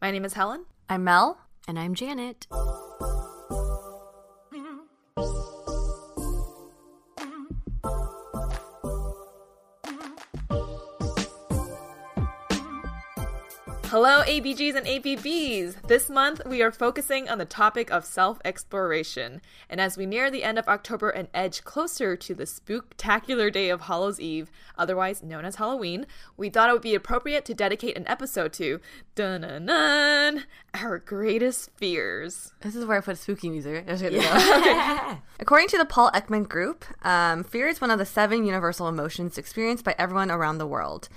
My 0.00 0.10
name 0.10 0.24
is 0.24 0.32
Helen. 0.32 0.64
I'm 0.88 1.04
Mel. 1.04 1.38
And 1.68 1.78
I'm 1.78 1.94
Janet. 1.94 2.46
Hello, 13.90 14.22
ABGs 14.22 14.76
and 14.76 14.86
ABBs! 14.86 15.74
This 15.88 16.08
month 16.08 16.42
we 16.46 16.62
are 16.62 16.70
focusing 16.70 17.28
on 17.28 17.38
the 17.38 17.44
topic 17.44 17.90
of 17.90 18.04
self 18.04 18.38
exploration. 18.44 19.42
And 19.68 19.80
as 19.80 19.96
we 19.96 20.06
near 20.06 20.30
the 20.30 20.44
end 20.44 20.60
of 20.60 20.68
October 20.68 21.10
and 21.10 21.26
edge 21.34 21.64
closer 21.64 22.14
to 22.14 22.32
the 22.32 22.44
spooktacular 22.44 23.52
day 23.52 23.68
of 23.68 23.80
Hallows 23.80 24.20
Eve, 24.20 24.52
otherwise 24.78 25.24
known 25.24 25.44
as 25.44 25.56
Halloween, 25.56 26.06
we 26.36 26.50
thought 26.50 26.68
it 26.68 26.72
would 26.72 26.82
be 26.82 26.94
appropriate 26.94 27.44
to 27.46 27.52
dedicate 27.52 27.96
an 27.96 28.06
episode 28.06 28.52
to 28.52 28.78
dun 29.16 29.40
dun 29.40 29.66
dun 29.66 30.44
our 30.72 31.00
greatest 31.00 31.72
fears. 31.76 32.52
This 32.60 32.76
is 32.76 32.84
where 32.84 32.98
I 32.98 33.00
put 33.00 33.18
spooky 33.18 33.50
music. 33.50 33.86
Yeah. 33.88 35.16
According 35.40 35.66
to 35.66 35.78
the 35.78 35.84
Paul 35.84 36.12
Ekman 36.12 36.48
Group, 36.48 36.84
um, 37.04 37.42
fear 37.42 37.66
is 37.66 37.80
one 37.80 37.90
of 37.90 37.98
the 37.98 38.06
seven 38.06 38.44
universal 38.46 38.86
emotions 38.86 39.36
experienced 39.36 39.82
by 39.82 39.96
everyone 39.98 40.30
around 40.30 40.58
the 40.58 40.66
world. 40.68 41.08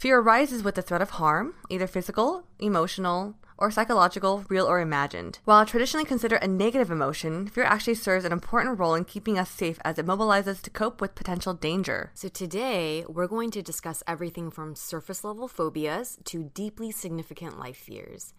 Fear 0.00 0.20
arises 0.20 0.62
with 0.62 0.76
the 0.76 0.80
threat 0.80 1.02
of 1.02 1.10
harm, 1.10 1.56
either 1.68 1.86
physical, 1.86 2.44
emotional, 2.58 3.34
or 3.58 3.70
psychological, 3.70 4.46
real 4.48 4.64
or 4.64 4.80
imagined. 4.80 5.40
While 5.44 5.66
traditionally 5.66 6.06
considered 6.06 6.42
a 6.42 6.48
negative 6.48 6.90
emotion, 6.90 7.46
fear 7.46 7.64
actually 7.64 7.96
serves 7.96 8.24
an 8.24 8.32
important 8.32 8.78
role 8.78 8.94
in 8.94 9.04
keeping 9.04 9.38
us 9.38 9.50
safe 9.50 9.78
as 9.84 9.98
it 9.98 10.06
mobilizes 10.06 10.62
to 10.62 10.70
cope 10.70 11.02
with 11.02 11.14
potential 11.14 11.52
danger. 11.52 12.12
So 12.14 12.28
today, 12.28 13.04
we're 13.08 13.26
going 13.26 13.50
to 13.50 13.60
discuss 13.60 14.02
everything 14.06 14.50
from 14.50 14.74
surface 14.74 15.22
level 15.22 15.48
phobias 15.48 16.16
to 16.24 16.44
deeply 16.54 16.90
significant 16.90 17.58
life 17.58 17.76
fears. 17.76 18.32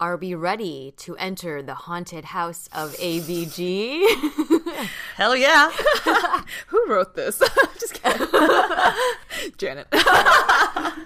Are 0.00 0.16
we 0.16 0.36
ready 0.36 0.94
to 0.98 1.16
enter 1.16 1.60
the 1.60 1.74
haunted 1.74 2.24
house 2.24 2.68
of 2.72 2.92
ABG? 2.98 4.04
Hell 5.16 5.34
yeah. 5.34 5.72
Who 6.68 6.86
wrote 6.88 7.16
this? 7.16 7.38
Just 7.80 7.94
kidding. 7.94 8.28
Janet. 9.56 9.88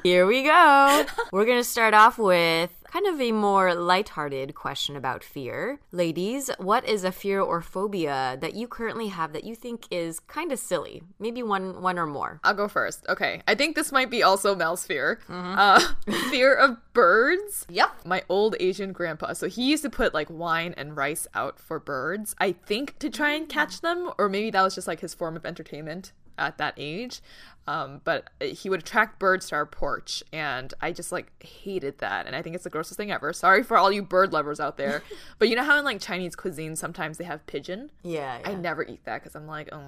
Here 0.02 0.26
we 0.26 0.42
go. 0.42 1.06
We're 1.32 1.46
going 1.46 1.56
to 1.56 1.64
start 1.64 1.94
off 1.94 2.18
with 2.18 2.70
kind 2.92 3.06
of 3.06 3.20
a 3.20 3.32
more 3.32 3.74
lighthearted 3.74 4.54
question 4.54 4.96
about 4.96 5.24
fear. 5.24 5.80
Ladies, 5.92 6.50
what 6.58 6.86
is 6.86 7.04
a 7.04 7.12
fear 7.12 7.40
or 7.40 7.62
phobia 7.62 8.36
that 8.40 8.54
you 8.54 8.68
currently 8.68 9.08
have 9.08 9.32
that 9.32 9.44
you 9.44 9.54
think 9.54 9.86
is 9.90 10.20
kind 10.20 10.52
of 10.52 10.58
silly? 10.58 11.02
Maybe 11.18 11.42
one 11.42 11.80
one 11.80 11.98
or 11.98 12.06
more. 12.06 12.38
I'll 12.44 12.54
go 12.54 12.68
first. 12.68 13.06
Okay. 13.08 13.42
I 13.48 13.54
think 13.54 13.76
this 13.76 13.92
might 13.92 14.10
be 14.10 14.22
also 14.22 14.54
Mel's 14.54 14.84
fear. 14.84 15.20
Mm-hmm. 15.28 15.58
Uh, 15.58 16.28
fear 16.30 16.54
of 16.54 16.76
birds. 16.92 17.66
Yep. 17.70 18.04
My 18.04 18.22
old 18.28 18.56
Asian 18.60 18.92
grandpa. 18.92 19.32
So 19.32 19.48
he 19.48 19.70
used 19.70 19.82
to 19.84 19.90
put 19.90 20.12
like 20.12 20.28
wine 20.28 20.74
and 20.76 20.94
rice 20.94 21.26
out 21.34 21.58
for 21.58 21.80
birds. 21.80 22.34
I 22.38 22.52
think 22.52 22.98
to 22.98 23.08
try 23.08 23.30
and 23.30 23.48
catch 23.48 23.80
them, 23.80 24.10
or 24.18 24.28
maybe 24.28 24.50
that 24.50 24.62
was 24.62 24.74
just 24.74 24.88
like 24.88 25.00
his 25.00 25.14
form 25.14 25.34
of 25.36 25.46
entertainment 25.46 26.12
at 26.38 26.58
that 26.58 26.74
age. 26.76 27.20
Um, 27.66 28.00
but 28.02 28.28
he 28.40 28.68
would 28.68 28.80
attract 28.80 29.20
birds 29.20 29.48
to 29.48 29.54
our 29.54 29.66
porch, 29.66 30.24
and 30.32 30.74
I 30.80 30.90
just 30.90 31.12
like 31.12 31.30
hated 31.44 31.98
that. 31.98 32.26
And 32.26 32.34
I 32.34 32.42
think 32.42 32.56
it's 32.56 32.64
the 32.64 32.70
grossest 32.70 32.96
thing 32.96 33.12
ever. 33.12 33.32
Sorry 33.32 33.62
for 33.62 33.76
all 33.76 33.92
you 33.92 34.02
bird 34.02 34.32
lovers 34.32 34.58
out 34.58 34.76
there, 34.76 35.04
but 35.38 35.48
you 35.48 35.54
know 35.54 35.62
how 35.62 35.78
in 35.78 35.84
like 35.84 36.00
Chinese 36.00 36.34
cuisine 36.34 36.74
sometimes 36.74 37.18
they 37.18 37.24
have 37.24 37.46
pigeon. 37.46 37.90
Yeah, 38.02 38.40
yeah. 38.40 38.50
I 38.50 38.54
never 38.54 38.82
eat 38.82 39.04
that 39.04 39.22
because 39.22 39.36
I'm 39.36 39.46
like, 39.46 39.68
oh, 39.70 39.80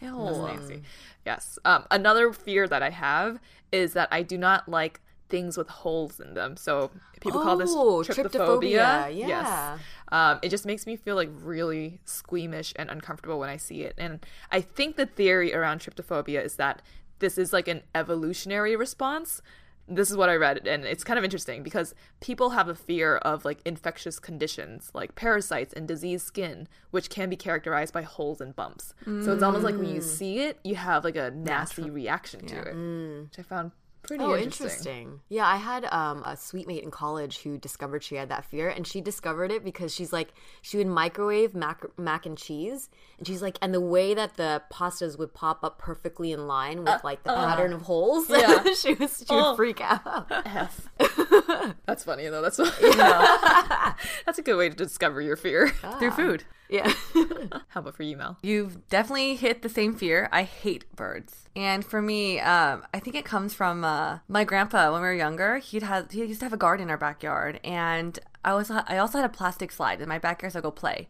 that's 0.00 0.60
nasty. 0.60 0.82
Yes. 1.26 1.58
Um, 1.66 1.84
another 1.90 2.32
fear 2.32 2.66
that 2.66 2.82
I 2.82 2.90
have 2.90 3.38
is 3.70 3.92
that 3.92 4.08
I 4.10 4.22
do 4.22 4.38
not 4.38 4.66
like 4.66 5.00
things 5.30 5.56
with 5.56 5.68
holes 5.68 6.20
in 6.20 6.34
them. 6.34 6.56
So 6.56 6.90
people 7.20 7.40
oh, 7.40 7.44
call 7.44 7.56
this 7.56 7.70
trypophobia. 7.70 8.30
trypophobia. 8.30 8.70
Yeah. 8.70 9.08
Yes. 9.08 9.80
Um, 10.12 10.38
it 10.42 10.48
just 10.48 10.66
makes 10.66 10.86
me 10.86 10.96
feel 10.96 11.16
like 11.16 11.30
really 11.32 12.00
squeamish 12.04 12.72
and 12.76 12.90
uncomfortable 12.90 13.38
when 13.38 13.48
I 13.48 13.56
see 13.56 13.82
it. 13.82 13.94
And 13.96 14.24
I 14.50 14.60
think 14.60 14.96
the 14.96 15.06
theory 15.06 15.54
around 15.54 15.80
trypophobia 15.80 16.44
is 16.44 16.56
that 16.56 16.82
this 17.20 17.38
is 17.38 17.52
like 17.52 17.68
an 17.68 17.82
evolutionary 17.94 18.76
response. 18.76 19.40
This 19.92 20.08
is 20.08 20.16
what 20.16 20.28
I 20.28 20.36
read, 20.36 20.68
and 20.68 20.84
it's 20.84 21.02
kind 21.02 21.18
of 21.18 21.24
interesting 21.24 21.64
because 21.64 21.96
people 22.20 22.50
have 22.50 22.68
a 22.68 22.76
fear 22.76 23.16
of 23.16 23.44
like 23.44 23.58
infectious 23.64 24.20
conditions 24.20 24.90
like 24.94 25.16
parasites 25.16 25.72
and 25.72 25.88
diseased 25.88 26.24
skin, 26.24 26.68
which 26.92 27.10
can 27.10 27.28
be 27.28 27.34
characterized 27.34 27.92
by 27.92 28.02
holes 28.02 28.40
and 28.40 28.54
bumps. 28.54 28.94
Mm. 29.04 29.24
So 29.24 29.32
it's 29.32 29.42
almost 29.42 29.64
like 29.64 29.76
when 29.76 29.92
you 29.92 30.00
see 30.00 30.42
it, 30.42 30.60
you 30.62 30.76
have 30.76 31.02
like 31.02 31.16
a 31.16 31.32
nasty 31.32 31.82
Natural. 31.82 31.94
reaction 31.96 32.46
to 32.46 32.54
yeah. 32.54 32.62
it, 32.62 32.74
mm. 32.76 33.24
which 33.24 33.38
I 33.40 33.42
found 33.42 33.72
Pretty 34.02 34.24
oh, 34.24 34.34
interesting. 34.34 34.66
interesting. 34.66 35.20
Yeah, 35.28 35.46
I 35.46 35.56
had 35.56 35.84
um, 35.86 36.22
a 36.24 36.36
suite 36.36 36.66
mate 36.66 36.82
in 36.82 36.90
college 36.90 37.42
who 37.42 37.58
discovered 37.58 38.02
she 38.02 38.14
had 38.14 38.30
that 38.30 38.44
fear, 38.44 38.68
and 38.68 38.86
she 38.86 39.00
discovered 39.00 39.52
it 39.52 39.62
because 39.62 39.94
she's 39.94 40.12
like 40.12 40.32
she 40.62 40.78
would 40.78 40.86
microwave 40.86 41.54
mac 41.54 41.84
mac 41.98 42.24
and 42.24 42.36
cheese, 42.36 42.88
and 43.18 43.26
she's 43.26 43.42
like, 43.42 43.58
and 43.60 43.74
the 43.74 43.80
way 43.80 44.14
that 44.14 44.36
the 44.36 44.62
pastas 44.72 45.18
would 45.18 45.34
pop 45.34 45.62
up 45.62 45.78
perfectly 45.78 46.32
in 46.32 46.46
line 46.46 46.80
with 46.80 46.88
uh, 46.88 46.98
like 47.04 47.22
the 47.24 47.32
uh, 47.32 47.46
pattern 47.46 47.72
of 47.72 47.82
holes, 47.82 48.30
yeah, 48.30 48.64
she 48.80 48.94
was 48.94 49.24
she 49.28 49.34
would 49.34 49.44
oh. 49.44 49.56
freak 49.56 49.80
out. 49.80 50.28
That's 51.86 52.04
funny 52.04 52.28
though. 52.28 52.42
That's 52.42 52.56
that's 54.26 54.38
a 54.38 54.42
good 54.42 54.56
way 54.56 54.70
to 54.70 54.74
discover 54.74 55.20
your 55.20 55.36
fear 55.36 55.68
through 55.98 56.12
food. 56.12 56.44
Yeah. 56.70 56.92
How 57.68 57.80
about 57.80 57.96
for 57.96 58.04
you, 58.04 58.16
Mel? 58.16 58.38
You've 58.42 58.88
definitely 58.88 59.34
hit 59.34 59.62
the 59.62 59.68
same 59.68 59.94
fear. 59.94 60.28
I 60.30 60.44
hate 60.44 60.84
birds. 60.94 61.48
And 61.56 61.84
for 61.84 62.00
me, 62.00 62.38
um, 62.38 62.84
I 62.94 63.00
think 63.00 63.16
it 63.16 63.24
comes 63.24 63.52
from 63.52 63.84
uh, 63.84 64.20
my 64.28 64.44
grandpa 64.44 64.92
when 64.92 65.02
we 65.02 65.08
were 65.08 65.14
younger. 65.14 65.58
He'd 65.58 65.82
had 65.82 66.12
he 66.12 66.20
used 66.24 66.40
to 66.40 66.46
have 66.46 66.52
a 66.52 66.56
garden 66.56 66.84
in 66.84 66.90
our 66.90 66.96
backyard, 66.96 67.58
and 67.64 68.18
I 68.44 68.54
was 68.54 68.70
I 68.70 68.98
also 68.98 69.18
had 69.18 69.24
a 69.28 69.32
plastic 69.32 69.72
slide 69.72 70.00
in 70.00 70.08
my 70.08 70.18
backyard, 70.18 70.52
so 70.52 70.60
I 70.60 70.62
go 70.62 70.70
play. 70.70 71.08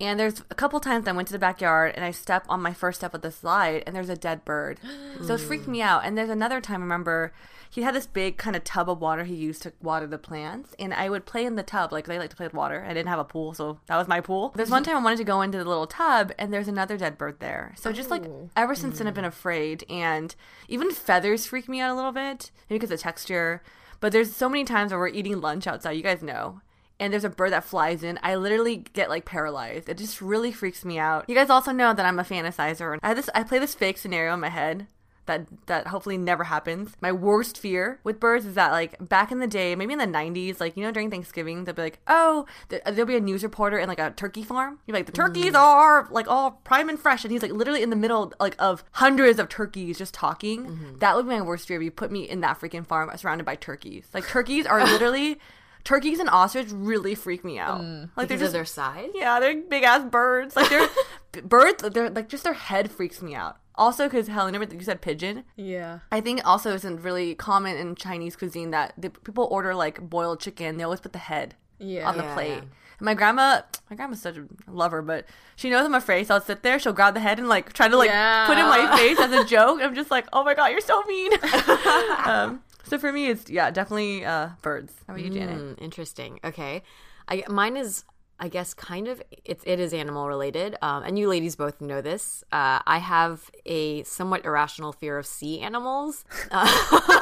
And 0.00 0.18
there's 0.18 0.42
a 0.50 0.54
couple 0.54 0.80
times 0.80 1.06
I 1.06 1.12
went 1.12 1.28
to 1.28 1.32
the 1.32 1.38
backyard 1.38 1.92
and 1.94 2.04
I 2.04 2.10
step 2.10 2.44
on 2.48 2.60
my 2.60 2.72
first 2.72 3.00
step 3.00 3.14
of 3.14 3.22
the 3.22 3.30
slide 3.30 3.84
and 3.86 3.94
there's 3.94 4.08
a 4.08 4.16
dead 4.16 4.44
bird. 4.44 4.80
so 5.24 5.34
it 5.34 5.40
freaked 5.40 5.68
me 5.68 5.80
out. 5.80 6.04
And 6.04 6.18
there's 6.18 6.30
another 6.30 6.60
time, 6.60 6.80
I 6.80 6.84
remember 6.84 7.32
he 7.74 7.82
had 7.82 7.94
this 7.96 8.06
big 8.06 8.36
kind 8.36 8.54
of 8.54 8.62
tub 8.62 8.88
of 8.88 9.00
water 9.00 9.24
he 9.24 9.34
used 9.34 9.62
to 9.62 9.72
water 9.82 10.06
the 10.06 10.16
plants, 10.16 10.76
and 10.78 10.94
I 10.94 11.10
would 11.10 11.26
play 11.26 11.44
in 11.44 11.56
the 11.56 11.64
tub. 11.64 11.90
Like, 11.90 12.08
I 12.08 12.18
like 12.18 12.30
to 12.30 12.36
play 12.36 12.46
with 12.46 12.54
water. 12.54 12.84
I 12.84 12.94
didn't 12.94 13.08
have 13.08 13.18
a 13.18 13.24
pool, 13.24 13.52
so 13.52 13.80
that 13.86 13.96
was 13.96 14.06
my 14.06 14.20
pool. 14.20 14.52
There's 14.54 14.70
one 14.70 14.84
time 14.84 14.96
I 14.96 15.02
wanted 15.02 15.16
to 15.16 15.24
go 15.24 15.42
into 15.42 15.58
the 15.58 15.64
little 15.64 15.88
tub, 15.88 16.30
and 16.38 16.52
there's 16.52 16.68
another 16.68 16.96
dead 16.96 17.18
bird 17.18 17.40
there. 17.40 17.74
So 17.76 17.90
just 17.90 18.10
like 18.10 18.26
oh. 18.26 18.48
ever 18.54 18.76
since 18.76 18.98
then, 18.98 19.08
I've 19.08 19.14
mm. 19.14 19.16
been 19.16 19.24
afraid, 19.24 19.84
and 19.90 20.36
even 20.68 20.92
feathers 20.92 21.46
freak 21.46 21.68
me 21.68 21.80
out 21.80 21.92
a 21.92 21.96
little 21.96 22.12
bit, 22.12 22.52
maybe 22.70 22.78
because 22.78 22.92
of 22.92 23.00
texture. 23.00 23.60
But 23.98 24.12
there's 24.12 24.32
so 24.32 24.48
many 24.48 24.64
times 24.64 24.92
where 24.92 25.00
we're 25.00 25.08
eating 25.08 25.40
lunch 25.40 25.66
outside. 25.66 25.92
You 25.92 26.04
guys 26.04 26.22
know 26.22 26.60
and 27.00 27.12
there's 27.12 27.24
a 27.24 27.30
bird 27.30 27.52
that 27.52 27.64
flies 27.64 28.02
in, 28.02 28.18
I 28.22 28.36
literally 28.36 28.84
get 28.92 29.08
like 29.08 29.24
paralyzed. 29.24 29.88
It 29.88 29.98
just 29.98 30.20
really 30.20 30.52
freaks 30.52 30.84
me 30.84 30.98
out. 30.98 31.28
You 31.28 31.34
guys 31.34 31.50
also 31.50 31.72
know 31.72 31.92
that 31.92 32.06
I'm 32.06 32.18
a 32.18 32.24
fantasizer. 32.24 32.98
I 33.02 33.14
this 33.14 33.28
I 33.34 33.42
play 33.42 33.58
this 33.58 33.74
fake 33.74 33.98
scenario 33.98 34.34
in 34.34 34.40
my 34.40 34.48
head 34.48 34.86
that 35.26 35.46
that 35.66 35.88
hopefully 35.88 36.18
never 36.18 36.44
happens. 36.44 36.92
My 37.00 37.12
worst 37.12 37.58
fear 37.58 38.00
with 38.04 38.20
birds 38.20 38.46
is 38.46 38.54
that 38.54 38.72
like 38.72 39.08
back 39.08 39.32
in 39.32 39.38
the 39.38 39.46
day, 39.46 39.74
maybe 39.74 39.92
in 39.92 39.98
the 39.98 40.06
90s, 40.06 40.60
like 40.60 40.76
you 40.76 40.82
know 40.82 40.90
during 40.90 41.10
Thanksgiving, 41.10 41.64
they'll 41.64 41.74
be 41.74 41.82
like, 41.82 41.98
"Oh, 42.06 42.46
th- 42.68 42.82
there'll 42.84 43.06
be 43.06 43.16
a 43.16 43.20
news 43.20 43.42
reporter 43.42 43.78
in 43.78 43.88
like 43.88 43.98
a 43.98 44.10
turkey 44.10 44.42
farm." 44.42 44.78
You're 44.86 44.96
like, 44.96 45.06
"The 45.06 45.12
turkeys 45.12 45.52
mm. 45.52 45.58
are 45.58 46.08
like 46.10 46.28
all 46.28 46.52
prime 46.64 46.88
and 46.88 46.98
fresh," 46.98 47.24
and 47.24 47.32
he's 47.32 47.42
like 47.42 47.52
literally 47.52 47.82
in 47.82 47.90
the 47.90 47.96
middle 47.96 48.32
like 48.38 48.56
of 48.58 48.84
hundreds 48.92 49.38
of 49.38 49.48
turkeys 49.48 49.98
just 49.98 50.14
talking. 50.14 50.66
Mm-hmm. 50.66 50.98
That 50.98 51.16
would 51.16 51.26
be 51.26 51.34
my 51.34 51.42
worst 51.42 51.66
fear. 51.66 51.78
If 51.78 51.84
you 51.84 51.90
put 51.90 52.10
me 52.10 52.28
in 52.28 52.40
that 52.40 52.60
freaking 52.60 52.86
farm 52.86 53.10
surrounded 53.16 53.44
by 53.44 53.56
turkeys, 53.56 54.06
like 54.12 54.26
turkeys 54.26 54.66
are 54.66 54.84
literally 54.84 55.38
turkeys 55.84 56.18
and 56.18 56.28
ostrich 56.30 56.68
really 56.70 57.14
freak 57.14 57.44
me 57.44 57.58
out. 57.58 57.80
Like 58.16 58.28
they're 58.28 58.36
of 58.36 58.40
just 58.40 58.52
their 58.52 58.64
size. 58.64 59.10
yeah, 59.14 59.38
they're 59.40 59.56
big 59.62 59.82
ass 59.84 60.04
birds. 60.10 60.56
Like 60.56 60.68
they're 60.70 60.88
birds. 61.44 61.82
They're 61.90 62.10
like 62.10 62.28
just 62.28 62.44
their 62.44 62.52
head 62.54 62.90
freaks 62.90 63.20
me 63.22 63.34
out. 63.34 63.58
Also, 63.76 64.04
because 64.04 64.28
Helen, 64.28 64.54
remember 64.54 64.74
you 64.74 64.80
said 64.82 65.00
pigeon. 65.00 65.44
Yeah. 65.56 65.98
I 66.12 66.20
think 66.20 66.40
also 66.44 66.72
isn't 66.74 67.02
really 67.02 67.34
common 67.34 67.76
in 67.76 67.96
Chinese 67.96 68.36
cuisine 68.36 68.70
that 68.70 68.92
the, 68.96 69.10
people 69.10 69.48
order 69.50 69.74
like 69.74 70.00
boiled 70.08 70.38
chicken. 70.40 70.76
They 70.76 70.84
always 70.84 71.00
put 71.00 71.12
the 71.12 71.18
head 71.18 71.56
Yeah. 71.80 72.08
on 72.08 72.16
the 72.16 72.22
Yeah, 72.22 72.34
plate. 72.34 72.48
yeah. 72.50 72.60
And 73.00 73.06
my 73.06 73.14
grandma, 73.14 73.62
my 73.90 73.96
grandma's 73.96 74.22
such 74.22 74.36
a 74.36 74.46
lover, 74.68 75.02
but 75.02 75.26
she 75.56 75.68
knows 75.70 75.84
I'm 75.84 75.94
afraid, 75.96 76.28
so 76.28 76.34
I'll 76.34 76.40
sit 76.40 76.62
there. 76.62 76.78
She'll 76.78 76.92
grab 76.92 77.14
the 77.14 77.20
head 77.20 77.40
and 77.40 77.48
like 77.48 77.72
try 77.72 77.88
to 77.88 77.96
like 77.96 78.10
put 78.46 78.56
in 78.56 78.64
my 78.66 78.96
face 78.96 79.18
as 79.18 79.32
a 79.32 79.44
joke. 79.54 79.80
I'm 79.82 79.96
just 79.96 80.12
like, 80.12 80.26
oh 80.32 80.44
my 80.44 80.54
god, 80.54 80.68
you're 80.68 80.80
so 80.80 81.02
mean. 81.08 81.32
um, 82.26 82.62
so 82.84 82.98
for 82.98 83.12
me, 83.12 83.26
it's 83.26 83.50
yeah, 83.50 83.70
definitely 83.70 84.24
uh, 84.24 84.50
birds. 84.62 84.92
How 85.06 85.14
about 85.14 85.24
you, 85.24 85.30
Janet? 85.30 85.60
Hmm, 85.60 85.72
interesting. 85.82 86.40
Okay, 86.44 86.82
I 87.28 87.44
mine 87.48 87.76
is 87.76 88.04
I 88.44 88.48
guess 88.48 88.74
kind 88.74 89.08
of 89.08 89.22
it, 89.46 89.62
it 89.64 89.80
is 89.80 89.94
animal 89.94 90.28
related, 90.28 90.76
um, 90.82 91.02
and 91.02 91.18
you 91.18 91.30
ladies 91.30 91.56
both 91.56 91.80
know 91.80 92.02
this. 92.02 92.44
Uh, 92.52 92.78
I 92.86 92.98
have 92.98 93.50
a 93.64 94.02
somewhat 94.02 94.44
irrational 94.44 94.92
fear 94.92 95.16
of 95.16 95.24
sea 95.26 95.62
animals. 95.62 96.26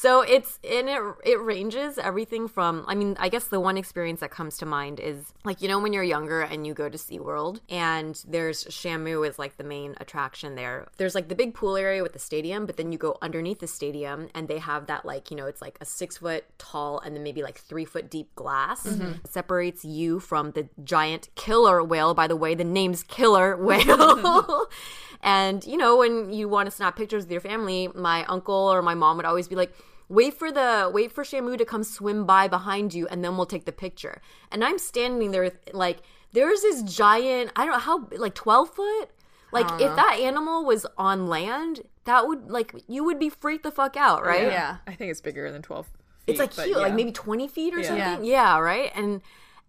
So 0.00 0.22
it's 0.22 0.58
and 0.64 0.88
it 0.88 0.98
it 1.26 1.38
ranges 1.42 1.98
everything 1.98 2.48
from 2.48 2.86
I 2.88 2.94
mean 2.94 3.18
I 3.20 3.28
guess 3.28 3.44
the 3.44 3.60
one 3.60 3.76
experience 3.76 4.20
that 4.20 4.30
comes 4.30 4.56
to 4.56 4.64
mind 4.64 4.98
is 4.98 5.34
like 5.44 5.60
you 5.60 5.68
know 5.68 5.78
when 5.78 5.92
you're 5.92 6.10
younger 6.16 6.40
and 6.40 6.66
you 6.66 6.72
go 6.72 6.88
to 6.88 6.96
SeaWorld 6.96 7.60
and 7.68 8.14
there's 8.26 8.64
Shamu 8.64 9.28
is 9.28 9.38
like 9.38 9.58
the 9.58 9.64
main 9.64 9.96
attraction 10.00 10.54
there. 10.54 10.88
There's 10.96 11.14
like 11.14 11.28
the 11.28 11.34
big 11.34 11.52
pool 11.52 11.76
area 11.76 12.02
with 12.02 12.14
the 12.14 12.18
stadium, 12.18 12.64
but 12.64 12.78
then 12.78 12.92
you 12.92 12.96
go 12.98 13.18
underneath 13.20 13.58
the 13.58 13.66
stadium 13.66 14.28
and 14.34 14.48
they 14.48 14.58
have 14.58 14.86
that 14.86 15.04
like 15.04 15.30
you 15.30 15.36
know 15.36 15.44
it's 15.44 15.60
like 15.60 15.76
a 15.82 15.84
six 15.84 16.16
foot 16.16 16.44
tall 16.56 16.98
and 17.00 17.14
then 17.14 17.22
maybe 17.22 17.42
like 17.42 17.58
three 17.58 17.84
foot 17.84 18.10
deep 18.10 18.34
glass 18.34 18.88
separates 19.28 19.84
you 19.84 20.09
from 20.18 20.52
the 20.52 20.68
giant 20.82 21.28
killer 21.36 21.84
whale. 21.84 22.14
By 22.14 22.26
the 22.26 22.36
way, 22.36 22.54
the 22.56 22.64
name's 22.64 23.02
killer 23.04 23.56
whale. 23.62 24.66
And 25.22 25.62
you 25.66 25.76
know, 25.76 25.96
when 25.98 26.32
you 26.32 26.48
want 26.48 26.66
to 26.66 26.70
snap 26.70 26.96
pictures 26.96 27.24
with 27.24 27.30
your 27.30 27.42
family, 27.42 27.88
my 27.94 28.24
uncle 28.24 28.54
or 28.54 28.80
my 28.80 28.94
mom 28.94 29.18
would 29.18 29.26
always 29.26 29.48
be 29.48 29.54
like, 29.54 29.70
"Wait 30.08 30.32
for 30.32 30.50
the 30.50 30.90
wait 30.92 31.12
for 31.12 31.24
Shamu 31.24 31.58
to 31.58 31.64
come 31.66 31.84
swim 31.84 32.24
by 32.24 32.48
behind 32.48 32.94
you, 32.94 33.06
and 33.08 33.22
then 33.22 33.36
we'll 33.36 33.44
take 33.44 33.66
the 33.66 33.72
picture." 33.72 34.22
And 34.50 34.64
I'm 34.64 34.78
standing 34.78 35.30
there 35.30 35.52
like 35.74 35.98
there's 36.32 36.62
this 36.62 36.82
giant, 36.84 37.52
I 37.54 37.64
don't 37.66 37.74
know 37.74 37.80
how 37.80 38.08
like 38.16 38.34
12 38.34 38.70
foot. 38.70 39.10
Like 39.52 39.66
if 39.80 39.94
that 39.96 40.18
animal 40.20 40.64
was 40.64 40.86
on 40.96 41.26
land, 41.26 41.82
that 42.04 42.26
would 42.26 42.50
like 42.50 42.72
you 42.86 43.04
would 43.04 43.18
be 43.18 43.28
freaked 43.28 43.64
the 43.64 43.70
fuck 43.70 43.98
out, 43.98 44.24
right? 44.24 44.44
Yeah. 44.44 44.78
I 44.86 44.94
think 44.94 45.10
it's 45.10 45.20
bigger 45.20 45.50
than 45.52 45.60
12 45.60 45.86
feet. 45.86 45.94
It's 46.28 46.38
like 46.38 46.56
but 46.56 46.66
huge, 46.66 46.78
like 46.78 46.94
maybe 46.94 47.12
20 47.12 47.46
feet 47.48 47.74
or 47.74 47.80
Yeah. 47.80 47.88
something. 47.88 48.24
Yeah. 48.24 48.58
right. 48.58 48.90
And 48.94 49.20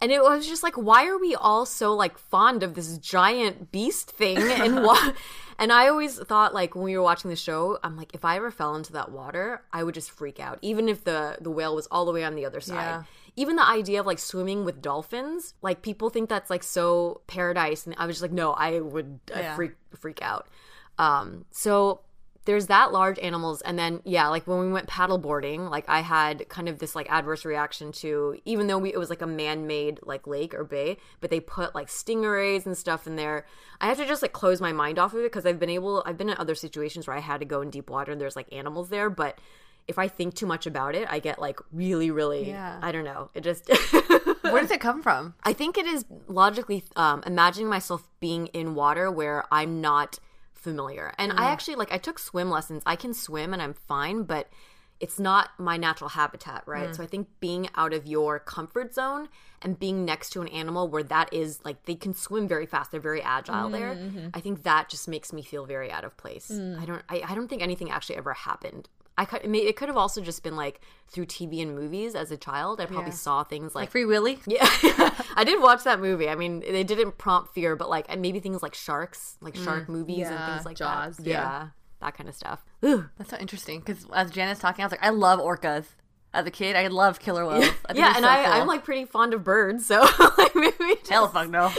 and 0.02 0.12
it 0.12 0.22
was 0.22 0.48
just 0.48 0.64
like, 0.64 0.76
why 0.76 1.08
are 1.08 1.18
we 1.18 1.36
all 1.36 1.66
so 1.66 1.94
like 1.94 2.18
fond 2.18 2.64
of 2.64 2.74
this 2.74 2.98
giant 2.98 3.72
beast 3.72 4.12
thing? 4.12 4.40
And 4.52 4.84
why? 4.84 5.14
And 5.60 5.72
I 5.72 5.90
always 5.90 6.18
thought 6.18 6.56
like 6.56 6.74
when 6.74 6.86
we 6.86 6.98
were 6.98 7.04
watching 7.04 7.30
the 7.30 7.36
show, 7.36 7.78
I'm 7.84 7.96
like, 7.96 8.16
if 8.16 8.26
I 8.26 8.36
ever 8.38 8.50
fell 8.50 8.74
into 8.76 8.94
that 8.94 9.12
water, 9.12 9.62
I 9.72 9.84
would 9.84 9.94
just 9.94 10.10
freak 10.10 10.40
out, 10.40 10.58
even 10.64 10.90
if 10.90 11.04
the 11.04 11.38
the 11.40 11.52
whale 11.52 11.76
was 11.76 11.88
all 11.92 12.04
the 12.06 12.12
way 12.12 12.24
on 12.24 12.34
the 12.34 12.48
other 12.48 12.62
side. 12.62 12.74
Yeah. 12.76 13.04
Even 13.36 13.58
the 13.58 13.68
idea 13.68 14.00
of 14.00 14.08
like 14.08 14.18
swimming 14.18 14.66
with 14.66 14.82
dolphins, 14.82 15.54
like 15.62 15.84
people 15.84 16.10
think 16.10 16.30
that's 16.30 16.50
like 16.50 16.64
so 16.64 17.22
paradise, 17.28 17.86
and 17.86 17.94
I 18.00 18.08
was 18.08 18.16
just 18.16 18.24
like, 18.24 18.32
no, 18.32 18.54
I 18.54 18.80
would 18.80 19.20
Yeah. 19.30 19.56
freak 19.56 19.74
freak 19.96 20.20
out. 20.24 20.48
Um, 20.98 21.46
so 21.52 22.02
there's 22.46 22.68
that 22.68 22.92
large 22.92 23.20
animals 23.20 23.62
and 23.62 23.78
then 23.78 24.02
yeah 24.04 24.28
like 24.28 24.48
when 24.48 24.60
we 24.60 24.72
went 24.72 24.88
paddle 24.88 25.18
boarding 25.18 25.68
like 25.70 25.86
i 25.88 26.00
had 26.02 26.48
kind 26.50 26.68
of 26.68 26.80
this 26.80 26.96
like 26.96 27.10
adverse 27.12 27.46
reaction 27.46 27.92
to 27.92 28.36
even 28.46 28.68
though 28.68 28.78
we, 28.80 28.92
it 28.92 28.98
was 28.98 29.10
like 29.10 29.22
a 29.22 29.28
man-made 29.28 30.00
like 30.04 30.26
lake 30.26 30.54
or 30.54 30.64
bay 30.64 30.98
but 31.20 31.30
they 31.30 31.40
put 31.40 31.76
like 31.76 31.88
stingrays 31.88 32.66
and 32.66 32.78
stuff 32.78 33.06
in 33.06 33.16
there 33.16 33.46
i 33.80 33.88
have 33.88 33.98
to 33.98 34.06
just 34.08 34.22
like 34.22 34.34
close 34.34 34.60
my 34.60 34.72
mind 34.72 34.98
off 34.98 35.14
of 35.14 35.20
it 35.20 35.24
because 35.24 35.46
i've 35.46 35.60
been 35.60 35.70
able 35.70 36.02
i've 36.06 36.18
been 36.18 36.30
in 36.30 36.38
other 36.38 36.56
situations 36.56 37.08
where 37.08 37.16
i 37.16 37.20
had 37.20 37.40
to 37.40 37.46
go 37.46 37.62
in 37.62 37.70
deep 37.70 37.90
water 37.90 38.12
and 38.12 38.20
there's 38.20 38.36
like 38.36 38.52
animals 38.52 38.90
there 38.90 39.10
but 39.10 39.38
if 39.88 40.00
i 40.00 40.08
think 40.08 40.34
too 40.34 40.46
much 40.48 40.66
about 40.66 40.96
it 40.96 41.08
i 41.12 41.20
get 41.20 41.40
like 41.40 41.60
really 41.72 42.10
really 42.12 42.50
Yeah. 42.50 42.80
i 42.82 42.92
don't 42.92 43.06
know 43.06 43.30
it 43.34 43.42
just 43.44 43.70
Where 44.42 44.62
does 44.62 44.72
it 44.72 44.82
come 44.82 45.02
from? 45.02 45.36
I 45.44 45.54
think 45.54 45.78
it 45.78 45.86
is 45.86 46.04
logically 46.28 46.84
um, 46.98 47.24
imagining 47.26 47.70
myself 47.70 48.06
being 48.20 48.48
in 48.48 48.76
water 48.76 49.10
where 49.10 49.46
I'm 49.50 49.80
not 49.80 50.20
familiar. 50.62 51.14
And 51.18 51.32
I 51.34 51.36
mm. 51.36 51.52
actually 51.52 51.76
like 51.76 51.92
I 51.92 51.98
took 51.98 52.20
swim 52.20 52.50
lessons. 52.50 52.84
I 52.86 52.96
can 52.96 53.14
swim 53.14 53.54
and 53.54 53.62
I'm 53.62 53.74
fine, 53.74 54.24
but 54.24 54.50
it's 55.00 55.20
not 55.20 55.50
my 55.58 55.78
natural 55.78 56.12
habitat, 56.12 56.64
right? 56.68 56.90
Mm. 56.90 56.96
So 56.96 57.04
I 57.04 57.08
think 57.08 57.28
being 57.40 57.70
out 57.76 57.92
of 57.92 58.06
your 58.06 58.38
comfort 58.38 58.94
zone 58.94 59.30
and 59.62 59.80
being 59.80 60.06
next 60.06 60.30
to 60.32 60.42
an 60.42 60.48
animal 60.50 60.88
where 60.88 61.02
that 61.04 61.34
is 61.34 61.60
like 61.66 61.86
they 61.86 61.96
can 61.96 62.14
swim 62.14 62.48
very 62.48 62.68
fast, 62.68 62.92
they're 62.92 63.02
very 63.02 63.22
agile 63.22 63.70
mm, 63.70 63.72
there. 63.72 63.96
Mm-hmm. 63.96 64.28
I 64.36 64.40
think 64.40 64.62
that 64.64 64.90
just 64.90 65.08
makes 65.08 65.34
me 65.34 65.42
feel 65.42 65.66
very 65.66 65.92
out 65.92 66.04
of 66.04 66.16
place. 66.18 66.52
I 66.52 66.86
don't 66.86 67.02
I, 67.10 67.24
I 67.28 67.36
don't 67.36 67.48
think 67.48 67.64
anything 67.64 67.90
actually 67.90 68.18
ever 68.18 68.34
happened. 68.34 68.88
I 69.22 69.26
could, 69.26 69.42
it 69.44 69.50
may- 69.50 69.60
it 69.60 69.76
could 69.76 69.88
have 69.88 69.98
also 69.98 70.20
just 70.22 70.42
been 70.44 70.56
like 70.56 70.82
through 71.08 71.28
TV 71.28 71.62
and 71.62 71.76
movies 71.76 72.16
as 72.16 72.32
a 72.32 72.38
child. 72.38 72.82
I 72.82 72.86
probably 72.88 73.12
Yeah. 73.12 73.16
saw 73.18 73.44
things 73.44 73.76
like 73.76 73.84
Like 73.84 73.92
Free 73.92 74.06
Willy? 74.06 74.40
yeah, 74.48 74.68
I 75.36 75.44
did 75.46 75.62
watch 75.62 75.84
that 75.84 76.00
movie. 76.00 76.28
I 76.30 76.36
mean, 76.36 76.62
they 76.62 76.84
didn't 76.84 77.18
prompt 77.18 77.54
fear, 77.54 77.76
but 77.76 77.90
like, 77.90 78.06
and 78.10 78.22
maybe 78.22 78.40
things 78.40 78.64
like 78.64 78.74
sharks, 78.76 79.38
like 79.42 79.54
mm, 79.54 79.64
shark 79.64 79.88
movies 79.88 80.28
and 80.28 80.40
things 80.54 80.66
like 80.66 80.78
Jaws, 80.78 81.18
that. 81.18 81.28
yeah. 81.28 81.68
that 82.00 82.16
kind 82.18 82.28
of 82.28 82.36
stuff. 82.36 82.64
Ooh. 82.84 83.10
That's 83.18 83.30
so 83.30 83.38
interesting 83.38 83.80
because 83.80 84.06
as 84.14 84.32
Janet's 84.32 84.60
talking, 84.60 84.84
I 84.84 84.86
was 84.88 84.92
like, 84.92 85.04
I 85.04 85.10
love 85.10 85.40
orcas. 85.40 85.86
As 86.34 86.46
a 86.46 86.52
kid, 86.52 86.78
I 86.78 86.88
love 86.88 87.20
killer 87.20 87.46
whales. 87.46 87.66
I 87.86 87.94
think 87.94 88.00
Yeah, 88.00 88.14
and 88.16 88.24
so 88.24 88.30
I, 88.30 88.44
cool. 88.46 88.54
I'm 88.54 88.68
like 88.68 88.86
pretty 88.86 89.04
fond 89.04 89.34
of 89.34 89.44
birds, 89.44 89.86
so 89.86 90.00
like 90.38 90.56
maybe 90.56 90.96
just- 90.96 91.10
hell 91.10 91.28
fuck 91.28 91.50
no. 91.50 91.70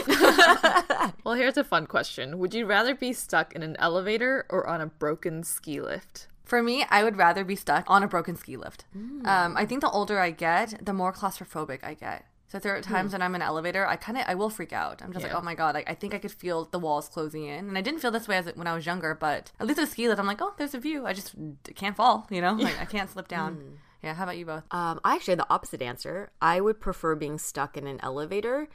Well, 1.23 1.33
here's 1.35 1.57
a 1.57 1.63
fun 1.63 1.87
question. 1.87 2.37
Would 2.39 2.53
you 2.53 2.65
rather 2.67 2.93
be 2.95 3.13
stuck 3.13 3.53
in 3.55 3.63
an 3.63 3.75
elevator 3.79 4.45
or 4.49 4.67
on 4.67 4.79
a 4.81 4.85
broken 4.85 5.43
ski 5.43 5.81
lift? 5.81 6.27
For 6.43 6.61
me, 6.61 6.85
I 6.89 7.03
would 7.03 7.17
rather 7.17 7.43
be 7.43 7.55
stuck 7.55 7.85
on 7.87 8.03
a 8.03 8.07
broken 8.07 8.35
ski 8.35 8.57
lift. 8.57 8.85
Um, 8.95 9.55
I 9.57 9.65
think 9.65 9.81
the 9.81 9.89
older 9.89 10.19
I 10.19 10.31
get, 10.31 10.85
the 10.85 10.93
more 10.93 11.13
claustrophobic 11.13 11.83
I 11.83 11.93
get. 11.93 12.25
So 12.49 12.57
if 12.57 12.63
there 12.63 12.75
are 12.75 12.81
times 12.81 13.13
when 13.13 13.21
I'm 13.23 13.33
in 13.33 13.41
an 13.41 13.47
elevator, 13.47 13.87
I 13.87 13.95
kind 13.95 14.15
of 14.17 14.25
I 14.27 14.35
will 14.35 14.49
freak 14.51 14.71
out. 14.73 15.01
I'm 15.01 15.11
just 15.11 15.25
Yeah. 15.25 15.33
like, 15.33 15.41
oh 15.41 15.43
my 15.43 15.55
god, 15.55 15.73
like 15.73 15.89
I 15.89 15.95
think 15.95 16.13
I 16.13 16.19
could 16.19 16.31
feel 16.31 16.65
the 16.65 16.77
walls 16.77 17.07
closing 17.09 17.45
in, 17.45 17.67
and 17.67 17.77
I 17.77 17.81
didn't 17.81 17.99
feel 18.01 18.11
this 18.11 18.27
way 18.27 18.37
as 18.37 18.45
when 18.55 18.67
I 18.67 18.75
was 18.75 18.85
younger. 18.85 19.15
But 19.15 19.51
at 19.59 19.65
least 19.65 19.79
with 19.79 19.89
ski 19.89 20.07
lift, 20.07 20.19
I'm 20.19 20.27
like, 20.27 20.39
oh, 20.41 20.53
there's 20.57 20.75
a 20.75 20.79
view. 20.79 21.05
I 21.07 21.13
just 21.13 21.33
can't 21.75 21.95
fall, 21.95 22.27
you 22.29 22.41
know, 22.41 22.53
like 22.53 22.79
I 22.79 22.85
can't 22.85 23.09
slip 23.09 23.27
down. 23.27 23.79
Yeah. 24.03 24.13
How 24.13 24.23
about 24.23 24.37
you 24.37 24.45
both? 24.45 24.63
Um, 24.69 24.99
I 25.03 25.15
actually 25.15 25.31
had 25.31 25.39
the 25.39 25.49
opposite 25.49 25.81
answer. 25.81 26.29
I 26.41 26.59
would 26.61 26.79
prefer 26.79 27.15
being 27.15 27.39
stuck 27.39 27.75
in 27.77 27.87
an 27.87 27.99
elevator, 28.03 28.67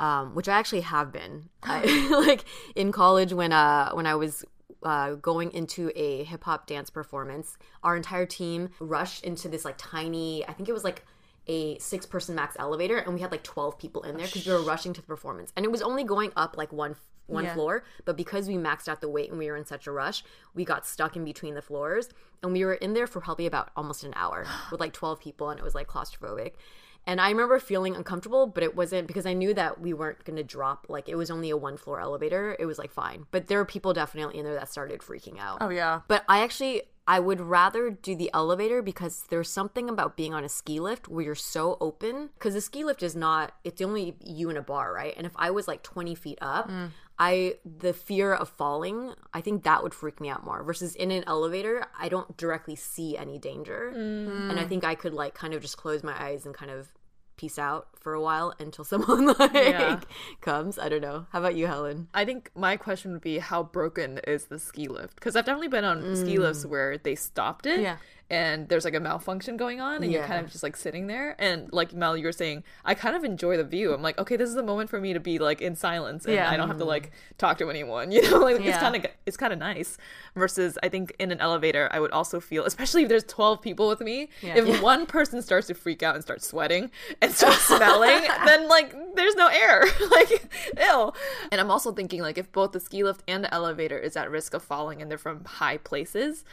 um, 0.00 0.34
which 0.34 0.48
I 0.48 0.58
actually 0.58 0.80
have 0.80 1.12
been. 1.12 1.50
I, 1.62 2.08
like 2.26 2.44
in 2.74 2.90
college 2.90 3.32
when 3.32 3.52
uh 3.52 3.92
when 3.92 4.06
I 4.06 4.16
was 4.16 4.44
uh, 4.82 5.14
going 5.14 5.52
into 5.52 5.90
a 5.94 6.24
hip 6.24 6.44
hop 6.44 6.66
dance 6.66 6.90
performance, 6.90 7.56
our 7.82 7.96
entire 7.96 8.26
team 8.26 8.70
rushed 8.80 9.24
into 9.24 9.48
this 9.48 9.64
like 9.64 9.76
tiny. 9.78 10.46
I 10.46 10.52
think 10.52 10.68
it 10.68 10.72
was 10.72 10.84
like 10.84 11.04
a 11.46 11.78
six 11.78 12.06
person 12.06 12.34
max 12.34 12.56
elevator, 12.58 12.98
and 12.98 13.14
we 13.14 13.20
had 13.20 13.30
like 13.32 13.42
twelve 13.42 13.78
people 13.78 14.02
in 14.02 14.16
there 14.16 14.26
because 14.26 14.46
we 14.46 14.52
were 14.52 14.62
rushing 14.62 14.92
to 14.94 15.00
the 15.00 15.06
performance, 15.06 15.52
and 15.56 15.64
it 15.64 15.70
was 15.70 15.82
only 15.82 16.04
going 16.04 16.32
up 16.36 16.56
like 16.56 16.72
one 16.72 16.96
one 17.26 17.44
Yeah. 17.44 17.54
floor 17.54 17.84
but 18.04 18.16
because 18.16 18.48
we 18.48 18.54
maxed 18.54 18.88
out 18.88 19.00
the 19.00 19.08
weight 19.08 19.30
and 19.30 19.38
we 19.38 19.48
were 19.48 19.56
in 19.56 19.64
such 19.64 19.86
a 19.86 19.92
rush 19.92 20.24
we 20.52 20.64
got 20.64 20.84
stuck 20.84 21.14
in 21.14 21.24
between 21.24 21.54
the 21.54 21.62
floors 21.62 22.08
and 22.42 22.52
we 22.52 22.64
were 22.64 22.74
in 22.74 22.92
there 22.92 23.06
for 23.06 23.20
probably 23.20 23.46
about 23.46 23.70
almost 23.76 24.02
an 24.02 24.12
hour 24.16 24.44
with 24.72 24.80
like 24.80 24.92
12 24.92 25.20
people 25.20 25.48
and 25.48 25.56
it 25.60 25.62
was 25.62 25.72
like 25.72 25.86
claustrophobic 25.86 26.54
and 27.06 27.20
i 27.20 27.30
remember 27.30 27.58
feeling 27.58 27.96
uncomfortable 27.96 28.46
but 28.46 28.62
it 28.62 28.76
wasn't 28.76 29.06
because 29.06 29.26
i 29.26 29.32
knew 29.32 29.54
that 29.54 29.80
we 29.80 29.92
weren't 29.92 30.24
going 30.24 30.36
to 30.36 30.44
drop 30.44 30.86
like 30.88 31.08
it 31.08 31.16
was 31.16 31.30
only 31.30 31.50
a 31.50 31.56
one 31.56 31.76
floor 31.76 32.00
elevator. 32.00 32.56
It 32.58 32.66
was 32.66 32.78
like 32.78 32.90
fine. 32.90 33.26
But 33.30 33.46
there 33.46 33.58
were 33.58 33.64
people 33.64 33.92
definitely 33.92 34.38
in 34.38 34.44
there 34.44 34.54
that 34.54 34.70
started 34.70 35.00
freaking 35.00 35.38
out. 35.38 35.58
Oh 35.60 35.70
yeah. 35.70 36.00
but 36.08 36.24
I 36.28 36.42
actually 36.42 36.82
I 37.06 37.18
would 37.18 37.40
rather 37.40 37.90
do 37.90 38.14
the 38.14 38.30
elevator 38.32 38.82
because 38.82 39.24
there's 39.30 39.50
something 39.50 39.88
about 39.88 40.16
being 40.16 40.32
on 40.32 40.44
a 40.44 40.48
ski 40.48 40.78
lift 40.78 41.08
where 41.08 41.24
you're 41.24 41.34
so 41.34 41.76
open. 41.80 42.30
Because 42.34 42.54
the 42.54 42.60
ski 42.60 42.84
lift 42.84 43.02
is 43.02 43.16
not 43.16 43.52
it's 43.64 43.82
only 43.82 44.16
you 44.24 44.50
in 44.50 44.56
a 44.56 44.62
bar, 44.62 44.92
right? 44.92 45.14
And 45.16 45.26
if 45.26 45.32
I 45.36 45.50
was 45.50 45.66
like 45.66 45.82
20 45.82 46.14
feet 46.14 46.38
up, 46.40 46.70
mm. 46.70 46.90
I 47.20 47.56
the 47.64 47.92
fear 47.92 48.32
of 48.32 48.48
falling, 48.48 49.12
I 49.34 49.42
think 49.42 49.64
that 49.64 49.82
would 49.82 49.92
freak 49.92 50.22
me 50.22 50.30
out 50.30 50.42
more 50.42 50.62
versus 50.62 50.96
in 50.96 51.10
an 51.10 51.22
elevator, 51.26 51.84
I 51.96 52.08
don't 52.08 52.34
directly 52.38 52.76
see 52.76 53.16
any 53.18 53.38
danger. 53.38 53.90
And 53.90 54.58
I 54.58 54.64
mm. 54.64 54.68
think 54.68 54.84
I 54.84 54.94
could 54.94 55.12
like 55.12 55.34
kind 55.34 55.52
of 55.52 55.60
just 55.60 55.76
close 55.76 56.02
my 56.02 56.18
eyes 56.18 56.46
and 56.46 56.54
kind 56.54 56.70
of 56.70 56.88
peace 57.36 57.58
out 57.58 57.88
for 57.94 58.14
a 58.14 58.22
while 58.22 58.54
until 58.58 58.84
someone 58.92 59.26
like 59.26 59.52
Yeah. 59.52 60.00
comes. 60.40 60.78
I 60.78 60.88
don't 60.88 61.02
know. 61.02 61.26
How 61.30 61.40
about 61.40 61.56
you, 61.56 61.66
Helen? 61.66 62.08
I 62.14 62.24
think 62.24 62.50
my 62.54 62.78
question 62.78 63.12
would 63.12 63.20
be 63.20 63.38
how 63.38 63.64
broken 63.64 64.18
is 64.26 64.46
the 64.46 64.58
ski 64.58 64.88
lift? 64.88 65.16
Because 65.16 65.36
I've 65.36 65.44
definitely 65.44 65.68
been 65.68 65.84
on 65.84 66.16
ski 66.16 66.38
lifts 66.38 66.64
mm. 66.64 66.70
where 66.70 66.96
they 66.96 67.16
stopped 67.16 67.66
it. 67.66 67.80
Yeah. 67.80 67.96
And 68.30 68.68
there's 68.68 68.84
like 68.84 68.94
a 68.94 69.00
malfunction 69.00 69.56
going 69.56 69.80
on 69.80 70.02
and 70.02 70.12
you're 70.12 70.24
kind 70.24 70.44
of 70.44 70.50
just 70.52 70.62
like 70.62 70.76
sitting 70.76 71.08
there. 71.08 71.34
And 71.38 71.68
like 71.72 71.92
Mel 71.92 72.16
you 72.16 72.24
were 72.24 72.32
saying 72.32 72.62
I 72.84 72.94
kind 72.94 73.16
of 73.16 73.24
enjoy 73.24 73.56
the 73.56 73.64
view. 73.64 73.92
I'm 73.92 74.02
like 74.02 74.18
okay 74.18 74.36
this 74.36 74.48
is 74.48 74.54
the 74.54 74.62
moment 74.62 74.88
for 74.88 75.00
me 75.00 75.12
to 75.12 75.20
be 75.20 75.38
like 75.38 75.60
in 75.60 75.74
silence 75.74 76.24
and 76.24 76.34
Yeah. 76.34 76.50
I 76.50 76.56
don't 76.56 76.68
have 76.68 76.78
to 76.78 76.84
like 76.84 77.10
talk 77.38 77.58
to 77.58 77.68
anyone 77.70 78.12
you 78.14 78.22
know 78.30 78.38
like 78.38 78.60
it's 78.60 78.78
kind 78.78 78.96
of 78.96 79.06
it's 79.26 79.36
kind 79.36 79.52
of 79.52 79.58
nice. 79.58 79.98
Versus 80.36 80.78
I 80.82 80.88
think 80.88 81.14
in 81.18 81.32
an 81.32 81.40
elevator 81.40 81.88
I 81.92 81.98
would 82.00 82.12
also 82.12 82.38
feel 82.40 82.64
especially 82.64 83.02
if 83.02 83.08
there's 83.08 83.24
12 83.24 83.60
people 83.60 83.88
with 83.88 84.00
me 84.00 84.28
Yeah. 84.42 84.56
if 84.58 84.80
one 84.82 85.06
person 85.06 85.42
starts 85.42 85.66
to 85.66 85.74
freak 85.74 86.02
out 86.02 86.14
and 86.14 86.22
start 86.22 86.42
sweating 86.42 86.90
and 87.20 87.32
start 87.40 87.54
smelling 87.54 88.22
then 88.46 88.68
like 88.68 88.94
there's 89.16 89.34
no 89.34 89.48
air. 89.48 89.84
Like 90.10 90.52
ill 90.78 91.14
and 91.52 91.60
I'm 91.60 91.70
also 91.70 91.92
thinking 91.92 92.20
like 92.22 92.36
if 92.38 92.50
both 92.52 92.72
the 92.72 92.80
ski 92.80 93.02
lift 93.04 93.22
and 93.28 93.42
the 93.44 93.52
elevator 93.54 93.98
is 93.98 94.16
at 94.16 94.30
risk 94.30 94.54
of 94.54 94.62
falling 94.62 95.00
and 95.02 95.10
they're 95.10 95.18
from 95.18 95.44
high 95.44 95.76
places 95.78 96.44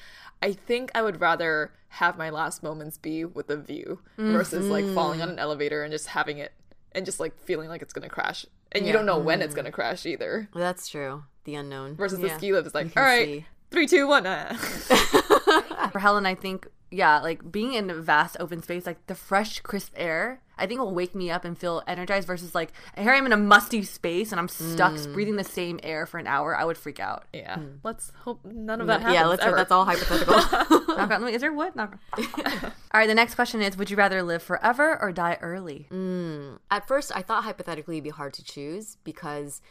I 0.41 0.53
think 0.53 0.91
I 0.95 1.01
would 1.01 1.19
rather 1.21 1.71
have 1.89 2.17
my 2.17 2.29
last 2.29 2.61
moments 2.63 2.97
be 2.97 3.25
with 3.25 3.49
a 3.49 3.57
view 3.57 3.99
versus 4.17 4.67
like 4.67 4.85
falling 4.93 5.21
on 5.21 5.29
an 5.29 5.39
elevator 5.39 5.83
and 5.83 5.91
just 5.91 6.07
having 6.07 6.37
it 6.37 6.53
and 6.91 7.05
just 7.05 7.19
like 7.19 7.37
feeling 7.39 7.69
like 7.69 7.81
it's 7.81 7.93
gonna 7.93 8.09
crash 8.09 8.45
and 8.71 8.85
you 8.85 8.93
don't 8.93 9.05
know 9.05 9.17
when 9.17 9.41
it's 9.41 9.55
gonna 9.55 9.71
crash 9.71 10.05
either 10.05 10.49
Well, 10.53 10.63
that's 10.63 10.87
true. 10.89 11.23
The 11.45 11.55
unknown. 11.55 11.95
versus 11.95 12.19
the 12.19 12.29
ski 12.29 12.51
lift 12.51 12.67
is 12.67 12.75
like 12.75 12.95
all 12.97 13.03
right 13.03 13.25
see. 13.25 13.45
three 13.71 13.87
two 13.87 14.07
one 14.07 14.25
ah." 14.27 14.53
For 15.91 15.99
Helen, 15.99 16.25
I 16.25 16.35
think, 16.35 16.67
yeah, 16.91 17.19
like 17.19 17.51
being 17.51 17.73
in 17.73 17.89
a 17.89 17.95
vast 17.95 18.37
open 18.39 18.61
space, 18.63 18.85
like 18.85 19.05
the 19.07 19.15
fresh, 19.15 19.59
crisp 19.59 19.93
air, 19.97 20.41
I 20.57 20.65
think 20.65 20.79
will 20.79 20.93
wake 20.93 21.13
me 21.13 21.29
up 21.29 21.43
and 21.45 21.57
feel 21.57 21.83
energized 21.85 22.25
versus 22.27 22.55
like 22.55 22.71
here 22.97 23.11
I 23.11 23.17
am 23.17 23.25
in 23.25 23.33
a 23.33 23.37
musty 23.37 23.83
space 23.83 24.31
and 24.31 24.39
I'm 24.39 24.47
stuck 24.47 24.93
Mm. 24.93 25.13
breathing 25.13 25.35
the 25.35 25.43
same 25.43 25.79
air 25.83 26.05
for 26.05 26.17
an 26.17 26.25
hour. 26.27 26.55
I 26.55 26.63
would 26.65 26.77
freak 26.77 26.99
out. 26.99 27.25
yeah 27.33 27.59
let's 27.83 28.11
hope 28.21 28.43
none 28.45 28.81
of 28.81 28.87
that 28.87 29.01
happens 29.01 29.13
yeah, 29.15 29.25
let's 29.27 29.43
ever. 29.43 29.55
that's 29.57 29.71
all 29.71 29.85
hypothetical. 29.85 30.35
Knock 30.97 31.11
on- 31.11 31.27
is 31.27 31.41
there 31.41 31.53
wood? 31.53 31.75
Knock 31.75 31.97
on- 32.13 32.25
All 32.91 33.01
right, 33.01 33.07
the 33.07 33.13
next 33.13 33.35
question 33.35 33.61
is 33.61 33.77
Would 33.77 33.91
you 33.91 33.97
rather 33.97 34.23
live 34.23 34.41
forever 34.41 34.99
or 35.01 35.11
die 35.11 35.37
early? 35.41 35.87
At 36.71 36.87
first, 36.87 37.11
I 37.13 37.21
thought 37.21 37.43
hypothetically 37.43 37.97
it'd 37.97 38.03
be 38.05 38.09
hard 38.09 38.33
to 38.33 38.43
choose 38.43 38.97
because 39.03 39.61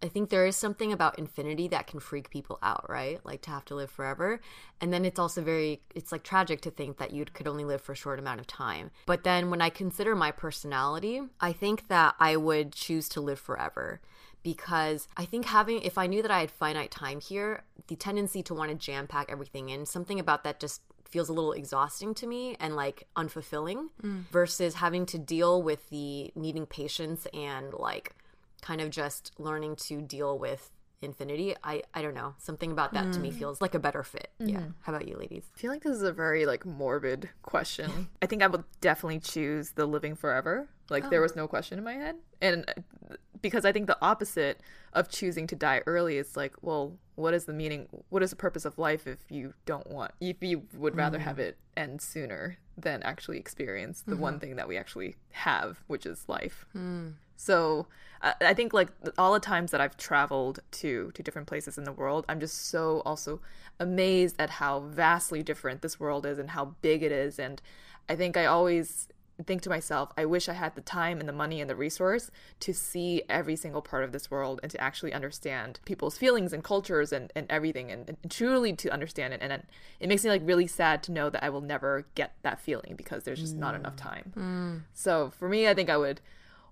I 0.00 0.08
think 0.08 0.30
there 0.30 0.46
is 0.46 0.56
something 0.56 0.92
about 0.92 1.18
infinity 1.18 1.66
that 1.68 1.88
can 1.88 1.98
freak 1.98 2.30
people 2.30 2.58
out, 2.62 2.88
right? 2.88 3.18
Like 3.24 3.42
to 3.42 3.50
have 3.50 3.64
to 3.66 3.74
live 3.74 3.90
forever. 3.90 4.40
And 4.80 4.92
then 4.92 5.04
it's 5.04 5.18
also 5.18 5.42
very, 5.42 5.80
it's 5.94 6.12
like 6.12 6.22
tragic 6.22 6.60
to 6.62 6.70
think 6.70 6.98
that 6.98 7.12
you 7.12 7.24
could 7.24 7.48
only 7.48 7.64
live 7.64 7.80
for 7.80 7.92
a 7.92 7.96
short 7.96 8.20
amount 8.20 8.38
of 8.38 8.46
time. 8.46 8.92
But 9.06 9.24
then 9.24 9.50
when 9.50 9.60
I 9.60 9.70
consider 9.70 10.14
my 10.14 10.30
personality, 10.30 11.22
I 11.40 11.52
think 11.52 11.88
that 11.88 12.14
I 12.20 12.36
would 12.36 12.72
choose 12.72 13.08
to 13.10 13.20
live 13.20 13.40
forever 13.40 14.00
because 14.44 15.08
I 15.16 15.24
think 15.24 15.46
having, 15.46 15.82
if 15.82 15.98
I 15.98 16.06
knew 16.06 16.22
that 16.22 16.30
I 16.30 16.40
had 16.40 16.50
finite 16.52 16.92
time 16.92 17.20
here, 17.20 17.64
the 17.88 17.96
tendency 17.96 18.42
to 18.44 18.54
want 18.54 18.70
to 18.70 18.76
jam 18.76 19.08
pack 19.08 19.30
everything 19.30 19.68
in, 19.68 19.84
something 19.84 20.20
about 20.20 20.44
that 20.44 20.60
just 20.60 20.82
feels 21.08 21.28
a 21.28 21.32
little 21.32 21.52
exhausting 21.52 22.14
to 22.14 22.26
me 22.26 22.56
and 22.60 22.76
like 22.76 23.08
unfulfilling 23.16 23.88
mm. 24.02 24.24
versus 24.30 24.74
having 24.74 25.06
to 25.06 25.18
deal 25.18 25.62
with 25.62 25.88
the 25.90 26.30
needing 26.36 26.66
patience 26.66 27.26
and 27.32 27.72
like 27.72 28.14
kind 28.60 28.80
of 28.80 28.90
just 28.90 29.32
learning 29.38 29.76
to 29.76 30.00
deal 30.00 30.38
with 30.38 30.70
infinity. 31.00 31.54
I, 31.62 31.82
I 31.94 32.02
don't 32.02 32.14
know. 32.14 32.34
Something 32.38 32.72
about 32.72 32.92
that 32.94 33.12
to 33.12 33.20
me 33.20 33.30
feels 33.30 33.60
like 33.60 33.74
a 33.74 33.78
better 33.78 34.02
fit. 34.02 34.30
Yeah. 34.38 34.62
How 34.80 34.92
about 34.92 35.06
you, 35.06 35.16
ladies? 35.16 35.44
I 35.54 35.58
feel 35.58 35.70
like 35.70 35.82
this 35.82 35.96
is 35.96 36.02
a 36.02 36.12
very 36.12 36.46
like 36.46 36.66
morbid 36.66 37.28
question. 37.42 38.08
I 38.22 38.26
think 38.26 38.42
I 38.42 38.46
would 38.46 38.64
definitely 38.80 39.20
choose 39.20 39.70
the 39.70 39.86
living 39.86 40.16
forever. 40.16 40.68
Like 40.90 41.10
there 41.10 41.20
was 41.20 41.36
no 41.36 41.46
question 41.46 41.78
in 41.78 41.84
my 41.84 41.94
head. 41.94 42.16
And 42.40 42.64
uh, 42.68 43.14
because 43.42 43.64
I 43.64 43.72
think 43.72 43.86
the 43.86 43.98
opposite 44.02 44.60
of 44.92 45.08
choosing 45.08 45.46
to 45.48 45.56
die 45.56 45.82
early 45.86 46.16
is 46.16 46.36
like, 46.36 46.54
well, 46.62 46.94
what 47.14 47.34
is 47.34 47.44
the 47.44 47.52
meaning? 47.52 47.88
What 48.08 48.22
is 48.22 48.30
the 48.30 48.36
purpose 48.36 48.64
of 48.64 48.78
life 48.78 49.06
if 49.06 49.18
you 49.28 49.54
don't 49.66 49.88
want 49.88 50.12
if 50.20 50.42
you 50.42 50.62
would 50.74 50.96
rather 50.96 51.18
have 51.18 51.36
mm-hmm. 51.36 51.48
it 51.48 51.58
end 51.76 52.00
sooner 52.00 52.58
than 52.76 53.02
actually 53.02 53.38
experience 53.38 54.02
the 54.02 54.16
one 54.16 54.34
mm-hmm. 54.34 54.40
thing 54.40 54.56
that 54.56 54.68
we 54.68 54.76
actually 54.76 55.16
have, 55.30 55.82
which 55.86 56.06
is 56.06 56.24
life. 56.28 56.64
Hmm. 56.72 57.10
So 57.36 57.86
I 58.22 58.34
I 58.40 58.54
think 58.54 58.72
like 58.72 58.88
all 59.16 59.32
the 59.32 59.40
times 59.40 59.70
that 59.70 59.80
I've 59.80 59.96
traveled 59.96 60.60
to 60.72 61.10
to 61.12 61.22
different 61.22 61.48
places 61.48 61.78
in 61.78 61.84
the 61.84 61.92
world, 61.92 62.24
I'm 62.28 62.40
just 62.40 62.68
so 62.68 63.02
also 63.04 63.40
amazed 63.80 64.36
at 64.38 64.50
how 64.50 64.80
vastly 64.80 65.42
different 65.42 65.82
this 65.82 66.00
world 66.00 66.26
is 66.26 66.38
and 66.38 66.50
how 66.50 66.76
big 66.82 67.02
it 67.02 67.12
is. 67.12 67.38
And 67.38 67.60
I 68.08 68.16
think 68.16 68.36
I 68.36 68.46
always 68.46 69.08
think 69.46 69.62
to 69.62 69.70
myself, 69.70 70.10
I 70.16 70.24
wish 70.24 70.48
I 70.48 70.54
had 70.54 70.74
the 70.74 70.80
time 70.80 71.20
and 71.20 71.28
the 71.28 71.32
money 71.32 71.60
and 71.60 71.70
the 71.70 71.76
resource 71.76 72.30
to 72.60 72.74
see 72.74 73.22
every 73.28 73.56
single 73.56 73.82
part 73.82 74.04
of 74.04 74.12
this 74.12 74.30
world 74.30 74.60
and 74.62 74.70
to 74.72 74.80
actually 74.80 75.12
understand 75.12 75.80
people's 75.84 76.18
feelings 76.18 76.52
and 76.52 76.64
cultures 76.64 77.12
and, 77.12 77.32
and 77.34 77.46
everything 77.48 77.90
and, 77.90 78.08
and 78.08 78.30
truly 78.30 78.72
to 78.74 78.90
understand 78.90 79.34
it. 79.34 79.40
And 79.42 79.52
it, 79.52 79.64
it 80.00 80.08
makes 80.08 80.24
me 80.24 80.30
like 80.30 80.42
really 80.44 80.66
sad 80.66 81.02
to 81.04 81.12
know 81.12 81.30
that 81.30 81.44
I 81.44 81.50
will 81.50 81.60
never 81.60 82.06
get 82.14 82.34
that 82.42 82.60
feeling 82.60 82.94
because 82.96 83.24
there's 83.24 83.40
just 83.40 83.56
not 83.56 83.74
enough 83.74 83.94
mm. 83.94 84.02
time. 84.02 84.32
Mm. 84.36 84.80
So 84.94 85.30
for 85.30 85.48
me, 85.48 85.68
I 85.68 85.74
think 85.74 85.88
I 85.90 85.96
would 85.96 86.20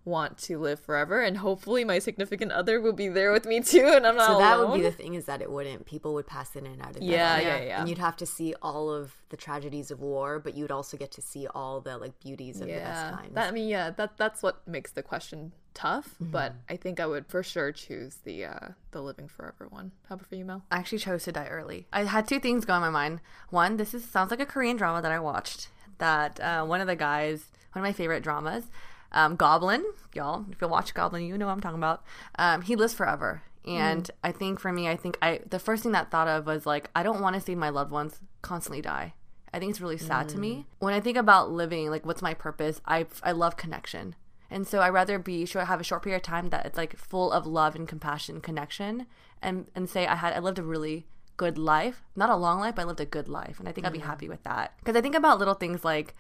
want 0.07 0.39
to 0.39 0.57
live 0.59 0.79
forever 0.81 1.21
and 1.21 1.37
hopefully 1.39 1.85
my 1.85 1.99
significant 1.99 2.53
other 2.53 2.81
will 2.81 2.93
be 2.93 3.09
there 3.09 3.33
with 3.33 3.45
me 3.45 3.61
too 3.61 3.85
and 3.95 4.07
I'm 4.07 4.15
not 4.17 4.27
So 4.29 4.39
that 4.39 4.59
would 4.59 4.73
be 4.75 4.81
the 4.83 4.93
thing 4.93 5.15
is 5.15 5.25
that 5.27 5.43
it 5.43 5.51
wouldn't. 5.51 5.85
People 5.85 6.15
would 6.15 6.27
pass 6.29 6.55
in 6.55 6.65
and 6.65 6.81
out 6.81 6.95
of 6.97 7.03
Yeah, 7.03 7.37
that. 7.37 7.43
yeah, 7.45 7.61
yeah. 7.65 7.81
And 7.81 7.89
you'd 7.89 7.99
have 7.99 8.17
to 8.19 8.27
see 8.27 8.55
all 8.63 8.89
of 8.89 9.17
the 9.31 9.37
tragedies 9.37 9.91
of 9.91 9.99
war, 10.01 10.39
but 10.39 10.55
you'd 10.57 10.71
also 10.71 10.97
get 10.97 11.11
to 11.13 11.21
see 11.21 11.49
all 11.49 11.81
the 11.81 11.99
like 11.99 12.19
beauties 12.21 12.61
of 12.61 12.69
the 12.69 12.75
best 12.75 13.15
times. 13.15 13.35
That 13.35 13.49
I 13.49 13.51
mean 13.51 13.69
yeah, 13.69 13.91
that 13.91 14.17
that's 14.17 14.43
what 14.43 14.67
makes 14.67 14.93
the 14.93 15.03
question 15.03 15.53
tough, 15.75 16.15
Mm-hmm. 16.23 16.31
but 16.31 16.55
I 16.71 16.77
think 16.77 17.01
I 17.01 17.07
would 17.07 17.27
for 17.27 17.43
sure 17.43 17.73
choose 17.73 18.19
the 18.25 18.45
uh 18.45 18.69
the 18.93 19.03
living 19.03 19.27
forever 19.29 19.67
one. 19.69 19.91
How 20.09 20.15
about 20.15 20.29
for 20.29 20.37
you, 20.37 20.45
Mel? 20.45 20.63
I 20.71 20.77
actually 20.79 20.99
chose 20.99 21.25
to 21.25 21.33
die 21.33 21.49
early. 21.49 21.89
I 21.93 22.05
had 22.05 22.29
two 22.29 22.39
things 22.41 22.65
go 22.65 22.75
in 22.77 22.81
my 22.81 22.91
mind. 22.91 23.21
One, 23.51 23.77
this 23.77 23.93
is 23.93 24.05
sounds 24.05 24.31
like 24.31 24.41
a 24.41 24.47
Korean 24.47 24.77
drama 24.77 25.03
that 25.03 25.11
I 25.13 25.19
watched. 25.19 25.69
That 25.99 26.39
uh, 26.41 26.65
one 26.65 26.81
of 26.81 26.87
the 26.87 26.97
guys, 26.97 27.47
one 27.73 27.81
of 27.85 27.89
my 27.89 27.93
favorite 27.93 28.23
dramas, 28.23 28.65
um, 29.13 29.37
Goblin, 29.37 29.85
y'all. 30.15 30.45
If 30.51 30.61
you 30.61 30.69
watch 30.69 30.95
Goblin, 30.95 31.25
you 31.25 31.37
know 31.39 31.47
what 31.47 31.53
I'm 31.53 31.61
talking 31.61 31.79
about. 31.79 32.05
Um, 32.39 32.63
he 32.63 32.77
lives 32.77 32.95
forever, 32.95 33.43
and 33.67 34.11
I 34.23 34.33
think 34.33 34.61
for 34.61 34.73
me, 34.73 34.89
I 34.89 34.97
think 34.97 35.19
I 35.21 35.41
the 35.49 35.59
first 35.59 35.83
thing 35.83 35.93
that 35.93 36.11
thought 36.11 36.29
of 36.29 36.47
was 36.47 36.67
like 36.67 36.91
I 36.95 37.03
don't 37.03 37.21
want 37.21 37.35
to 37.35 37.41
see 37.41 37.55
my 37.55 37.69
loved 37.69 37.91
ones 37.91 38.21
constantly 38.43 38.81
die. 38.83 39.15
I 39.53 39.59
think 39.59 39.71
it's 39.71 39.81
really 39.81 39.99
sad 39.99 40.29
to 40.31 40.39
me 40.39 40.67
when 40.81 40.93
I 40.93 41.01
think 41.01 41.17
about 41.17 41.51
living. 41.51 41.91
Like, 41.91 42.05
what's 42.05 42.23
my 42.23 42.35
purpose? 42.35 42.81
I 42.87 43.07
I 43.23 43.33
love 43.33 43.57
connection. 43.57 44.15
And 44.51 44.67
so 44.67 44.79
I 44.79 44.91
rather 44.91 45.19
be 45.19 45.45
sure 45.45 45.63
I 45.63 45.65
have 45.65 45.81
a 45.81 45.85
short 45.85 46.03
period 46.03 46.19
of 46.19 46.23
time 46.23 46.51
that 46.51 46.67
it's 46.67 46.77
like 46.77 46.97
full 46.97 47.33
of 47.33 47.47
love 47.47 47.75
and 47.75 47.89
compassion, 47.89 48.41
connection, 48.41 49.07
and 49.43 49.67
and 49.75 49.89
say 49.89 50.07
I 50.07 50.17
had 50.17 50.35
I 50.35 50.39
lived 50.39 50.59
a 50.59 50.63
really 50.63 51.07
good 51.37 51.59
life, 51.59 52.03
not 52.15 52.31
a 52.31 52.37
long 52.37 52.61
life, 52.61 52.77
but 52.77 52.83
I 52.83 52.85
lived 52.85 53.01
a 53.01 53.07
good 53.07 53.29
life, 53.29 53.59
and 53.59 53.69
I 53.69 53.73
think 53.73 53.87
I'd 53.87 53.93
be 53.93 53.99
happy 53.99 54.29
with 54.29 54.43
that. 54.45 54.75
Because 54.79 54.95
I 54.97 55.01
think 55.01 55.15
about 55.15 55.39
little 55.39 55.55
things 55.55 55.85
like. 55.85 56.15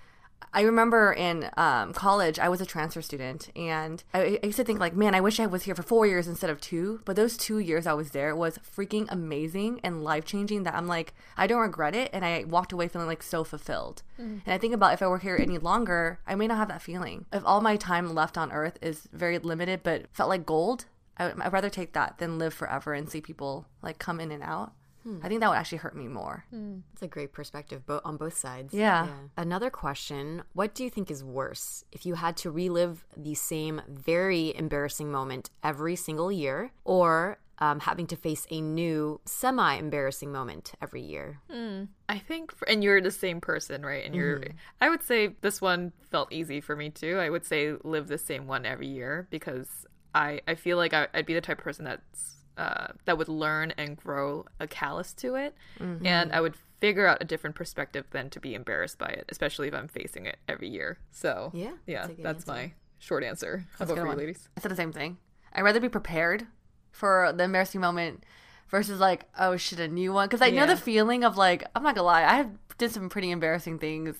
I 0.52 0.62
remember 0.62 1.12
in 1.12 1.50
um, 1.58 1.92
college, 1.92 2.38
I 2.38 2.48
was 2.48 2.62
a 2.62 2.66
transfer 2.66 3.02
student, 3.02 3.50
and 3.54 4.02
I, 4.14 4.38
I 4.42 4.46
used 4.46 4.56
to 4.56 4.64
think 4.64 4.80
like, 4.80 4.94
man, 4.96 5.14
I 5.14 5.20
wish 5.20 5.38
I 5.38 5.44
was 5.46 5.64
here 5.64 5.74
for 5.74 5.82
four 5.82 6.06
years 6.06 6.26
instead 6.26 6.48
of 6.48 6.62
two. 6.62 7.00
But 7.04 7.14
those 7.14 7.36
two 7.36 7.58
years 7.58 7.86
I 7.86 7.92
was 7.92 8.10
there 8.12 8.34
was 8.34 8.58
freaking 8.58 9.06
amazing 9.10 9.80
and 9.82 10.02
life 10.02 10.24
changing. 10.24 10.62
That 10.62 10.74
I'm 10.74 10.86
like, 10.86 11.12
I 11.36 11.46
don't 11.46 11.60
regret 11.60 11.94
it, 11.94 12.08
and 12.12 12.24
I 12.24 12.44
walked 12.44 12.72
away 12.72 12.88
feeling 12.88 13.06
like 13.06 13.22
so 13.22 13.44
fulfilled. 13.44 14.02
And 14.46 14.54
I 14.54 14.56
think 14.56 14.72
about 14.72 14.94
if 14.94 15.02
I 15.02 15.06
were 15.08 15.18
here 15.18 15.36
any 15.38 15.58
longer, 15.58 16.20
I 16.26 16.34
may 16.34 16.46
not 16.46 16.56
have 16.56 16.68
that 16.68 16.80
feeling. 16.80 17.26
If 17.32 17.42
all 17.44 17.60
my 17.60 17.76
time 17.76 18.14
left 18.14 18.38
on 18.38 18.50
Earth 18.50 18.78
is 18.80 19.08
very 19.12 19.38
limited, 19.38 19.82
but 19.82 20.06
felt 20.14 20.30
like 20.30 20.46
gold, 20.46 20.86
I 21.18 21.26
would, 21.26 21.40
I'd 21.40 21.52
rather 21.52 21.70
take 21.70 21.92
that 21.92 22.18
than 22.18 22.38
live 22.38 22.54
forever 22.54 22.94
and 22.94 23.10
see 23.10 23.20
people 23.20 23.66
like 23.82 23.98
come 23.98 24.20
in 24.20 24.30
and 24.32 24.42
out. 24.42 24.72
Hmm. 25.06 25.20
I 25.22 25.28
think 25.28 25.40
that 25.40 25.48
would 25.48 25.56
actually 25.56 25.78
hurt 25.78 25.96
me 25.96 26.08
more. 26.08 26.44
Hmm. 26.50 26.78
It's 26.92 27.02
a 27.02 27.06
great 27.06 27.32
perspective 27.32 27.86
bo- 27.86 28.00
on 28.04 28.16
both 28.16 28.36
sides. 28.36 28.74
Yeah. 28.74 29.06
Another 29.36 29.70
question 29.70 30.42
What 30.52 30.74
do 30.74 30.82
you 30.82 30.90
think 30.90 31.12
is 31.12 31.22
worse? 31.22 31.84
If 31.92 32.04
you 32.04 32.16
had 32.16 32.36
to 32.38 32.50
relive 32.50 33.06
the 33.16 33.34
same 33.34 33.82
very 33.88 34.54
embarrassing 34.56 35.12
moment 35.12 35.50
every 35.62 35.94
single 35.94 36.32
year, 36.32 36.72
or 36.84 37.38
um, 37.58 37.80
having 37.80 38.06
to 38.08 38.16
face 38.16 38.48
a 38.50 38.60
new 38.60 39.20
semi 39.24 39.74
embarrassing 39.74 40.32
moment 40.32 40.72
every 40.82 41.02
year? 41.02 41.40
Hmm. 41.48 41.84
I 42.08 42.18
think, 42.18 42.52
for, 42.52 42.68
and 42.68 42.82
you're 42.82 43.00
the 43.00 43.12
same 43.12 43.40
person, 43.40 43.86
right? 43.86 44.04
And 44.04 44.14
you're, 44.14 44.40
mm-hmm. 44.40 44.56
I 44.80 44.88
would 44.88 45.04
say 45.04 45.36
this 45.40 45.62
one 45.62 45.92
felt 46.10 46.32
easy 46.32 46.60
for 46.60 46.74
me 46.74 46.90
too. 46.90 47.18
I 47.18 47.30
would 47.30 47.44
say 47.44 47.74
live 47.84 48.08
the 48.08 48.18
same 48.18 48.48
one 48.48 48.66
every 48.66 48.88
year 48.88 49.28
because 49.30 49.86
I, 50.14 50.40
I 50.48 50.56
feel 50.56 50.76
like 50.76 50.94
I, 50.94 51.06
I'd 51.14 51.26
be 51.26 51.34
the 51.34 51.40
type 51.40 51.58
of 51.58 51.64
person 51.64 51.84
that's, 51.84 52.36
uh, 52.56 52.88
that 53.04 53.18
would 53.18 53.28
learn 53.28 53.72
and 53.76 53.96
grow 53.96 54.46
a 54.60 54.66
callus 54.66 55.12
to 55.14 55.34
it. 55.34 55.54
And 55.78 56.32
I 56.32 56.40
would 56.40 56.54
figure 56.80 57.06
out 57.06 57.18
a 57.20 57.24
different 57.24 57.56
perspective 57.56 58.04
than 58.10 58.30
to 58.30 58.40
be 58.40 58.54
embarrassed 58.54 58.98
by 58.98 59.08
it, 59.08 59.26
especially 59.28 59.68
if 59.68 59.74
I'm 59.74 59.88
facing 59.88 60.26
it 60.26 60.38
every 60.48 60.68
year. 60.68 60.98
So, 61.10 61.50
Yeah, 61.54 61.72
yeah, 61.86 62.06
that's 62.06 62.22
that's 62.22 62.46
my 62.46 62.72
short 62.98 63.24
answer. 63.24 63.64
How 63.72 63.84
That's 63.84 63.92
about 63.92 64.06
for 64.06 64.12
you, 64.12 64.18
ladies? 64.18 64.48
I 64.56 64.60
said 64.60 64.70
the 64.70 64.76
same 64.76 64.92
thing. 64.92 65.18
I'd 65.52 65.62
rather 65.62 65.80
be 65.80 65.88
prepared 65.88 66.46
for 66.92 67.32
the 67.34 67.44
embarrassing 67.44 67.80
moment 67.80 68.24
versus 68.68 69.00
like, 69.00 69.26
oh 69.38 69.56
shit, 69.56 69.80
a 69.80 69.88
new 69.88 70.12
one. 70.12 70.28
Because 70.28 70.42
I 70.42 70.50
know 70.50 70.66
the 70.66 70.76
feeling 70.76 71.24
of 71.24 71.36
like, 71.36 71.64
I'm 71.74 71.82
not 71.82 71.94
gonna 71.94 72.06
lie, 72.06 72.24
I 72.24 72.34
have 72.36 72.50
did 72.78 72.90
some 72.90 73.08
pretty 73.08 73.30
embarrassing 73.30 73.78
things, 73.78 74.16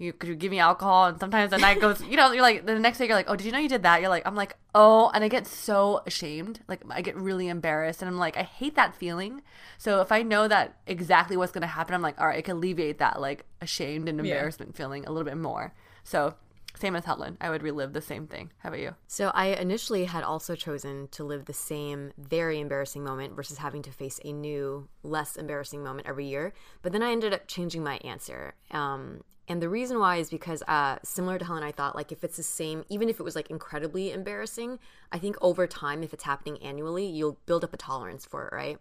you 0.00 0.12
could 0.12 0.28
you 0.28 0.34
give 0.34 0.50
me 0.50 0.58
alcohol? 0.58 1.06
And 1.06 1.20
sometimes 1.20 1.50
the 1.50 1.58
night 1.58 1.78
goes, 1.80 2.02
you 2.02 2.16
know, 2.16 2.32
you're 2.32 2.42
like 2.42 2.64
the 2.66 2.78
next 2.78 2.98
day 2.98 3.06
you're 3.06 3.14
like, 3.16 3.28
oh, 3.28 3.36
did 3.36 3.44
you 3.46 3.52
know 3.52 3.58
you 3.58 3.68
did 3.68 3.82
that? 3.82 4.00
You're 4.00 4.08
like, 4.10 4.26
I'm 4.26 4.34
like, 4.34 4.56
oh, 4.74 5.10
and 5.14 5.22
I 5.22 5.28
get 5.28 5.46
so 5.46 6.02
ashamed, 6.06 6.60
like 6.68 6.80
I 6.88 7.02
get 7.02 7.16
really 7.16 7.48
embarrassed, 7.48 8.00
and 8.02 8.08
I'm 8.08 8.18
like, 8.18 8.36
I 8.36 8.42
hate 8.42 8.76
that 8.76 8.94
feeling. 8.94 9.42
So 9.78 10.00
if 10.00 10.10
I 10.10 10.22
know 10.22 10.48
that 10.48 10.76
exactly 10.86 11.36
what's 11.36 11.52
gonna 11.52 11.66
happen, 11.66 11.94
I'm 11.94 12.02
like, 12.02 12.20
all 12.20 12.26
right, 12.26 12.38
I 12.38 12.42
can 12.42 12.56
alleviate 12.56 12.98
that 12.98 13.20
like 13.20 13.44
ashamed 13.60 14.08
and 14.08 14.18
Yeah. 14.18 14.24
embarrassment 14.24 14.76
feeling 14.76 15.04
a 15.06 15.10
little 15.12 15.26
bit 15.28 15.36
more. 15.36 15.74
So 16.02 16.34
same 16.78 16.94
as 16.96 17.04
Helen, 17.04 17.36
I 17.40 17.50
would 17.50 17.62
relive 17.62 17.92
the 17.92 18.00
same 18.00 18.26
thing. 18.26 18.52
How 18.58 18.68
about 18.68 18.80
you? 18.80 18.94
So 19.06 19.32
I 19.34 19.48
initially 19.48 20.04
had 20.04 20.22
also 20.22 20.54
chosen 20.54 21.08
to 21.08 21.24
live 21.24 21.44
the 21.44 21.52
same 21.52 22.12
very 22.16 22.60
embarrassing 22.60 23.02
moment 23.04 23.34
versus 23.34 23.58
having 23.58 23.82
to 23.82 23.90
face 23.90 24.20
a 24.24 24.32
new, 24.32 24.88
less 25.02 25.36
embarrassing 25.36 25.82
moment 25.82 26.06
every 26.08 26.26
year. 26.26 26.54
But 26.82 26.92
then 26.92 27.02
I 27.02 27.10
ended 27.10 27.34
up 27.34 27.48
changing 27.48 27.82
my 27.82 27.96
answer. 27.98 28.54
Um, 28.70 29.22
and 29.50 29.60
the 29.60 29.68
reason 29.68 29.98
why 29.98 30.18
is 30.18 30.30
because, 30.30 30.62
uh, 30.68 30.98
similar 31.02 31.36
to 31.36 31.44
Helen, 31.44 31.64
I 31.64 31.72
thought 31.72 31.96
like 31.96 32.12
if 32.12 32.22
it's 32.22 32.36
the 32.36 32.42
same, 32.44 32.84
even 32.88 33.08
if 33.08 33.18
it 33.18 33.24
was 33.24 33.34
like 33.34 33.50
incredibly 33.50 34.12
embarrassing, 34.12 34.78
I 35.10 35.18
think 35.18 35.36
over 35.42 35.66
time, 35.66 36.04
if 36.04 36.14
it's 36.14 36.22
happening 36.22 36.62
annually, 36.62 37.04
you'll 37.04 37.36
build 37.46 37.64
up 37.64 37.74
a 37.74 37.76
tolerance 37.76 38.24
for 38.24 38.46
it, 38.46 38.54
right? 38.54 38.78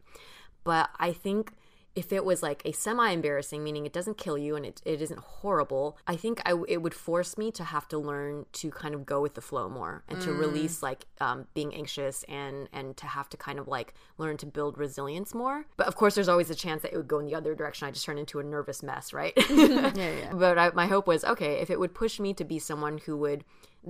But 0.63 0.91
I 0.99 1.11
think 1.11 1.53
if 1.95 2.13
it 2.13 2.23
was 2.23 2.43
like 2.43 2.61
a 2.65 2.71
semi 2.71 3.09
embarrassing, 3.11 3.63
meaning 3.63 3.85
it 3.85 3.93
doesn't 3.93 4.17
kill 4.17 4.37
you 4.37 4.55
and 4.55 4.65
it, 4.65 4.81
it 4.85 5.01
isn't 5.01 5.19
horrible, 5.19 5.97
I 6.07 6.15
think 6.15 6.41
I, 6.45 6.53
it 6.67 6.81
would 6.81 6.93
force 6.93 7.37
me 7.37 7.51
to 7.51 7.63
have 7.63 7.87
to 7.89 7.97
learn 7.97 8.45
to 8.53 8.71
kind 8.71 8.93
of 8.93 9.05
go 9.05 9.21
with 9.21 9.33
the 9.33 9.41
flow 9.41 9.69
more 9.69 10.03
and 10.07 10.21
to 10.21 10.31
release 10.31 10.83
like 10.83 11.05
um, 11.19 11.47
being 11.53 11.73
anxious 11.73 12.23
and 12.23 12.69
and 12.71 12.95
to 12.97 13.05
have 13.07 13.29
to 13.29 13.37
kind 13.37 13.59
of 13.59 13.67
like 13.67 13.93
learn 14.17 14.37
to 14.37 14.45
build 14.45 14.77
resilience 14.77 15.33
more. 15.33 15.65
But 15.77 15.87
of 15.87 15.95
course, 15.95 16.15
there's 16.15 16.29
always 16.29 16.49
a 16.49 16.55
chance 16.55 16.81
that 16.83 16.93
it 16.93 16.97
would 16.97 17.07
go 17.07 17.19
in 17.19 17.25
the 17.25 17.35
other 17.35 17.55
direction. 17.55 17.87
I 17.87 17.91
just 17.91 18.05
turn 18.05 18.17
into 18.17 18.39
a 18.39 18.43
nervous 18.43 18.83
mess, 18.83 19.13
right? 19.13 19.33
Yeah, 19.49 19.91
yeah. 19.95 20.33
but 20.33 20.57
I, 20.57 20.69
my 20.71 20.87
hope 20.87 21.07
was 21.07 21.23
okay 21.23 21.59
if 21.59 21.69
it 21.69 21.79
would 21.79 21.93
push 21.93 22.19
me 22.19 22.33
to 22.35 22.43
be 22.43 22.59
someone 22.59 22.99
who 22.99 23.17
would 23.17 23.43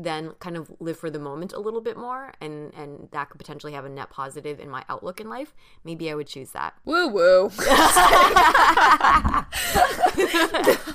then 0.04 0.32
kind 0.40 0.56
of 0.58 0.72
live 0.80 0.98
for 0.98 1.10
the 1.10 1.20
moment 1.20 1.52
a 1.54 1.60
little 1.60 1.82
bit 1.82 1.98
more 1.98 2.32
and 2.42 2.74
and 2.74 3.10
that 3.12 3.30
could 3.30 3.38
potentially 3.38 3.74
have 3.74 3.86
a 3.86 3.90
net 3.90 4.10
positive 4.10 4.60
in 4.60 4.70
my 4.70 4.84
outlook 4.90 5.20
in 5.20 5.28
life 5.30 5.54
maybe 5.84 6.10
i 6.12 6.16
would 6.16 6.28
choose 6.28 6.52
that 6.52 6.74
Woo 6.86 7.08
woo. 7.08 7.52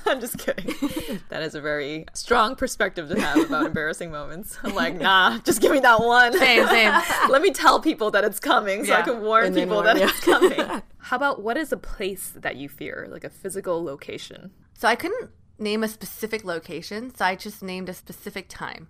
I'm 0.07 0.21
just 0.21 0.39
kidding. 0.39 1.21
That 1.29 1.43
is 1.43 1.55
a 1.55 1.61
very 1.61 2.05
strong 2.15 2.55
perspective 2.57 3.09
to 3.09 3.21
have 3.21 3.39
about 3.47 3.67
embarrassing 3.67 4.11
moments. 4.11 4.59
I'm 4.63 4.75
like, 4.75 5.01
nah, 5.01 5.39
just 5.41 5.61
give 5.61 5.73
me 5.73 5.81
that 5.81 6.01
one. 6.01 6.33
Same, 6.37 6.67
same. 6.67 6.93
Let 7.31 7.43
me 7.43 7.51
tell 7.51 7.81
people 7.81 8.11
that 8.13 8.25
it's 8.25 8.39
coming 8.41 8.85
so 8.85 8.95
I 8.95 9.03
can 9.03 9.21
warn 9.23 9.47
And 9.47 9.55
people 9.55 9.75
warn- 9.77 9.87
that 9.87 9.97
yeah. 9.99 10.09
it's 10.09 10.21
coming. 10.21 10.83
How 10.99 11.17
about 11.17 11.43
what 11.43 11.57
is 11.57 11.73
a 11.73 11.77
place 11.77 12.33
that 12.37 12.57
you 12.57 12.69
fear, 12.69 13.07
like 13.11 13.25
a 13.25 13.31
physical 13.31 13.83
location? 13.83 14.51
So 14.75 14.89
I 14.89 14.97
couldn't 14.97 15.31
name 15.59 15.83
a 15.83 15.89
specific 15.89 16.45
location, 16.45 17.15
so 17.15 17.25
I 17.25 17.37
just 17.37 17.63
named 17.63 17.89
a 17.89 17.95
specific 17.95 18.47
time. 18.49 18.89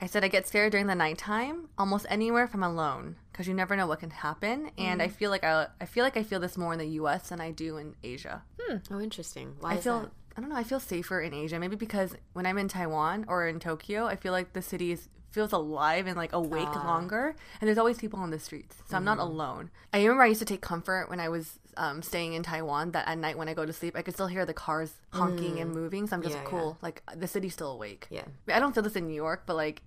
I 0.00 0.06
said 0.06 0.22
I 0.22 0.28
get 0.28 0.46
scared 0.46 0.70
during 0.70 0.86
the 0.86 0.94
nighttime, 0.94 1.68
almost 1.76 2.06
anywhere 2.08 2.44
if 2.44 2.54
I'm 2.54 2.62
alone, 2.62 3.16
because 3.32 3.48
you 3.48 3.54
never 3.54 3.74
know 3.74 3.86
what 3.86 3.98
can 4.00 4.10
happen. 4.10 4.70
And 4.78 5.02
I 5.02 5.08
feel 5.08 5.30
like 5.30 5.42
I, 5.42 5.66
I 5.80 5.86
feel 5.86 6.04
like 6.04 6.16
I 6.16 6.22
feel 6.22 6.38
this 6.38 6.56
more 6.56 6.72
in 6.72 6.78
the 6.78 6.86
U.S. 6.86 7.30
than 7.30 7.40
I 7.40 7.50
do 7.50 7.78
in 7.78 7.96
Asia. 8.04 8.42
Hmm. 8.60 8.76
oh 8.92 9.00
interesting 9.00 9.56
why 9.58 9.72
I 9.72 9.76
feel 9.78 10.00
that? 10.00 10.10
I 10.36 10.40
don't 10.40 10.50
know. 10.50 10.56
I 10.56 10.62
feel 10.62 10.78
safer 10.78 11.20
in 11.20 11.34
Asia, 11.34 11.58
maybe 11.58 11.74
because 11.74 12.14
when 12.32 12.46
I'm 12.46 12.58
in 12.58 12.68
Taiwan 12.68 13.24
or 13.26 13.48
in 13.48 13.58
Tokyo, 13.58 14.06
I 14.06 14.14
feel 14.14 14.30
like 14.30 14.52
the 14.52 14.62
city 14.62 14.92
is, 14.92 15.08
feels 15.30 15.52
alive 15.52 16.06
and 16.06 16.16
like 16.16 16.32
awake 16.32 16.68
ah. 16.68 16.84
longer, 16.86 17.34
and 17.60 17.68
there's 17.68 17.78
always 17.78 17.98
people 17.98 18.18
on 18.18 18.30
the 18.30 18.38
streets, 18.38 18.76
so 18.88 18.96
I'm 18.96 19.04
not 19.04 19.18
mm-hmm. 19.18 19.28
alone. 19.28 19.70
I 19.92 20.00
remember 20.02 20.22
I 20.22 20.26
used 20.26 20.40
to 20.40 20.46
take 20.46 20.60
comfort 20.60 21.08
when 21.08 21.20
I 21.20 21.28
was 21.28 21.58
um, 21.76 22.02
staying 22.02 22.34
in 22.34 22.42
Taiwan 22.42 22.90
that 22.90 23.08
at 23.08 23.18
night 23.18 23.38
when 23.38 23.48
I 23.48 23.54
go 23.54 23.64
to 23.64 23.72
sleep, 23.72 23.96
I 23.96 24.02
could 24.02 24.14
still 24.14 24.26
hear 24.26 24.44
the 24.44 24.54
cars 24.54 24.92
honking 25.10 25.60
and 25.60 25.70
mm. 25.70 25.74
moving, 25.74 26.06
so 26.06 26.16
I'm 26.16 26.22
just 26.22 26.34
Yeah, 26.34 26.42
yeah. 26.42 26.48
cool. 26.48 26.78
Like 26.82 27.02
the 27.16 27.28
city's 27.28 27.54
still 27.54 27.72
awake. 27.72 28.06
Yeah. 28.10 28.24
I 28.48 28.58
don't 28.58 28.74
feel 28.74 28.82
this 28.82 28.96
in 28.96 29.06
New 29.06 29.14
York, 29.14 29.44
but 29.46 29.56
like 29.56 29.82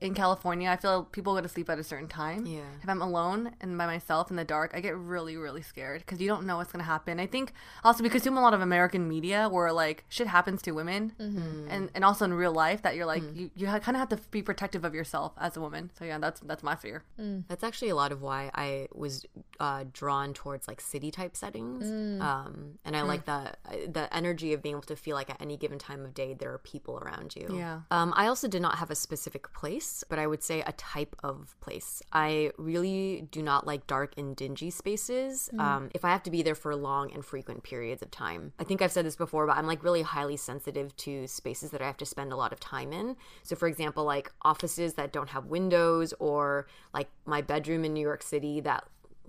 in 0.00 0.14
California, 0.14 0.70
I 0.70 0.76
feel 0.76 1.04
people 1.04 1.34
go 1.34 1.40
to 1.40 1.48
sleep 1.48 1.70
at 1.70 1.78
a 1.78 1.84
certain 1.84 2.08
time. 2.08 2.46
Yeah. 2.46 2.60
If 2.82 2.88
I'm 2.88 3.02
alone 3.02 3.52
and 3.60 3.78
by 3.78 3.86
myself 3.86 4.30
in 4.30 4.36
the 4.36 4.44
dark, 4.44 4.72
I 4.74 4.80
get 4.80 4.96
really, 4.96 5.36
really 5.36 5.62
scared 5.62 6.00
because 6.00 6.20
you 6.20 6.28
don't 6.28 6.46
know 6.46 6.58
what's 6.58 6.72
going 6.72 6.84
to 6.84 6.86
happen. 6.86 7.18
I 7.18 7.26
think 7.26 7.52
also 7.82 8.02
because 8.02 8.24
you 8.24 8.32
have 8.32 8.38
a 8.38 8.42
lot 8.42 8.54
of 8.54 8.60
American 8.60 9.08
media 9.08 9.48
where 9.48 9.72
like 9.72 10.04
shit 10.08 10.26
happens 10.26 10.62
to 10.62 10.72
women 10.72 11.12
and, 11.18 11.90
and 11.94 12.04
also 12.04 12.24
in 12.24 12.34
real 12.34 12.52
life 12.52 12.82
that 12.82 12.96
you're 12.96 13.06
like, 13.06 13.22
you, 13.34 13.50
you 13.56 13.66
kind 13.66 13.96
of 13.96 13.96
have 13.96 14.08
to 14.10 14.18
be 14.30 14.42
protective 14.42 14.84
of 14.84 14.94
yourself 14.94 15.32
as 15.38 15.56
a 15.56 15.60
woman. 15.60 15.90
So 15.98 16.04
yeah, 16.04 16.18
that's, 16.18 16.40
that's 16.40 16.62
my 16.62 16.74
fear. 16.74 17.04
That's 17.48 17.64
actually 17.64 17.90
a 17.90 17.96
lot 17.96 18.12
of 18.12 18.22
why 18.22 18.50
I 18.54 18.88
was 18.92 19.24
uh, 19.60 19.84
drawn 19.92 20.34
towards 20.34 20.68
like 20.68 20.80
city 20.80 21.10
type 21.10 21.36
settings, 21.36 21.84
um, 22.20 22.78
and 22.84 22.96
I 22.96 23.02
like 23.02 23.24
that 23.24 23.58
the 23.88 24.14
energy 24.14 24.52
of 24.52 24.62
being 24.62 24.74
able 24.74 24.82
to 24.82 24.96
feel 24.96 25.16
like 25.16 25.30
at 25.30 25.40
any 25.40 25.56
given 25.56 25.78
time 25.78 26.04
of 26.04 26.12
day 26.14 26.34
there 26.34 26.52
are 26.52 26.58
people 26.58 26.98
around 26.98 27.34
you. 27.34 27.48
Yeah. 27.52 27.80
Um, 27.90 28.12
I 28.16 28.26
also 28.26 28.48
did 28.48 28.62
not 28.62 28.76
have 28.76 28.90
a 28.90 28.94
specific 28.94 29.52
place, 29.52 29.85
but 30.08 30.18
I 30.18 30.26
would 30.26 30.42
say 30.42 30.62
a 30.66 30.72
type 30.72 31.14
of 31.22 31.54
place. 31.60 32.02
I 32.12 32.52
really 32.58 33.26
do 33.30 33.42
not 33.42 33.66
like 33.66 33.86
dark 33.86 34.14
and 34.16 34.34
dingy 34.34 34.70
spaces. 34.70 35.50
Um, 35.58 35.90
if 35.94 36.04
I 36.04 36.10
have 36.10 36.22
to 36.24 36.30
be 36.30 36.42
there 36.42 36.54
for 36.54 36.74
long 36.74 37.12
and 37.12 37.24
frequent 37.24 37.62
periods 37.62 38.02
of 38.02 38.10
time, 38.10 38.52
I 38.58 38.64
think 38.64 38.82
I've 38.82 38.92
said 38.92 39.06
this 39.06 39.16
before, 39.16 39.46
but 39.46 39.56
I'm 39.56 39.66
like 39.66 39.82
really 39.82 40.02
highly 40.02 40.36
sensitive 40.36 40.96
to 40.98 41.26
spaces 41.26 41.70
that 41.70 41.82
I 41.82 41.86
have 41.86 41.96
to 41.98 42.06
spend 42.06 42.32
a 42.32 42.36
lot 42.36 42.52
of 42.52 42.60
time 42.60 42.92
in. 42.92 43.16
So, 43.42 43.56
for 43.56 43.68
example, 43.68 44.04
like 44.04 44.32
offices 44.42 44.94
that 44.94 45.12
don't 45.12 45.30
have 45.30 45.46
windows, 45.46 46.14
or 46.18 46.66
like 46.92 47.08
my 47.24 47.42
bedroom 47.42 47.84
in 47.84 47.92
New 47.92 48.00
York 48.00 48.22
City 48.22 48.60
that 48.60 48.84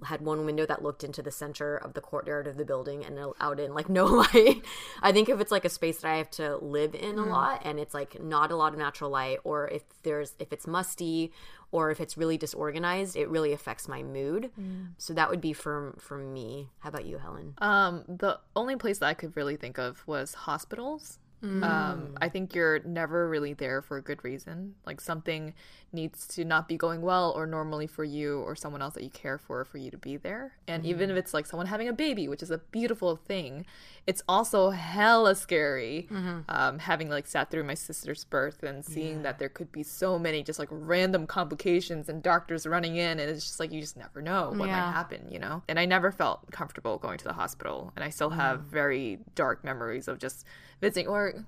had 0.05 0.21
one 0.21 0.45
window 0.45 0.65
that 0.65 0.81
looked 0.81 1.03
into 1.03 1.21
the 1.21 1.31
center 1.31 1.77
of 1.77 1.93
the 1.93 2.01
courtyard 2.01 2.47
of 2.47 2.57
the 2.57 2.65
building 2.65 3.03
and 3.05 3.17
out 3.39 3.59
in 3.59 3.73
like 3.73 3.89
no 3.99 4.05
light. 4.05 4.63
I 5.01 5.11
think 5.11 5.29
if 5.29 5.39
it's 5.39 5.51
like 5.51 5.65
a 5.65 5.69
space 5.69 5.99
that 5.99 6.11
I 6.11 6.17
have 6.17 6.29
to 6.31 6.57
live 6.57 6.95
in 6.95 7.17
a 7.17 7.25
lot 7.25 7.61
and 7.65 7.79
it's 7.79 7.93
like 7.93 8.21
not 8.21 8.51
a 8.51 8.55
lot 8.55 8.73
of 8.73 8.79
natural 8.79 9.09
light 9.09 9.39
or 9.43 9.67
if 9.67 9.83
there's 10.03 10.33
if 10.39 10.51
it's 10.51 10.67
musty 10.67 11.31
or 11.71 11.91
if 11.91 11.99
it's 11.99 12.17
really 12.17 12.37
disorganized, 12.37 13.15
it 13.15 13.29
really 13.29 13.51
affects 13.51 13.87
my 13.87 14.01
mood. 14.01 14.51
So 14.97 15.13
that 15.13 15.29
would 15.29 15.41
be 15.41 15.53
for 15.53 15.95
for 15.99 16.17
me. 16.17 16.69
How 16.79 16.89
about 16.89 17.05
you, 17.05 17.17
Helen? 17.17 17.55
Um, 17.59 18.03
the 18.07 18.39
only 18.55 18.75
place 18.75 18.99
that 18.99 19.07
I 19.07 19.13
could 19.13 19.35
really 19.35 19.57
think 19.57 19.77
of 19.77 20.07
was 20.07 20.33
hospitals. 20.33 21.19
Um, 21.43 22.17
I 22.19 22.29
think 22.29 22.55
you're 22.55 22.79
never 22.79 23.29
really 23.29 23.53
there 23.53 23.81
for 23.81 23.97
a 23.97 24.01
good 24.01 24.23
reason. 24.23 24.75
Like 24.85 24.99
something 24.99 25.53
needs 25.93 26.27
to 26.27 26.43
not 26.43 26.67
be 26.67 26.77
going 26.77 27.01
well, 27.01 27.31
or 27.35 27.45
normally 27.45 27.87
for 27.87 28.03
you 28.03 28.39
or 28.39 28.55
someone 28.55 28.81
else 28.81 28.95
that 28.95 29.03
you 29.03 29.09
care 29.09 29.37
for, 29.37 29.63
for 29.63 29.77
you 29.77 29.91
to 29.91 29.97
be 29.97 30.17
there. 30.17 30.53
And 30.67 30.85
even 30.85 31.09
if 31.09 31.17
it's 31.17 31.33
like 31.33 31.45
someone 31.45 31.67
having 31.67 31.87
a 31.87 31.93
baby, 31.93 32.27
which 32.27 32.41
is 32.41 32.51
a 32.51 32.57
beautiful 32.57 33.15
thing, 33.15 33.65
it's 34.07 34.23
also 34.29 34.69
hella 34.69 35.35
scary. 35.35 36.07
Mm-hmm. 36.09 36.39
Um, 36.47 36.79
having 36.79 37.09
like 37.09 37.27
sat 37.27 37.51
through 37.51 37.65
my 37.65 37.73
sister's 37.73 38.23
birth 38.23 38.63
and 38.63 38.83
seeing 38.83 39.21
that 39.23 39.37
there 39.37 39.49
could 39.49 39.69
be 39.69 39.83
so 39.83 40.17
many 40.17 40.43
just 40.43 40.59
like 40.59 40.69
random 40.71 41.27
complications 41.27 42.07
and 42.07 42.23
doctors 42.23 42.65
running 42.65 42.95
in, 42.95 43.19
and 43.19 43.29
it's 43.29 43.43
just 43.43 43.59
like 43.59 43.73
you 43.73 43.81
just 43.81 43.97
never 43.97 44.21
know 44.21 44.53
what 44.55 44.69
Yeah. 44.69 44.79
might 44.79 44.91
happen, 44.93 45.27
you 45.29 45.39
know? 45.39 45.61
And 45.67 45.77
I 45.77 45.85
never 45.85 46.13
felt 46.13 46.49
comfortable 46.51 46.97
going 46.97 47.17
to 47.17 47.25
the 47.25 47.33
hospital. 47.33 47.91
And 47.97 48.03
I 48.03 48.09
still 48.09 48.29
have 48.29 48.61
mm. 48.61 48.63
very 48.63 49.19
dark 49.35 49.65
memories 49.65 50.07
of 50.07 50.19
just 50.19 50.45
visiting 50.79 51.07
or 51.07 51.45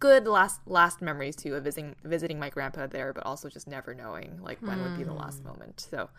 good 0.00 0.26
last 0.26 0.62
last 0.66 1.00
memories 1.00 1.36
too 1.36 1.54
of 1.54 1.62
visiting 1.62 1.94
visiting 2.02 2.40
my 2.40 2.50
grandpa 2.50 2.88
there, 2.88 3.12
but 3.12 3.24
also 3.24 3.48
just 3.48 3.68
never 3.68 3.94
knowing 3.94 4.40
like 4.42 4.58
when 4.62 4.82
would 4.82 4.98
be 4.98 5.04
the 5.04 5.12
last 5.12 5.42
mm. 5.42 5.46
moment. 5.46 5.86
So 5.88 6.10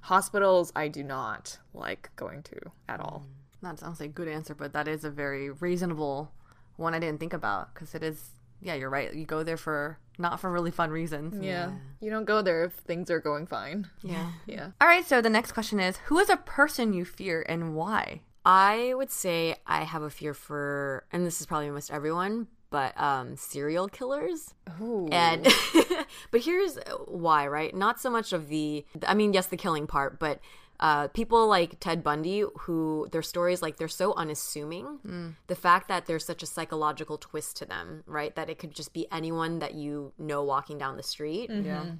hospitals 0.00 0.72
I 0.74 0.88
do 0.88 1.04
not 1.04 1.58
like 1.72 2.10
going 2.16 2.42
to 2.44 2.58
at 2.88 2.98
all. 2.98 3.24
Mm. 3.24 3.45
Not 3.62 3.78
sounds 3.78 4.00
like 4.00 4.10
a 4.10 4.12
good 4.12 4.28
answer, 4.28 4.54
but 4.54 4.72
that 4.72 4.88
is 4.88 5.04
a 5.04 5.10
very 5.10 5.50
reasonable 5.50 6.32
one 6.76 6.94
I 6.94 6.98
didn't 6.98 7.20
think 7.20 7.32
about 7.32 7.74
because 7.74 7.94
it 7.94 8.02
is, 8.02 8.30
yeah, 8.60 8.74
you're 8.74 8.90
right. 8.90 9.14
You 9.14 9.24
go 9.24 9.42
there 9.42 9.56
for 9.56 9.98
not 10.18 10.40
for 10.40 10.50
really 10.50 10.70
fun 10.70 10.90
reasons. 10.90 11.42
Yeah. 11.42 11.72
You 12.00 12.10
don't 12.10 12.24
go 12.24 12.42
there 12.42 12.64
if 12.64 12.72
things 12.72 13.10
are 13.10 13.20
going 13.20 13.46
fine. 13.46 13.88
Yeah. 14.02 14.32
Yeah. 14.46 14.70
All 14.80 14.88
right, 14.88 15.06
so 15.06 15.20
the 15.20 15.30
next 15.30 15.52
question 15.52 15.80
is 15.80 15.96
Who 16.06 16.18
is 16.18 16.28
a 16.28 16.36
person 16.36 16.92
you 16.92 17.04
fear 17.04 17.44
and 17.48 17.74
why? 17.74 18.22
I 18.44 18.94
would 18.94 19.10
say 19.10 19.56
I 19.66 19.82
have 19.84 20.02
a 20.02 20.10
fear 20.10 20.32
for, 20.32 21.04
and 21.10 21.26
this 21.26 21.40
is 21.40 21.46
probably 21.46 21.66
almost 21.66 21.90
everyone, 21.90 22.46
but 22.70 22.98
um, 23.00 23.36
serial 23.36 23.88
killers. 23.88 24.54
Ooh. 24.80 25.08
And 25.10 25.48
but 26.30 26.42
here's 26.42 26.78
why, 27.06 27.46
right? 27.48 27.74
Not 27.74 28.00
so 28.00 28.10
much 28.10 28.32
of 28.32 28.48
the 28.48 28.84
I 29.06 29.14
mean, 29.14 29.32
yes, 29.32 29.46
the 29.46 29.56
killing 29.56 29.86
part, 29.86 30.20
but 30.20 30.40
uh, 30.80 31.08
people 31.08 31.46
like 31.48 31.80
Ted 31.80 32.02
Bundy, 32.04 32.44
who 32.60 33.08
their 33.12 33.22
stories 33.22 33.62
like 33.62 33.76
they're 33.76 33.88
so 33.88 34.14
unassuming. 34.14 34.98
The 35.46 35.54
fact 35.56 35.88
that 35.88 36.06
there's 36.06 36.24
such 36.24 36.42
a 36.42 36.46
psychological 36.46 37.18
twist 37.18 37.56
to 37.58 37.64
them, 37.64 38.02
right? 38.06 38.34
That 38.36 38.50
it 38.50 38.58
could 38.58 38.74
just 38.74 38.92
be 38.92 39.06
anyone 39.10 39.58
that 39.60 39.74
you 39.74 40.12
know 40.18 40.42
walking 40.44 40.78
down 40.78 40.96
the 40.96 41.02
street, 41.02 41.48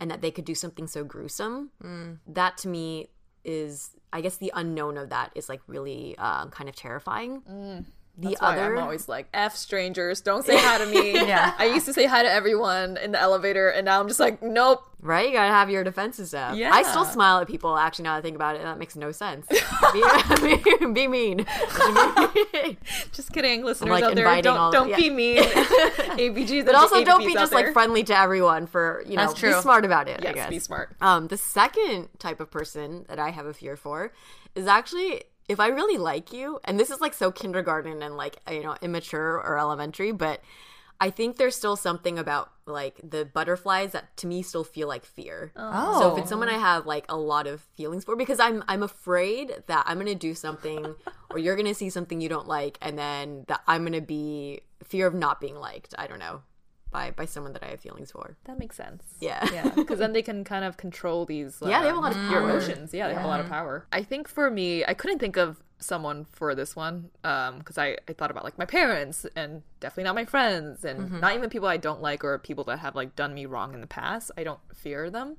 and 0.00 0.10
that 0.10 0.20
they 0.20 0.30
could 0.30 0.44
do 0.44 0.54
something 0.54 0.86
so 0.86 1.04
gruesome. 1.04 1.70
That 2.26 2.58
to 2.58 2.68
me 2.68 3.08
is, 3.44 3.90
I 4.12 4.20
guess, 4.20 4.36
the 4.38 4.52
unknown 4.54 4.96
of 4.98 5.10
that 5.10 5.30
is 5.34 5.48
like 5.48 5.60
really 5.68 6.14
uh, 6.18 6.46
kind 6.48 6.68
of 6.68 6.74
terrifying. 6.74 7.42
The 8.18 8.28
That's 8.28 8.40
why 8.40 8.56
other 8.56 8.76
I'm 8.76 8.82
always 8.82 9.08
like, 9.08 9.28
F 9.34 9.54
strangers, 9.56 10.22
don't 10.22 10.44
say 10.44 10.56
hi 10.56 10.78
to 10.78 10.86
me. 10.86 11.14
Yeah. 11.26 11.54
I 11.58 11.66
used 11.66 11.86
to 11.86 11.92
say 11.92 12.06
hi 12.06 12.22
to 12.22 12.30
everyone 12.30 12.96
in 12.98 13.12
the 13.12 13.20
elevator, 13.20 13.68
and 13.68 13.84
now 13.84 14.00
I'm 14.00 14.06
just 14.08 14.20
like, 14.20 14.42
nope. 14.42 14.82
Right? 15.02 15.26
You 15.26 15.34
gotta 15.34 15.52
have 15.52 15.70
your 15.70 15.82
defenses 15.84 16.32
up. 16.32 16.56
Yeah. 16.56 16.70
I 16.72 16.82
still 16.82 17.04
smile 17.04 17.40
at 17.40 17.48
people, 17.48 17.76
actually, 17.76 18.04
now 18.04 18.14
that 18.14 18.20
I 18.20 18.22
think 18.22 18.36
about 18.36 18.56
it. 18.56 18.62
That 18.62 18.78
makes 18.78 18.96
no 18.96 19.12
sense. 19.12 19.46
be, 19.92 20.86
be 20.92 21.08
mean. 21.08 21.46
Just 23.12 23.32
kidding, 23.32 23.64
listeners 23.64 23.90
like, 23.90 24.04
out 24.04 24.14
there. 24.14 24.40
Don't, 24.40 24.72
don't 24.72 24.96
be 24.96 25.10
mean. 25.10 25.42
ABGs, 25.42 26.64
but 26.64 26.74
also, 26.74 27.04
don't 27.04 27.26
be 27.26 27.34
just 27.34 27.52
like 27.52 27.72
friendly 27.72 28.04
to 28.04 28.16
everyone 28.16 28.66
for, 28.66 29.02
you 29.06 29.16
know, 29.16 29.32
be 29.34 29.52
smart 29.52 29.84
about 29.84 30.08
it, 30.08 30.24
I 30.24 30.32
Yes, 30.34 30.48
be 30.48 30.58
smart. 30.58 30.94
Um, 31.00 31.28
the 31.28 31.36
second 31.36 32.08
type 32.18 32.40
of 32.40 32.50
person 32.50 33.04
that 33.08 33.18
I 33.18 33.30
have 33.30 33.46
a 33.46 33.52
fear 33.52 33.76
for 33.76 34.12
is 34.54 34.66
actually 34.66 35.24
if 35.48 35.60
I 35.60 35.68
really 35.68 35.98
like 35.98 36.32
you, 36.32 36.60
and 36.64 36.78
this 36.78 36.90
is 36.90 37.00
like 37.00 37.14
so 37.14 37.30
kindergarten 37.30 38.02
and 38.02 38.16
like 38.16 38.38
you 38.50 38.62
know 38.62 38.76
immature 38.82 39.40
or 39.40 39.58
elementary, 39.58 40.12
but 40.12 40.40
I 41.00 41.10
think 41.10 41.36
there's 41.36 41.54
still 41.54 41.76
something 41.76 42.18
about 42.18 42.50
like 42.66 43.00
the 43.02 43.24
butterflies 43.24 43.92
that 43.92 44.16
to 44.18 44.26
me 44.26 44.42
still 44.42 44.64
feel 44.64 44.88
like 44.88 45.04
fear. 45.04 45.52
Oh. 45.56 46.00
So 46.00 46.12
if 46.12 46.18
it's 46.18 46.28
someone 46.28 46.48
I 46.48 46.56
oh. 46.56 46.60
have 46.60 46.86
like 46.86 47.04
a 47.08 47.16
lot 47.16 47.46
of 47.46 47.60
feelings 47.76 48.04
for, 48.04 48.16
because 48.16 48.40
I'm 48.40 48.64
I'm 48.66 48.82
afraid 48.82 49.52
that 49.66 49.84
I'm 49.86 49.98
gonna 49.98 50.14
do 50.14 50.34
something 50.34 50.94
or 51.30 51.38
you're 51.38 51.56
gonna 51.56 51.74
see 51.74 51.90
something 51.90 52.20
you 52.20 52.28
don't 52.28 52.48
like, 52.48 52.78
and 52.80 52.98
then 52.98 53.44
that 53.48 53.62
I'm 53.66 53.84
gonna 53.84 54.00
be 54.00 54.62
fear 54.84 55.06
of 55.06 55.14
not 55.14 55.40
being 55.40 55.56
liked. 55.56 55.94
I 55.98 56.06
don't 56.06 56.18
know 56.18 56.42
by 56.90 57.10
by 57.10 57.24
someone 57.24 57.52
that 57.52 57.62
I 57.62 57.68
have 57.68 57.80
feelings 57.80 58.10
for. 58.10 58.36
That 58.44 58.58
makes 58.58 58.76
sense. 58.76 59.02
Yeah. 59.20 59.46
Yeah, 59.52 59.70
because 59.74 59.98
then 59.98 60.12
they 60.12 60.22
can 60.22 60.44
kind 60.44 60.64
of 60.64 60.76
control 60.76 61.24
these. 61.24 61.62
Yeah, 61.66 61.80
they 61.80 61.88
have 61.88 61.96
a 61.96 61.98
um, 61.98 62.04
lot 62.04 62.16
of 62.16 62.30
your 62.30 62.40
power. 62.40 62.50
emotions. 62.50 62.94
Yeah, 62.94 63.08
they 63.08 63.14
have 63.14 63.24
a 63.24 63.28
lot 63.28 63.40
of 63.40 63.48
power. 63.48 63.86
I 63.92 64.02
think 64.02 64.28
for 64.28 64.50
me, 64.50 64.84
I 64.84 64.94
couldn't 64.94 65.18
think 65.18 65.36
of 65.36 65.62
someone 65.78 66.26
for 66.32 66.54
this 66.54 66.74
one 66.74 67.10
because 67.22 67.76
I, 67.76 67.98
I 68.08 68.12
thought 68.14 68.30
about 68.30 68.44
like 68.44 68.56
my 68.56 68.64
parents 68.64 69.26
and 69.36 69.62
definitely 69.80 70.04
not 70.04 70.14
my 70.14 70.24
friends 70.24 70.84
and 70.84 71.20
not 71.20 71.34
even 71.34 71.50
people 71.50 71.68
I 71.68 71.76
don't 71.76 72.00
like 72.00 72.24
or 72.24 72.38
people 72.38 72.64
that 72.64 72.78
have 72.78 72.94
like 72.94 73.14
done 73.14 73.34
me 73.34 73.46
wrong 73.46 73.74
in 73.74 73.80
the 73.80 73.86
past. 73.86 74.30
I 74.38 74.44
don't 74.44 74.60
fear 74.74 75.10
them. 75.10 75.36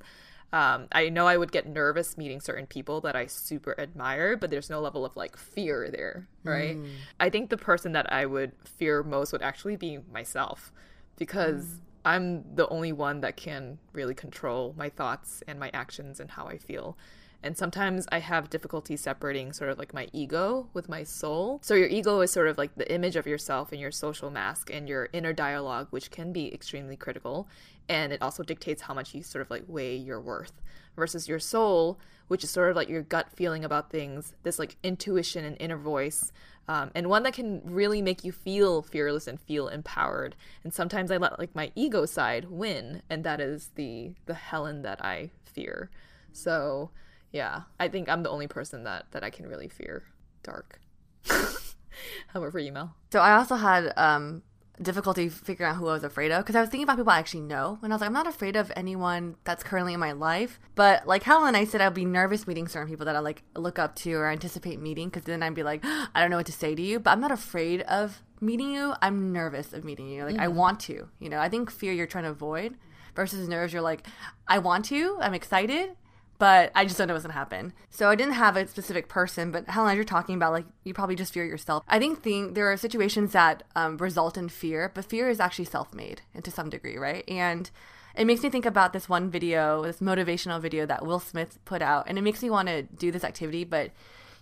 Um, 0.54 0.88
I 0.94 1.10
know 1.10 1.28
I 1.28 1.36
would 1.38 1.52
get 1.52 1.68
nervous 1.68 2.18
meeting 2.18 2.40
certain 2.40 2.68
people 2.68 3.02
that 3.02 3.16
I 3.16 3.26
super 3.26 3.78
admire, 3.80 4.38
but 4.38 4.50
there's 4.50 4.70
no 4.70 4.80
level 4.80 5.06
of 5.06 5.16
like 5.18 5.36
fear 5.36 5.90
there, 5.92 6.28
right? 6.44 6.78
I 7.20 7.30
think 7.30 7.50
the 7.50 7.58
person 7.58 7.92
that 7.94 8.12
I 8.14 8.26
would 8.26 8.54
fear 8.64 9.04
most 9.04 9.34
would 9.34 9.42
actually 9.42 9.76
be 9.76 10.00
myself 10.12 10.72
because 11.18 11.66
mm. 11.66 11.80
I'm 12.06 12.56
the 12.56 12.68
only 12.70 12.94
one 12.94 13.22
that 13.22 13.36
can 13.36 13.80
really 13.94 14.16
control 14.16 14.74
my 14.78 14.90
thoughts 14.90 15.44
and 15.48 15.60
my 15.60 15.70
actions 15.74 16.20
and 16.20 16.32
how 16.32 16.46
I 16.46 16.58
feel. 16.58 16.98
And 17.44 17.58
sometimes 17.58 18.08
I 18.12 18.20
have 18.20 18.50
difficulty 18.50 18.98
separating 18.98 19.54
sort 19.54 19.70
of 19.70 19.78
like 19.78 19.94
my 19.94 20.08
ego 20.12 20.70
with 20.74 20.90
my 20.90 21.04
soul. 21.04 21.60
So 21.62 21.76
your 21.76 21.88
ego 21.88 22.22
is 22.22 22.32
sort 22.32 22.48
of 22.48 22.58
like 22.58 22.76
the 22.76 22.92
image 22.92 23.16
of 23.16 23.28
yourself 23.28 23.72
and 23.72 23.80
your 23.80 23.92
social 23.92 24.30
mask 24.30 24.70
and 24.72 24.90
your 24.90 25.10
inner 25.14 25.34
dialogue, 25.34 25.88
which 25.92 26.10
can 26.10 26.34
be 26.34 26.54
extremely 26.54 26.96
critical. 26.96 27.48
And 27.88 28.12
it 28.12 28.22
also 28.22 28.44
dictates 28.44 28.82
how 28.82 28.94
much 28.94 29.14
you 29.14 29.24
sort 29.24 29.44
of 29.44 29.52
like 29.52 29.64
weigh 29.68 29.96
your 29.96 30.20
worth 30.20 30.54
versus 30.96 31.28
your 31.28 31.40
soul, 31.40 32.00
which 32.28 32.44
is 32.44 32.50
sort 32.50 32.72
of 32.72 32.76
like 32.76 32.90
your 32.90 33.04
gut 33.04 33.32
feeling 33.32 33.64
about 33.64 33.92
things, 33.92 34.34
this 34.44 34.60
like 34.60 34.76
intuition 34.84 35.46
and 35.46 35.56
inner 35.60 35.78
voice, 35.78 36.32
um, 36.68 36.92
and 36.96 37.08
one 37.08 37.24
that 37.24 37.34
can 37.34 37.62
really 37.64 38.02
make 38.02 38.26
you 38.26 38.32
feel 38.34 38.82
fearless 38.82 39.28
and 39.28 39.40
feel 39.40 39.70
empowered. 39.70 40.36
And 40.64 40.74
sometimes 40.74 41.12
I 41.12 41.18
let 41.18 41.40
like 41.40 41.56
my 41.56 41.72
ego 41.76 42.06
side 42.06 42.46
win, 42.46 43.04
and 43.10 43.24
that 43.24 43.40
is 43.40 43.70
the 43.76 44.16
the 44.26 44.34
Helen 44.34 44.82
that 44.82 45.06
I 45.06 45.30
fear. 45.46 45.90
So 46.34 46.90
yeah, 47.32 47.62
I 47.80 47.88
think 47.88 48.10
I'm 48.10 48.24
the 48.24 48.30
only 48.30 48.48
person 48.48 48.84
that 48.84 49.06
that 49.12 49.24
I 49.24 49.30
can 49.30 49.48
really 49.48 49.68
fear 49.68 50.04
dark. 50.44 50.80
How 51.26 52.40
about 52.40 52.52
for 52.52 52.60
Mel? 52.72 52.96
So 53.12 53.20
I 53.20 53.36
also 53.36 53.56
had 53.56 53.92
um, 53.98 54.44
difficulty 54.82 55.30
figuring 55.30 55.72
out 55.72 55.78
who 55.78 55.88
I 55.88 55.94
was 55.94 56.04
afraid 56.04 56.32
of 56.32 56.44
because 56.44 56.56
I 56.56 56.62
was 56.62 56.70
thinking 56.70 56.84
about 56.84 56.98
people 56.98 57.12
I 57.12 57.20
actually 57.20 57.42
know, 57.42 57.80
and 57.82 57.92
I 57.92 57.96
was 57.96 58.02
like, 58.02 58.08
I'm 58.08 58.14
not 58.14 58.28
afraid 58.28 58.56
of 58.56 58.72
anyone 58.76 59.36
that's 59.44 59.64
currently 59.64 59.94
in 59.94 60.00
my 60.00 60.12
life. 60.12 60.60
But 60.76 61.08
like 61.08 61.24
Helen, 61.24 61.56
I 61.56 61.66
said 61.66 61.82
I'd 61.82 61.94
be 61.94 62.06
nervous 62.06 62.48
meeting 62.48 62.68
certain 62.68 62.88
people 62.88 63.06
that 63.06 63.16
I 63.16 63.20
like 63.20 63.44
look 63.56 63.80
up 63.80 63.96
to 63.98 64.14
or 64.14 64.28
anticipate 64.28 64.80
meeting 64.80 65.10
because 65.10 65.24
then 65.24 65.44
I'd 65.44 65.56
be 65.56 65.64
like, 65.64 65.84
I 65.84 66.22
don't 66.22 66.30
know 66.30 66.38
what 66.38 66.46
to 66.48 66.52
say 66.52 66.76
to 66.76 66.82
you. 66.82 67.00
But 67.00 67.12
I'm 67.12 67.22
not 67.22 67.32
afraid 67.32 67.82
of 67.82 68.24
meeting 68.40 68.72
you. 68.72 68.94
I'm 69.02 69.32
nervous 69.34 69.74
of 69.74 69.84
meeting 69.84 70.10
you. 70.10 70.24
Like 70.24 70.38
I 70.40 70.48
want 70.48 70.80
to. 70.82 71.08
You 71.20 71.30
know, 71.30 71.40
I 71.40 71.50
think 71.50 71.72
fear 71.72 71.92
you're 71.92 72.08
trying 72.08 72.26
to 72.26 72.32
avoid 72.32 72.76
versus 73.16 73.48
nerves 73.48 73.74
you're 73.74 73.82
like, 73.82 74.06
I 74.48 74.60
want 74.60 74.86
to. 74.86 75.18
I'm 75.20 75.34
excited 75.34 75.92
but 76.38 76.72
I 76.76 76.86
just 76.86 76.98
don't 76.98 77.08
know 77.08 77.14
what's 77.14 77.26
gonna 77.26 77.34
happen. 77.34 77.74
So 77.90 78.10
I 78.10 78.16
didn't 78.16 78.34
have 78.34 78.56
a 78.56 78.68
specific 78.68 79.08
person, 79.10 79.52
but 79.52 79.68
Helen, 79.68 79.92
as 79.92 79.96
you're 79.96 80.06
talking 80.06 80.36
about, 80.36 80.54
like 80.54 80.66
you 80.84 80.94
probably 80.94 81.16
just 81.16 81.34
fear 81.34 81.46
yourself. 81.46 81.84
I 81.88 82.00
think 82.00 82.24
the, 82.24 82.50
there 82.52 82.72
are 82.72 82.78
situations 82.78 83.32
that 83.34 83.64
um, 83.76 83.98
result 83.98 84.38
in 84.38 84.50
fear, 84.50 84.92
but 84.94 85.06
fear 85.06 85.30
is 85.30 85.40
actually 85.40 85.66
self-made 85.66 86.22
and 86.34 86.44
to 86.44 86.52
some 86.52 86.70
degree, 86.70 86.98
right? 86.98 87.24
And 87.28 87.70
it 88.16 88.26
makes 88.26 88.42
me 88.44 88.50
think 88.50 88.66
about 88.66 88.94
this 88.94 89.08
one 89.08 89.30
video, 89.30 89.84
this 89.84 90.00
motivational 90.00 90.62
video 90.62 90.86
that 90.86 91.06
Will 91.06 91.20
Smith 91.20 91.60
put 91.66 91.82
out, 91.82 92.06
and 92.08 92.18
it 92.18 92.22
makes 92.22 92.42
me 92.42 92.50
want 92.50 92.68
to 92.68 92.84
do 92.84 93.12
this 93.12 93.24
activity, 93.24 93.64
but. 93.64 93.92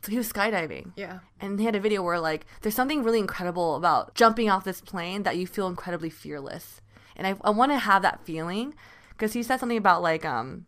So 0.01 0.11
he 0.11 0.19
was 0.19 0.31
skydiving. 0.31 0.91
Yeah. 0.95 1.19
And 1.41 1.57
he 1.59 1.65
had 1.65 1.75
a 1.75 1.79
video 1.79 2.03
where 2.03 2.19
like 2.19 2.45
there's 2.61 2.75
something 2.75 3.01
really 3.01 3.17
incredible 3.17 3.75
about 3.75 4.13
jumping 4.13 4.51
off 4.51 4.63
this 4.63 4.79
plane 4.79 5.23
that 5.23 5.35
you 5.35 5.47
feel 5.47 5.67
incredibly 5.67 6.11
fearless. 6.11 6.79
And 7.15 7.25
I, 7.25 7.35
I 7.41 7.49
want 7.49 7.71
to 7.71 7.79
have 7.79 8.03
that 8.03 8.23
feeling 8.23 8.75
because 9.09 9.33
he 9.33 9.41
said 9.41 9.59
something 9.59 9.79
about 9.79 10.03
like 10.03 10.23
um 10.23 10.67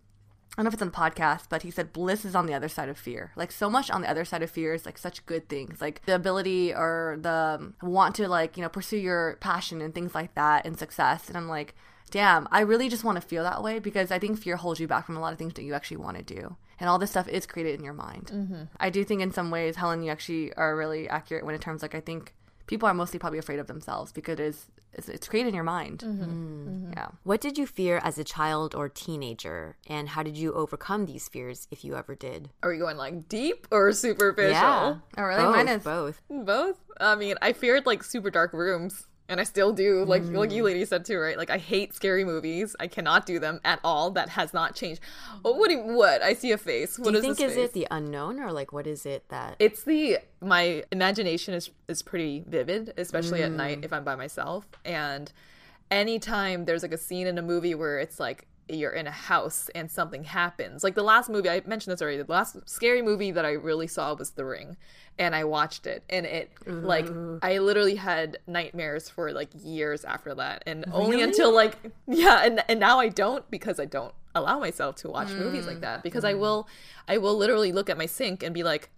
I 0.57 0.61
don't 0.61 0.65
know 0.65 0.69
if 0.69 0.73
it's 0.73 0.81
on 0.81 0.89
the 0.89 1.21
podcast, 1.21 1.43
but 1.49 1.61
he 1.61 1.69
said 1.69 1.93
bliss 1.93 2.25
is 2.25 2.33
on 2.33 2.47
the 2.47 2.53
other 2.55 2.67
side 2.67 2.89
of 2.89 2.97
fear. 2.97 3.31
Like 3.35 3.51
so 3.51 3.69
much 3.69 3.91
on 3.91 4.01
the 4.01 4.09
other 4.09 4.25
side 4.25 4.41
of 4.41 4.49
fear 4.49 4.73
is 4.73 4.87
like 4.87 4.97
such 4.97 5.23
good 5.27 5.47
things, 5.47 5.81
like 5.81 6.03
the 6.07 6.15
ability 6.15 6.73
or 6.73 7.19
the 7.21 7.73
want 7.83 8.15
to 8.15 8.27
like 8.27 8.57
you 8.57 8.63
know 8.63 8.69
pursue 8.69 8.97
your 8.97 9.37
passion 9.39 9.81
and 9.81 9.93
things 9.93 10.15
like 10.15 10.33
that 10.33 10.65
and 10.65 10.77
success. 10.77 11.27
And 11.27 11.37
I'm 11.37 11.47
like, 11.47 11.75
damn, 12.09 12.47
I 12.51 12.61
really 12.61 12.89
just 12.89 13.03
want 13.03 13.21
to 13.21 13.27
feel 13.27 13.43
that 13.43 13.61
way 13.61 13.77
because 13.77 14.09
I 14.09 14.17
think 14.17 14.39
fear 14.39 14.55
holds 14.55 14.79
you 14.79 14.87
back 14.87 15.05
from 15.05 15.15
a 15.15 15.19
lot 15.19 15.31
of 15.31 15.37
things 15.37 15.53
that 15.53 15.63
you 15.63 15.75
actually 15.75 15.97
want 15.97 16.17
to 16.17 16.23
do. 16.23 16.55
And 16.79 16.89
all 16.89 16.97
this 16.97 17.11
stuff 17.11 17.27
is 17.27 17.45
created 17.45 17.77
in 17.77 17.85
your 17.85 17.93
mind. 17.93 18.31
Mm-hmm. 18.33 18.63
I 18.79 18.89
do 18.89 19.03
think 19.03 19.21
in 19.21 19.31
some 19.31 19.51
ways, 19.51 19.75
Helen, 19.75 20.01
you 20.01 20.11
actually 20.11 20.53
are 20.53 20.75
really 20.75 21.07
accurate 21.07 21.45
when 21.45 21.53
it 21.53 21.61
terms 21.61 21.83
like 21.83 21.93
I 21.93 22.01
think 22.01 22.33
people 22.65 22.89
are 22.89 22.95
mostly 22.95 23.19
probably 23.19 23.39
afraid 23.39 23.59
of 23.59 23.67
themselves 23.67 24.11
because 24.11 24.33
it 24.33 24.39
is 24.39 24.65
it's, 24.93 25.09
it's 25.09 25.27
created 25.27 25.49
in 25.49 25.55
your 25.55 25.63
mind. 25.63 25.99
Mm-hmm. 25.99 26.23
Mm. 26.23 26.67
Mm-hmm. 26.67 26.93
Yeah. 26.93 27.07
What 27.23 27.41
did 27.41 27.57
you 27.57 27.67
fear 27.67 27.99
as 28.03 28.17
a 28.17 28.23
child 28.23 28.73
or 28.75 28.89
teenager, 28.89 29.77
and 29.87 30.09
how 30.09 30.23
did 30.23 30.37
you 30.37 30.53
overcome 30.53 31.05
these 31.05 31.27
fears 31.29 31.67
if 31.71 31.83
you 31.85 31.95
ever 31.95 32.15
did? 32.15 32.49
Are 32.63 32.69
we 32.71 32.77
going 32.77 32.97
like 32.97 33.27
deep 33.29 33.67
or 33.71 33.91
superficial? 33.93 34.51
Yeah. 34.51 34.95
Oh, 35.17 35.23
really? 35.23 35.43
Both, 35.43 35.55
Mine 35.55 35.67
is- 35.67 35.83
both. 35.83 36.21
Both. 36.29 36.77
I 36.99 37.15
mean, 37.15 37.35
I 37.41 37.53
feared 37.53 37.85
like 37.85 38.03
super 38.03 38.29
dark 38.31 38.53
rooms, 38.53 39.05
and 39.29 39.39
I 39.39 39.43
still 39.43 39.73
do. 39.73 40.03
Like 40.05 40.23
like 40.25 40.51
you 40.51 40.63
mm. 40.63 40.65
ladies 40.65 40.89
said 40.89 41.05
too, 41.05 41.17
right? 41.19 41.37
Like 41.37 41.49
I 41.49 41.57
hate 41.57 41.93
scary 41.93 42.23
movies. 42.23 42.75
I 42.79 42.87
cannot 42.87 43.25
do 43.25 43.39
them 43.39 43.59
at 43.63 43.79
all. 43.83 44.11
That 44.11 44.29
has 44.29 44.53
not 44.53 44.75
changed. 44.75 45.01
Oh, 45.43 45.53
what? 45.53 45.71
what? 45.85 46.21
I 46.21 46.33
see 46.33 46.51
a 46.51 46.57
face. 46.57 46.97
What 46.97 47.07
Do 47.07 47.11
you 47.11 47.17
is 47.17 47.23
think 47.23 47.41
is 47.41 47.55
face? 47.55 47.69
it 47.69 47.73
the 47.73 47.87
unknown 47.91 48.39
or 48.39 48.51
like 48.51 48.71
what 48.71 48.87
is 48.87 49.05
it 49.05 49.27
that? 49.29 49.55
It's 49.59 49.83
the 49.83 50.19
my 50.41 50.83
imagination 50.91 51.53
is 51.53 51.69
is 51.87 52.01
pretty 52.01 52.43
vivid, 52.47 52.93
especially 52.97 53.43
at 53.43 53.51
night 53.51 53.81
mm. 53.81 53.85
if 53.85 53.93
I'm 53.93 54.03
by 54.03 54.15
myself. 54.15 54.65
And 54.85 55.31
anytime 55.91 56.65
there's 56.65 56.83
like 56.83 56.93
a 56.93 56.97
scene 56.97 57.27
in 57.27 57.37
a 57.37 57.41
movie 57.41 57.75
where 57.75 57.99
it's 57.99 58.19
like 58.19 58.47
you're 58.69 58.91
in 58.91 59.07
a 59.07 59.11
house 59.11 59.69
and 59.75 59.89
something 59.89 60.23
happens. 60.23 60.83
Like 60.83 60.95
the 60.95 61.03
last 61.03 61.29
movie 61.29 61.49
I 61.49 61.61
mentioned 61.65 61.93
this 61.93 62.01
already. 62.01 62.21
The 62.21 62.31
last 62.31 62.57
scary 62.65 63.01
movie 63.01 63.31
that 63.31 63.45
I 63.45 63.51
really 63.51 63.87
saw 63.87 64.13
was 64.13 64.31
The 64.31 64.45
Ring, 64.45 64.77
and 65.17 65.35
I 65.35 65.43
watched 65.43 65.87
it, 65.87 66.03
and 66.09 66.25
it 66.25 66.51
like 66.65 67.07
I 67.41 67.59
literally 67.59 67.95
had 67.95 68.37
nightmares 68.47 69.09
for 69.09 69.31
like 69.31 69.49
years 69.53 70.05
after 70.05 70.35
that, 70.35 70.63
and 70.65 70.85
only 70.91 71.21
until 71.21 71.53
like 71.53 71.77
yeah, 72.07 72.43
and 72.43 72.63
and 72.67 72.79
now 72.79 72.99
I 72.99 73.09
don't 73.09 73.49
because 73.49 73.79
I 73.79 73.85
don't 73.85 74.13
allow 74.35 74.59
myself 74.59 74.95
to 74.97 75.09
watch 75.09 75.29
movies 75.29 75.65
like 75.65 75.77
mm. 75.77 75.81
that 75.81 76.03
because 76.03 76.23
I 76.23 76.33
mm. 76.33 76.39
will 76.39 76.67
I 77.07 77.17
will 77.17 77.35
literally 77.35 77.71
look 77.71 77.89
at 77.89 77.97
my 77.97 78.05
sink 78.05 78.43
and 78.43 78.53
be 78.53 78.63
like. 78.63 78.89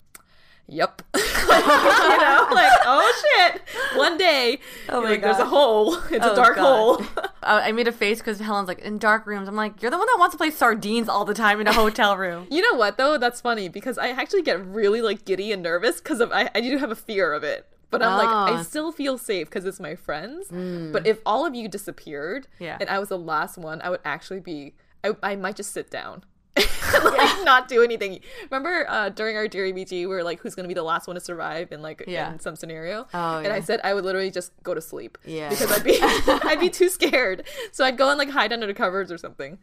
Yep. 0.72 1.02
you 1.16 1.22
know, 1.22 2.48
like, 2.52 2.72
oh 2.86 3.24
shit. 3.52 3.62
One 3.98 4.18
day, 4.18 4.60
Oh 4.88 5.02
my 5.02 5.12
like, 5.12 5.22
there's 5.22 5.40
a 5.40 5.46
hole. 5.46 5.96
It's 6.12 6.24
a 6.26 6.32
Oh, 6.32 6.36
dark 6.36 6.56
God. 6.56 6.64
hole. 7.02 7.06
I 7.18 7.22
uh, 7.58 7.62
I 7.66 7.72
made 7.72 7.88
a 7.88 7.92
face 7.92 8.20
because 8.20 8.40
Helen's 8.40 8.68
like 8.68 8.80
in 8.80 8.98
dark 8.98 9.26
rooms. 9.26 9.48
I'm 9.48 9.56
like, 9.56 9.82
you're 9.82 9.92
the 9.92 9.98
one 9.98 10.08
that 10.08 10.18
wants 10.20 10.34
to 10.34 10.38
play 10.38 10.52
sardines 10.52 11.10
all 11.10 11.26
the 11.26 11.34
time 11.34 11.60
in 11.60 11.68
a 11.68 11.74
hotel 11.74 12.16
room. 12.18 12.48
You 12.52 12.62
know 12.62 12.78
what 12.78 12.98
though? 12.98 13.18
That's 13.18 13.42
funny 13.42 13.68
because 13.70 13.98
I 13.98 14.10
actually 14.10 14.44
get 14.44 14.64
really 14.66 15.02
like 15.02 15.26
giddy 15.26 15.52
and 15.52 15.64
nervous 15.64 16.00
because 16.00 16.20
of 16.22 16.32
I, 16.32 16.50
I 16.54 16.62
do 16.62 16.78
have 16.78 16.92
a 16.92 16.96
fear 16.96 17.34
of 17.34 17.44
it. 17.44 17.66
But 17.92 18.04
I'm 18.04 18.18
like 18.18 18.28
I 18.28 18.60
Oh. 18.60 18.64
still 18.64 18.92
feel 18.92 19.18
safe 19.18 19.48
because 19.50 19.66
it's 19.66 19.80
my 19.80 19.96
friends. 19.96 20.50
Mm. 20.50 20.92
But 20.94 21.08
if 21.08 21.20
all 21.26 21.46
of 21.46 21.56
you 21.56 21.68
disappeared 21.68 22.48
Yeah. 22.60 22.78
and 22.80 22.88
I 22.90 23.00
was 23.00 23.10
the 23.10 23.18
last 23.18 23.58
one, 23.58 23.82
I 23.82 23.90
would 23.90 24.02
actually 24.06 24.40
be 24.42 24.76
I, 25.04 25.16
I 25.24 25.36
might 25.36 25.56
just 25.56 25.72
sit 25.72 25.90
down. 25.90 26.24
like 27.04 27.46
not 27.46 27.68
do 27.68 27.84
anything. 27.84 28.20
Remember 28.50 28.86
uh, 28.90 29.10
during 29.10 29.36
our 29.38 29.48
Deary 29.48 29.74
BG, 29.74 29.92
we 29.92 30.06
were 30.08 30.24
like, 30.24 30.40
"Who's 30.40 30.56
gonna 30.56 30.68
be 30.68 30.74
the 30.74 30.84
last 30.84 31.08
one 31.08 31.16
to 31.16 31.22
survive?" 31.22 31.72
in 31.72 31.82
like 31.82 32.04
Yeah. 32.08 32.32
in 32.32 32.40
some 32.40 32.56
scenario. 32.56 33.08
Oh, 33.14 33.38
and 33.40 33.52
I 33.54 33.60
said 33.62 33.80
I 33.84 33.94
would 33.94 34.06
literally 34.06 34.32
just 34.32 34.52
go 34.64 34.74
to 34.74 34.82
sleep. 34.82 35.18
Yeah. 35.26 35.50
because 35.50 35.72
I'd 35.72 35.84
be 35.84 35.98
I'd 36.02 36.60
be 36.60 36.70
too 36.70 36.90
scared. 36.90 37.44
So 37.72 37.84
I'd 37.86 37.98
go 37.98 38.10
and 38.10 38.18
like 38.18 38.30
hide 38.30 38.54
under 38.54 38.68
the 38.68 38.74
covers 38.74 39.12
or 39.12 39.18
something. 39.18 39.58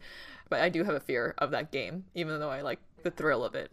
But 0.49 0.61
I 0.61 0.69
do 0.69 0.83
have 0.85 0.95
a 0.95 0.99
fear 1.01 1.35
of 1.39 1.51
that 1.51 1.71
game, 1.71 2.05
even 2.15 2.39
though 2.39 2.49
I 2.49 2.61
like 2.61 2.79
the 3.03 3.11
thrill 3.11 3.43
of 3.43 3.53
it. 3.53 3.69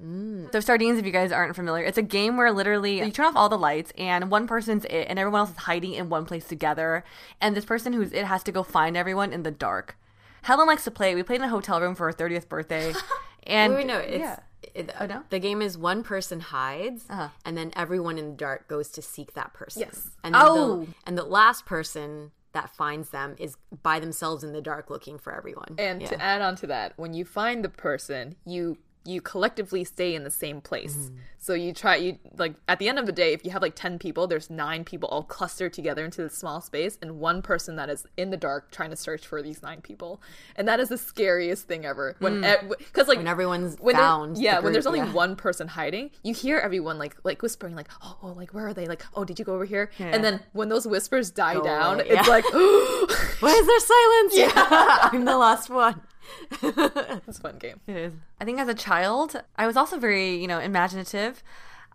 So 0.52 0.58
sardines, 0.60 0.98
if 0.98 1.06
you 1.06 1.12
guys 1.12 1.30
aren't 1.32 1.54
familiar, 1.54 1.84
it's 1.84 1.96
a 1.98 2.02
game 2.02 2.36
where 2.36 2.50
literally 2.52 2.98
you 2.98 3.10
turn 3.12 3.26
off 3.26 3.36
all 3.36 3.48
the 3.48 3.56
lights 3.58 3.92
and 3.96 4.30
one 4.30 4.46
person's 4.48 4.84
it 4.86 5.06
and 5.08 5.18
everyone 5.18 5.38
else 5.40 5.50
is 5.50 5.56
hiding 5.56 5.94
in 5.94 6.08
one 6.08 6.24
place 6.26 6.46
together. 6.46 7.04
And 7.40 7.56
this 7.56 7.64
person 7.64 7.92
who's 7.92 8.12
it 8.12 8.24
has 8.26 8.42
to 8.44 8.52
go 8.52 8.62
find 8.64 8.96
everyone 8.96 9.32
in 9.32 9.44
the 9.44 9.50
dark. 9.52 9.96
Helen 10.44 10.66
likes 10.66 10.84
to 10.84 10.90
play. 10.90 11.14
We 11.14 11.22
played 11.22 11.40
in 11.40 11.44
a 11.46 11.48
hotel 11.48 11.80
room 11.80 11.94
for 11.94 12.06
her 12.06 12.12
30th 12.12 12.48
birthday. 12.48 12.92
And 13.46 13.74
Wait, 13.74 13.80
wait, 13.80 13.86
no, 13.86 13.98
it's 13.98 14.18
yeah. 14.20 14.38
it, 14.74 14.90
Oh, 14.98 15.04
no? 15.04 15.22
the 15.28 15.38
game 15.38 15.60
is 15.60 15.76
one 15.76 16.02
person 16.02 16.40
hides, 16.40 17.04
Uh-huh. 17.10 17.28
and 17.44 17.58
then 17.58 17.72
everyone 17.76 18.16
in 18.16 18.30
the 18.30 18.36
dark 18.36 18.68
goes 18.68 18.88
to 18.92 19.02
seek 19.02 19.34
that 19.34 19.52
person. 19.52 19.82
Yes. 19.82 20.08
and 20.24 20.34
then 20.34 20.42
Oh. 20.42 20.80
the, 20.86 20.94
and 21.04 21.18
the 21.18 21.24
last 21.24 21.66
person 21.66 22.30
that 22.52 22.70
finds 22.74 23.10
them 23.10 23.34
is 23.38 23.58
by 23.82 24.00
themselves 24.00 24.42
in 24.44 24.54
the 24.54 24.62
dark 24.62 24.88
looking 24.88 25.18
for 25.18 25.34
everyone. 25.34 25.74
And 25.76 26.00
Yeah. 26.00 26.08
to 26.08 26.22
add 26.22 26.40
on 26.40 26.56
to 26.56 26.66
that, 26.68 26.94
when 26.96 27.12
you 27.12 27.26
find 27.26 27.62
the 27.62 27.68
person, 27.68 28.36
you 28.46 28.78
you 29.04 29.20
collectively 29.20 29.84
stay 29.84 30.14
in 30.14 30.24
the 30.24 30.30
same 30.30 30.60
place. 30.60 30.96
Mm-hmm. 30.96 31.16
So 31.38 31.54
you 31.54 31.72
try 31.72 31.96
you 31.96 32.18
like 32.36 32.54
at 32.68 32.78
the 32.78 32.88
end 32.88 32.98
of 32.98 33.06
the 33.06 33.12
day, 33.12 33.32
if 33.32 33.44
you 33.44 33.50
have 33.50 33.62
like 33.62 33.74
ten 33.74 33.98
people, 33.98 34.26
there's 34.26 34.48
nine 34.48 34.84
people 34.84 35.08
all 35.08 35.22
clustered 35.22 35.72
together 35.72 36.04
into 36.04 36.22
this 36.22 36.36
small 36.36 36.60
space, 36.60 36.98
and 37.02 37.18
one 37.18 37.42
person 37.42 37.76
that 37.76 37.90
is 37.90 38.06
in 38.16 38.30
the 38.30 38.36
dark 38.36 38.70
trying 38.70 38.90
to 38.90 38.96
search 38.96 39.26
for 39.26 39.42
these 39.42 39.62
nine 39.62 39.80
people, 39.80 40.22
and 40.56 40.68
that 40.68 40.80
is 40.80 40.88
the 40.88 40.98
scariest 40.98 41.66
thing 41.66 41.84
ever. 41.84 42.16
When 42.18 42.42
because 42.78 43.08
like 43.08 43.14
Mm. 43.14 43.18
When 43.24 43.28
everyone's 43.28 43.76
when 43.80 43.94
found, 43.96 44.36
the 44.36 44.42
yeah, 44.42 44.58
when 44.60 44.72
there's 44.72 44.86
only 44.86 44.98
yeah. 45.00 45.12
one 45.12 45.36
person 45.36 45.68
hiding, 45.68 46.10
you 46.22 46.34
hear 46.34 46.58
everyone 46.58 46.98
like 46.98 47.16
like 47.24 47.42
whispering 47.42 47.74
like 47.74 47.88
oh, 48.02 48.18
oh 48.22 48.28
like 48.28 48.52
where 48.52 48.66
are 48.66 48.74
they 48.74 48.86
like 48.86 49.04
oh 49.14 49.24
did 49.24 49.38
you 49.38 49.44
go 49.44 49.54
over 49.54 49.64
here? 49.64 49.90
And 49.98 50.22
then 50.22 50.40
when 50.52 50.68
those 50.68 50.86
whispers 50.86 51.30
die 51.30 51.60
down, 51.60 52.00
it's 52.00 52.10
yeah. 52.10 52.22
like 52.22 52.44
Why 52.52 53.50
is 53.50 53.66
there 53.66 53.80
silence? 53.80 54.36
Yeah, 54.36 54.52
I'm 55.12 55.24
the 55.24 55.36
last 55.36 55.70
one. 55.70 56.00
it's 56.62 57.38
a 57.38 57.40
fun 57.40 57.58
game. 57.58 57.80
It 57.86 57.96
is. 57.96 58.12
I 58.40 58.44
think 58.44 58.58
as 58.58 58.68
a 58.68 58.74
child, 58.74 59.42
I 59.56 59.66
was 59.66 59.76
also 59.76 59.98
very, 59.98 60.36
you 60.36 60.46
know, 60.46 60.58
imaginative. 60.58 61.42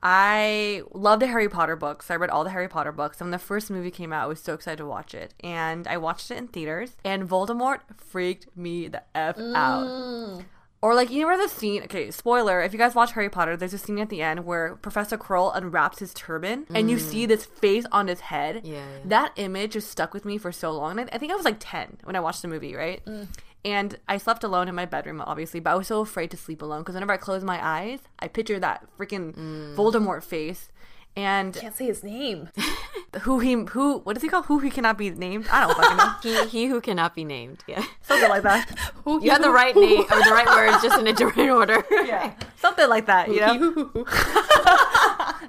I 0.02 0.84
loved 0.94 1.22
the 1.22 1.28
Harry 1.28 1.50
Potter 1.50 1.76
books. 1.76 2.10
I 2.10 2.16
read 2.16 2.30
all 2.30 2.44
the 2.44 2.52
Harry 2.52 2.70
Potter 2.70 2.92
books. 2.92 3.20
And 3.20 3.28
when 3.28 3.32
the 3.32 3.40
first 3.40 3.70
movie 3.70 3.92
came 3.92 4.14
out, 4.14 4.24
I 4.24 4.28
was 4.28 4.40
so 4.40 4.54
excited 4.54 4.78
to 4.78 4.86
watch 4.86 5.14
it. 5.14 5.34
And 5.42 5.88
I 5.88 5.98
watched 5.98 6.32
it 6.32 6.38
in 6.38 6.48
theaters. 6.48 6.96
And 7.04 7.28
Voldemort 7.28 7.80
freaked 7.98 8.48
me 8.56 8.88
the 8.88 9.04
F 9.14 9.38
out. 9.38 9.88
Mm. 9.88 10.46
Or 10.82 10.96
like 10.96 11.10
you 11.12 11.26
remember 11.26 11.46
the 11.46 11.54
scene? 11.54 11.84
Okay, 11.84 12.10
spoiler. 12.10 12.62
If 12.62 12.72
you 12.72 12.80
guys 12.80 12.96
watch 12.96 13.12
Harry 13.12 13.30
Potter, 13.30 13.58
there's 13.58 13.74
a 13.74 13.78
scene 13.78 14.00
at 14.00 14.08
the 14.08 14.22
end 14.22 14.46
where 14.46 14.76
Professor 14.78 15.18
Quirrell 15.18 15.52
unwraps 15.54 16.00
his 16.00 16.14
turban, 16.14 16.66
and 16.74 16.90
you 16.90 16.98
see 16.98 17.26
mm. 17.26 17.28
this 17.28 17.46
face 17.46 17.86
on 17.92 18.08
his 18.08 18.22
head. 18.22 18.62
Yeah, 18.64 18.76
yeah. 18.76 18.84
That 19.04 19.34
image 19.36 19.74
just 19.74 19.92
stuck 19.92 20.14
with 20.14 20.24
me 20.24 20.38
for 20.38 20.54
so 20.54 20.72
long. 20.72 20.92
And 20.92 21.10
I, 21.10 21.16
I 21.16 21.18
think 21.18 21.34
I 21.34 21.36
was 21.36 21.44
like 21.44 21.58
ten 21.60 21.98
when 22.06 22.16
I 22.16 22.22
watched 22.22 22.42
the 22.42 22.48
movie, 22.48 22.76
right? 22.76 23.04
Mm. 23.04 23.28
And 23.66 24.00
I 24.08 24.18
slept 24.18 24.44
alone 24.44 24.70
in 24.70 24.76
my 24.76 24.86
bedroom, 24.86 25.22
obviously, 25.22 25.60
but 25.60 25.72
I 25.72 25.76
was 25.76 25.88
so 25.88 26.00
afraid 26.00 26.32
to 26.32 26.38
sleep 26.38 26.62
alone 26.62 26.82
because 26.82 26.96
whenever 26.96 27.12
I 27.12 27.18
closed 27.18 27.46
my 27.46 27.60
eyes, 27.66 28.00
I 28.20 28.28
pictured 28.28 28.62
that 28.62 28.86
freaking 28.98 29.36
mm. 29.36 29.76
Voldemort 29.76 30.24
face. 30.24 30.70
And 31.16 31.58
I 31.58 31.60
Can't 31.60 31.76
say 31.76 31.88
his 31.88 32.04
name. 32.04 32.50
who 33.22 33.40
he 33.40 33.54
who 33.54 33.98
what 34.00 34.16
is 34.16 34.24
he 34.24 34.30
called? 34.30 34.46
Who 34.46 34.60
he 34.60 34.70
cannot 34.70 34.98
be 34.98 35.10
named? 35.10 35.48
I 35.52 35.66
don't 35.66 35.76
fucking 35.76 35.98
know. 35.98 36.14
He, 36.22 36.48
he 36.50 36.68
who 36.68 36.80
cannot 36.80 37.16
be 37.16 37.26
named. 37.26 37.64
Yeah, 37.68 37.84
Something 38.02 38.30
like 38.30 38.44
that. 38.44 38.70
you 39.06 39.30
had 39.30 39.44
the 39.44 39.50
right 39.50 39.76
name 39.76 40.02
or 40.02 40.24
the 40.24 40.32
right 40.32 40.48
words, 40.48 40.82
just 40.82 41.00
in 41.00 41.08
a 41.08 41.14
different 41.14 41.50
order. 41.50 41.84
Yeah. 41.92 42.34
Something 42.58 42.88
like 42.88 43.08
that, 43.08 43.28
you 43.28 43.40
know? 43.40 44.06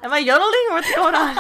Am 0.03 0.13
I 0.13 0.19
yodeling? 0.19 0.67
or 0.71 0.75
What's 0.75 0.95
going 0.95 1.15
on? 1.15 1.37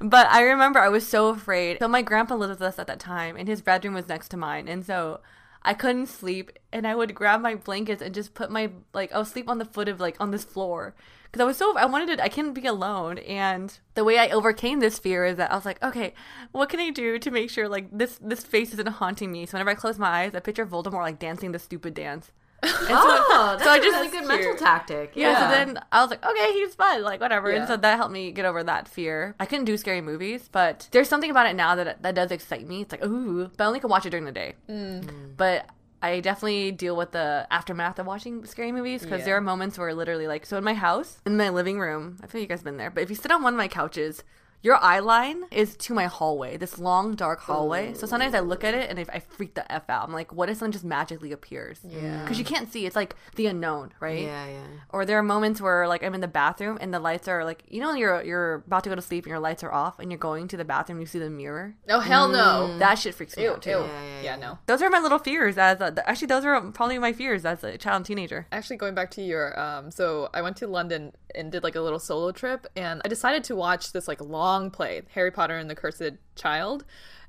But 0.00 0.26
I 0.28 0.42
remember 0.42 0.80
I 0.80 0.88
was 0.88 1.06
so 1.06 1.28
afraid. 1.28 1.78
So 1.78 1.88
my 1.88 2.02
grandpa 2.02 2.34
lived 2.34 2.50
with 2.50 2.62
us 2.62 2.78
at 2.78 2.86
that 2.88 3.00
time, 3.00 3.36
and 3.36 3.48
his 3.48 3.62
bedroom 3.62 3.94
was 3.94 4.08
next 4.08 4.28
to 4.30 4.36
mine, 4.36 4.68
and 4.68 4.84
so 4.84 5.20
I 5.64 5.74
couldn't 5.74 6.06
sleep, 6.06 6.52
and 6.72 6.86
I 6.86 6.94
would 6.94 7.14
grab 7.14 7.40
my 7.40 7.54
blankets 7.54 8.02
and 8.02 8.14
just 8.14 8.34
put 8.34 8.50
my 8.50 8.70
like 8.92 9.12
I 9.12 9.18
would 9.18 9.26
sleep 9.26 9.48
on 9.48 9.58
the 9.58 9.64
foot 9.64 9.88
of 9.88 10.00
like 10.00 10.16
on 10.20 10.30
this 10.30 10.44
floor 10.44 10.94
because 11.24 11.40
I 11.40 11.46
was 11.46 11.56
so 11.56 11.76
I 11.76 11.86
wanted 11.86 12.18
to 12.18 12.22
I 12.22 12.28
couldn't 12.28 12.52
be 12.52 12.66
alone, 12.66 13.18
and 13.18 13.76
the 13.94 14.04
way 14.04 14.18
I 14.18 14.28
overcame 14.28 14.80
this 14.80 14.98
fear 14.98 15.24
is 15.24 15.36
that 15.38 15.50
I 15.50 15.54
was 15.56 15.64
like, 15.64 15.82
okay, 15.82 16.14
what 16.52 16.68
can 16.68 16.80
I 16.80 16.90
do 16.90 17.18
to 17.18 17.30
make 17.30 17.50
sure 17.50 17.68
like 17.68 17.88
this 17.90 18.18
this 18.22 18.44
face 18.44 18.72
isn't 18.74 18.88
haunting 18.88 19.32
me? 19.32 19.46
So 19.46 19.54
whenever 19.54 19.70
I 19.70 19.74
close 19.74 19.98
my 19.98 20.24
eyes, 20.24 20.34
I 20.34 20.40
picture 20.40 20.66
Voldemort 20.66 21.02
like 21.02 21.18
dancing 21.18 21.52
the 21.52 21.58
stupid 21.58 21.94
dance. 21.94 22.30
So- 22.66 22.76
Oh, 23.36 23.56
that's 23.58 23.64
so 23.64 23.70
I 23.70 23.76
a 23.76 23.80
just- 23.80 23.94
really 23.96 24.08
good 24.08 24.26
mental 24.26 24.54
tactic. 24.56 25.12
yeah, 25.14 25.40
so 25.40 25.54
then 25.54 25.78
I 25.92 26.00
was 26.02 26.10
like, 26.10 26.24
okay, 26.24 26.52
he's 26.52 26.74
fun, 26.74 27.02
like 27.02 27.20
whatever. 27.20 27.50
Yeah. 27.50 27.58
And 27.58 27.68
so 27.68 27.76
that 27.76 27.96
helped 27.96 28.12
me 28.12 28.30
get 28.32 28.44
over 28.44 28.62
that 28.64 28.88
fear. 28.88 29.34
I 29.40 29.46
couldn't 29.46 29.64
do 29.66 29.76
scary 29.76 30.00
movies, 30.00 30.48
but 30.50 30.88
there's 30.92 31.08
something 31.08 31.30
about 31.30 31.46
it 31.46 31.54
now 31.56 31.74
that 31.74 32.02
that 32.02 32.14
does 32.14 32.30
excite 32.30 32.66
me. 32.66 32.82
It's 32.82 32.92
like, 32.92 33.04
ooh, 33.04 33.50
but 33.56 33.64
I 33.64 33.66
only 33.66 33.80
can 33.80 33.90
watch 33.90 34.06
it 34.06 34.10
during 34.10 34.24
the 34.24 34.32
day. 34.32 34.54
Mm. 34.68 35.04
Mm. 35.04 35.36
But 35.36 35.66
I 36.02 36.20
definitely 36.20 36.70
deal 36.72 36.96
with 36.96 37.12
the 37.12 37.46
aftermath 37.50 37.98
of 37.98 38.06
watching 38.06 38.44
scary 38.44 38.72
movies 38.72 39.02
because 39.02 39.20
Yeah. 39.20 39.24
there 39.24 39.36
are 39.36 39.40
moments 39.40 39.78
where 39.78 39.94
literally, 39.94 40.26
like, 40.26 40.44
so 40.46 40.58
in 40.58 40.64
my 40.64 40.74
house, 40.74 41.20
in 41.24 41.36
my 41.36 41.48
living 41.48 41.80
room, 41.80 42.18
I 42.22 42.26
feel 42.26 42.40
you 42.42 42.46
guys 42.46 42.62
been 42.62 42.76
there, 42.76 42.90
but 42.90 43.02
if 43.02 43.08
you 43.10 43.16
sit 43.16 43.30
on 43.32 43.42
one 43.42 43.54
of 43.54 43.58
my 43.58 43.68
couches, 43.68 44.22
your 44.64 44.82
eye 44.82 44.98
line 44.98 45.44
is 45.50 45.76
to 45.76 45.92
my 45.92 46.06
hallway, 46.06 46.56
this 46.56 46.78
long, 46.78 47.14
dark 47.14 47.40
hallway. 47.40 47.92
So 47.92 48.06
sometimes 48.06 48.32
I 48.34 48.40
look 48.40 48.64
at 48.64 48.72
it 48.72 48.88
and 48.88 48.98
if 48.98 49.10
I 49.10 49.18
freak 49.20 49.54
the 49.54 49.70
F 49.70 49.90
out. 49.90 50.08
I'm 50.08 50.14
like, 50.14 50.32
what 50.32 50.48
if 50.48 50.56
something 50.56 50.72
just 50.72 50.86
magically 50.86 51.32
appears? 51.32 51.80
Yeah. 51.86 52.22
Because 52.22 52.38
you 52.38 52.46
can't 52.46 52.72
see. 52.72 52.86
It's 52.86 52.96
like 52.96 53.14
the 53.36 53.46
unknown, 53.46 53.92
right? 54.00 54.22
Yeah, 54.22 54.46
yeah. 54.46 54.66
Or 54.88 55.04
there 55.04 55.18
are 55.18 55.22
moments 55.22 55.60
where 55.60 55.86
like 55.86 56.02
I'm 56.02 56.14
in 56.14 56.22
the 56.22 56.28
bathroom 56.28 56.78
and 56.80 56.94
the 56.94 56.98
lights 56.98 57.28
are 57.28 57.44
like 57.44 57.62
you 57.68 57.78
know 57.80 57.92
you're 57.92 58.22
you're 58.22 58.54
about 58.66 58.84
to 58.84 58.88
go 58.88 58.96
to 58.96 59.02
sleep 59.02 59.24
and 59.24 59.30
your 59.30 59.38
lights 59.38 59.62
are 59.62 59.72
off 59.72 59.98
and 59.98 60.10
you're 60.10 60.18
going 60.18 60.48
to 60.48 60.56
the 60.56 60.64
bathroom 60.64 60.96
and 60.96 61.02
you 61.02 61.06
see 61.06 61.18
the 61.18 61.28
mirror. 61.28 61.74
Oh 61.90 62.00
hell 62.00 62.28
no. 62.28 62.78
That 62.78 62.94
shit 62.94 63.14
freaks 63.14 63.36
me 63.36 63.42
Ew, 63.42 63.50
out 63.50 63.62
too. 63.62 63.70
ew. 63.70 63.76
Yeah, 63.80 64.04
yeah, 64.04 64.22
Yeah, 64.22 64.36
no. 64.36 64.58
Those 64.66 64.80
are 64.80 64.88
my 64.88 64.98
little 64.98 65.18
fears 65.18 65.58
as 65.58 65.82
a, 65.82 66.08
actually 66.08 66.28
those 66.28 66.44
are 66.46 66.58
probably 66.72 66.98
my 66.98 67.12
fears 67.12 67.44
as 67.44 67.62
a 67.62 67.76
child 67.76 67.96
and 67.96 68.06
teenager. 68.06 68.46
Actually, 68.50 68.78
going 68.78 68.94
back 68.94 69.10
to 69.12 69.22
your, 69.22 69.58
um, 69.60 69.90
so 69.90 70.30
I 70.32 70.40
went 70.40 70.56
to 70.58 70.66
London 70.66 71.12
and 71.34 71.52
did 71.52 71.62
like 71.62 71.74
a 71.74 71.80
little 71.80 71.98
solo 71.98 72.30
trip, 72.30 72.66
and 72.76 73.02
I 73.04 73.08
decided 73.08 73.42
to 73.44 73.56
watch 73.56 73.92
this 73.92 74.06
like 74.06 74.20
long 74.20 74.53
play, 74.70 75.02
Harry 75.12 75.30
Potter 75.30 75.56
and 75.56 75.68
the 75.68 75.74
Cursed 75.74 76.12
Child, 76.36 76.84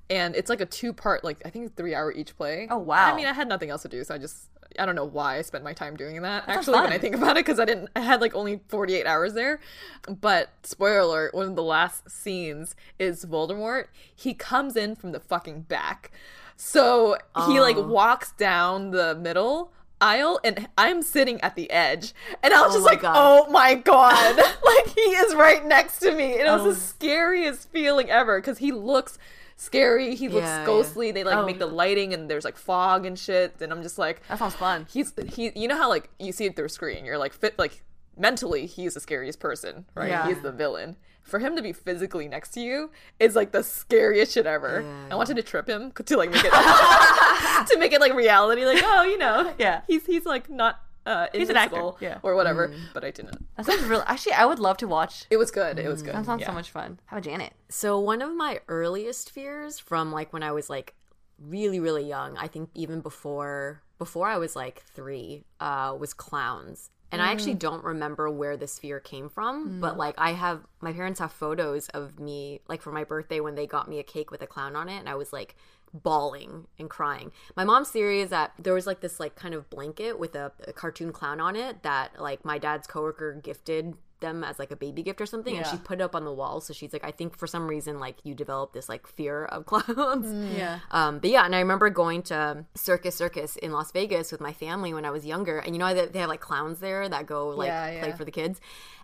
and 0.10 0.36
it's 0.36 0.50
like 0.50 0.62
a 0.62 0.66
two 0.66 0.94
part, 0.94 1.24
like 1.24 1.42
I 1.46 1.50
think 1.50 1.76
three 1.76 1.96
hour 1.96 2.12
each 2.12 2.36
play. 2.38 2.68
Oh, 2.70 2.78
wow. 2.78 3.12
I 3.12 3.16
mean, 3.16 3.26
I 3.26 3.34
had 3.34 3.48
nothing 3.48 3.70
else 3.70 3.82
to 3.84 3.90
do, 3.90 4.04
so 4.04 4.16
I 4.16 4.18
just. 4.18 4.50
I 4.78 4.86
don't 4.86 4.96
know 4.96 5.06
why 5.06 5.38
I 5.38 5.42
spent 5.42 5.64
my 5.64 5.72
time 5.72 5.96
doing 5.96 6.22
that. 6.24 6.48
sounds 6.48 6.58
Actually, 6.58 6.82
when. 6.82 6.92
I 6.92 6.98
think 6.98 7.16
about 7.16 7.38
it, 7.38 7.46
because 7.46 7.62
I 7.62 7.66
didn't, 7.66 7.90
I 7.96 8.02
had 8.02 8.20
like 8.20 8.36
only 8.36 8.60
forty 8.68 8.96
eight 8.96 9.06
hours 9.06 9.34
there. 9.34 9.62
But 10.06 10.50
spoiler 10.64 11.00
alert: 11.00 11.34
one 11.34 11.48
of 11.48 11.56
the 11.56 11.64
last 11.64 12.10
scenes 12.10 12.76
is 13.00 13.26
Voldemort. 13.26 13.86
He 14.14 14.34
comes 14.34 14.76
in 14.76 14.96
from 14.96 15.14
the 15.14 15.22
fucking 15.22 15.62
back, 15.62 16.12
so 16.58 17.18
he 17.48 17.62
like 17.62 17.78
walks 17.78 18.34
down 18.34 18.92
the 18.92 19.16
middle 19.16 19.72
aisle 20.02 20.40
and 20.44 20.68
I'm 20.78 21.02
sitting 21.02 21.40
at 21.42 21.56
the 21.56 21.70
edge 21.72 22.14
and 22.44 22.54
I 22.54 22.62
was 22.62 22.72
Oh 22.72 22.76
just 22.80 22.86
like 22.86 23.02
God. 23.02 23.16
oh 23.18 23.50
my 23.52 23.76
god 23.76 24.36
like 24.66 24.88
he 24.94 25.02
is 25.02 25.34
right 25.36 25.66
next 25.66 26.00
to 26.00 26.12
me 26.12 26.34
and 26.34 26.42
it 26.48 26.52
was 26.52 26.62
Oh. 26.62 26.70
the 26.72 26.76
scariest 26.76 27.70
feeling 27.72 28.10
ever 28.10 28.40
because 28.40 28.58
he 28.58 28.72
looks 28.72 29.18
scary 29.56 30.16
he 30.16 30.28
looks 30.28 30.46
Yeah, 30.46 30.60
yeah. 30.60 30.66
ghostly 30.66 31.12
they 31.12 31.24
like 31.24 31.38
Oh. 31.38 31.46
make 31.46 31.60
the 31.60 31.66
oh. 31.68 31.74
lighting 31.74 32.14
and 32.14 32.30
there's 32.30 32.44
like 32.44 32.58
fog 32.58 33.06
and 33.06 33.18
shit 33.18 33.56
and 33.62 33.72
I'm 33.72 33.82
just 33.84 33.98
like 33.98 34.22
That 34.28 34.38
sounds 34.40 34.54
fun. 34.56 34.86
he's 34.90 35.14
he 35.34 35.52
you 35.56 35.68
know 35.70 35.78
how 35.78 35.88
like 35.90 36.10
you 36.20 36.32
see 36.34 36.46
it 36.46 36.56
through 36.58 36.66
a 36.66 36.70
screen 36.70 37.06
you're 37.06 37.18
like 37.18 37.32
fit 37.34 37.58
like 37.58 37.82
mentally 38.18 38.66
he's 38.66 38.94
the 38.96 39.00
scariest 39.00 39.40
person 39.40 39.86
right 39.96 40.10
Yeah. 40.10 40.28
he's 40.28 40.42
the 40.42 40.52
villain 40.52 40.98
for 41.26 41.40
him 41.40 41.56
to 41.58 41.62
be 41.62 41.74
physically 41.74 42.28
next 42.30 42.52
to 42.52 42.60
you 42.62 42.90
is 43.20 43.36
like 43.36 43.52
the 43.52 43.62
scariest 43.64 44.34
shit 44.34 44.46
ever 44.46 44.82
Yeah, 44.82 45.08
i 45.12 45.16
wanted 45.16 45.36
to 45.36 45.44
trip 45.44 45.68
him 45.68 45.92
to 46.06 46.18
like 46.18 46.32
make 46.32 46.46
it 46.46 46.52
to 47.72 47.78
make 47.80 47.92
it 47.94 48.00
like 48.00 48.14
reality 48.14 48.64
like 48.66 48.82
oh 48.84 49.04
you 49.04 49.18
know 49.18 49.54
Yeah. 49.60 49.82
he's 49.88 50.06
he's 50.06 50.26
like 50.26 50.50
not 50.50 50.80
uh 51.06 51.28
He's 51.34 51.50
an 51.50 51.58
actor, 51.58 51.92
yeah. 52.00 52.18
or 52.24 52.34
whatever 52.36 52.70
Mm. 52.70 52.80
but 52.94 53.04
i 53.04 53.12
didn't 53.12 53.38
That 53.58 53.66
sounds 53.68 53.84
real. 53.84 54.04
Actually, 54.08 54.34
I 54.34 54.46
would 54.46 54.60
love 54.60 54.78
to 54.78 54.88
watch. 54.88 55.26
it 55.30 55.38
was 55.38 55.52
good 55.52 55.78
it 55.80 55.88
was 55.88 56.02
good 56.02 56.16
That 56.16 56.26
sounds 56.26 56.42
yeah. 56.42 56.48
so 56.48 56.54
much 56.54 56.72
fun. 56.72 57.00
How 57.06 57.18
about 57.18 57.26
Janet? 57.26 57.54
So 57.70 58.00
one 58.00 58.22
of 58.24 58.36
my 58.36 58.60
earliest 58.68 59.30
fears 59.32 59.78
from 59.80 60.12
like 60.12 60.32
when 60.34 60.42
I 60.44 60.52
was 60.52 60.70
like 60.70 60.96
really 61.40 61.80
really 61.80 62.08
young, 62.08 62.38
I 62.38 62.48
think 62.48 62.70
even 62.74 63.02
before 63.02 63.82
before 64.00 64.28
I 64.28 64.38
was 64.38 64.56
like 64.56 64.84
3, 64.96 65.44
uh 65.60 65.96
was 66.00 66.14
clowns. 66.14 66.90
And 67.12 67.22
I 67.22 67.32
actually 67.32 67.56
mm. 67.56 67.60
don't 67.60 67.84
remember 67.84 68.30
where 68.30 68.58
this 68.58 68.78
fear 68.80 69.00
came 69.00 69.30
from, 69.30 69.80
but 69.80 69.96
mm. 69.96 69.98
like 69.98 70.16
I 70.18 70.34
have 70.34 70.62
my 70.82 70.92
parents 70.92 71.20
have 71.20 71.32
photos 71.32 71.88
of 71.90 72.20
me 72.20 72.62
like 72.68 72.82
for 72.82 72.92
my 72.92 73.04
birthday 73.04 73.40
when 73.40 73.56
they 73.56 73.68
got 73.68 73.88
me 73.88 74.00
a 74.00 74.04
cake 74.04 74.32
with 74.32 74.42
a 74.42 74.48
clown 74.48 74.76
on 74.76 74.90
it 74.90 74.98
and 74.98 75.08
I 75.08 75.16
was 75.16 75.32
like 75.32 75.56
bawling 75.94 76.68
and 76.78 76.90
crying. 76.90 77.32
My 77.56 77.64
mom's 77.64 77.90
theory 77.90 78.22
is 78.22 78.30
that 78.32 78.54
there 78.60 78.74
was 78.74 78.86
like 78.86 79.00
this 79.00 79.20
like 79.20 79.36
kind 79.36 79.54
of 79.54 79.70
blanket 79.70 80.20
with 80.20 80.36
a, 80.36 80.52
a 80.68 80.74
cartoon 80.74 81.12
clown 81.12 81.40
on 81.40 81.56
it 81.56 81.84
that 81.84 82.20
like 82.20 82.44
my 82.44 82.58
dad's 82.58 82.88
coworker 82.88 83.34
gifted 83.34 83.96
them 84.22 84.44
as 84.44 84.58
like 84.60 84.72
a 84.72 84.76
baby 84.76 85.04
gift 85.04 85.20
or 85.20 85.26
something 85.26 85.58
and 85.58 85.66
she 85.68 85.78
put 85.78 86.00
it 86.00 86.04
up 86.04 86.16
on 86.16 86.24
the 86.26 86.32
wall. 86.32 86.62
So 86.62 86.74
she's 86.74 86.94
like 86.94 87.04
i 87.04 87.12
think 87.12 87.38
for 87.38 87.48
some 87.48 87.68
reason 87.68 88.00
like 88.00 88.18
you 88.24 88.34
develop 88.34 88.74
this 88.74 88.88
like 88.90 89.06
fear 89.08 89.46
of 89.46 89.66
clowns 89.72 90.54
Yeah. 90.58 90.80
um 90.92 91.20
but 91.20 91.30
yeah 91.30 91.46
and 91.46 91.56
i 91.56 91.60
remember 91.60 91.90
going 91.90 92.22
to 92.24 92.66
circus 92.76 93.16
circus 93.16 93.56
in 93.58 93.72
las 93.72 93.92
vegas 93.92 94.32
with 94.32 94.42
my 94.42 94.54
family 94.54 94.94
when 94.94 95.06
i 95.06 95.12
was 95.12 95.26
younger 95.26 95.60
and 95.60 95.76
you 95.76 95.80
know 95.80 95.94
that 95.94 96.14
they 96.14 96.20
have 96.20 96.30
like 96.30 96.40
clowns 96.42 96.80
there 96.80 97.08
that 97.10 97.26
go 97.26 97.50
like 97.50 97.68
Yeah, 97.68 98.00
play 98.02 98.12
for 98.14 98.26
the 98.26 98.32
kids? 98.32 98.60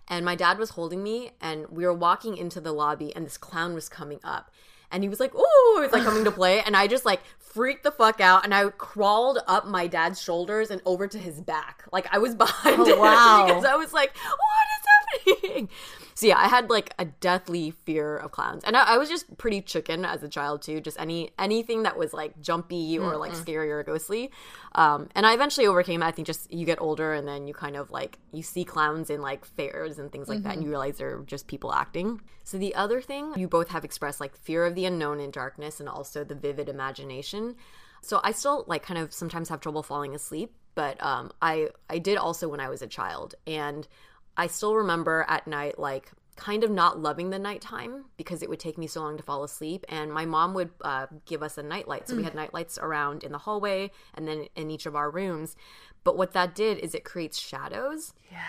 And 0.08 0.24
my 0.24 0.34
dad 0.34 0.58
was 0.58 0.70
holding 0.70 1.02
me 1.02 1.30
and 1.40 1.66
we 1.70 1.84
were 1.86 1.94
walking 1.94 2.36
into 2.36 2.60
the 2.60 2.72
lobby 2.72 3.14
and 3.14 3.24
this 3.24 3.36
clown 3.38 3.72
was 3.74 3.88
coming 3.88 4.18
up. 4.24 4.50
And 4.90 5.02
he 5.02 5.08
was 5.08 5.20
like, 5.20 5.34
"Ooh!" 5.34 5.80
It's 5.82 5.92
like 5.94 6.02
coming 6.02 6.24
to 6.24 6.30
play, 6.30 6.60
and 6.60 6.76
I 6.76 6.86
just 6.86 7.06
like 7.06 7.22
freaked 7.38 7.82
the 7.82 7.90
fuck 7.90 8.20
out, 8.20 8.44
and 8.44 8.52
I 8.54 8.68
crawled 8.68 9.38
up 9.46 9.66
my 9.66 9.86
dad's 9.86 10.20
shoulders 10.20 10.70
and 10.70 10.82
over 10.84 11.08
to 11.08 11.16
his 11.16 11.40
back, 11.40 11.84
like 11.90 12.06
I 12.12 12.18
was 12.18 12.34
behind 12.44 12.78
Oh, 12.78 12.84
him 12.84 12.98
wow. 13.06 13.44
because 13.46 13.64
I 13.64 13.74
was 13.76 13.94
like, 13.94 14.14
"What 14.14 14.66
is 14.76 14.81
happening?" 15.26 15.68
So 16.14 16.26
yeah, 16.26 16.36
I 16.38 16.46
had 16.46 16.68
like 16.68 16.92
a 16.98 17.06
deathly 17.06 17.70
fear 17.70 18.18
of 18.18 18.32
clowns, 18.32 18.64
and 18.64 18.76
I, 18.76 18.94
I 18.94 18.98
was 18.98 19.08
just 19.08 19.38
pretty 19.38 19.62
chicken 19.62 20.04
as 20.04 20.22
a 20.22 20.28
child 20.28 20.60
too. 20.60 20.78
Just 20.80 21.00
any 21.00 21.30
anything 21.38 21.84
that 21.84 21.96
was 21.96 22.12
like 22.12 22.38
jumpy 22.42 22.98
or 22.98 23.16
like 23.16 23.34
scary 23.34 23.72
or 23.72 23.82
ghostly. 23.82 24.30
Um, 24.74 25.08
and 25.14 25.24
I 25.24 25.32
eventually 25.32 25.66
overcame. 25.66 26.02
it. 26.02 26.06
I 26.06 26.10
think 26.10 26.26
just 26.26 26.52
you 26.52 26.66
get 26.66 26.80
older, 26.82 27.14
and 27.14 27.26
then 27.26 27.48
you 27.48 27.54
kind 27.54 27.76
of 27.76 27.90
like 27.90 28.18
you 28.30 28.42
see 28.42 28.62
clowns 28.62 29.08
in 29.08 29.22
like 29.22 29.46
fairs 29.46 29.98
and 29.98 30.12
things 30.12 30.28
like 30.28 30.42
that, 30.42 30.54
and 30.56 30.62
you 30.62 30.68
realize 30.68 30.98
they're 30.98 31.22
just 31.26 31.46
people 31.48 31.72
acting. 31.72 32.20
So 32.44 32.58
the 32.58 32.74
other 32.74 33.00
thing 33.00 33.32
you 33.36 33.48
both 33.48 33.68
have 33.70 33.82
expressed 33.84 34.20
like 34.20 34.36
fear 34.36 34.66
of 34.66 34.74
the 34.74 34.84
unknown 34.84 35.18
and 35.18 35.32
darkness, 35.32 35.80
and 35.80 35.88
also 35.88 36.24
the 36.24 36.34
vivid 36.34 36.68
imagination. 36.68 37.56
So 38.02 38.20
I 38.22 38.32
still 38.32 38.64
like 38.68 38.82
kind 38.82 38.98
of 39.00 39.14
sometimes 39.14 39.48
have 39.48 39.60
trouble 39.60 39.82
falling 39.82 40.14
asleep, 40.14 40.52
but 40.74 41.02
um, 41.02 41.32
I 41.40 41.70
I 41.88 41.98
did 41.98 42.18
also 42.18 42.48
when 42.48 42.60
I 42.60 42.68
was 42.68 42.82
a 42.82 42.86
child, 42.86 43.34
and 43.46 43.88
I 44.36 44.46
still 44.46 44.74
remember 44.74 45.24
at 45.28 45.46
night 45.46 45.78
like 45.78 46.10
kind 46.36 46.64
of 46.64 46.70
not 46.70 46.98
loving 46.98 47.30
the 47.30 47.38
nighttime 47.38 48.06
because 48.16 48.42
it 48.42 48.48
would 48.48 48.58
take 48.58 48.78
me 48.78 48.86
so 48.86 49.00
long 49.02 49.16
to 49.16 49.22
fall 49.22 49.44
asleep. 49.44 49.84
And 49.88 50.12
my 50.12 50.24
mom 50.24 50.54
would 50.54 50.70
uh, 50.80 51.06
give 51.26 51.42
us 51.42 51.58
a 51.58 51.62
nightlight, 51.62 52.08
so 52.08 52.16
we 52.16 52.24
had 52.24 52.34
nightlights 52.34 52.78
around 52.78 53.22
in 53.22 53.32
the 53.32 53.38
hallway 53.38 53.90
and 54.14 54.26
then 54.26 54.46
in 54.56 54.70
each 54.70 54.86
of 54.86 54.96
our 54.96 55.10
rooms. 55.10 55.56
But 56.04 56.16
what 56.16 56.32
that 56.32 56.54
did 56.54 56.78
is 56.78 56.94
it 56.94 57.04
creates 57.04 57.38
shadows. 57.38 58.14
Yeah. 58.30 58.40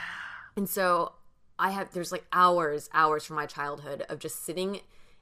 And 0.55 0.69
so 0.69 1.13
I 1.59 1.71
have 1.71 1.91
there's 1.91 2.11
like 2.11 2.25
hours, 2.31 2.89
hours 2.93 3.25
from 3.25 3.35
my 3.35 3.45
childhood 3.45 4.05
of 4.09 4.19
just 4.19 4.45
sitting 4.45 4.79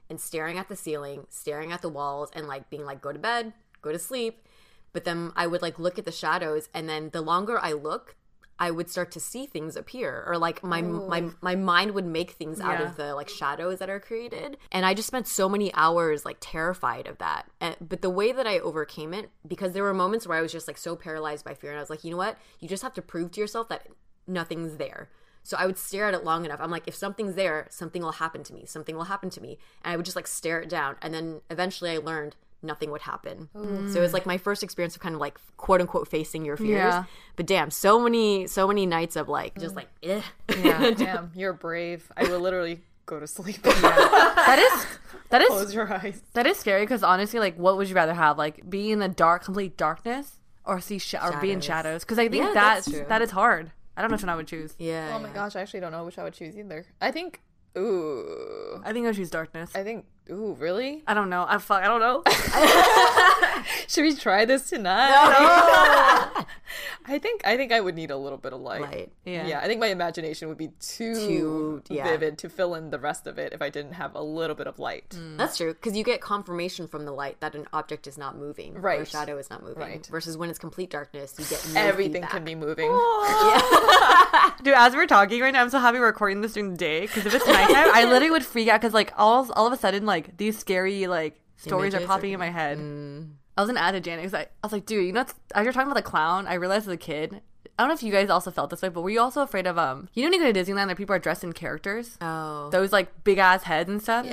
and 0.08 0.20
staring 0.20 0.58
at 0.58 0.68
the 0.68 0.76
ceiling, 0.76 1.26
staring 1.30 1.72
at 1.72 1.82
the 1.82 1.88
walls, 1.88 2.30
and 2.34 2.46
like 2.46 2.70
being 2.70 2.84
like, 2.84 3.00
go 3.00 3.12
to 3.12 3.18
bed, 3.18 3.52
go 3.80 3.92
to 3.92 3.98
sleep. 3.98 4.46
But 4.92 5.04
then 5.04 5.32
I 5.36 5.46
would 5.46 5.62
like 5.62 5.78
look 5.78 5.98
at 5.98 6.04
the 6.04 6.12
shadows, 6.12 6.68
and 6.74 6.88
then 6.88 7.10
the 7.10 7.22
longer 7.22 7.58
I 7.58 7.72
look, 7.72 8.14
I 8.62 8.70
would 8.70 8.88
start 8.88 9.10
to 9.10 9.18
see 9.18 9.46
things 9.46 9.74
appear, 9.74 10.22
or 10.24 10.38
like 10.38 10.62
my 10.62 10.82
my 10.82 11.22
oh. 11.22 11.34
my 11.40 11.56
mind 11.56 11.90
would 11.96 12.06
make 12.06 12.30
things 12.30 12.60
out 12.60 12.80
of 12.80 12.94
the 12.94 13.12
like 13.16 13.28
shadows 13.28 13.80
that 13.80 13.90
are 13.90 13.98
created. 13.98 14.56
And 14.70 14.86
I 14.86 14.94
just 14.94 15.08
spent 15.08 15.26
so 15.26 15.48
many 15.48 15.74
hours 15.74 16.24
like 16.24 16.36
terrified 16.38 17.08
of 17.08 17.18
that. 17.18 17.50
And, 17.60 17.74
but 17.80 18.02
the 18.02 18.08
way 18.08 18.30
that 18.30 18.46
I 18.46 18.60
overcame 18.60 19.12
it, 19.14 19.30
because 19.44 19.72
there 19.72 19.82
were 19.82 19.92
moments 19.92 20.28
where 20.28 20.38
I 20.38 20.42
was 20.42 20.52
just 20.52 20.68
like 20.68 20.78
so 20.78 20.94
paralyzed 20.94 21.44
by 21.44 21.54
fear, 21.54 21.70
and 21.70 21.78
I 21.80 21.82
was 21.82 21.90
like, 21.90 22.04
you 22.04 22.12
know 22.12 22.16
what, 22.16 22.38
you 22.60 22.68
just 22.68 22.84
have 22.84 22.94
to 22.94 23.02
prove 23.02 23.32
to 23.32 23.40
yourself 23.40 23.68
that 23.68 23.88
nothing's 24.28 24.76
there. 24.76 25.10
So 25.42 25.56
I 25.58 25.66
would 25.66 25.76
stare 25.76 26.06
at 26.06 26.14
it 26.14 26.22
long 26.22 26.44
enough. 26.44 26.60
I'm 26.62 26.70
like, 26.70 26.86
if 26.86 26.94
something's 26.94 27.34
there, 27.34 27.66
something 27.68 28.00
will 28.00 28.12
happen 28.12 28.44
to 28.44 28.54
me. 28.54 28.64
Something 28.64 28.94
will 28.94 29.10
happen 29.10 29.28
to 29.30 29.40
me. 29.40 29.58
And 29.82 29.92
I 29.92 29.96
would 29.96 30.04
just 30.04 30.14
like 30.14 30.28
stare 30.28 30.60
it 30.60 30.68
down. 30.68 30.94
And 31.02 31.12
then 31.12 31.40
eventually 31.50 31.90
I 31.90 31.98
learned 31.98 32.36
nothing 32.62 32.90
would 32.90 33.02
happen. 33.02 33.48
So 33.54 33.98
it 33.98 34.02
was 34.02 34.12
like 34.12 34.26
my 34.26 34.38
first 34.38 34.62
experience 34.62 34.94
of 34.96 35.02
kind 35.02 35.14
of 35.14 35.20
like 35.20 35.38
quote 35.56 35.80
unquote 35.80 36.08
facing 36.08 36.44
your 36.44 36.56
fears. 36.56 36.68
Yeah. 36.94 37.04
But 37.36 37.46
damn, 37.46 37.70
so 37.70 37.98
many, 38.00 38.46
so 38.46 38.66
many 38.68 38.86
nights 38.86 39.16
of 39.16 39.28
like 39.28 39.58
just 39.58 39.74
like, 39.76 39.88
eh. 40.02 40.20
Yeah. 40.62 40.90
Damn, 40.96 41.32
you're 41.34 41.52
brave. 41.52 42.10
I 42.16 42.24
will 42.24 42.40
literally 42.48 42.80
go 43.06 43.18
to 43.20 43.26
sleep. 43.26 43.62
that 43.62 44.58
is 44.58 44.98
that 45.30 45.42
is 45.42 45.48
Close 45.48 45.74
your 45.74 45.92
eyes. 45.92 46.22
that 46.34 46.46
is 46.46 46.58
scary 46.58 46.82
because 46.82 47.02
honestly, 47.02 47.40
like, 47.40 47.56
what 47.56 47.76
would 47.76 47.88
you 47.88 47.94
rather 47.94 48.14
have? 48.14 48.38
Like, 48.38 48.68
be 48.68 48.90
in 48.92 48.98
the 48.98 49.08
dark, 49.08 49.44
complete 49.44 49.76
darkness, 49.76 50.38
or 50.64 50.80
see 50.80 50.98
sh- 50.98 51.14
or 51.14 51.38
be 51.40 51.50
in 51.52 51.60
Shadows. 51.60 51.64
shadows? 51.64 52.04
Because 52.04 52.18
I 52.18 52.28
think 52.28 52.44
Yeah, 52.44 52.52
that's 52.54 52.86
that's 52.86 52.96
true. 52.98 53.06
that 53.08 53.22
is 53.22 53.30
hard. 53.30 53.72
I 53.96 54.00
don't 54.02 54.10
know 54.10 54.14
which 54.14 54.22
one 54.22 54.28
I 54.30 54.36
would 54.36 54.46
choose. 54.46 54.74
yeah. 54.78 55.12
Oh 55.14 55.18
my 55.18 55.28
yeah. 55.28 55.34
gosh, 55.34 55.56
I 55.56 55.60
actually 55.62 55.80
don't 55.80 55.92
know 55.92 56.04
which 56.04 56.18
I 56.18 56.24
would 56.24 56.34
choose 56.34 56.56
either. 56.56 56.86
I 57.00 57.10
think. 57.10 57.40
Ooh. 57.76 58.80
I 58.84 58.92
think 58.92 59.04
I 59.04 59.08
would 59.08 59.16
choose 59.16 59.30
darkness. 59.30 59.70
I 59.74 59.82
think. 59.82 60.04
Ooh, 60.32 60.56
really? 60.58 61.02
I 61.06 61.12
don't 61.12 61.28
know. 61.28 61.44
I 61.46 61.58
fuck. 61.58 61.82
I 61.82 61.88
don't 61.88 62.00
know. 62.00 62.22
Should 63.86 64.02
we 64.02 64.14
try 64.16 64.46
this 64.46 64.70
tonight? 64.70 66.46
I 67.06 67.18
think. 67.18 67.42
I 67.44 67.56
think 67.56 67.72
I 67.72 67.80
would 67.80 67.94
need 67.94 68.10
a 68.10 68.16
little 68.16 68.38
bit 68.38 68.52
of 68.52 68.60
light. 68.60 68.80
Light. 68.82 69.12
Yeah. 69.24 69.46
Yeah, 69.46 69.60
I 69.60 69.66
think 69.66 69.80
my 69.80 69.88
imagination 69.88 70.48
would 70.48 70.58
be 70.58 70.68
too, 70.80 71.82
Too- 71.84 71.94
yeah. 71.94 72.04
vivid 72.04 72.38
to 72.38 72.48
fill 72.48 72.74
in 72.74 72.90
the 72.90 72.98
rest 72.98 73.26
of 73.26 73.38
it 73.38 73.52
if 73.52 73.60
I 73.62 73.68
didn't 73.70 73.92
have 73.94 74.14
a 74.14 74.22
little 74.22 74.56
bit 74.56 74.66
of 74.66 74.78
light. 74.78 75.10
Mm. 75.10 75.36
That's 75.38 75.56
true 75.56 75.72
because 75.74 75.96
you 75.96 76.04
get 76.04 76.20
confirmation 76.20 76.88
from 76.88 77.04
the 77.04 77.12
light 77.12 77.40
that 77.40 77.54
an 77.54 77.66
object 77.72 78.06
is 78.06 78.16
not 78.18 78.36
moving, 78.36 78.74
or 78.76 78.78
a 78.78 78.82
Right. 78.82 79.08
shadow 79.08 79.38
is 79.38 79.50
not 79.50 79.62
moving. 79.62 79.78
Right. 79.82 80.06
Versus 80.06 80.36
when 80.36 80.50
it's 80.50 80.58
complete 80.58 80.90
darkness, 80.90 81.34
you 81.38 81.44
get 81.44 81.66
no 81.74 81.80
Everything 81.80 82.14
feedback. 82.22 82.30
can 82.30 82.44
be 82.44 82.54
moving. 82.54 82.90
Dude, 84.62 84.74
as 84.74 84.94
we're 84.94 85.06
talking 85.06 85.40
right 85.40 85.52
now, 85.52 85.62
I'm 85.62 85.70
so 85.70 85.78
happy 85.78 85.98
we're 85.98 86.06
recording 86.06 86.40
this 86.40 86.52
during 86.54 86.70
the 86.72 86.76
day 86.76 87.02
because 87.02 87.26
if 87.26 87.34
it's 87.34 87.46
nighttime, 87.46 87.90
I 87.92 88.04
literally 88.04 88.30
would 88.30 88.44
freak 88.44 88.68
out 88.68 88.80
because 88.80 88.94
like 88.94 89.12
all 89.16 89.50
all 89.52 89.66
of 89.66 89.72
a 89.72 89.76
sudden 89.76 90.06
like 90.06 90.36
these 90.36 90.58
scary 90.58 91.06
like 91.06 91.40
stories 91.56 91.94
Images 91.94 92.04
are 92.04 92.06
popping 92.08 92.30
are- 92.30 92.34
in 92.34 92.40
my 92.40 92.50
head. 92.50 92.78
Mm. 92.78 93.30
I 93.56 93.60
was 93.60 93.70
an 93.70 93.76
ad 93.76 93.94
to 93.94 94.00
Janet 94.00 94.24
because 94.24 94.34
I, 94.34 94.42
I 94.42 94.46
was 94.64 94.72
like, 94.72 94.86
dude, 94.86 95.06
you 95.06 95.12
know, 95.12 95.24
as 95.54 95.64
you're 95.64 95.72
talking 95.72 95.90
about 95.90 96.02
the 96.02 96.08
clown, 96.08 96.46
I 96.46 96.54
realized 96.54 96.86
as 96.88 96.94
a 96.94 96.96
kid. 96.96 97.40
I 97.78 97.82
don't 97.82 97.88
know 97.88 97.94
if 97.94 98.02
you 98.02 98.12
guys 98.12 98.28
also 98.30 98.50
felt 98.50 98.70
this 98.70 98.82
way, 98.82 98.90
but 98.90 99.02
were 99.02 99.10
you 99.10 99.20
also 99.20 99.42
afraid 99.42 99.66
of 99.66 99.78
um? 99.78 100.08
You 100.14 100.22
know, 100.22 100.30
when 100.30 100.40
you 100.40 100.46
go 100.46 100.52
to 100.52 100.72
Disneyland, 100.72 100.88
and 100.88 100.96
people 100.96 101.14
are 101.16 101.18
dressed 101.18 101.42
in 101.42 101.52
characters. 101.52 102.18
Oh. 102.20 102.68
those 102.70 102.92
like 102.92 103.24
big 103.24 103.38
ass 103.38 103.64
heads 103.64 103.88
and 103.88 104.00
stuff. 104.02 104.26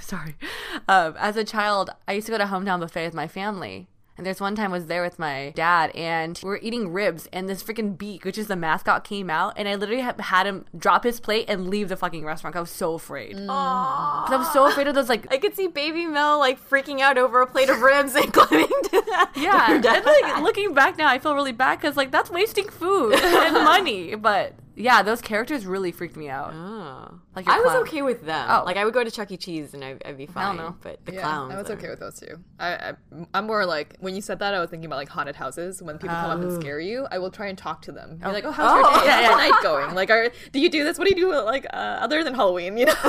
Sorry. 0.02 0.36
Um, 0.88 1.14
as 1.18 1.36
a 1.36 1.44
child, 1.44 1.90
I 2.06 2.12
used 2.12 2.26
to 2.26 2.32
go 2.32 2.38
to 2.38 2.44
hometown 2.44 2.80
buffet 2.80 3.06
with 3.06 3.14
my 3.14 3.28
family. 3.28 3.88
And 4.16 4.24
there's 4.26 4.40
one 4.40 4.54
time 4.56 4.70
I 4.72 4.76
was 4.78 4.86
there 4.86 5.02
with 5.02 5.18
my 5.18 5.52
dad, 5.54 5.90
and 5.94 6.40
we 6.42 6.50
are 6.50 6.58
eating 6.62 6.90
ribs, 6.92 7.28
and 7.34 7.48
this 7.48 7.62
freaking 7.62 7.98
beak, 7.98 8.24
which 8.24 8.38
is 8.38 8.46
the 8.46 8.56
mascot, 8.56 9.04
came 9.04 9.28
out, 9.28 9.52
and 9.56 9.68
I 9.68 9.74
literally 9.74 10.00
had 10.00 10.46
him 10.46 10.64
drop 10.76 11.04
his 11.04 11.20
plate 11.20 11.44
and 11.48 11.68
leave 11.68 11.90
the 11.90 11.96
fucking 11.96 12.24
restaurant. 12.24 12.56
I 12.56 12.60
was 12.60 12.70
so 12.70 12.94
afraid. 12.94 13.36
Mm. 13.36 13.46
'Cause 13.46 14.32
I 14.32 14.36
was 14.38 14.52
so 14.52 14.66
afraid 14.66 14.88
of 14.88 14.94
those 14.94 15.08
like 15.10 15.30
I 15.32 15.36
could 15.36 15.54
see 15.54 15.66
Baby 15.66 16.06
Mel 16.06 16.38
like 16.38 16.58
freaking 16.70 17.00
out 17.00 17.18
over 17.18 17.42
a 17.42 17.46
plate 17.46 17.68
of 17.68 17.80
ribs 17.82 18.14
and 18.14 18.32
climbing 18.32 18.68
to 18.68 19.02
that. 19.06 19.32
Yeah, 19.36 19.80
to 19.80 19.90
and 19.90 20.04
like 20.06 20.40
looking 20.42 20.72
back 20.72 20.96
now, 20.96 21.08
I 21.08 21.18
feel 21.18 21.34
really 21.34 21.52
bad 21.52 21.78
because 21.78 21.96
like 21.96 22.10
that's 22.10 22.30
wasting 22.30 22.68
food 22.68 23.14
and 23.22 23.54
money. 23.54 24.14
But 24.14 24.54
yeah, 24.76 25.02
those 25.02 25.20
characters 25.22 25.64
really 25.66 25.90
freaked 25.90 26.16
me 26.16 26.28
out. 26.28 26.52
Oh. 26.54 27.18
Like 27.34 27.48
I 27.48 27.58
was 27.58 27.70
clown. 27.70 27.82
okay 27.82 28.02
with 28.02 28.24
them. 28.24 28.46
Oh. 28.50 28.62
Like 28.64 28.76
I 28.76 28.84
would 28.84 28.94
go 28.94 29.02
to 29.02 29.10
Chuck 29.10 29.30
E. 29.32 29.36
Cheese 29.36 29.72
and 29.74 29.82
I, 29.84 29.96
I'd 30.04 30.16
be 30.18 30.26
fine. 30.26 30.56
no. 30.56 30.76
But 30.82 31.04
the 31.04 31.14
yeah, 31.14 31.22
clowns, 31.22 31.54
I 31.54 31.56
was 31.58 31.68
are- 31.70 31.74
okay 31.74 31.88
with 31.88 32.00
those 32.00 32.20
too. 32.20 32.38
I, 32.60 32.74
I 32.74 32.92
I'm 33.34 33.46
more 33.46 33.64
like 33.66 33.96
when 34.00 34.14
you 34.14 34.20
said 34.20 34.38
that, 34.40 34.54
I 34.54 34.60
was 34.60 34.70
thinking 34.70 34.86
about 34.86 34.96
like 34.96 35.08
haunted 35.08 35.36
houses. 35.36 35.82
When 35.82 35.98
people 35.98 36.14
come 36.16 36.30
up 36.30 36.40
and 36.40 36.52
scare 36.62 36.78
you, 36.80 37.06
I 37.10 37.18
will 37.18 37.30
try 37.30 37.46
and 37.48 37.56
talk 37.58 37.82
to 37.82 37.92
them. 37.92 38.16
Be 38.18 38.26
like, 38.26 38.44
oh, 38.44 38.50
how's 38.52 38.74
your 38.76 38.84
Oh. 38.86 39.04
day? 39.04 39.10
How's 39.10 39.28
your 39.28 39.36
night 39.38 39.62
going? 39.62 39.94
Like, 39.94 40.10
are 40.10 40.30
do 40.52 40.60
you 40.60 40.68
do 40.68 40.84
this? 40.84 40.98
What 40.98 41.08
do 41.08 41.14
you 41.18 41.20
do 41.26 41.34
like 41.42 41.66
uh, 41.72 41.76
other 42.00 42.22
than 42.22 42.34
Halloween? 42.34 42.76
You 42.76 42.86
know, 42.86 42.94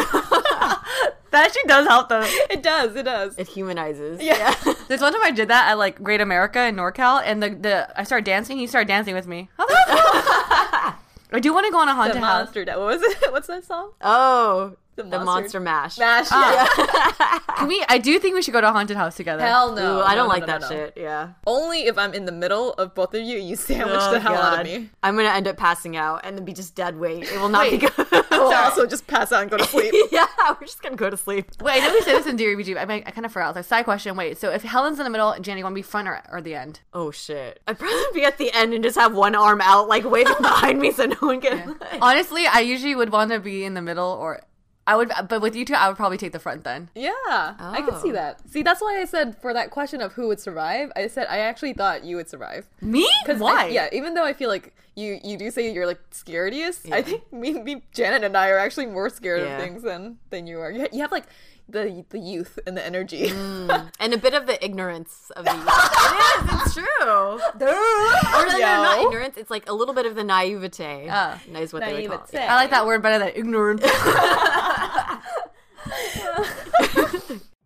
That 1.29 1.45
actually 1.45 1.63
does 1.67 1.85
help 1.87 2.07
though. 2.09 2.23
it 2.49 2.63
does. 2.63 2.95
It 2.95 3.03
does. 3.03 3.37
It 3.37 3.47
humanizes. 3.47 4.21
Yeah. 4.21 4.55
There's 4.87 5.01
one 5.01 5.11
time 5.11 5.21
I 5.23 5.31
did 5.31 5.49
that 5.49 5.69
at 5.69 5.77
like 5.77 6.01
Great 6.01 6.21
America 6.21 6.65
in 6.65 6.75
NorCal, 6.77 7.21
and 7.23 7.43
the, 7.43 7.49
the 7.49 7.99
I 7.99 8.03
started 8.05 8.23
dancing. 8.25 8.57
He 8.57 8.65
started 8.67 8.87
dancing 8.87 9.13
with 9.13 9.27
me. 9.27 9.49
Oh, 9.59 9.65
that 9.67 9.87
was 9.87 10.91
cool. 10.91 10.93
I 11.31 11.39
do 11.39 11.53
want 11.53 11.65
to 11.65 11.71
go 11.71 11.79
on 11.79 11.87
a 11.87 11.91
the 11.91 11.95
haunted 11.95 12.17
house. 12.17 12.53
monster. 12.55 12.65
What 12.65 12.79
was 12.79 13.01
it? 13.01 13.17
What's 13.31 13.47
that 13.47 13.65
song? 13.65 13.91
Oh, 14.01 14.75
the, 14.97 15.03
Monster- 15.03 15.25
monster, 15.25 15.59
mash. 15.59 15.97
Mash. 15.97 16.27
Ah. 16.31 16.67
Yeah. 16.77 17.39
Can 17.57 17.67
we? 17.67 17.83
I 17.87 17.97
do 17.97 18.19
think 18.19 18.35
we 18.35 18.41
should 18.41 18.53
go 18.53 18.61
to 18.61 18.67
a 18.67 18.71
haunted 18.71 18.97
house 18.97 19.15
together. 19.15 19.45
Hell 19.45 19.73
no. 19.73 19.99
Ooh, 19.99 20.01
I 20.01 20.15
don't 20.15 20.27
no, 20.27 20.33
like 20.33 20.41
no, 20.41 20.47
that 20.47 20.61
no, 20.61 20.69
no. 20.69 20.75
shit. 20.75 20.93
Yeah. 20.97 21.29
Only 21.45 21.81
if 21.85 21.97
I'm 21.97 22.13
in 22.13 22.25
the 22.25 22.31
middle 22.31 22.73
of 22.73 22.93
both 22.95 23.13
of 23.13 23.21
you, 23.21 23.37
you 23.37 23.55
sandwich 23.55 23.99
Oh, 23.99 24.11
the 24.11 24.19
hell 24.19 24.35
out 24.35 24.59
of 24.59 24.65
me. 24.65 24.89
I'm 25.03 25.15
gonna 25.15 25.29
end 25.29 25.47
up 25.47 25.57
passing 25.57 25.95
out 25.95 26.21
and 26.23 26.37
then 26.37 26.45
be 26.45 26.53
just 26.53 26.75
dead 26.75 26.97
weight. 26.97 27.23
It 27.23 27.39
will 27.39 27.49
not 27.49 27.69
be 27.69 27.77
Wait. 27.77 27.95
good. 27.95 28.07
So 28.37 28.53
also 28.53 28.85
just 28.85 29.07
pass 29.07 29.31
out 29.31 29.41
and 29.41 29.49
go 29.51 29.57
to 29.57 29.65
sleep. 29.65 29.93
yeah, 30.11 30.27
we're 30.49 30.67
just 30.67 30.81
gonna 30.83 30.95
go 30.95 31.09
to 31.09 31.17
sleep. 31.17 31.47
Wait, 31.61 31.81
I 31.81 31.87
know 31.87 31.93
we 31.93 32.01
said 32.01 32.19
this 32.19 32.27
in 32.27 32.35
Dear 32.35 32.55
BG. 32.55 32.77
I, 32.79 32.85
mean, 32.85 33.03
I 33.05 33.11
kind 33.11 33.25
of 33.25 33.31
forgot. 33.31 33.49
It's 33.49 33.55
like 33.71 33.79
side 33.79 33.83
question. 33.83 34.15
Wait, 34.15 34.37
so 34.37 34.51
if 34.51 34.61
Helen's 34.61 34.99
in 34.99 35.05
the 35.05 35.09
middle, 35.09 35.35
Jenny, 35.41 35.63
want 35.63 35.73
to 35.73 35.75
be 35.75 35.81
front 35.81 36.07
or, 36.07 36.21
or 36.31 36.39
the 36.39 36.53
end? 36.53 36.79
Oh 36.93 37.09
shit! 37.09 37.59
I'd 37.67 37.79
probably 37.79 38.03
be 38.13 38.23
at 38.23 38.37
the 38.37 38.53
end 38.53 38.73
and 38.75 38.83
just 38.83 38.97
have 38.97 39.15
one 39.15 39.33
arm 39.35 39.59
out, 39.61 39.87
like 39.87 40.03
waving 40.05 40.35
behind 40.39 40.79
me, 40.79 40.91
so 40.91 41.05
no 41.07 41.15
one 41.19 41.41
can. 41.41 41.77
Honestly, 42.01 42.45
I 42.45 42.59
usually 42.59 42.95
would 42.95 43.11
want 43.11 43.31
to 43.31 43.39
be 43.39 43.63
in 43.63 43.73
the 43.73 43.81
middle, 43.81 44.11
or 44.11 44.41
I 44.87 44.95
would. 44.95 45.11
But 45.29 45.41
with 45.41 45.55
you 45.55 45.65
two, 45.65 45.73
I 45.75 45.87
would 45.89 45.97
probably 45.97 46.17
take 46.17 46.31
the 46.31 46.39
front 46.39 46.63
then. 46.63 46.89
Yeah, 46.95 47.11
I 47.59 47.83
can 47.87 47.99
see 47.99 48.09
Oh. 48.09 48.13
that. 48.13 48.39
See, 48.49 48.63
that's 48.63 48.81
why 48.81 48.99
I 48.99 49.05
said 49.05 49.39
for 49.41 49.53
that 49.53 49.69
question 49.69 50.01
of 50.01 50.13
who 50.13 50.27
would 50.29 50.39
survive, 50.39 50.91
I 50.95 51.07
said 51.07 51.27
I 51.29 51.39
actually 51.39 51.73
thought 51.73 52.03
you 52.05 52.15
would 52.15 52.29
survive. 52.29 52.67
Me? 52.81 53.07
'Cause 53.25 53.41
I- 53.41 53.43
Why? 53.43 53.67
yeah, 53.67 53.89
even 53.91 54.13
though 54.15 54.23
I 54.23 54.33
feel 54.33 54.49
like 54.49 54.73
you 54.95 55.19
you 55.23 55.37
do 55.37 55.51
say 55.51 55.71
you're 55.71 55.85
like 55.85 55.99
scariest, 56.11 56.91
I 56.91 57.01
think 57.03 57.31
me, 57.31 57.61
me, 57.61 57.83
Janet 57.93 58.23
and 58.23 58.35
I 58.37 58.49
are 58.49 58.57
actually 58.57 58.87
more 58.87 59.09
scared 59.09 59.41
Yeah. 59.41 59.57
of 59.57 59.61
things 59.61 59.83
than 59.83 60.17
than 60.31 60.47
you 60.47 60.59
are. 60.61 60.71
You, 60.71 60.87
you 60.91 61.01
have 61.01 61.11
like 61.11 61.25
the 61.69 62.05
the 62.09 62.19
youth 62.19 62.59
and 62.65 62.77
the 62.77 62.85
energy. 62.85 63.27
and 63.29 64.13
a 64.13 64.17
bit 64.17 64.33
of 64.33 64.47
the 64.47 64.63
ignorance 64.63 65.31
of 65.35 65.43
the. 65.45 65.51
Youth. 65.51 65.67
it 65.67 66.43
is. 66.43 66.61
It's 66.61 66.73
true. 66.73 67.07
or 67.07 67.39
no, 67.59 68.45
no, 68.51 68.59
not 68.59 68.99
ignorance. 68.99 69.37
It's 69.37 69.51
like 69.51 69.69
a 69.69 69.73
little 69.73 69.93
bit 69.93 70.05
of 70.05 70.15
the 70.15 70.23
naivete. 70.23 71.07
Ah. 71.09 71.39
is 71.55 71.73
what 71.73 71.83
they 71.83 72.07
would 72.07 72.19
call 72.19 72.27
it. 72.31 72.37
I 72.37 72.55
like 72.55 72.69
that 72.71 72.85
word 72.85 73.01
better 73.01 73.19
than 73.19 73.33
ignorant. 73.35 73.81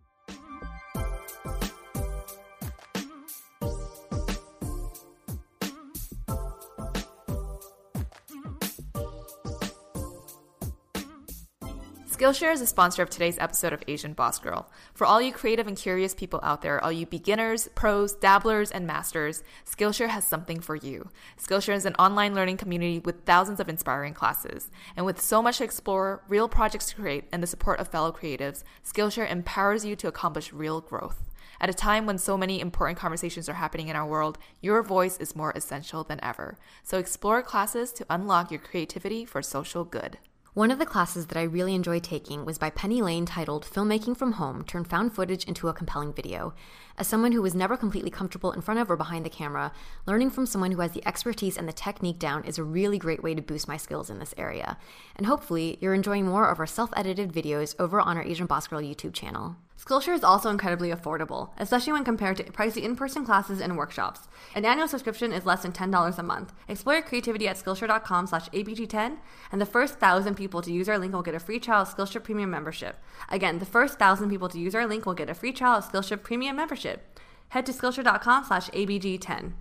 Skillshare 12.21 12.53
is 12.53 12.61
a 12.61 12.67
sponsor 12.67 13.01
of 13.01 13.09
today's 13.09 13.39
episode 13.39 13.73
of 13.73 13.81
Asian 13.87 14.13
Boss 14.13 14.37
Girl. 14.37 14.69
For 14.93 15.07
all 15.07 15.19
you 15.19 15.33
creative 15.33 15.65
and 15.65 15.75
curious 15.75 16.13
people 16.13 16.39
out 16.43 16.61
there, 16.61 16.79
all 16.83 16.91
you 16.91 17.07
beginners, 17.07 17.67
pros, 17.73 18.13
dabblers, 18.13 18.69
and 18.69 18.85
masters, 18.85 19.41
Skillshare 19.65 20.09
has 20.09 20.23
something 20.23 20.59
for 20.59 20.75
you. 20.75 21.09
Skillshare 21.39 21.73
is 21.73 21.87
an 21.87 21.95
online 21.95 22.35
learning 22.35 22.57
community 22.57 22.99
with 22.99 23.25
thousands 23.25 23.59
of 23.59 23.67
inspiring 23.67 24.13
classes. 24.13 24.69
And 24.95 25.03
with 25.03 25.19
so 25.19 25.41
much 25.41 25.57
to 25.57 25.63
explore, 25.63 26.21
real 26.27 26.47
projects 26.47 26.89
to 26.89 26.95
create, 26.95 27.23
and 27.31 27.41
the 27.41 27.47
support 27.47 27.79
of 27.79 27.87
fellow 27.87 28.11
creatives, 28.11 28.63
Skillshare 28.85 29.27
empowers 29.27 29.83
you 29.83 29.95
to 29.95 30.07
accomplish 30.07 30.53
real 30.53 30.79
growth. 30.79 31.23
At 31.59 31.71
a 31.71 31.73
time 31.73 32.05
when 32.05 32.19
so 32.19 32.37
many 32.37 32.61
important 32.61 32.99
conversations 32.99 33.49
are 33.49 33.53
happening 33.53 33.87
in 33.87 33.95
our 33.95 34.05
world, 34.05 34.37
your 34.61 34.83
voice 34.83 35.17
is 35.17 35.35
more 35.35 35.53
essential 35.55 36.03
than 36.03 36.19
ever. 36.21 36.59
So 36.83 36.99
explore 36.99 37.41
classes 37.41 37.91
to 37.93 38.05
unlock 38.11 38.51
your 38.51 38.59
creativity 38.59 39.25
for 39.25 39.41
social 39.41 39.83
good. 39.83 40.19
One 40.53 40.69
of 40.69 40.79
the 40.79 40.85
classes 40.85 41.27
that 41.27 41.37
I 41.37 41.43
really 41.43 41.73
enjoyed 41.73 42.03
taking 42.03 42.43
was 42.43 42.57
by 42.57 42.71
Penny 42.71 43.01
Lane 43.01 43.25
titled 43.25 43.63
Filmmaking 43.63 44.17
from 44.17 44.33
Home 44.33 44.65
Turn 44.65 44.83
Found 44.83 45.13
Footage 45.13 45.45
into 45.45 45.69
a 45.69 45.73
Compelling 45.73 46.11
Video. 46.11 46.53
As 46.97 47.07
someone 47.07 47.31
who 47.31 47.41
was 47.41 47.55
never 47.55 47.77
completely 47.77 48.09
comfortable 48.09 48.51
in 48.51 48.59
front 48.59 48.81
of 48.81 48.91
or 48.91 48.97
behind 48.97 49.25
the 49.25 49.29
camera, 49.29 49.71
learning 50.05 50.29
from 50.29 50.45
someone 50.45 50.73
who 50.73 50.81
has 50.81 50.91
the 50.91 51.07
expertise 51.07 51.55
and 51.55 51.69
the 51.69 51.73
technique 51.73 52.19
down 52.19 52.43
is 52.43 52.57
a 52.57 52.65
really 52.65 52.97
great 52.97 53.23
way 53.23 53.33
to 53.33 53.41
boost 53.41 53.69
my 53.69 53.77
skills 53.77 54.09
in 54.09 54.19
this 54.19 54.33
area. 54.35 54.77
And 55.15 55.25
hopefully, 55.25 55.77
you're 55.79 55.93
enjoying 55.93 56.25
more 56.25 56.49
of 56.49 56.59
our 56.59 56.67
self 56.67 56.89
edited 56.97 57.31
videos 57.31 57.73
over 57.79 58.01
on 58.01 58.17
our 58.17 58.23
Asian 58.23 58.45
Boss 58.45 58.67
Girl 58.67 58.81
YouTube 58.81 59.13
channel. 59.13 59.55
Skillshare 59.83 60.13
is 60.13 60.23
also 60.23 60.51
incredibly 60.51 60.91
affordable, 60.91 61.49
especially 61.57 61.93
when 61.93 62.03
compared 62.03 62.37
to 62.37 62.43
pricey 62.43 62.83
in 62.83 62.95
person 62.95 63.25
classes 63.25 63.59
and 63.59 63.75
workshops. 63.75 64.27
An 64.53 64.63
annual 64.63 64.87
subscription 64.87 65.33
is 65.33 65.43
less 65.43 65.63
than 65.63 65.71
$10 65.71 66.19
a 66.19 66.23
month. 66.23 66.53
Explore 66.67 66.97
your 66.97 67.03
creativity 67.03 67.47
at 67.47 67.55
Skillshare.com 67.55 68.27
slash 68.27 68.47
ABG10, 68.49 69.17
and 69.51 69.59
the 69.59 69.65
first 69.65 69.99
thousand 69.99 70.35
people 70.35 70.61
to 70.61 70.71
use 70.71 70.87
our 70.87 70.99
link 70.99 71.13
will 71.13 71.23
get 71.23 71.33
a 71.33 71.39
free 71.39 71.59
trial 71.59 71.81
of 71.81 71.89
Skillshare 71.89 72.23
Premium 72.23 72.51
membership. 72.51 72.97
Again, 73.29 73.57
the 73.57 73.65
first 73.65 73.97
thousand 73.97 74.29
people 74.29 74.49
to 74.49 74.59
use 74.59 74.75
our 74.75 74.85
link 74.85 75.07
will 75.07 75.15
get 75.15 75.31
a 75.31 75.33
free 75.33 75.51
trial 75.51 75.79
of 75.79 75.91
Skillshare 75.91 76.21
Premium 76.21 76.55
membership. 76.55 77.19
Head 77.49 77.65
to 77.65 77.71
Skillshare.com 77.71 78.45
slash 78.45 78.69
ABG10. 78.69 79.53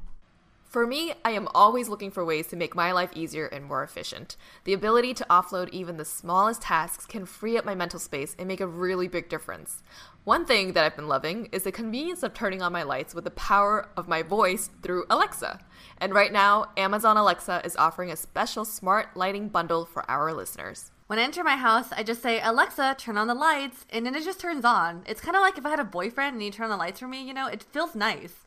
For 0.71 0.87
me, 0.87 1.15
I 1.25 1.33
am 1.33 1.49
always 1.53 1.89
looking 1.89 2.13
for 2.13 2.25
ways 2.25 2.47
to 2.47 2.57
make 2.57 2.77
my 2.77 2.93
life 2.93 3.11
easier 3.13 3.47
and 3.47 3.65
more 3.65 3.83
efficient. 3.83 4.37
The 4.63 4.73
ability 4.73 5.15
to 5.15 5.27
offload 5.29 5.69
even 5.71 5.97
the 5.97 6.05
smallest 6.05 6.63
tasks 6.63 7.07
can 7.07 7.27
free 7.27 7.59
up 7.59 7.65
my 7.65 7.75
mental 7.75 7.99
space 7.99 8.37
and 8.39 8.47
make 8.47 8.61
a 8.61 8.69
really 8.69 9.09
big 9.09 9.29
difference. 9.29 9.83
One 10.25 10.45
thing 10.45 10.75
that 10.75 10.85
I've 10.85 10.97
been 10.97 11.09
loving 11.09 11.49
is 11.51 11.63
the 11.63 11.73
convenience 11.73 12.23
of 12.23 12.35
turning 12.35 12.61
on 12.61 12.75
my 12.75 12.83
lights 12.83 13.15
with 13.15 13.25
the 13.25 13.31
power 13.31 13.89
of 13.97 14.07
my 14.07 14.23
voice 14.23 14.69
through 14.83 15.07
Alexa. 15.09 15.61
And 15.97 16.13
right 16.13 16.31
now, 16.31 16.67
Amazon 16.77 17.17
Alexa 17.17 17.63
is 17.65 17.75
offering 17.77 18.11
a 18.11 18.17
special 18.17 18.67
smart 18.67 19.17
lighting 19.17 19.49
bundle 19.49 19.87
for 19.87 20.09
our 20.11 20.35
listeners. 20.35 20.91
When 21.07 21.19
I 21.19 21.23
enter 21.23 21.43
my 21.43 21.57
house, 21.57 21.91
I 21.93 22.03
just 22.03 22.23
say, 22.23 22.39
Alexa, 22.43 22.97
turn 22.99 23.17
on 23.17 23.29
the 23.29 23.35
lights, 23.35 23.87
and 23.89 24.05
then 24.05 24.15
it 24.15 24.23
just 24.23 24.41
turns 24.41 24.65
on. 24.65 25.05
It's 25.07 25.23
kind 25.23 25.37
of 25.37 25.41
like 25.41 25.57
if 25.57 25.65
I 25.65 25.71
had 25.71 25.81
a 25.81 25.85
boyfriend 25.85 26.35
and 26.35 26.43
he 26.43 26.51
turned 26.51 26.71
on 26.71 26.79
the 26.79 26.85
lights 26.85 27.01
for 27.01 27.09
me, 27.09 27.27
you 27.27 27.33
know, 27.33 27.47
it 27.47 27.63
feels 27.63 27.95
nice. 27.95 28.45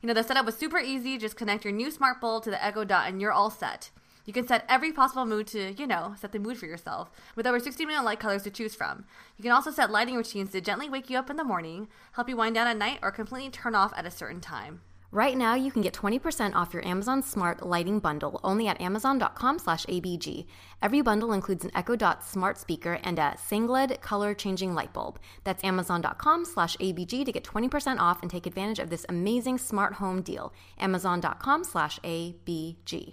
You 0.00 0.08
know, 0.08 0.14
the 0.14 0.24
setup 0.24 0.44
was 0.44 0.56
super 0.56 0.80
easy. 0.80 1.18
Just 1.18 1.36
connect 1.36 1.64
your 1.64 1.72
new 1.72 1.92
smart 1.92 2.20
bulb 2.20 2.42
to 2.42 2.50
the 2.50 2.62
Echo 2.62 2.82
Dot 2.82 3.08
and 3.08 3.20
you're 3.20 3.30
all 3.30 3.48
set. 3.48 3.90
You 4.24 4.32
can 4.32 4.46
set 4.46 4.64
every 4.68 4.92
possible 4.92 5.26
mood 5.26 5.46
to, 5.48 5.72
you 5.72 5.86
know, 5.86 6.14
set 6.18 6.32
the 6.32 6.38
mood 6.38 6.58
for 6.58 6.66
yourself, 6.66 7.10
with 7.34 7.46
over 7.46 7.58
60 7.58 7.84
million 7.84 8.04
light 8.04 8.20
colors 8.20 8.44
to 8.44 8.50
choose 8.50 8.74
from. 8.74 9.04
You 9.36 9.42
can 9.42 9.52
also 9.52 9.70
set 9.70 9.90
lighting 9.90 10.16
routines 10.16 10.52
to 10.52 10.60
gently 10.60 10.88
wake 10.88 11.10
you 11.10 11.18
up 11.18 11.30
in 11.30 11.36
the 11.36 11.44
morning, 11.44 11.88
help 12.12 12.28
you 12.28 12.36
wind 12.36 12.54
down 12.54 12.66
at 12.66 12.76
night, 12.76 13.00
or 13.02 13.10
completely 13.10 13.50
turn 13.50 13.74
off 13.74 13.92
at 13.96 14.06
a 14.06 14.10
certain 14.10 14.40
time. 14.40 14.80
Right 15.14 15.36
now, 15.36 15.54
you 15.54 15.70
can 15.70 15.82
get 15.82 15.92
20% 15.92 16.54
off 16.54 16.72
your 16.72 16.86
Amazon 16.86 17.22
Smart 17.22 17.62
Lighting 17.66 17.98
Bundle 17.98 18.40
only 18.42 18.66
at 18.66 18.80
amazon.com 18.80 19.58
slash 19.58 19.84
ABG. 19.84 20.46
Every 20.80 21.02
bundle 21.02 21.34
includes 21.34 21.66
an 21.66 21.70
Echo 21.74 21.96
Dot 21.96 22.24
smart 22.24 22.56
speaker 22.56 22.98
and 23.02 23.18
a 23.18 23.36
Sengled 23.36 24.00
color 24.00 24.32
changing 24.32 24.74
light 24.74 24.94
bulb. 24.94 25.18
That's 25.44 25.62
amazon.com 25.64 26.46
slash 26.46 26.78
ABG 26.78 27.26
to 27.26 27.32
get 27.32 27.44
20% 27.44 27.98
off 27.98 28.22
and 28.22 28.30
take 28.30 28.46
advantage 28.46 28.78
of 28.78 28.88
this 28.88 29.04
amazing 29.10 29.58
smart 29.58 29.94
home 29.94 30.22
deal. 30.22 30.54
Amazon.com 30.78 31.64
slash 31.64 32.00
ABG. 32.00 33.12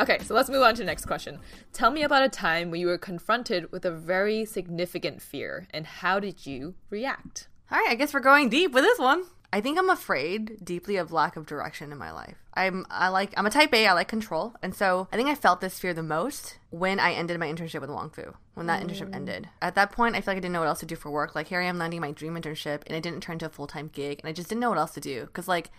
Okay, 0.00 0.18
so 0.24 0.34
let's 0.34 0.50
move 0.50 0.62
on 0.62 0.74
to 0.74 0.82
the 0.82 0.86
next 0.86 1.06
question. 1.06 1.38
Tell 1.72 1.90
me 1.90 2.02
about 2.02 2.24
a 2.24 2.28
time 2.28 2.70
when 2.70 2.80
you 2.80 2.88
were 2.88 2.98
confronted 2.98 3.70
with 3.70 3.84
a 3.84 3.92
very 3.92 4.44
significant 4.44 5.22
fear 5.22 5.68
and 5.72 5.86
how 5.86 6.18
did 6.18 6.46
you 6.46 6.74
react? 6.90 7.46
All 7.70 7.78
right, 7.78 7.90
I 7.90 7.94
guess 7.94 8.12
we're 8.12 8.20
going 8.20 8.48
deep 8.48 8.72
with 8.72 8.82
this 8.82 8.98
one. 8.98 9.24
I 9.52 9.60
think 9.60 9.78
I'm 9.78 9.90
afraid 9.90 10.64
deeply 10.64 10.96
of 10.96 11.12
lack 11.12 11.36
of 11.36 11.46
direction 11.46 11.92
in 11.92 11.98
my 11.98 12.10
life. 12.10 12.34
I'm 12.54 12.84
I 12.90 13.08
like 13.08 13.32
I'm 13.36 13.46
a 13.46 13.50
type 13.50 13.72
A, 13.72 13.86
I 13.86 13.92
like 13.92 14.08
control. 14.08 14.52
And 14.62 14.74
so 14.74 15.06
I 15.12 15.16
think 15.16 15.28
I 15.28 15.36
felt 15.36 15.60
this 15.60 15.78
fear 15.78 15.94
the 15.94 16.02
most 16.02 16.58
when 16.70 16.98
I 16.98 17.12
ended 17.12 17.38
my 17.38 17.46
internship 17.46 17.80
with 17.80 17.90
Wong 17.90 18.10
Fu. 18.10 18.34
When 18.54 18.66
that 18.66 18.82
mm. 18.82 18.90
internship 18.90 19.14
ended. 19.14 19.48
At 19.62 19.76
that 19.76 19.92
point 19.92 20.16
I 20.16 20.22
feel 20.22 20.32
like 20.32 20.38
I 20.38 20.40
didn't 20.40 20.54
know 20.54 20.60
what 20.60 20.68
else 20.68 20.80
to 20.80 20.86
do 20.86 20.96
for 20.96 21.08
work. 21.08 21.36
Like 21.36 21.46
here 21.46 21.60
I 21.60 21.66
am 21.66 21.78
landing 21.78 22.00
my 22.00 22.10
dream 22.10 22.34
internship 22.34 22.82
and 22.88 22.96
it 22.96 23.02
didn't 23.04 23.20
turn 23.20 23.38
to 23.38 23.46
a 23.46 23.48
full 23.48 23.68
time 23.68 23.90
gig 23.92 24.18
and 24.18 24.28
I 24.28 24.32
just 24.32 24.48
didn't 24.48 24.60
know 24.60 24.70
what 24.70 24.78
else 24.78 24.94
to 24.94 25.00
do. 25.00 25.28
Cause 25.32 25.46
like 25.46 25.70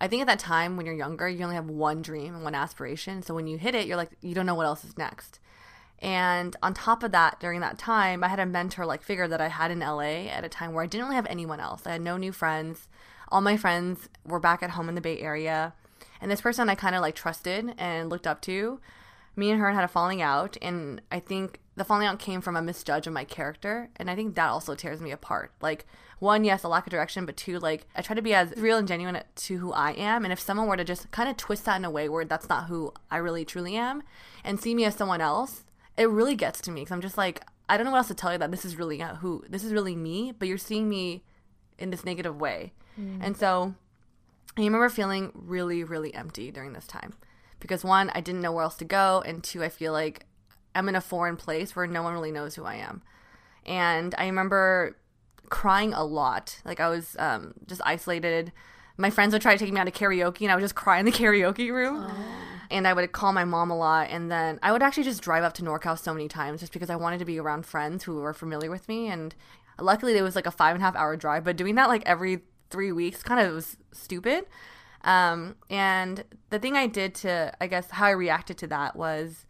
I 0.00 0.08
think 0.08 0.22
at 0.22 0.26
that 0.28 0.38
time 0.38 0.76
when 0.76 0.86
you're 0.86 0.94
younger, 0.94 1.28
you 1.28 1.42
only 1.42 1.56
have 1.56 1.68
one 1.68 2.00
dream 2.00 2.34
and 2.34 2.42
one 2.42 2.54
aspiration. 2.54 3.22
So 3.22 3.34
when 3.34 3.46
you 3.46 3.58
hit 3.58 3.74
it, 3.74 3.86
you're 3.86 3.98
like, 3.98 4.10
you 4.22 4.34
don't 4.34 4.46
know 4.46 4.54
what 4.54 4.66
else 4.66 4.84
is 4.84 4.96
next. 4.96 5.40
And 5.98 6.56
on 6.62 6.72
top 6.72 7.02
of 7.02 7.12
that, 7.12 7.38
during 7.40 7.60
that 7.60 7.78
time, 7.78 8.24
I 8.24 8.28
had 8.28 8.40
a 8.40 8.46
mentor 8.46 8.86
like 8.86 9.02
figure 9.02 9.28
that 9.28 9.40
I 9.40 9.48
had 9.48 9.70
in 9.70 9.80
LA 9.80 10.28
at 10.28 10.44
a 10.44 10.48
time 10.48 10.72
where 10.72 10.82
I 10.82 10.86
didn't 10.86 11.04
really 11.04 11.16
have 11.16 11.26
anyone 11.26 11.60
else. 11.60 11.86
I 11.86 11.92
had 11.92 12.00
no 12.00 12.16
new 12.16 12.32
friends. 12.32 12.88
All 13.28 13.42
my 13.42 13.56
friends 13.56 14.08
were 14.24 14.40
back 14.40 14.62
at 14.62 14.70
home 14.70 14.88
in 14.88 14.94
the 14.94 15.02
Bay 15.02 15.20
Area. 15.20 15.74
And 16.20 16.30
this 16.30 16.40
person 16.40 16.70
I 16.70 16.74
kind 16.74 16.94
of 16.94 17.02
like 17.02 17.14
trusted 17.14 17.74
and 17.76 18.08
looked 18.08 18.26
up 18.26 18.40
to. 18.42 18.80
Me 19.36 19.50
and 19.50 19.60
her 19.60 19.70
had 19.72 19.84
a 19.84 19.88
falling 19.88 20.22
out. 20.22 20.56
And 20.62 21.02
I 21.12 21.20
think 21.20 21.60
the 21.76 21.84
falling 21.84 22.06
out 22.06 22.18
came 22.18 22.40
from 22.40 22.56
a 22.56 22.62
misjudge 22.62 23.06
of 23.06 23.12
my 23.12 23.24
character. 23.24 23.90
And 23.96 24.10
I 24.10 24.16
think 24.16 24.34
that 24.34 24.48
also 24.48 24.74
tears 24.74 25.02
me 25.02 25.10
apart. 25.10 25.52
Like, 25.60 25.86
one, 26.20 26.44
yes, 26.44 26.62
a 26.62 26.68
lack 26.68 26.86
of 26.86 26.90
direction, 26.90 27.26
but 27.26 27.36
two, 27.36 27.58
like 27.58 27.86
I 27.96 28.02
try 28.02 28.14
to 28.14 28.22
be 28.22 28.34
as 28.34 28.52
real 28.56 28.78
and 28.78 28.86
genuine 28.86 29.20
to 29.34 29.56
who 29.56 29.72
I 29.72 29.92
am. 29.92 30.24
And 30.24 30.32
if 30.32 30.38
someone 30.38 30.68
were 30.68 30.76
to 30.76 30.84
just 30.84 31.10
kind 31.10 31.28
of 31.28 31.36
twist 31.36 31.64
that 31.64 31.76
in 31.76 31.84
a 31.84 31.90
way 31.90 32.08
where 32.08 32.24
that's 32.24 32.48
not 32.48 32.66
who 32.66 32.92
I 33.10 33.16
really 33.16 33.44
truly 33.44 33.74
am 33.74 34.02
and 34.44 34.60
see 34.60 34.74
me 34.74 34.84
as 34.84 34.94
someone 34.94 35.20
else, 35.20 35.64
it 35.96 36.08
really 36.08 36.36
gets 36.36 36.60
to 36.62 36.70
me 36.70 36.82
because 36.82 36.92
I'm 36.92 37.00
just 37.00 37.18
like, 37.18 37.42
I 37.68 37.76
don't 37.76 37.86
know 37.86 37.92
what 37.92 37.98
else 37.98 38.08
to 38.08 38.14
tell 38.14 38.32
you 38.32 38.38
that 38.38 38.50
this 38.50 38.64
is 38.64 38.76
really 38.76 39.00
who, 39.20 39.44
this 39.48 39.64
is 39.64 39.72
really 39.72 39.96
me, 39.96 40.32
but 40.38 40.46
you're 40.46 40.58
seeing 40.58 40.88
me 40.88 41.24
in 41.78 41.90
this 41.90 42.04
negative 42.04 42.38
way. 42.40 42.72
Mm. 43.00 43.18
And 43.22 43.36
so 43.36 43.74
I 44.58 44.60
remember 44.60 44.88
feeling 44.90 45.32
really, 45.34 45.82
really 45.84 46.14
empty 46.14 46.50
during 46.50 46.74
this 46.74 46.86
time 46.86 47.14
because 47.60 47.82
one, 47.82 48.10
I 48.10 48.20
didn't 48.20 48.40
know 48.40 48.52
where 48.52 48.64
else 48.64 48.76
to 48.76 48.84
go, 48.84 49.22
and 49.24 49.44
two, 49.44 49.62
I 49.62 49.68
feel 49.68 49.92
like 49.92 50.26
I'm 50.74 50.88
in 50.88 50.96
a 50.96 51.00
foreign 51.00 51.36
place 51.36 51.76
where 51.76 51.86
no 51.86 52.02
one 52.02 52.14
really 52.14 52.32
knows 52.32 52.54
who 52.54 52.64
I 52.64 52.76
am. 52.76 53.02
And 53.64 54.14
I 54.18 54.26
remember 54.26 54.96
crying 55.50 55.92
a 55.92 56.04
lot. 56.04 56.60
Like 56.64 56.80
I 56.80 56.88
was 56.88 57.16
um, 57.18 57.54
just 57.66 57.82
isolated. 57.84 58.52
My 58.96 59.10
friends 59.10 59.32
would 59.32 59.42
try 59.42 59.56
to 59.56 59.58
take 59.58 59.72
me 59.72 59.80
out 59.80 59.84
to 59.84 59.90
karaoke, 59.90 60.42
and 60.42 60.50
I 60.50 60.54
would 60.54 60.62
just 60.62 60.74
cry 60.74 60.98
in 60.98 61.04
the 61.04 61.12
karaoke 61.20 61.72
room. 61.72 62.06
Oh. 62.08 62.24
And 62.70 62.86
I 62.86 62.92
would 62.92 63.10
call 63.10 63.32
my 63.32 63.44
mom 63.44 63.70
a 63.70 63.76
lot, 63.76 64.08
and 64.10 64.30
then 64.30 64.60
I 64.62 64.70
would 64.70 64.82
actually 64.82 65.02
just 65.02 65.22
drive 65.22 65.42
up 65.42 65.54
to 65.54 65.62
NorCal 65.62 65.98
so 65.98 66.14
many 66.14 66.28
times 66.28 66.60
just 66.60 66.72
because 66.72 66.88
I 66.88 66.96
wanted 66.96 67.18
to 67.18 67.24
be 67.24 67.40
around 67.40 67.66
friends 67.66 68.04
who 68.04 68.14
were 68.14 68.32
familiar 68.32 68.70
with 68.70 68.88
me. 68.88 69.08
And 69.08 69.34
luckily, 69.80 70.16
it 70.16 70.22
was 70.22 70.36
like 70.36 70.46
a 70.46 70.52
five 70.52 70.76
and 70.76 70.82
a 70.82 70.86
half 70.86 70.94
hour 70.94 71.16
drive, 71.16 71.42
but 71.44 71.56
doing 71.56 71.74
that 71.74 71.88
like 71.88 72.04
every 72.06 72.42
three 72.70 72.92
weeks 72.92 73.22
kind 73.22 73.44
of 73.44 73.52
was 73.52 73.76
stupid. 73.92 74.46
Um, 75.02 75.56
and 75.68 76.24
the 76.50 76.58
thing 76.58 76.76
I 76.76 76.86
did 76.86 77.14
to, 77.16 77.52
I 77.60 77.66
guess, 77.66 77.90
how 77.90 78.06
I 78.06 78.10
reacted 78.10 78.58
to 78.58 78.66
that 78.68 78.94
was 78.94 79.46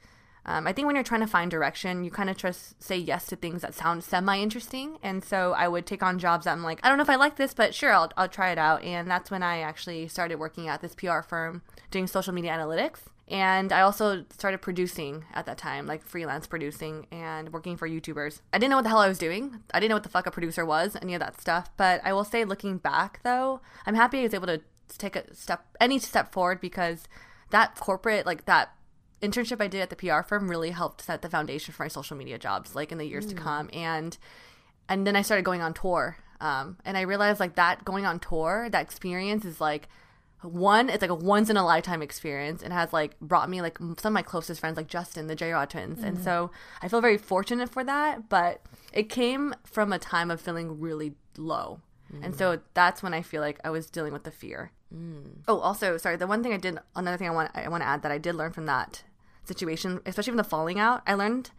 Um, 0.50 0.66
I 0.66 0.72
think 0.72 0.86
when 0.86 0.96
you're 0.96 1.04
trying 1.04 1.20
to 1.20 1.28
find 1.28 1.48
direction, 1.48 2.02
you 2.02 2.10
kind 2.10 2.28
of 2.28 2.36
just 2.36 2.82
say 2.82 2.96
yes 2.96 3.26
to 3.26 3.36
things 3.36 3.62
that 3.62 3.72
sound 3.72 4.02
semi 4.02 4.36
interesting. 4.40 4.98
And 5.00 5.22
so 5.22 5.52
I 5.52 5.68
would 5.68 5.86
take 5.86 6.02
on 6.02 6.18
jobs 6.18 6.44
that 6.44 6.50
I'm 6.50 6.64
like, 6.64 6.80
I 6.82 6.88
don't 6.88 6.98
know 6.98 7.04
if 7.04 7.10
I 7.10 7.14
like 7.14 7.36
this, 7.36 7.54
but 7.54 7.72
sure, 7.72 7.92
I'll, 7.92 8.10
I'll 8.16 8.28
try 8.28 8.50
it 8.50 8.58
out. 8.58 8.82
And 8.82 9.08
that's 9.08 9.30
when 9.30 9.44
I 9.44 9.60
actually 9.60 10.08
started 10.08 10.40
working 10.40 10.66
at 10.66 10.80
this 10.80 10.96
PR 10.96 11.20
firm 11.20 11.62
doing 11.92 12.08
social 12.08 12.34
media 12.34 12.50
analytics. 12.50 12.98
And 13.28 13.72
I 13.72 13.82
also 13.82 14.24
started 14.30 14.60
producing 14.60 15.24
at 15.34 15.46
that 15.46 15.56
time, 15.56 15.86
like 15.86 16.02
freelance 16.04 16.48
producing 16.48 17.06
and 17.12 17.52
working 17.52 17.76
for 17.76 17.88
YouTubers. 17.88 18.40
I 18.52 18.58
didn't 18.58 18.70
know 18.70 18.76
what 18.78 18.82
the 18.82 18.88
hell 18.88 18.98
I 18.98 19.06
was 19.06 19.18
doing. 19.18 19.60
I 19.72 19.78
didn't 19.78 19.90
know 19.90 19.96
what 19.96 20.02
the 20.02 20.08
fuck 20.08 20.26
a 20.26 20.32
producer 20.32 20.66
was, 20.66 20.96
any 21.00 21.14
of 21.14 21.20
that 21.20 21.40
stuff. 21.40 21.70
But 21.76 22.00
I 22.04 22.12
will 22.12 22.24
say, 22.24 22.44
looking 22.44 22.78
back 22.78 23.20
though, 23.22 23.60
I'm 23.86 23.94
happy 23.94 24.18
I 24.18 24.22
was 24.24 24.34
able 24.34 24.48
to 24.48 24.60
take 24.98 25.14
a 25.14 25.32
step, 25.32 25.64
any 25.80 26.00
step 26.00 26.32
forward 26.32 26.60
because 26.60 27.04
that 27.50 27.76
corporate, 27.76 28.26
like 28.26 28.46
that 28.46 28.74
internship 29.22 29.60
I 29.60 29.66
did 29.66 29.80
at 29.80 29.90
the 29.90 29.96
PR 29.96 30.22
firm 30.22 30.48
really 30.48 30.70
helped 30.70 31.02
set 31.02 31.22
the 31.22 31.28
foundation 31.28 31.74
for 31.74 31.84
my 31.84 31.88
social 31.88 32.16
media 32.16 32.38
jobs, 32.38 32.74
like 32.74 32.92
in 32.92 32.98
the 32.98 33.06
years 33.06 33.26
mm. 33.26 33.30
to 33.30 33.34
come. 33.34 33.70
And 33.72 34.16
and 34.88 35.06
then 35.06 35.16
I 35.16 35.22
started 35.22 35.44
going 35.44 35.62
on 35.62 35.74
tour. 35.74 36.16
Um, 36.40 36.78
and 36.84 36.96
I 36.96 37.02
realized 37.02 37.38
like 37.38 37.56
that 37.56 37.84
going 37.84 38.06
on 38.06 38.18
tour, 38.18 38.68
that 38.70 38.82
experience 38.82 39.44
is 39.44 39.60
like 39.60 39.88
one 40.42 40.88
it's 40.88 41.02
like 41.02 41.10
a 41.10 41.14
once 41.14 41.50
in 41.50 41.56
a 41.56 41.64
lifetime 41.64 42.00
experience 42.00 42.62
and 42.62 42.72
has 42.72 42.92
like 42.92 43.18
brought 43.20 43.50
me 43.50 43.60
like 43.60 43.78
some 43.78 43.96
of 44.06 44.12
my 44.12 44.22
closest 44.22 44.60
friends 44.60 44.76
like 44.76 44.86
justin 44.86 45.26
the 45.26 45.34
j 45.34 45.52
rod 45.52 45.68
twins 45.68 45.98
mm-hmm. 45.98 46.08
and 46.08 46.18
so 46.24 46.50
i 46.80 46.88
feel 46.88 47.00
very 47.00 47.18
fortunate 47.18 47.68
for 47.68 47.84
that 47.84 48.28
but 48.28 48.62
it 48.92 49.08
came 49.08 49.54
from 49.64 49.92
a 49.92 49.98
time 49.98 50.30
of 50.30 50.40
feeling 50.40 50.80
really 50.80 51.12
low 51.36 51.80
mm. 52.12 52.24
and 52.24 52.34
so 52.34 52.58
that's 52.74 53.02
when 53.02 53.12
i 53.12 53.20
feel 53.20 53.42
like 53.42 53.60
i 53.64 53.70
was 53.70 53.90
dealing 53.90 54.12
with 54.12 54.24
the 54.24 54.30
fear 54.30 54.72
mm. 54.94 55.30
oh 55.46 55.58
also 55.58 55.98
sorry 55.98 56.16
the 56.16 56.26
one 56.26 56.42
thing 56.42 56.54
i 56.54 56.56
did 56.56 56.78
another 56.96 57.18
thing 57.18 57.28
i 57.28 57.30
want 57.30 57.50
i 57.54 57.68
want 57.68 57.82
to 57.82 57.86
add 57.86 58.02
that 58.02 58.12
i 58.12 58.18
did 58.18 58.34
learn 58.34 58.52
from 58.52 58.64
that 58.64 59.02
situation 59.50 60.00
especially 60.06 60.30
from 60.30 60.36
the 60.36 60.44
falling 60.44 60.78
out 60.78 61.02
i 61.06 61.14
learned 61.14 61.50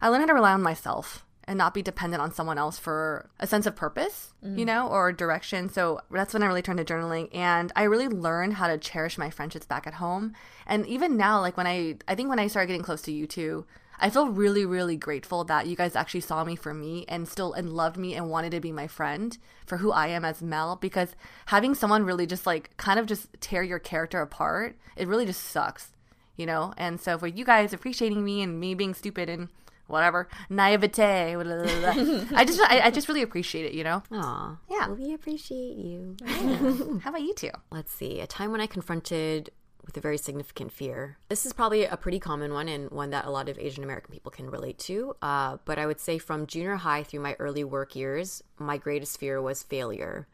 i 0.00 0.08
learned 0.08 0.22
how 0.22 0.26
to 0.26 0.34
rely 0.34 0.52
on 0.52 0.62
myself 0.62 1.24
and 1.48 1.56
not 1.56 1.72
be 1.72 1.80
dependent 1.80 2.22
on 2.22 2.30
someone 2.30 2.58
else 2.58 2.78
for 2.78 3.30
a 3.40 3.46
sense 3.46 3.64
of 3.64 3.74
purpose, 3.74 4.34
mm. 4.44 4.58
you 4.58 4.66
know, 4.66 4.86
or 4.86 5.10
direction. 5.12 5.70
So 5.70 5.98
that's 6.10 6.34
when 6.34 6.42
I 6.42 6.46
really 6.46 6.60
turned 6.60 6.78
to 6.78 6.84
journaling 6.84 7.34
and 7.34 7.72
I 7.74 7.84
really 7.84 8.06
learned 8.06 8.52
how 8.52 8.68
to 8.68 8.76
cherish 8.76 9.16
my 9.16 9.30
friendships 9.30 9.64
back 9.64 9.86
at 9.86 9.94
home. 9.94 10.34
And 10.66 10.86
even 10.86 11.16
now, 11.16 11.40
like 11.40 11.56
when 11.56 11.66
I, 11.66 11.96
I 12.06 12.14
think 12.14 12.28
when 12.28 12.38
I 12.38 12.48
started 12.48 12.66
getting 12.66 12.82
close 12.82 13.00
to 13.02 13.12
you 13.12 13.26
two, 13.26 13.64
I 13.98 14.10
feel 14.10 14.28
really, 14.28 14.66
really 14.66 14.96
grateful 14.96 15.42
that 15.44 15.66
you 15.66 15.74
guys 15.74 15.96
actually 15.96 16.20
saw 16.20 16.44
me 16.44 16.54
for 16.54 16.74
me 16.74 17.06
and 17.08 17.26
still 17.26 17.54
and 17.54 17.72
loved 17.72 17.96
me 17.96 18.14
and 18.14 18.28
wanted 18.28 18.50
to 18.50 18.60
be 18.60 18.70
my 18.70 18.86
friend 18.86 19.36
for 19.64 19.78
who 19.78 19.90
I 19.90 20.08
am 20.08 20.26
as 20.26 20.42
Mel. 20.42 20.76
Because 20.76 21.16
having 21.46 21.74
someone 21.74 22.04
really 22.04 22.26
just 22.26 22.46
like 22.46 22.76
kind 22.76 23.00
of 23.00 23.06
just 23.06 23.28
tear 23.40 23.62
your 23.62 23.78
character 23.78 24.20
apart, 24.20 24.76
it 24.96 25.08
really 25.08 25.26
just 25.26 25.42
sucks, 25.42 25.92
you 26.38 26.46
know. 26.46 26.72
And 26.78 26.98
so 26.98 27.18
for 27.18 27.26
you 27.26 27.44
guys 27.44 27.74
appreciating 27.74 28.24
me 28.24 28.40
and 28.40 28.58
me 28.58 28.74
being 28.74 28.94
stupid 28.94 29.28
and 29.28 29.48
whatever 29.88 30.28
naivete. 30.48 31.34
I 32.34 32.44
just 32.46 32.60
I, 32.60 32.80
I, 32.84 32.90
just 32.90 33.08
really 33.08 33.22
appreciate 33.22 33.66
it, 33.66 33.72
you 33.72 33.84
know. 33.84 34.02
Aw, 34.12 34.56
yeah, 34.70 34.86
well, 34.86 34.96
we 34.96 35.12
appreciate 35.14 35.76
you. 35.76 36.16
Yeah. 36.24 36.98
How 37.02 37.10
about 37.10 37.22
you 37.22 37.34
two? 37.34 37.50
Let's 37.70 37.92
see. 37.92 38.20
A 38.20 38.26
time 38.26 38.52
when 38.52 38.60
I 38.60 38.66
confronted 38.66 39.50
with 39.84 39.96
a 39.96 40.00
very 40.00 40.18
significant 40.18 40.70
fear. 40.70 41.16
This 41.30 41.46
is 41.46 41.54
probably 41.54 41.86
a 41.86 41.96
pretty 41.96 42.20
common 42.20 42.52
one 42.52 42.68
and 42.68 42.90
one 42.90 43.08
that 43.10 43.24
a 43.24 43.30
lot 43.30 43.48
of 43.48 43.58
Asian 43.58 43.82
American 43.82 44.12
people 44.12 44.30
can 44.30 44.50
relate 44.50 44.78
to. 44.80 45.16
Uh, 45.22 45.56
but 45.64 45.78
I 45.78 45.86
would 45.86 45.98
say 45.98 46.18
from 46.18 46.46
junior 46.46 46.76
high 46.76 47.02
through 47.02 47.20
my 47.20 47.34
early 47.38 47.64
work 47.64 47.96
years, 47.96 48.42
my 48.58 48.76
greatest 48.76 49.18
fear 49.18 49.40
was 49.40 49.62
failure. 49.62 50.28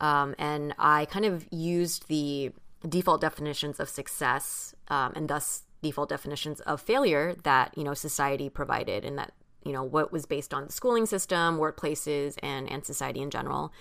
Um, 0.00 0.34
and 0.38 0.74
I 0.78 1.04
kind 1.04 1.26
of 1.26 1.46
used 1.50 2.08
the 2.08 2.52
default 2.88 3.20
definitions 3.20 3.80
of 3.80 3.88
success 3.88 4.74
um, 4.88 5.12
and 5.16 5.28
thus 5.28 5.62
default 5.82 6.08
definitions 6.08 6.60
of 6.60 6.80
failure 6.80 7.36
that 7.44 7.76
you 7.76 7.84
know 7.84 7.94
society 7.94 8.48
provided 8.48 9.04
and 9.04 9.18
that 9.18 9.32
you 9.64 9.72
know 9.72 9.82
what 9.82 10.12
was 10.12 10.26
based 10.26 10.54
on 10.54 10.66
the 10.66 10.72
schooling 10.72 11.06
system 11.06 11.58
workplaces 11.58 12.36
and 12.42 12.70
and 12.70 12.84
society 12.84 13.20
in 13.20 13.30
general. 13.30 13.72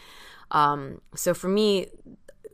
Um, 0.51 1.01
so 1.15 1.33
for 1.33 1.47
me 1.47 1.87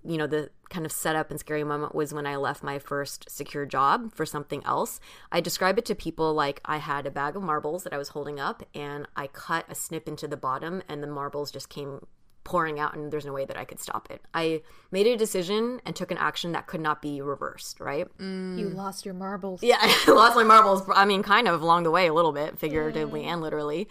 you 0.03 0.17
know 0.17 0.27
the 0.27 0.49
kind 0.69 0.85
of 0.85 0.91
setup 0.91 1.29
and 1.29 1.39
scary 1.39 1.63
moment 1.63 1.93
was 1.93 2.13
when 2.13 2.25
i 2.25 2.35
left 2.35 2.63
my 2.63 2.79
first 2.79 3.29
secure 3.29 3.65
job 3.65 4.13
for 4.13 4.25
something 4.25 4.63
else. 4.65 4.99
I 5.31 5.41
describe 5.41 5.77
it 5.77 5.85
to 5.85 5.95
people 5.95 6.33
like 6.33 6.61
i 6.65 6.77
had 6.77 7.05
a 7.05 7.11
bag 7.11 7.35
of 7.35 7.43
marbles 7.43 7.83
that 7.83 7.93
i 7.93 7.97
was 7.97 8.09
holding 8.09 8.39
up 8.39 8.63
and 8.73 9.07
i 9.15 9.27
cut 9.27 9.65
a 9.69 9.75
snip 9.75 10.07
into 10.07 10.27
the 10.27 10.37
bottom 10.37 10.81
and 10.87 11.03
the 11.03 11.07
marbles 11.07 11.51
just 11.51 11.69
came 11.69 12.05
pouring 12.43 12.79
out 12.79 12.95
and 12.95 13.11
there's 13.11 13.25
no 13.25 13.33
way 13.33 13.45
that 13.45 13.57
I 13.57 13.65
could 13.65 13.79
stop 13.79 14.09
it. 14.09 14.21
I 14.33 14.61
made 14.91 15.07
a 15.07 15.15
decision 15.15 15.79
and 15.85 15.95
took 15.95 16.11
an 16.11 16.17
action 16.17 16.51
that 16.53 16.67
could 16.67 16.81
not 16.81 17.01
be 17.01 17.21
reversed, 17.21 17.79
right? 17.79 18.07
Mm. 18.17 18.57
You 18.57 18.69
lost 18.69 19.05
your 19.05 19.13
marbles. 19.13 19.61
Yeah, 19.61 19.77
I 19.81 20.11
lost 20.11 20.35
my 20.35 20.43
marbles. 20.43 20.83
I 20.93 21.05
mean, 21.05 21.23
kind 21.23 21.47
of 21.47 21.61
along 21.61 21.83
the 21.83 21.91
way 21.91 22.07
a 22.07 22.13
little 22.13 22.31
bit, 22.31 22.57
figuratively 22.57 23.25
and 23.25 23.41
literally. 23.41 23.87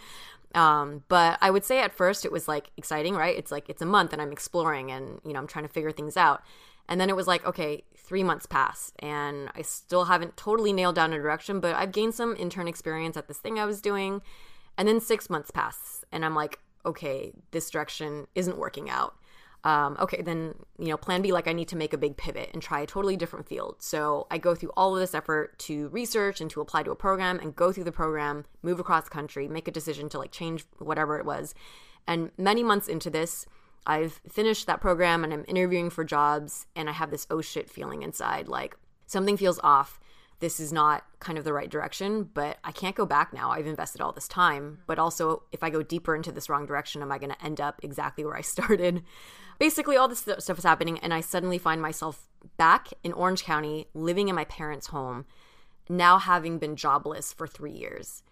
Um, 0.53 1.03
but 1.07 1.37
I 1.41 1.49
would 1.49 1.63
say 1.63 1.79
at 1.79 1.93
first 1.93 2.25
it 2.25 2.31
was 2.31 2.47
like 2.47 2.71
exciting, 2.75 3.15
right? 3.15 3.37
It's 3.37 3.51
like 3.51 3.69
it's 3.69 3.81
a 3.81 3.85
month 3.85 4.11
and 4.13 4.21
I'm 4.21 4.31
exploring 4.31 4.91
and, 4.91 5.21
you 5.25 5.33
know, 5.33 5.39
I'm 5.39 5.47
trying 5.47 5.65
to 5.65 5.71
figure 5.71 5.91
things 5.91 6.17
out. 6.17 6.41
And 6.89 6.99
then 6.99 7.09
it 7.09 7.15
was 7.15 7.27
like, 7.27 7.45
okay, 7.45 7.83
three 7.95 8.23
months 8.23 8.45
pass 8.45 8.91
and 8.99 9.49
I 9.55 9.61
still 9.61 10.05
haven't 10.05 10.35
totally 10.35 10.73
nailed 10.73 10.95
down 10.95 11.13
a 11.13 11.17
direction, 11.17 11.61
but 11.61 11.73
I've 11.75 11.93
gained 11.93 12.15
some 12.15 12.35
intern 12.37 12.67
experience 12.67 13.15
at 13.15 13.29
this 13.29 13.37
thing 13.37 13.59
I 13.59 13.65
was 13.65 13.79
doing. 13.79 14.21
And 14.77 14.87
then 14.87 14.99
six 14.99 15.29
months 15.29 15.51
pass 15.51 16.03
and 16.11 16.25
I'm 16.25 16.35
like, 16.35 16.59
okay, 16.85 17.31
this 17.51 17.69
direction 17.69 18.27
isn't 18.35 18.57
working 18.57 18.89
out. 18.89 19.15
Um, 19.63 19.95
okay, 19.99 20.23
then, 20.23 20.55
you 20.79 20.87
know, 20.87 20.97
plan 20.97 21.21
B, 21.21 21.31
like 21.31 21.47
I 21.47 21.53
need 21.53 21.67
to 21.67 21.75
make 21.75 21.93
a 21.93 21.97
big 21.97 22.17
pivot 22.17 22.49
and 22.53 22.61
try 22.61 22.81
a 22.81 22.87
totally 22.87 23.15
different 23.15 23.47
field. 23.47 23.75
So 23.79 24.25
I 24.31 24.39
go 24.39 24.55
through 24.55 24.71
all 24.75 24.95
of 24.95 24.99
this 24.99 25.13
effort 25.13 25.59
to 25.59 25.87
research 25.89 26.41
and 26.41 26.49
to 26.49 26.61
apply 26.61 26.83
to 26.83 26.91
a 26.91 26.95
program 26.95 27.39
and 27.39 27.55
go 27.55 27.71
through 27.71 27.83
the 27.83 27.91
program, 27.91 28.45
move 28.63 28.79
across 28.79 29.07
country, 29.07 29.47
make 29.47 29.67
a 29.67 29.71
decision 29.71 30.09
to 30.09 30.17
like 30.17 30.31
change 30.31 30.65
whatever 30.79 31.19
it 31.19 31.25
was. 31.25 31.53
And 32.07 32.31
many 32.37 32.63
months 32.63 32.87
into 32.87 33.11
this, 33.11 33.45
I've 33.85 34.21
finished 34.29 34.67
that 34.67 34.81
program 34.81 35.23
and 35.23 35.33
I'm 35.33 35.45
interviewing 35.47 35.89
for 35.89 36.03
jobs 36.03 36.65
and 36.75 36.89
I 36.89 36.93
have 36.93 37.11
this 37.11 37.27
oh 37.29 37.41
shit 37.41 37.69
feeling 37.69 38.03
inside 38.03 38.47
like 38.47 38.75
something 39.07 39.37
feels 39.37 39.59
off 39.63 39.99
this 40.41 40.59
is 40.59 40.73
not 40.73 41.05
kind 41.19 41.37
of 41.37 41.43
the 41.43 41.53
right 41.53 41.69
direction, 41.69 42.23
but 42.33 42.57
I 42.63 42.71
can't 42.71 42.95
go 42.95 43.05
back 43.05 43.31
now. 43.31 43.51
I've 43.51 43.67
invested 43.67 44.01
all 44.01 44.11
this 44.11 44.27
time. 44.27 44.79
But 44.87 44.99
also, 44.99 45.43
if 45.51 45.63
I 45.63 45.69
go 45.69 45.83
deeper 45.83 46.15
into 46.15 46.31
this 46.31 46.49
wrong 46.49 46.65
direction, 46.65 47.01
am 47.01 47.11
I 47.11 47.19
going 47.19 47.31
to 47.31 47.45
end 47.45 47.61
up 47.61 47.79
exactly 47.83 48.25
where 48.25 48.35
I 48.35 48.41
started? 48.55 49.03
Basically, 49.59 49.95
all 49.95 50.07
this 50.07 50.19
stuff 50.39 50.57
is 50.57 50.63
happening, 50.63 50.99
and 50.99 51.13
I 51.13 51.21
suddenly 51.21 51.59
find 51.59 51.81
myself 51.81 52.27
back 52.57 52.89
in 53.03 53.13
Orange 53.13 53.43
County, 53.43 53.87
living 53.93 54.27
in 54.27 54.35
my 54.35 54.45
parents' 54.45 54.87
home, 54.87 55.25
now 55.87 56.17
having 56.17 56.57
been 56.57 56.75
jobless 56.75 57.31
for 57.31 57.45
three 57.47 57.71
years. 57.71 58.23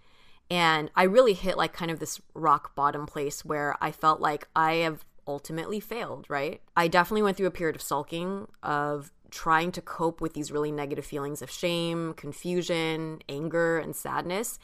And 0.49 0.89
I 0.95 1.03
really 1.03 1.33
hit 1.33 1.57
like 1.57 1.73
kind 1.73 1.91
of 1.91 1.99
this 1.99 2.19
rock 2.33 2.73
bottom 2.75 3.05
place 3.05 3.45
where 3.45 3.75
I 3.79 3.91
felt 3.91 4.19
like 4.19 4.47
I 4.55 4.75
have 4.77 5.05
ultimately 5.27 5.79
failed, 5.79 6.25
right? 6.27 6.59
I 6.75 6.87
definitely 6.87 7.21
went 7.21 7.37
through 7.37 7.45
a 7.45 7.51
period 7.51 7.75
of 7.75 7.83
sulking, 7.83 8.47
of 8.63 9.11
trying 9.29 9.71
to 9.73 9.81
cope 9.81 10.21
with 10.21 10.33
these 10.33 10.51
really 10.51 10.71
negative 10.71 11.05
feelings 11.05 11.41
of 11.41 11.49
shame, 11.49 12.13
confusion, 12.13 13.19
anger, 13.27 13.79
and 13.79 13.95
sadness. 13.95 14.59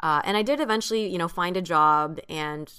Uh, 0.00 0.20
and 0.24 0.36
I 0.36 0.42
did 0.42 0.60
eventually, 0.60 1.08
you 1.08 1.18
know, 1.18 1.28
find 1.28 1.56
a 1.56 1.62
job 1.62 2.18
and 2.28 2.72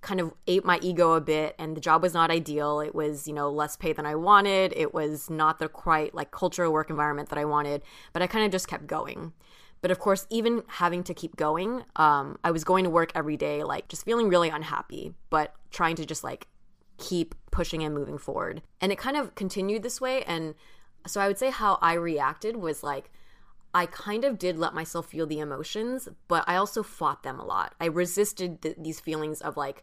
kind 0.00 0.20
of 0.20 0.34
ate 0.46 0.64
my 0.64 0.78
ego 0.82 1.12
a 1.12 1.20
bit. 1.20 1.54
And 1.58 1.76
the 1.76 1.80
job 1.80 2.02
was 2.02 2.12
not 2.12 2.30
ideal. 2.30 2.80
It 2.80 2.94
was 2.94 3.26
you 3.26 3.32
know 3.32 3.50
less 3.50 3.74
pay 3.76 3.92
than 3.94 4.04
i 4.04 4.14
wanted. 4.14 4.74
It 4.76 4.92
was 4.92 5.30
not 5.30 5.58
the 5.58 5.68
quite 5.68 6.14
like 6.14 6.30
cultural 6.30 6.72
work 6.72 6.90
environment 6.90 7.30
that 7.30 7.38
i 7.38 7.44
wanted. 7.46 7.80
But 8.12 8.20
i 8.20 8.26
kind 8.26 8.44
of 8.44 8.52
just 8.52 8.68
kept 8.68 8.86
going. 8.86 9.32
But 9.80 9.90
of 9.90 9.98
course 9.98 10.26
even 10.28 10.62
having 10.66 11.04
to 11.04 11.14
keep 11.14 11.36
going 11.36 11.84
um, 11.96 12.38
i 12.42 12.50
was 12.50 12.64
going 12.64 12.84
to 12.84 12.90
work 12.90 13.12
every 13.14 13.36
day 13.36 13.62
like 13.64 13.88
just 13.88 14.04
feeling 14.04 14.28
really 14.28 14.48
unhappy 14.48 15.12
but 15.28 15.54
trying 15.70 15.94
to 15.96 16.06
just 16.06 16.24
like 16.24 16.48
keep 16.98 17.34
pushing 17.50 17.82
and 17.82 17.94
moving 17.94 18.18
forward. 18.18 18.62
And 18.80 18.92
it 18.92 18.98
kind 18.98 19.16
of 19.16 19.34
continued 19.34 19.82
this 19.82 20.00
way. 20.00 20.22
And 20.24 20.54
so 21.06 21.20
I 21.20 21.28
would 21.28 21.38
say 21.38 21.50
how 21.50 21.78
I 21.82 21.94
reacted 21.94 22.56
was 22.56 22.82
like 22.82 23.10
I 23.74 23.86
kind 23.86 24.24
of 24.24 24.38
did 24.38 24.56
let 24.56 24.72
myself 24.72 25.06
feel 25.06 25.26
the 25.26 25.40
emotions, 25.40 26.08
but 26.28 26.44
I 26.46 26.54
also 26.54 26.84
fought 26.84 27.24
them 27.24 27.40
a 27.40 27.44
lot. 27.44 27.74
I 27.80 27.86
resisted 27.86 28.62
th- 28.62 28.76
these 28.78 29.00
feelings 29.00 29.40
of 29.40 29.56
like 29.56 29.82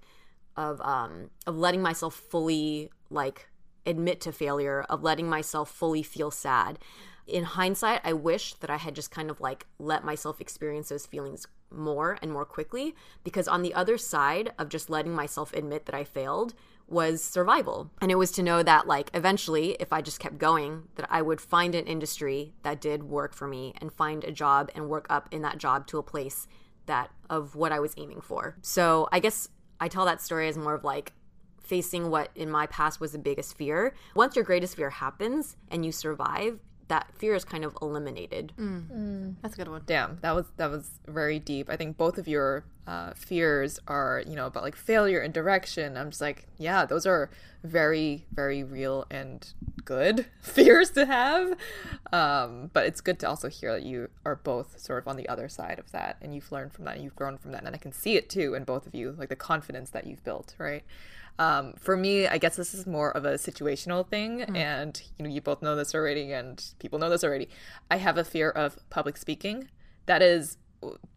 of 0.55 0.79
um 0.81 1.29
of 1.45 1.57
letting 1.57 1.81
myself 1.81 2.15
fully 2.15 2.89
like 3.09 3.49
admit 3.85 4.21
to 4.21 4.31
failure, 4.31 4.85
of 4.89 5.03
letting 5.03 5.29
myself 5.29 5.69
fully 5.69 6.03
feel 6.03 6.31
sad. 6.31 6.79
In 7.27 7.43
hindsight, 7.43 8.01
I 8.03 8.13
wish 8.13 8.53
that 8.55 8.69
I 8.69 8.77
had 8.77 8.95
just 8.95 9.11
kind 9.11 9.29
of 9.29 9.41
like 9.41 9.67
let 9.77 10.05
myself 10.05 10.39
experience 10.39 10.89
those 10.89 11.05
feelings 11.05 11.45
more 11.69 12.17
and 12.21 12.31
more 12.31 12.45
quickly 12.45 12.95
because 13.23 13.47
on 13.47 13.61
the 13.61 13.73
other 13.73 13.97
side 13.97 14.53
of 14.57 14.69
just 14.69 14.89
letting 14.89 15.13
myself 15.13 15.53
admit 15.53 15.85
that 15.85 15.95
I 15.95 16.03
failed 16.03 16.53
was 16.91 17.23
survival. 17.23 17.89
And 18.01 18.11
it 18.11 18.15
was 18.15 18.31
to 18.33 18.43
know 18.43 18.61
that, 18.63 18.85
like, 18.85 19.09
eventually, 19.13 19.77
if 19.79 19.93
I 19.93 20.01
just 20.01 20.19
kept 20.19 20.37
going, 20.37 20.83
that 20.95 21.07
I 21.09 21.21
would 21.21 21.39
find 21.39 21.73
an 21.73 21.85
industry 21.85 22.53
that 22.63 22.81
did 22.81 23.03
work 23.03 23.33
for 23.33 23.47
me 23.47 23.73
and 23.79 23.91
find 23.91 24.23
a 24.23 24.31
job 24.31 24.69
and 24.75 24.89
work 24.89 25.07
up 25.09 25.29
in 25.31 25.41
that 25.43 25.57
job 25.57 25.87
to 25.87 25.97
a 25.97 26.03
place 26.03 26.47
that 26.85 27.11
of 27.29 27.55
what 27.55 27.71
I 27.71 27.79
was 27.79 27.93
aiming 27.97 28.21
for. 28.21 28.57
So 28.61 29.07
I 29.11 29.19
guess 29.19 29.49
I 29.79 29.87
tell 29.87 30.05
that 30.05 30.21
story 30.21 30.47
as 30.47 30.57
more 30.57 30.75
of 30.75 30.83
like 30.83 31.13
facing 31.63 32.09
what 32.09 32.29
in 32.35 32.51
my 32.51 32.65
past 32.67 32.99
was 32.99 33.13
the 33.13 33.19
biggest 33.19 33.57
fear. 33.57 33.95
Once 34.13 34.35
your 34.35 34.43
greatest 34.43 34.75
fear 34.75 34.89
happens 34.89 35.55
and 35.69 35.85
you 35.85 35.91
survive, 35.91 36.59
that 36.91 37.07
fear 37.17 37.33
is 37.35 37.45
kind 37.45 37.63
of 37.63 37.77
eliminated. 37.81 38.51
That's 39.41 39.53
a 39.53 39.57
good 39.57 39.69
one. 39.69 39.81
Damn, 39.85 40.17
that 40.21 40.35
was 40.35 40.47
that 40.57 40.69
was 40.69 40.99
very 41.07 41.39
deep. 41.39 41.69
I 41.69 41.77
think 41.77 41.95
both 41.95 42.17
of 42.17 42.27
your 42.27 42.65
uh, 42.85 43.13
fears 43.13 43.79
are, 43.87 44.21
you 44.27 44.35
know, 44.35 44.45
about 44.45 44.63
like 44.63 44.75
failure 44.75 45.21
and 45.21 45.33
direction. 45.33 45.95
I'm 45.95 46.09
just 46.09 46.19
like, 46.19 46.47
yeah, 46.57 46.85
those 46.85 47.05
are 47.05 47.29
very, 47.63 48.25
very 48.33 48.61
real 48.61 49.05
and 49.09 49.47
good 49.85 50.25
fears 50.41 50.89
to 50.91 51.05
have. 51.05 51.55
Um, 52.11 52.71
but 52.73 52.85
it's 52.85 52.99
good 52.99 53.19
to 53.19 53.29
also 53.29 53.47
hear 53.47 53.71
that 53.71 53.83
you 53.83 54.09
are 54.25 54.35
both 54.35 54.77
sort 54.77 54.99
of 55.01 55.07
on 55.07 55.15
the 55.15 55.29
other 55.29 55.47
side 55.47 55.79
of 55.79 55.93
that, 55.93 56.17
and 56.21 56.35
you've 56.35 56.51
learned 56.51 56.73
from 56.73 56.83
that, 56.85 56.95
and 56.95 57.05
you've 57.05 57.15
grown 57.15 57.37
from 57.37 57.53
that, 57.53 57.63
and 57.63 57.73
I 57.73 57.77
can 57.77 57.93
see 57.93 58.17
it 58.17 58.29
too 58.29 58.53
in 58.53 58.65
both 58.65 58.85
of 58.85 58.93
you, 58.93 59.15
like 59.17 59.29
the 59.29 59.37
confidence 59.37 59.91
that 59.91 60.05
you've 60.05 60.25
built, 60.25 60.55
right? 60.57 60.83
Um, 61.39 61.73
for 61.73 61.97
me, 61.97 62.27
I 62.27 62.37
guess 62.37 62.55
this 62.55 62.73
is 62.73 62.85
more 62.85 63.11
of 63.11 63.25
a 63.25 63.33
situational 63.33 64.07
thing, 64.07 64.43
and 64.55 65.01
you 65.17 65.23
know, 65.23 65.29
you 65.29 65.41
both 65.41 65.61
know 65.61 65.75
this 65.75 65.95
already, 65.95 66.31
and 66.33 66.63
people 66.79 66.99
know 66.99 67.09
this 67.09 67.23
already. 67.23 67.49
I 67.89 67.97
have 67.97 68.17
a 68.17 68.23
fear 68.23 68.49
of 68.49 68.77
public 68.89 69.17
speaking. 69.17 69.69
That 70.05 70.21
is 70.21 70.57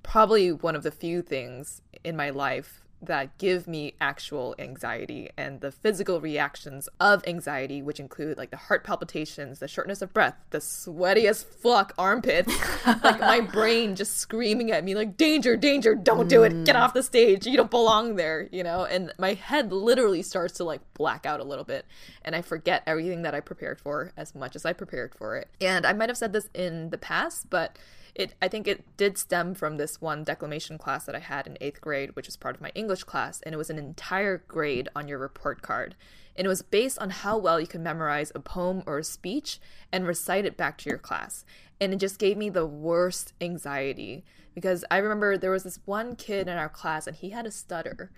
probably 0.02 0.52
one 0.52 0.76
of 0.76 0.82
the 0.82 0.90
few 0.90 1.22
things 1.22 1.82
in 2.02 2.16
my 2.16 2.30
life 2.30 2.83
that 3.06 3.36
give 3.38 3.66
me 3.66 3.94
actual 4.00 4.54
anxiety 4.58 5.30
and 5.36 5.60
the 5.60 5.70
physical 5.70 6.20
reactions 6.20 6.88
of 7.00 7.26
anxiety, 7.26 7.82
which 7.82 8.00
include 8.00 8.36
like 8.36 8.50
the 8.50 8.56
heart 8.56 8.84
palpitations, 8.84 9.58
the 9.58 9.68
shortness 9.68 10.02
of 10.02 10.12
breath, 10.12 10.36
the 10.50 10.60
sweaty 10.60 11.26
as 11.26 11.42
fuck 11.42 11.92
armpits, 11.98 12.52
like 12.86 13.20
my 13.20 13.40
brain 13.52 13.94
just 13.96 14.16
screaming 14.18 14.70
at 14.70 14.84
me 14.84 14.94
like 14.94 15.16
danger, 15.16 15.56
danger, 15.56 15.94
don't 15.94 16.28
do 16.28 16.42
it, 16.42 16.64
get 16.64 16.76
off 16.76 16.94
the 16.94 17.00
mm. 17.00 17.04
stage, 17.04 17.46
you 17.46 17.56
don't 17.56 17.70
belong 17.70 18.16
there, 18.16 18.48
you 18.52 18.62
know, 18.62 18.84
and 18.84 19.12
my 19.18 19.34
head 19.34 19.72
literally 19.72 20.22
starts 20.22 20.54
to 20.54 20.64
like 20.64 20.80
black 20.94 21.26
out 21.26 21.40
a 21.40 21.44
little 21.44 21.64
bit, 21.64 21.86
and 22.22 22.34
I 22.34 22.42
forget 22.42 22.82
everything 22.86 23.22
that 23.22 23.34
I 23.34 23.40
prepared 23.40 23.80
for 23.80 24.12
as 24.16 24.34
much 24.34 24.56
as 24.56 24.64
I 24.64 24.72
prepared 24.72 25.14
for 25.14 25.36
it. 25.36 25.48
And 25.60 25.86
I 25.86 25.92
might 25.92 26.08
have 26.08 26.18
said 26.18 26.32
this 26.32 26.48
in 26.54 26.90
the 26.90 26.98
past, 26.98 27.50
but 27.50 27.78
it 28.14 28.34
I 28.40 28.48
think 28.48 28.68
it 28.68 28.96
did 28.96 29.18
stem 29.18 29.54
from 29.54 29.76
this 29.76 30.00
one 30.00 30.24
declamation 30.24 30.78
class 30.78 31.04
that 31.06 31.14
I 31.14 31.20
had 31.20 31.46
in 31.46 31.58
eighth 31.60 31.80
grade, 31.80 32.14
which 32.14 32.26
was 32.26 32.36
part 32.36 32.54
of 32.54 32.60
my 32.60 32.70
English 32.74 33.04
class, 33.04 33.40
and 33.42 33.54
it 33.54 33.58
was 33.58 33.70
an 33.70 33.78
entire 33.78 34.38
grade 34.48 34.88
on 34.94 35.08
your 35.08 35.18
report 35.18 35.62
card. 35.62 35.96
And 36.36 36.46
it 36.46 36.48
was 36.48 36.62
based 36.62 36.98
on 36.98 37.10
how 37.10 37.38
well 37.38 37.60
you 37.60 37.66
could 37.66 37.80
memorize 37.80 38.32
a 38.34 38.40
poem 38.40 38.82
or 38.86 38.98
a 38.98 39.04
speech 39.04 39.60
and 39.92 40.06
recite 40.06 40.44
it 40.44 40.56
back 40.56 40.78
to 40.78 40.90
your 40.90 40.98
class. 40.98 41.44
And 41.80 41.92
it 41.92 41.98
just 41.98 42.18
gave 42.18 42.36
me 42.36 42.50
the 42.50 42.66
worst 42.66 43.34
anxiety 43.40 44.24
because 44.54 44.84
I 44.90 44.98
remember 44.98 45.36
there 45.36 45.50
was 45.50 45.62
this 45.64 45.78
one 45.84 46.16
kid 46.16 46.48
in 46.48 46.56
our 46.56 46.68
class 46.68 47.06
and 47.06 47.16
he 47.16 47.30
had 47.30 47.46
a 47.46 47.50
stutter. 47.50 48.10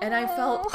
And 0.00 0.14
I 0.14 0.26
felt 0.26 0.74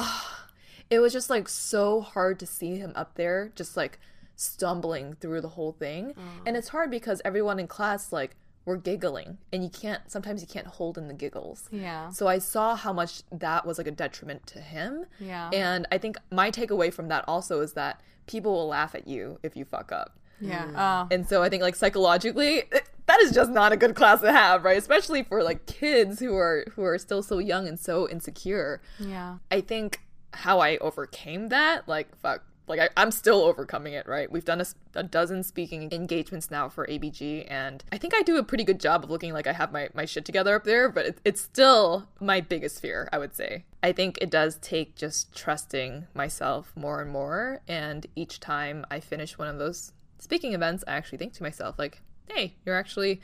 it 0.90 1.00
was 1.00 1.14
just 1.14 1.30
like 1.30 1.48
so 1.48 2.02
hard 2.02 2.40
to 2.40 2.46
see 2.46 2.78
him 2.78 2.92
up 2.96 3.16
there 3.16 3.52
just 3.56 3.78
like 3.78 4.00
stumbling 4.36 5.14
through 5.14 5.42
the 5.42 5.50
whole 5.50 5.72
thing. 5.74 6.14
And 6.46 6.58
it's 6.58 6.70
hard 6.70 6.90
because 6.92 7.22
everyone 7.24 7.60
in 7.60 7.68
class 7.68 8.12
like 8.12 8.36
we're 8.66 8.78
giggling 8.78 9.38
and 9.52 9.64
you 9.64 9.70
can't 9.70 10.02
sometimes 10.12 10.42
you 10.42 10.48
can't 10.48 10.68
hold 10.68 10.98
in 10.98 11.08
the 11.08 11.14
giggles. 11.14 11.68
Yeah. 11.72 12.10
So 12.12 12.28
I 12.28 12.38
saw 12.38 12.76
how 12.76 12.94
much 12.94 13.24
that 13.32 13.66
was 13.66 13.78
like 13.78 13.88
a 13.88 13.92
detriment 13.92 14.46
to 14.48 14.60
him. 14.60 15.06
Yeah. 15.20 15.50
And 15.52 15.88
I 15.92 15.98
think 15.98 16.18
my 16.32 16.52
takeaway 16.52 16.94
from 16.94 17.08
that 17.08 17.26
also 17.28 17.62
is 17.62 17.74
that 17.74 18.02
people 18.28 18.52
will 18.54 18.68
laugh 18.68 18.94
at 18.94 19.08
you 19.08 19.40
if 19.44 19.56
you 19.56 19.66
fuck 19.66 19.92
up. 19.92 20.16
Yeah. 20.40 20.66
Mm. 20.68 20.74
Oh. 20.76 21.08
And 21.14 21.28
so 21.28 21.42
I 21.44 21.50
think 21.50 21.64
like 21.64 21.76
psychologically 21.76 22.58
it- 22.72 22.88
that 23.08 23.20
is 23.22 23.32
just 23.32 23.52
not 23.52 23.74
a 23.74 23.78
good 23.78 23.94
class 23.96 24.22
to 24.22 24.32
have, 24.32 24.64
right? 24.64 24.78
Especially 24.78 25.22
for 25.24 25.44
like 25.44 25.66
kids 25.66 26.20
who 26.20 26.36
are 26.38 26.64
who 26.76 26.84
are 26.84 26.98
still 26.98 27.22
so 27.24 27.40
young 27.40 27.68
and 27.68 27.78
so 27.80 28.08
insecure. 28.08 28.80
yeah. 29.00 29.38
I 29.50 29.60
think 29.62 30.00
how 30.34 30.60
I 30.60 30.78
overcame 30.78 31.50
that, 31.50 31.90
like, 31.90 32.16
fuck, 32.16 32.42
like 32.72 32.80
I, 32.80 32.90
I'm 32.96 33.12
still 33.12 33.42
overcoming 33.44 33.94
it, 33.94 34.08
right? 34.08 34.32
We've 34.32 34.46
done 34.46 34.64
a 34.96 35.04
dozen 35.04 35.44
speaking 35.44 35.92
engagements 35.92 36.50
now 36.50 36.70
for 36.70 36.88
ABG, 36.88 37.46
and 37.50 37.84
I 37.92 37.98
think 37.98 38.16
I 38.16 38.22
do 38.22 38.38
a 38.38 38.44
pretty 38.44 38.64
good 38.64 38.80
job 38.80 39.04
of 39.04 39.10
looking 39.10 39.34
like 39.34 39.46
I 39.46 39.52
have 39.52 39.74
my, 39.74 39.90
my 39.94 40.06
shit 40.06 40.24
together 40.24 40.56
up 40.56 40.64
there, 40.64 40.90
but 40.90 41.06
it, 41.06 41.18
it's 41.26 41.42
still 41.42 42.08
my 42.22 42.40
biggest 42.40 42.82
fear, 42.82 43.10
I 43.12 43.18
would 43.18 43.36
say. 43.36 43.66
I 43.84 43.92
think 43.92 44.18
it 44.22 44.30
does 44.30 44.56
take 44.56 44.96
just 44.96 45.36
trusting 45.36 46.08
myself 46.14 46.72
more 46.76 47.02
and 47.02 47.12
more, 47.12 47.60
and 47.68 48.08
each 48.16 48.40
time 48.40 48.86
I 48.90 49.02
finish 49.02 49.38
one 49.38 49.50
of 49.50 49.60
those 49.60 49.92
speaking 50.18 50.54
events, 50.54 50.86
I 50.88 50.94
actually 50.94 51.18
think 51.18 51.34
to 51.34 51.44
myself, 51.44 51.78
like, 51.78 52.02
hey, 52.30 52.56
you're 52.66 52.78
actually 52.78 53.20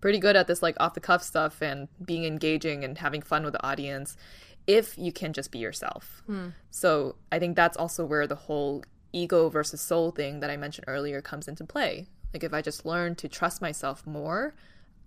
pretty 0.00 0.18
good 0.18 0.36
at 0.36 0.46
this 0.46 0.62
like 0.62 0.76
off 0.78 0.94
the 0.94 1.00
cuff 1.00 1.22
stuff 1.22 1.62
and 1.62 1.88
being 2.04 2.24
engaging 2.24 2.84
and 2.84 2.98
having 2.98 3.22
fun 3.22 3.44
with 3.44 3.52
the 3.52 3.64
audience 3.66 4.16
if 4.66 4.96
you 4.96 5.12
can 5.12 5.32
just 5.32 5.50
be 5.50 5.58
yourself. 5.58 6.22
Hmm. 6.26 6.48
So 6.70 7.16
I 7.30 7.38
think 7.38 7.56
that's 7.56 7.76
also 7.76 8.04
where 8.04 8.26
the 8.26 8.34
whole 8.34 8.84
ego 9.12 9.48
versus 9.48 9.80
soul 9.80 10.10
thing 10.10 10.40
that 10.40 10.50
I 10.50 10.56
mentioned 10.56 10.84
earlier 10.88 11.20
comes 11.20 11.48
into 11.48 11.64
play. 11.64 12.06
Like 12.32 12.44
if 12.44 12.54
I 12.54 12.62
just 12.62 12.86
learn 12.86 13.14
to 13.16 13.28
trust 13.28 13.60
myself 13.60 14.06
more, 14.06 14.54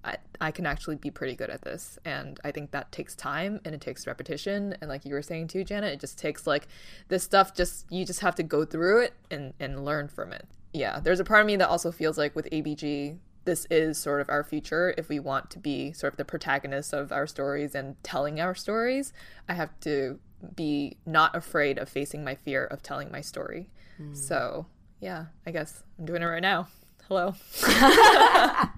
I, 0.04 0.18
I 0.40 0.52
can 0.52 0.66
actually 0.66 0.96
be 0.98 1.10
pretty 1.10 1.36
good 1.36 1.50
at 1.50 1.64
this. 1.64 1.98
And 2.06 2.40
I 2.44 2.52
think 2.52 2.72
that 2.72 2.92
takes 2.92 3.16
time 3.16 3.60
and 3.66 3.74
it 3.74 3.82
takes 3.82 4.06
repetition. 4.06 4.76
And 4.80 4.90
like 4.90 5.06
you 5.06 5.14
were 5.14 5.24
saying 5.24 5.48
too, 5.48 5.64
Janet, 5.64 5.94
it 5.94 6.00
just 6.00 6.20
takes 6.20 6.46
like 6.46 6.68
this 7.08 7.24
stuff 7.24 7.56
just 7.56 7.92
you 7.92 8.06
just 8.06 8.20
have 8.20 8.36
to 8.36 8.44
go 8.44 8.66
through 8.66 9.02
it 9.02 9.14
and, 9.32 9.54
and 9.60 9.84
learn 9.84 10.08
from 10.08 10.32
it. 10.32 10.48
Yeah. 10.74 11.00
There's 11.00 11.20
a 11.20 11.26
part 11.26 11.42
of 11.42 11.48
me 11.48 11.56
that 11.56 11.70
also 11.70 11.92
feels 11.92 12.18
like 12.18 12.36
with 12.36 12.48
ABG, 12.52 13.18
this 13.46 13.66
is 13.70 13.98
sort 13.98 14.22
of 14.22 14.30
our 14.30 14.44
future 14.44 14.94
if 14.98 15.08
we 15.08 15.20
want 15.20 15.50
to 15.52 15.60
be 15.60 15.94
sort 15.94 16.14
of 16.14 16.18
the 16.18 16.26
protagonists 16.26 16.92
of 16.94 17.12
our 17.12 17.26
stories 17.26 17.74
and 17.74 17.96
telling 18.04 18.40
our 18.40 18.54
stories 18.54 19.14
i 19.48 19.54
have 19.54 19.80
to 19.80 20.20
be 20.56 20.98
not 21.06 21.36
afraid 21.36 21.78
of 21.78 21.88
facing 21.88 22.24
my 22.24 22.36
fear 22.36 22.66
of 22.66 22.84
telling 22.84 23.12
my 23.12 23.22
story 23.22 23.70
Hmm. 23.98 24.14
so 24.14 24.66
yeah 25.02 25.26
i 25.46 25.52
guess 25.52 25.84
i'm 26.00 26.06
doing 26.06 26.22
it 26.22 26.26
right 26.26 26.42
now 26.42 26.68
hello 27.08 27.36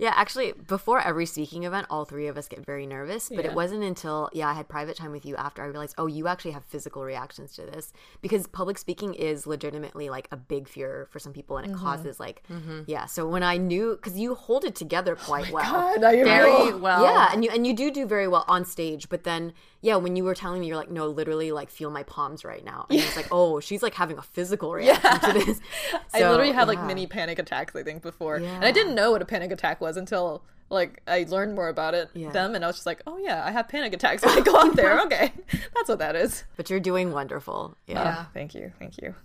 Yeah, 0.00 0.14
actually, 0.16 0.54
before 0.66 0.98
every 0.98 1.26
speaking 1.26 1.64
event, 1.64 1.86
all 1.90 2.06
three 2.06 2.26
of 2.26 2.38
us 2.38 2.48
get 2.48 2.64
very 2.64 2.86
nervous. 2.86 3.28
But 3.28 3.44
Yeah. 3.44 3.50
it 3.50 3.54
wasn't 3.54 3.84
until, 3.84 4.30
yeah, 4.32 4.48
I 4.48 4.54
had 4.54 4.66
private 4.66 4.96
time 4.96 5.12
with 5.12 5.26
you 5.26 5.36
after 5.36 5.62
I 5.62 5.66
realized, 5.66 5.94
oh, 5.98 6.06
you 6.06 6.26
actually 6.26 6.52
have 6.52 6.64
physical 6.64 7.04
reactions 7.04 7.54
to 7.56 7.66
this. 7.66 7.92
Because 8.22 8.46
public 8.46 8.78
speaking 8.78 9.12
is 9.12 9.46
legitimately 9.46 10.08
like 10.08 10.26
a 10.32 10.38
big 10.38 10.68
fear 10.68 11.06
for 11.10 11.18
some 11.18 11.34
people 11.34 11.58
and 11.58 11.66
it 11.66 11.74
mm-hmm. 11.74 11.84
causes 11.84 12.18
like, 12.18 12.42
mm-hmm. 12.50 12.84
yeah. 12.86 13.04
So 13.04 13.28
when 13.28 13.42
I 13.42 13.58
knew, 13.58 13.96
because 13.96 14.18
you 14.18 14.34
hold 14.34 14.64
it 14.64 14.74
together 14.74 15.18
oh 15.20 15.24
quite 15.26 15.52
well. 15.52 15.70
God, 15.70 16.02
I 16.02 16.24
Very 16.24 16.72
well. 16.72 17.02
Yeah, 17.02 17.28
and 17.30 17.44
you 17.44 17.50
and 17.50 17.66
you 17.66 17.74
do 17.74 17.90
do 17.90 18.06
very 18.06 18.26
well 18.26 18.46
on 18.48 18.64
stage, 18.64 19.10
but 19.10 19.24
then 19.24 19.52
yeah, 19.82 19.96
when 19.96 20.14
you 20.16 20.24
were 20.24 20.34
telling 20.34 20.60
me, 20.60 20.66
you're 20.68 20.76
like, 20.76 20.90
no, 20.90 21.06
literally, 21.06 21.52
like 21.52 21.70
feel 21.70 21.90
my 21.90 22.02
palms 22.02 22.44
right 22.44 22.64
now, 22.64 22.86
and 22.90 22.98
it's 22.98 23.16
like, 23.20 23.28
oh, 23.30 23.60
she's 23.60 23.82
like 23.82 23.94
having 23.94 24.18
a 24.18 24.22
physical 24.22 24.72
reaction 24.72 25.20
to 25.20 25.44
this. 25.44 25.60
I 26.14 26.28
literally 26.28 26.52
had 26.52 26.68
like 26.68 26.82
mini 26.84 27.06
panic 27.06 27.38
attacks, 27.38 27.74
I 27.74 27.82
think, 27.82 28.02
before. 28.02 28.36
And 28.36 28.64
I 28.64 28.70
didn't 28.72 28.94
know 28.94 29.10
what 29.12 29.22
a 29.22 29.24
panic 29.24 29.50
attack 29.52 29.80
was 29.80 29.96
until 29.96 30.42
like 30.68 31.02
I 31.08 31.26
learned 31.28 31.54
more 31.56 31.68
about 31.68 31.94
it 31.94 32.10
Yeah. 32.14 32.30
them 32.30 32.54
and 32.54 32.62
I 32.62 32.68
was 32.68 32.76
just 32.76 32.86
like, 32.86 33.02
Oh 33.04 33.18
yeah, 33.18 33.42
I 33.44 33.50
have 33.50 33.68
panic 33.68 33.92
attacks 33.92 34.22
when 34.24 34.38
I 34.38 34.40
go 34.40 34.56
out 34.56 34.76
there. 34.80 35.00
Okay. 35.00 35.32
That's 35.74 35.88
what 35.88 35.98
that 35.98 36.14
is. 36.14 36.44
But 36.56 36.70
you're 36.70 36.78
doing 36.78 37.10
wonderful. 37.10 37.76
Yeah. 37.88 37.94
Yeah. 38.04 38.24
Thank 38.34 38.54
you. 38.54 38.70
Thank 38.78 39.02
you. 39.02 39.16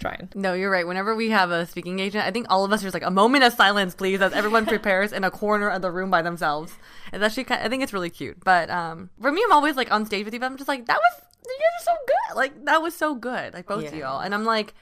Trying. 0.00 0.30
No, 0.34 0.54
you're 0.54 0.70
right. 0.70 0.86
Whenever 0.86 1.14
we 1.14 1.28
have 1.28 1.50
a 1.50 1.66
speaking 1.66 2.00
agent, 2.00 2.24
I 2.24 2.30
think 2.30 2.46
all 2.48 2.64
of 2.64 2.72
us 2.72 2.80
are 2.80 2.84
just 2.84 2.94
like 2.94 3.04
a 3.04 3.10
moment 3.10 3.44
of 3.44 3.52
silence, 3.52 3.94
please, 3.94 4.20
as 4.20 4.32
everyone 4.32 4.64
prepares 4.74 5.12
in 5.12 5.24
a 5.24 5.30
corner 5.30 5.68
of 5.68 5.82
the 5.82 5.90
room 5.90 6.10
by 6.10 6.22
themselves. 6.22 6.72
It's 7.12 7.22
actually, 7.22 7.44
kind 7.44 7.62
I 7.62 7.68
think 7.68 7.82
it's 7.82 7.92
really 7.92 8.10
cute. 8.10 8.42
But 8.42 8.70
um, 8.70 9.10
for 9.20 9.30
me, 9.30 9.42
I'm 9.44 9.52
always 9.52 9.76
like 9.76 9.92
on 9.92 10.06
stage 10.06 10.24
with 10.24 10.32
you, 10.32 10.40
but 10.40 10.46
I'm 10.46 10.56
just 10.56 10.68
like, 10.68 10.86
that 10.86 10.96
was, 10.98 11.22
you 11.46 11.52
guys 11.58 11.82
are 11.82 11.84
so 11.84 11.96
good. 12.06 12.36
Like 12.36 12.64
that 12.64 12.80
was 12.80 12.94
so 12.94 13.14
good, 13.14 13.52
like 13.52 13.66
both 13.66 13.86
of 13.86 13.94
y'all. 13.94 14.20
And 14.20 14.34
I'm 14.34 14.44
like, 14.44 14.74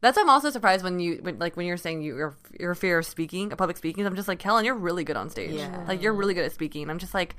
that's 0.00 0.16
why 0.16 0.22
I'm 0.22 0.30
also 0.30 0.50
surprised 0.50 0.84
when 0.84 1.00
you, 1.00 1.18
when, 1.22 1.38
like 1.38 1.56
when 1.56 1.66
you're 1.66 1.76
saying 1.76 2.02
you, 2.02 2.16
your 2.16 2.36
your 2.60 2.74
fear 2.74 2.98
of 2.98 3.06
speaking, 3.06 3.48
public 3.50 3.76
speaking. 3.76 4.06
I'm 4.06 4.16
just 4.16 4.28
like, 4.28 4.38
Kellen, 4.38 4.64
you're 4.64 4.74
really 4.74 5.02
good 5.02 5.16
on 5.16 5.30
stage. 5.30 5.52
Yeah. 5.52 5.84
Like 5.88 6.02
you're 6.02 6.12
really 6.12 6.34
good 6.34 6.44
at 6.44 6.52
speaking. 6.52 6.88
I'm 6.90 6.98
just 6.98 7.14
like, 7.14 7.36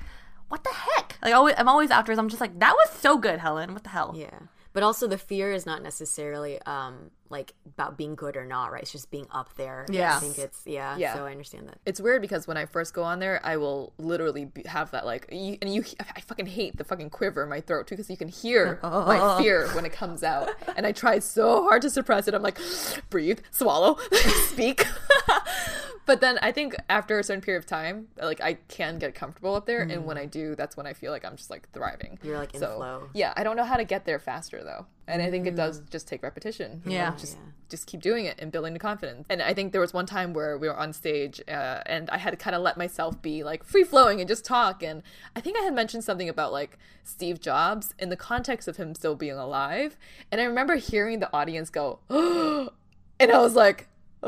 what 0.49 0.63
the 0.63 0.71
heck? 0.71 1.17
Like 1.21 1.33
always, 1.33 1.55
I'm 1.57 1.69
always 1.69 1.91
afterwards. 1.91 2.19
I'm 2.19 2.27
just 2.27 2.41
like, 2.41 2.59
that 2.59 2.73
was 2.73 2.89
so 2.99 3.17
good, 3.17 3.39
Helen. 3.39 3.73
What 3.73 3.83
the 3.83 3.89
hell? 3.89 4.13
Yeah. 4.17 4.39
But 4.73 4.83
also 4.83 5.07
the 5.07 5.17
fear 5.17 5.51
is 5.51 5.65
not 5.65 5.81
necessarily 5.81 6.61
um 6.63 7.11
like 7.29 7.53
about 7.65 7.97
being 7.97 8.15
good 8.15 8.35
or 8.35 8.45
not, 8.45 8.71
right? 8.71 8.81
It's 8.81 8.91
just 8.91 9.11
being 9.11 9.27
up 9.31 9.55
there. 9.55 9.85
Yeah. 9.89 10.17
I 10.17 10.19
think 10.19 10.37
it's 10.37 10.61
yeah. 10.65 10.97
Yeah. 10.97 11.13
So 11.13 11.25
I 11.25 11.31
understand 11.31 11.67
that. 11.67 11.77
It's 11.85 12.01
weird 12.01 12.21
because 12.21 12.47
when 12.47 12.57
I 12.57 12.65
first 12.65 12.93
go 12.93 13.03
on 13.03 13.19
there, 13.19 13.39
I 13.43 13.57
will 13.57 13.93
literally 13.97 14.45
be, 14.45 14.63
have 14.63 14.91
that 14.91 15.05
like, 15.05 15.27
you, 15.31 15.57
and 15.61 15.73
you, 15.73 15.83
I 16.15 16.21
fucking 16.21 16.47
hate 16.47 16.77
the 16.77 16.83
fucking 16.83 17.11
quiver 17.11 17.43
in 17.43 17.49
my 17.49 17.61
throat 17.61 17.87
too 17.87 17.95
because 17.95 18.09
you 18.09 18.17
can 18.17 18.27
hear 18.27 18.79
my 18.81 19.37
fear 19.41 19.67
when 19.69 19.85
it 19.85 19.93
comes 19.93 20.23
out, 20.23 20.49
and 20.75 20.85
I 20.85 20.91
try 20.91 21.19
so 21.19 21.63
hard 21.63 21.81
to 21.83 21.89
suppress 21.89 22.27
it. 22.27 22.33
I'm 22.33 22.41
like, 22.41 22.59
breathe, 23.09 23.39
swallow, 23.51 23.97
speak. 24.47 24.85
but 26.05 26.21
then 26.21 26.39
I 26.41 26.51
think 26.51 26.75
after 26.89 27.19
a 27.19 27.23
certain 27.23 27.41
period 27.41 27.59
of 27.59 27.65
time, 27.67 28.07
like 28.21 28.41
I 28.41 28.55
can 28.67 28.97
get 28.97 29.13
comfortable 29.13 29.55
up 29.55 29.65
there, 29.67 29.81
and 29.81 30.05
when 30.05 30.17
mm. 30.17 30.21
I 30.21 30.25
do, 30.25 30.55
that's 30.55 30.75
when 30.75 30.87
I 30.87 30.93
feel 30.93 31.11
like 31.11 31.23
I'm 31.23 31.35
just 31.35 31.49
like 31.49 31.69
thriving. 31.71 32.17
You're, 32.23 32.37
like, 32.37 32.55
in 32.55 32.59
so, 32.59 32.77
flow. 32.77 33.09
Yeah, 33.13 33.33
I 33.37 33.43
don't 33.43 33.55
know 33.55 33.63
how 33.63 33.77
to 33.77 33.83
get 33.83 34.05
there 34.05 34.19
faster 34.19 34.63
though, 34.63 34.87
and 35.09 35.21
I 35.21 35.29
think 35.31 35.47
it 35.47 35.55
does 35.55 35.81
just 35.89 36.07
take 36.07 36.23
repetition. 36.23 36.81
you 36.85 36.91
know, 36.91 36.95
Yeah. 36.97 37.15
just 37.17 37.35
Yeah. 37.37 37.43
just 37.69 37.85
keep 37.87 38.01
doing 38.01 38.25
it 38.25 38.35
and 38.39 38.51
building 38.51 38.73
the 38.73 38.79
confidence. 38.79 39.25
And 39.29 39.41
I 39.41 39.53
think 39.53 39.71
there 39.73 39.81
was 39.81 39.93
one 39.93 40.05
time 40.05 40.33
where 40.33 40.57
we 40.57 40.67
were 40.67 40.75
on 40.77 40.91
stage 40.93 41.41
uh, 41.47 41.81
and 41.85 42.09
I 42.09 42.17
had 42.17 42.31
to 42.31 42.37
kind 42.37 42.55
of 42.55 42.61
let 42.61 42.77
myself 42.77 43.21
be 43.21 43.43
like 43.43 43.63
free 43.63 43.83
flowing 43.83 44.19
and 44.21 44.27
just 44.27 44.43
talk. 44.45 44.81
And 44.81 45.03
I 45.35 45.41
think 45.41 45.57
I 45.57 45.61
had 45.61 45.73
mentioned 45.75 46.03
something 46.03 46.29
about 46.29 46.51
like 46.51 46.77
Steve 47.03 47.39
Jobs 47.39 47.93
in 47.99 48.09
the 48.09 48.15
context 48.17 48.67
of 48.67 48.77
him 48.77 48.95
still 48.95 49.15
being 49.15 49.37
alive. 49.37 49.97
And 50.31 50.39
I 50.41 50.45
remember 50.45 50.75
hearing 50.77 51.19
the 51.19 51.31
audience 51.33 51.69
go, 51.69 51.99
and 53.19 53.31
I 53.31 53.39
was 53.39 53.55
like, 53.55 53.87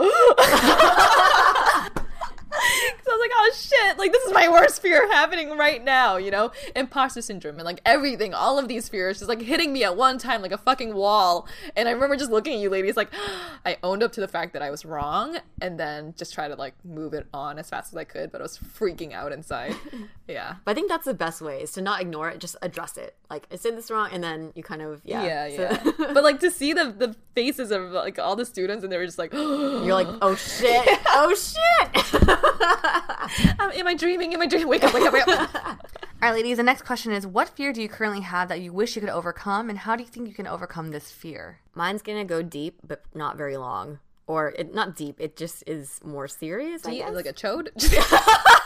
like, 3.20 3.32
oh 3.34 3.52
shit, 3.56 3.98
like 3.98 4.12
this 4.12 4.24
is 4.24 4.34
my 4.34 4.48
worst 4.50 4.82
fear 4.82 5.12
happening 5.12 5.58
right 5.58 5.84
now, 5.84 6.18
you 6.18 6.32
know? 6.32 6.52
Imposter 6.76 7.22
syndrome 7.22 7.56
and 7.56 7.66
like 7.66 7.82
everything, 7.86 8.34
all 8.34 8.58
of 8.60 8.68
these 8.68 8.88
fears 8.90 9.20
just 9.20 9.30
like 9.30 9.42
hitting 9.42 9.74
me 9.74 9.84
at 9.84 9.96
one 9.98 10.18
time 10.18 10.42
like 10.42 10.52
a 10.52 10.58
fucking 10.58 10.94
wall. 10.94 11.48
And 11.76 11.88
I 11.88 11.92
remember 11.92 12.16
just 12.16 12.32
looking 12.32 12.54
at 12.54 12.60
you 12.60 12.70
ladies 12.70 12.96
like 12.98 13.10
I 13.66 13.78
owned 13.84 14.04
up 14.04 14.12
to 14.14 14.22
the 14.22 14.28
fact 14.28 14.54
that 14.54 14.62
I 14.62 14.70
was 14.72 14.86
wrong 14.86 15.38
and 15.62 15.80
then 15.80 16.14
just 16.18 16.34
try 16.34 16.48
to 16.48 16.56
like 16.56 16.74
move 16.86 17.14
it 17.14 17.28
on 17.34 17.60
as 17.60 17.70
fast 17.70 17.94
as 17.94 17.98
I 17.98 18.04
could, 18.04 18.32
but 18.32 18.42
I 18.42 18.44
was 18.44 18.58
freaking 18.58 19.14
out 19.14 19.32
inside. 19.32 19.76
Yeah. 20.28 20.56
But 20.64 20.72
I 20.72 20.74
think 20.76 20.88
that's 20.88 21.04
the 21.04 21.14
best 21.14 21.42
way 21.42 21.62
is 21.62 21.74
to 21.74 21.82
not 21.82 22.00
ignore 22.00 22.30
it, 22.30 22.40
just 22.40 22.56
address 22.62 22.96
it. 22.96 23.18
Like 23.30 23.46
I 23.52 23.58
said 23.58 23.76
this 23.78 23.92
wrong, 23.92 24.08
and 24.14 24.24
then 24.24 24.54
you 24.56 24.64
kind 24.64 24.82
of 24.82 25.02
yeah, 25.04 25.26
Yeah, 25.48 25.56
So- 25.58 25.92
yeah. 26.00 26.12
but 26.14 26.24
like 26.24 26.40
to 26.40 26.50
see 26.50 26.72
the 26.72 26.86
the 26.86 27.14
faces 27.36 27.70
of 27.70 27.92
like 27.92 28.18
all 28.18 28.38
the 28.38 28.46
students 28.46 28.82
and 28.86 28.94
they 28.94 28.98
were 28.98 29.06
just 29.06 29.18
like 29.18 29.34
You're 29.34 29.94
like, 29.94 30.08
oh 30.22 30.36
shit, 30.36 30.88
oh 31.10 31.36
shit. 31.36 32.22
Um, 33.60 33.72
am 33.74 33.88
I 33.88 33.94
dreaming? 33.94 34.34
Am 34.34 34.42
I 34.42 34.46
dreaming? 34.48 34.68
Wake 34.68 34.84
up, 34.84 34.94
wake 34.94 35.06
up, 35.06 35.14
wake 35.14 35.28
up. 35.28 35.56
All 35.56 35.78
right, 36.22 36.34
ladies, 36.34 36.58
the 36.58 36.64
next 36.64 36.84
question 36.84 37.12
is 37.12 37.26
what 37.26 37.50
fear 37.50 37.72
do 37.72 37.82
you 37.82 37.88
currently 37.88 38.22
have 38.22 38.50
that 38.50 38.60
you 38.62 38.74
wish 38.74 38.96
you 38.96 39.02
could 39.02 39.10
overcome, 39.10 39.70
and 39.70 39.80
how 39.80 39.96
do 39.96 40.04
you 40.04 40.10
think 40.10 40.28
you 40.28 40.34
can 40.34 40.48
overcome 40.48 40.90
this 40.90 41.12
fear? 41.12 41.60
Mine's 41.74 42.02
gonna 42.02 42.26
go 42.26 42.42
deep, 42.42 42.80
but 42.86 43.04
not 43.14 43.38
very 43.38 43.58
long. 43.58 44.00
Or 44.28 44.50
it, 44.50 44.74
not 44.74 44.96
deep. 44.96 45.16
It 45.20 45.36
just 45.36 45.64
is 45.68 46.00
more 46.04 46.28
serious. 46.28 46.86
I 46.86 46.96
guess. 46.96 47.14
like 47.14 47.26
a 47.26 47.34
chode. 47.34 47.70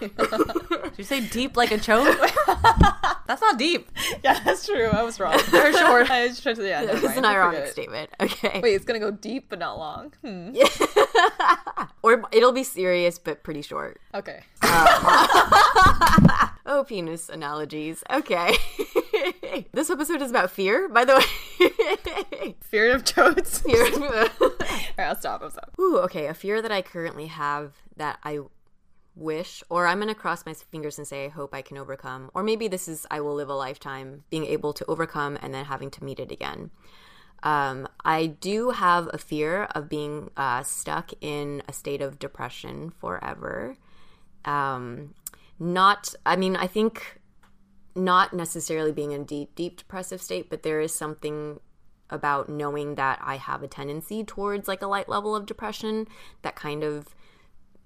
Did 0.00 0.98
you 0.98 1.04
say 1.04 1.20
deep 1.26 1.56
like 1.56 1.70
a 1.70 1.78
choke? 1.78 2.18
That's 3.26 3.40
not 3.40 3.58
deep. 3.58 3.90
yeah, 4.22 4.38
that's 4.44 4.64
true. 4.66 4.86
I 4.86 5.02
was 5.02 5.18
wrong. 5.18 5.36
Very 5.46 5.72
short. 5.72 6.08
I 6.12 6.28
was 6.28 6.40
trying 6.40 6.54
to, 6.56 6.68
yeah, 6.68 6.82
never 6.82 7.04
it's 7.08 7.16
an 7.16 7.24
ironic 7.24 7.66
statement. 7.66 8.08
Okay. 8.20 8.60
Wait, 8.62 8.74
it's 8.74 8.84
gonna 8.84 9.00
go 9.00 9.10
deep 9.10 9.46
but 9.48 9.58
not 9.58 9.78
long. 9.78 10.12
Hmm. 10.22 10.56
Or 12.04 12.22
it'll 12.30 12.52
be 12.52 12.62
serious 12.62 13.18
but 13.18 13.42
pretty 13.42 13.62
short. 13.62 14.00
Okay. 14.14 14.44
Oh, 16.68 16.84
penis 16.86 17.28
analogies. 17.28 18.02
Okay. 18.10 18.56
this 19.72 19.88
episode 19.90 20.20
is 20.22 20.30
about 20.30 20.50
fear, 20.50 20.88
by 20.88 21.04
the 21.04 21.16
way. 21.16 22.54
Fear 22.60 22.92
of 22.94 23.04
toads. 23.04 23.58
fear. 23.58 23.86
Alright, 23.86 24.98
I'll 24.98 25.16
stop. 25.16 25.42
I'll 25.42 25.50
stop. 25.50 25.72
Ooh, 25.80 25.98
okay. 25.98 26.26
A 26.26 26.34
fear 26.34 26.60
that 26.62 26.70
I 26.72 26.82
currently 26.82 27.26
have 27.26 27.74
that 27.96 28.18
I 28.24 28.40
wish, 29.16 29.62
or 29.70 29.86
I'm 29.86 29.98
going 29.98 30.08
to 30.08 30.14
cross 30.14 30.46
my 30.46 30.54
fingers 30.54 30.98
and 30.98 31.08
say 31.08 31.24
I 31.24 31.28
hope 31.28 31.54
I 31.54 31.62
can 31.62 31.78
overcome, 31.78 32.30
or 32.34 32.42
maybe 32.42 32.68
this 32.68 32.86
is 32.86 33.06
I 33.10 33.20
will 33.20 33.34
live 33.34 33.48
a 33.48 33.54
lifetime 33.54 34.24
being 34.30 34.44
able 34.44 34.72
to 34.74 34.84
overcome 34.86 35.38
and 35.40 35.52
then 35.52 35.64
having 35.64 35.90
to 35.92 36.04
meet 36.04 36.20
it 36.20 36.30
again. 36.30 36.70
Um, 37.42 37.88
I 38.04 38.26
do 38.26 38.70
have 38.70 39.08
a 39.12 39.18
fear 39.18 39.64
of 39.74 39.88
being 39.88 40.30
uh, 40.36 40.62
stuck 40.62 41.12
in 41.20 41.62
a 41.68 41.72
state 41.72 42.02
of 42.02 42.18
depression 42.18 42.90
forever. 42.90 43.76
Um, 44.44 45.14
not, 45.58 46.14
I 46.24 46.36
mean, 46.36 46.56
I 46.56 46.66
think 46.66 47.20
not 47.94 48.32
necessarily 48.32 48.92
being 48.92 49.12
in 49.12 49.24
deep, 49.24 49.54
deep 49.54 49.78
depressive 49.78 50.20
state, 50.20 50.50
but 50.50 50.62
there 50.62 50.80
is 50.80 50.94
something 50.94 51.60
about 52.10 52.48
knowing 52.48 52.94
that 52.94 53.18
I 53.22 53.36
have 53.36 53.62
a 53.62 53.68
tendency 53.68 54.22
towards 54.22 54.68
like 54.68 54.82
a 54.82 54.86
light 54.86 55.08
level 55.08 55.34
of 55.34 55.46
depression 55.46 56.06
that 56.42 56.54
kind 56.54 56.84
of 56.84 57.15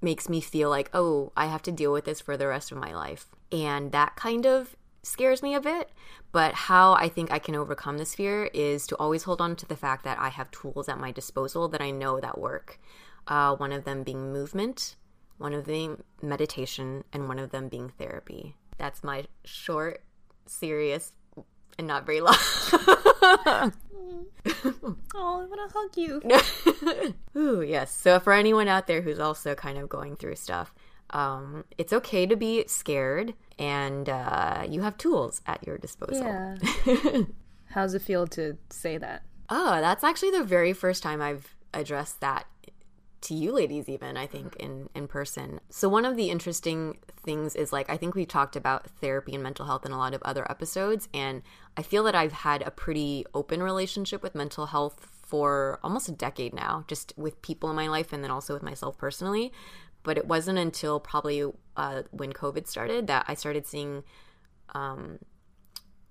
makes 0.00 0.28
me 0.28 0.40
feel 0.40 0.70
like, 0.70 0.90
oh, 0.92 1.32
I 1.36 1.46
have 1.46 1.62
to 1.62 1.72
deal 1.72 1.92
with 1.92 2.04
this 2.04 2.20
for 2.20 2.36
the 2.36 2.46
rest 2.46 2.72
of 2.72 2.78
my 2.78 2.94
life. 2.94 3.26
And 3.52 3.92
that 3.92 4.16
kind 4.16 4.46
of 4.46 4.76
scares 5.02 5.42
me 5.42 5.54
a 5.54 5.60
bit. 5.60 5.90
But 6.32 6.54
how 6.54 6.92
I 6.94 7.08
think 7.08 7.30
I 7.30 7.38
can 7.38 7.54
overcome 7.54 7.98
this 7.98 8.14
fear 8.14 8.50
is 8.54 8.86
to 8.88 8.96
always 8.96 9.24
hold 9.24 9.40
on 9.40 9.56
to 9.56 9.66
the 9.66 9.76
fact 9.76 10.04
that 10.04 10.18
I 10.18 10.28
have 10.28 10.50
tools 10.50 10.88
at 10.88 11.00
my 11.00 11.10
disposal 11.10 11.68
that 11.68 11.80
I 11.80 11.90
know 11.90 12.20
that 12.20 12.38
work. 12.38 12.78
Uh, 13.26 13.54
one 13.56 13.72
of 13.72 13.84
them 13.84 14.02
being 14.02 14.32
movement, 14.32 14.96
one 15.38 15.52
of 15.52 15.66
them 15.66 16.04
meditation, 16.22 17.04
and 17.12 17.28
one 17.28 17.38
of 17.38 17.50
them 17.50 17.68
being 17.68 17.92
therapy. 17.98 18.56
That's 18.78 19.04
my 19.04 19.24
short, 19.44 20.02
serious, 20.46 21.12
and 21.80 21.88
not 21.88 22.06
very 22.06 22.20
long. 22.20 22.36
Oh, 25.14 25.42
I 25.42 25.44
want 25.44 25.70
to 25.70 25.78
hug 25.78 25.96
you. 27.34 27.34
Ooh, 27.38 27.60
yes. 27.60 27.92
So 27.92 28.18
for 28.18 28.32
anyone 28.32 28.68
out 28.68 28.86
there 28.86 29.02
who's 29.02 29.18
also 29.18 29.54
kind 29.54 29.76
of 29.76 29.88
going 29.88 30.16
through 30.16 30.36
stuff, 30.36 30.74
um, 31.10 31.64
it's 31.76 31.92
okay 31.92 32.24
to 32.24 32.36
be 32.36 32.64
scared, 32.66 33.34
and 33.58 34.08
uh, 34.08 34.64
you 34.66 34.80
have 34.80 34.96
tools 34.96 35.42
at 35.46 35.64
your 35.66 35.76
disposal. 35.76 36.24
Yeah. 36.24 37.22
How's 37.66 37.92
it 37.92 38.00
feel 38.02 38.26
to 38.28 38.56
say 38.70 38.96
that? 38.96 39.22
Oh, 39.50 39.80
that's 39.80 40.04
actually 40.04 40.30
the 40.30 40.44
very 40.44 40.72
first 40.72 41.02
time 41.02 41.20
I've 41.20 41.54
addressed 41.74 42.20
that 42.20 42.46
to 43.22 43.34
you 43.34 43.52
ladies 43.52 43.88
even 43.88 44.16
i 44.16 44.26
think 44.26 44.56
in 44.56 44.88
in 44.94 45.06
person. 45.06 45.60
So 45.68 45.88
one 45.88 46.04
of 46.04 46.16
the 46.16 46.30
interesting 46.30 46.98
things 47.22 47.54
is 47.54 47.72
like 47.72 47.90
i 47.90 47.96
think 47.96 48.14
we 48.14 48.24
talked 48.24 48.56
about 48.56 48.86
therapy 49.00 49.34
and 49.34 49.42
mental 49.42 49.66
health 49.66 49.84
in 49.84 49.92
a 49.92 49.98
lot 49.98 50.14
of 50.14 50.22
other 50.22 50.50
episodes 50.50 51.08
and 51.12 51.42
i 51.76 51.82
feel 51.82 52.02
that 52.04 52.14
i've 52.14 52.32
had 52.32 52.62
a 52.62 52.70
pretty 52.70 53.26
open 53.34 53.62
relationship 53.62 54.22
with 54.22 54.34
mental 54.34 54.66
health 54.66 55.06
for 55.22 55.78
almost 55.84 56.08
a 56.08 56.12
decade 56.12 56.54
now 56.54 56.84
just 56.88 57.12
with 57.16 57.40
people 57.42 57.70
in 57.70 57.76
my 57.76 57.88
life 57.88 58.12
and 58.12 58.24
then 58.24 58.30
also 58.30 58.54
with 58.54 58.62
myself 58.62 58.98
personally. 58.98 59.52
But 60.02 60.16
it 60.16 60.26
wasn't 60.26 60.58
until 60.58 60.98
probably 60.98 61.44
uh, 61.76 62.02
when 62.10 62.32
covid 62.32 62.66
started 62.66 63.06
that 63.06 63.26
i 63.28 63.34
started 63.34 63.66
seeing 63.66 64.02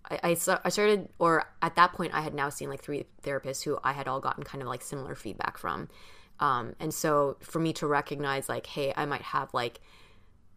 I, 0.09 0.19
I, 0.23 0.29
I 0.31 0.69
started, 0.69 1.09
or 1.19 1.45
at 1.61 1.75
that 1.75 1.93
point, 1.93 2.13
I 2.13 2.21
had 2.21 2.33
now 2.33 2.49
seen 2.49 2.69
like 2.69 2.81
three 2.81 3.05
therapists 3.23 3.63
who 3.63 3.77
I 3.83 3.93
had 3.93 4.07
all 4.07 4.19
gotten 4.19 4.43
kind 4.43 4.61
of 4.61 4.67
like 4.67 4.81
similar 4.81 5.15
feedback 5.15 5.57
from. 5.57 5.87
Um, 6.39 6.75
and 6.79 6.93
so 6.93 7.37
for 7.41 7.59
me 7.59 7.73
to 7.73 7.87
recognize, 7.87 8.49
like, 8.49 8.65
hey, 8.67 8.93
I 8.95 9.05
might 9.05 9.21
have 9.21 9.53
like 9.53 9.81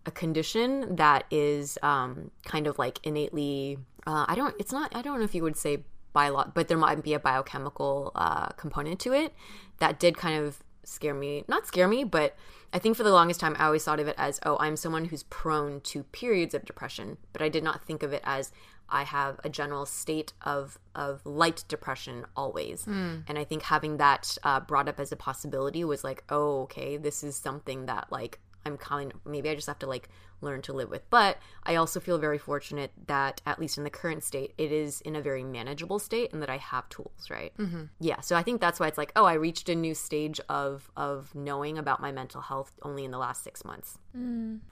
a 0.07 0.11
condition 0.11 0.97
that 0.97 1.25
is 1.31 1.79
um, 1.83 2.31
kind 2.45 2.67
of 2.67 2.79
like 2.79 3.01
innately, 3.05 3.79
uh, 4.07 4.27
I 4.29 4.35
don't, 4.35 4.55
it's 4.59 4.73
not, 4.73 4.95
I 4.95 5.03
don't 5.03 5.19
know 5.19 5.25
if 5.25 5.35
you 5.35 5.43
would 5.43 5.57
say 5.57 5.85
bio, 6.13 6.51
but 6.55 6.69
there 6.69 6.79
might 6.79 7.03
be 7.03 7.15
a 7.15 7.21
biochemical 7.21 8.13
uh, 8.15 8.49
component 8.51 9.01
to 9.01 9.13
it 9.13 9.33
that 9.79 9.99
did 9.99 10.17
kind 10.17 10.45
of 10.45 10.63
scare 10.85 11.15
me, 11.15 11.45
not 11.49 11.67
scare 11.67 11.89
me, 11.89 12.05
but 12.05 12.37
I 12.73 12.79
think 12.79 12.97
for 12.97 13.03
the 13.03 13.13
longest 13.13 13.41
time, 13.41 13.55
I 13.59 13.67
always 13.67 13.85
thought 13.85 14.01
of 14.01 14.09
it 14.09 14.17
as, 14.19 14.41
oh, 14.45 14.57
I'm 14.59 14.77
someone 14.77 15.07
who's 15.07 15.23
prone 15.25 15.81
to 15.83 16.05
periods 16.05 16.55
of 16.55 16.65
depression, 16.65 17.19
but 17.33 17.43
I 17.43 17.49
did 17.49 17.63
not 17.63 17.85
think 17.85 18.03
of 18.03 18.13
it 18.13 18.23
as 18.25 18.51
I 18.93 19.03
have 19.05 19.41
a 19.43 19.49
general 19.49 19.87
state 19.87 20.33
of 20.43 20.79
of 20.95 21.25
light 21.25 21.65
depression 21.69 22.27
always. 22.37 22.87
And 23.27 23.39
I 23.39 23.45
think 23.45 23.63
having 23.63 23.97
that 23.97 24.37
uh, 24.45 24.61
brought 24.61 24.89
up 24.89 25.01
as 25.01 25.11
a 25.11 25.17
possibility 25.17 25.83
was 25.85 26.05
like, 26.05 26.23
oh, 26.29 26.63
okay, 26.63 26.97
this 26.99 27.25
is 27.25 27.35
something 27.35 27.87
that 27.87 28.13
like 28.13 28.39
I'm 28.65 28.77
kind 28.77 29.13
of 29.13 29.19
maybe 29.27 29.49
I 29.49 29.55
just 29.55 29.67
have 29.67 29.79
to 29.81 29.87
like 29.87 30.09
learn 30.41 30.61
to 30.63 30.73
live 30.73 30.91
with. 30.91 31.09
But 31.09 31.39
I 31.65 31.77
also 31.77 32.01
feel 32.01 32.19
very 32.19 32.39
fortunate 32.39 32.91
that 33.07 33.41
at 33.47 33.59
least 33.61 33.79
in 33.79 33.85
the 33.85 33.91
current 33.91 34.25
state, 34.25 34.53
it 34.59 34.73
is 34.73 35.01
in 35.03 35.17
a 35.17 35.23
very 35.23 35.45
manageable 35.45 35.99
state 35.99 36.33
and 36.33 36.43
that 36.43 36.51
I 36.51 36.57
have 36.59 36.89
tools, 36.89 37.31
right? 37.31 37.57
Mm-hmm. 37.59 37.85
Yeah. 38.01 38.21
So 38.21 38.37
I 38.37 38.43
think 38.43 38.61
that's 38.61 38.81
why 38.81 38.89
it's 38.89 38.99
like, 38.99 39.13
oh, 39.17 39.25
I 39.25 39.35
reached 39.35 39.69
a 39.69 39.75
new 39.75 39.95
stage 39.95 40.41
of 40.49 40.91
of 40.97 41.35
knowing 41.35 41.79
about 41.79 42.01
my 42.01 42.13
mental 42.13 42.41
health 42.41 42.73
only 42.83 43.05
in 43.05 43.11
the 43.11 43.19
last 43.19 43.43
six 43.45 43.65
months. 43.65 43.99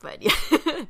But 0.01 0.23
yeah, 0.23 0.85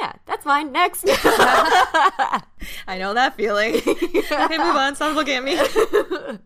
yeah, 0.00 0.12
that's 0.26 0.44
fine. 0.44 0.72
Next. 0.72 1.04
I 1.08 2.98
know 2.98 3.14
that 3.14 3.34
feeling. 3.36 3.74
okay, 3.76 4.58
move 4.58 4.76
on. 4.76 4.94
Stop 4.94 5.14
looking 5.14 5.34
at 5.34 5.44
me. 5.44 5.58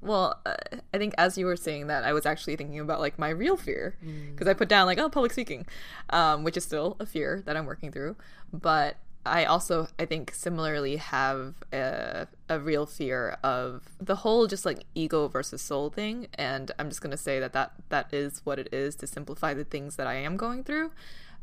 well, 0.01 0.41
uh, 0.45 0.55
I 0.93 0.99
think 0.99 1.15
as 1.17 1.39
you 1.39 1.47
were 1.47 1.57
saying 1.57 1.87
that, 1.87 2.05
I 2.05 2.13
was 2.13 2.27
actually 2.27 2.57
thinking 2.57 2.81
about 2.81 3.01
like 3.01 3.19
my 3.19 3.29
real 3.29 3.57
fear 3.57 3.97
because 4.33 4.49
I 4.49 4.55
put 4.55 4.69
down 4.69 4.87
like 4.87 4.99
oh 4.99 5.09
public 5.09 5.33
speaking, 5.33 5.67
um, 6.11 6.43
which 6.43 6.57
is 6.57 6.65
still 6.65 6.97
a 6.99 7.07
fear 7.07 7.43
that 7.47 7.57
I'm 7.57 7.67
working 7.67 7.93
through, 7.93 8.17
but. 8.53 8.97
I 9.29 9.45
also, 9.45 9.89
I 9.99 10.07
think, 10.07 10.33
similarly 10.33 10.99
have 10.99 11.57
a, 11.73 12.29
a 12.49 12.61
real 12.61 12.87
fear 12.87 13.39
of 13.43 13.83
the 14.01 14.15
whole 14.15 14.47
just 14.47 14.65
like 14.65 14.85
ego 14.95 15.27
versus 15.27 15.61
soul 15.61 15.91
thing, 15.91 16.29
and 16.35 16.71
I'm 16.79 16.89
just 16.91 17.01
gonna 17.01 17.17
say 17.17 17.41
that 17.41 17.53
that 17.53 17.73
that 17.89 18.15
is 18.15 18.41
what 18.45 18.61
it 18.61 18.69
is 18.73 18.95
to 18.95 19.07
simplify 19.09 19.53
the 19.53 19.65
things 19.65 19.97
that 19.97 20.07
I 20.07 20.15
am 20.15 20.37
going 20.37 20.63
through. 20.63 20.93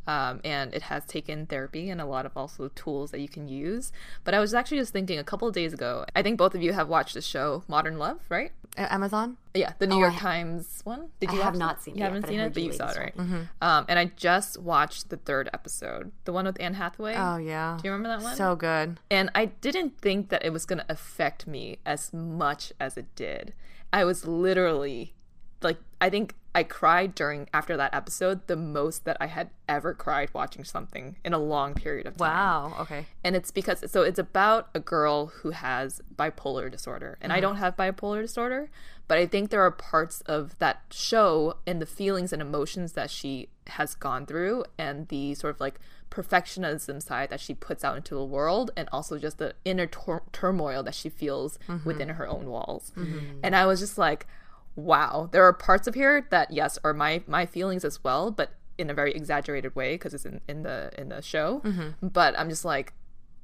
Um, 0.06 0.42
and 0.44 0.74
it 0.74 0.82
has 0.84 1.06
taken 1.06 1.46
therapy 1.46 1.90
and 1.90 2.02
a 2.02 2.06
lot 2.06 2.26
of 2.26 2.36
also 2.36 2.68
tools 2.76 3.12
that 3.12 3.22
you 3.22 3.30
can 3.30 3.48
use. 3.48 3.92
But 4.26 4.34
I 4.34 4.40
was 4.40 4.54
actually 4.54 4.80
just 4.80 4.92
thinking 4.92 5.18
a 5.18 5.24
couple 5.24 5.48
of 5.48 5.54
days 5.54 5.74
ago. 5.74 6.06
I 6.16 6.22
think 6.22 6.38
both 6.38 6.54
of 6.56 6.62
you 6.62 6.74
have 6.74 6.90
watched 6.90 7.14
the 7.14 7.22
show 7.22 7.64
Modern 7.70 7.98
Love, 7.98 8.20
right? 8.30 8.52
Amazon? 8.76 9.38
Yeah, 9.54 9.74
the 9.80 9.86
New 9.88 9.96
Oh, 9.98 10.00
York 10.00 10.14
ha- 10.14 10.20
Times 10.20 10.82
one. 10.84 11.10
Did 11.20 11.30
I 11.30 11.34
you 11.36 11.42
have 11.42 11.56
not 11.56 11.82
seen 11.84 11.94
You 11.94 12.00
it 12.00 12.00
yet, 12.00 12.06
haven't 12.14 12.28
seen 12.28 12.40
it, 12.40 12.54
but 12.54 12.62
you 12.64 12.70
you 12.72 12.74
saw 12.74 12.90
it, 12.90 12.98
right? 12.98 13.14
Um, 13.62 13.86
and 13.88 14.00
I 14.00 14.06
just 14.16 14.58
watched 14.60 15.10
the 15.10 15.18
third 15.18 15.48
episode, 15.54 16.12
the 16.26 16.34
one 16.34 16.46
with 16.46 16.60
Anne 16.60 16.74
Hathaway. 16.74 17.16
Oh, 17.16 17.38
yeah. 17.38 17.78
Do 17.82 17.88
you 17.88 17.94
remember 17.94 18.18
that 18.18 18.24
one? 18.24 18.36
So 18.36 18.56
good. 18.56 19.00
and 19.12 19.30
I 19.36 19.46
didn't 19.46 20.02
think 20.02 20.30
that 20.30 20.44
it 20.44 20.52
was 20.52 20.66
going 20.66 20.80
to 20.80 20.86
affect 20.92 21.46
me 21.48 21.78
as 21.86 22.12
much 22.12 22.74
as 22.80 22.98
it 22.98 23.06
did. 23.16 23.54
I 23.94 24.04
was 24.06 24.26
literally 24.28 25.14
like, 25.62 25.78
I 26.02 26.10
think 26.10 26.34
I 26.56 26.64
cried 26.64 27.16
during 27.16 27.50
after 27.54 27.76
that 27.78 27.94
episode 27.94 28.46
the 28.48 28.56
most 28.56 29.06
that 29.06 29.18
I 29.20 29.26
had 29.26 29.50
ever 29.68 29.94
cried 29.94 30.30
watching 30.34 30.64
something 30.64 31.16
in 31.26 31.34
a 31.34 31.40
long 31.40 31.74
period 31.74 32.06
of 32.06 32.18
time. 32.18 32.30
Wow. 32.30 32.76
Okay. 32.82 33.06
And 33.24 33.36
it's 33.36 33.50
because 33.50 33.84
so 33.92 34.04
it's 34.04 34.20
about 34.20 34.70
a 34.76 34.80
girl 34.80 35.28
who 35.28 35.52
has 35.52 36.02
bipolar 36.16 36.70
disorder. 36.70 37.18
And 37.22 37.32
I 37.32 37.36
uh-huh. 37.36 37.42
don't 37.42 37.56
have 37.58 37.76
bipolar 37.76 38.22
disorder, 38.22 38.70
but 39.08 39.18
I 39.18 39.26
think 39.26 39.50
there 39.50 39.62
are 39.62 39.72
parts 39.72 40.22
of 40.22 40.58
that 40.60 40.84
show 40.92 41.58
and 41.66 41.82
the 41.82 41.88
feelings 41.88 42.32
and 42.32 42.42
emotions 42.42 42.94
that 42.94 43.10
she 43.10 43.50
has 43.68 43.96
gone 43.96 44.26
through 44.26 44.66
and 44.78 45.08
the 45.08 45.34
sort 45.34 45.56
of 45.56 45.60
like 45.60 45.80
perfectionism 46.12 47.02
side 47.02 47.32
that 47.32 47.40
she 47.40 47.56
puts 47.56 47.84
out 47.84 47.98
into 47.98 48.14
the 48.14 48.24
world 48.24 48.70
and 48.78 48.88
also 48.92 49.18
just 49.18 49.40
the 49.40 49.56
inner 49.66 49.88
tur- 49.88 50.22
turmoil 50.32 50.84
that 50.84 50.94
she 50.94 51.10
feels 51.10 51.58
mm-hmm. 51.68 51.88
within 51.88 52.10
her 52.10 52.28
own 52.28 52.46
walls. 52.46 52.92
Mm-hmm. 52.96 53.40
And 53.42 53.56
I 53.56 53.66
was 53.66 53.80
just 53.80 53.98
like, 53.98 54.28
wow, 54.76 55.30
there 55.32 55.44
are 55.44 55.54
parts 55.54 55.88
of 55.88 55.96
here 55.96 56.28
that 56.32 56.52
yes 56.52 56.78
are 56.84 56.94
my 56.94 57.24
my 57.28 57.46
feelings 57.46 57.86
as 57.86 58.04
well, 58.04 58.32
but 58.32 58.54
in 58.78 58.90
a 58.90 58.94
very 58.94 59.14
exaggerated 59.14 59.76
way 59.76 59.96
because 59.96 60.14
it's 60.14 60.26
in, 60.26 60.42
in 60.48 60.64
the 60.64 60.92
in 60.98 61.10
the 61.10 61.22
show. 61.22 61.62
Mm-hmm. 61.64 62.08
But 62.08 62.38
I'm 62.38 62.50
just 62.50 62.66
like 62.66 62.94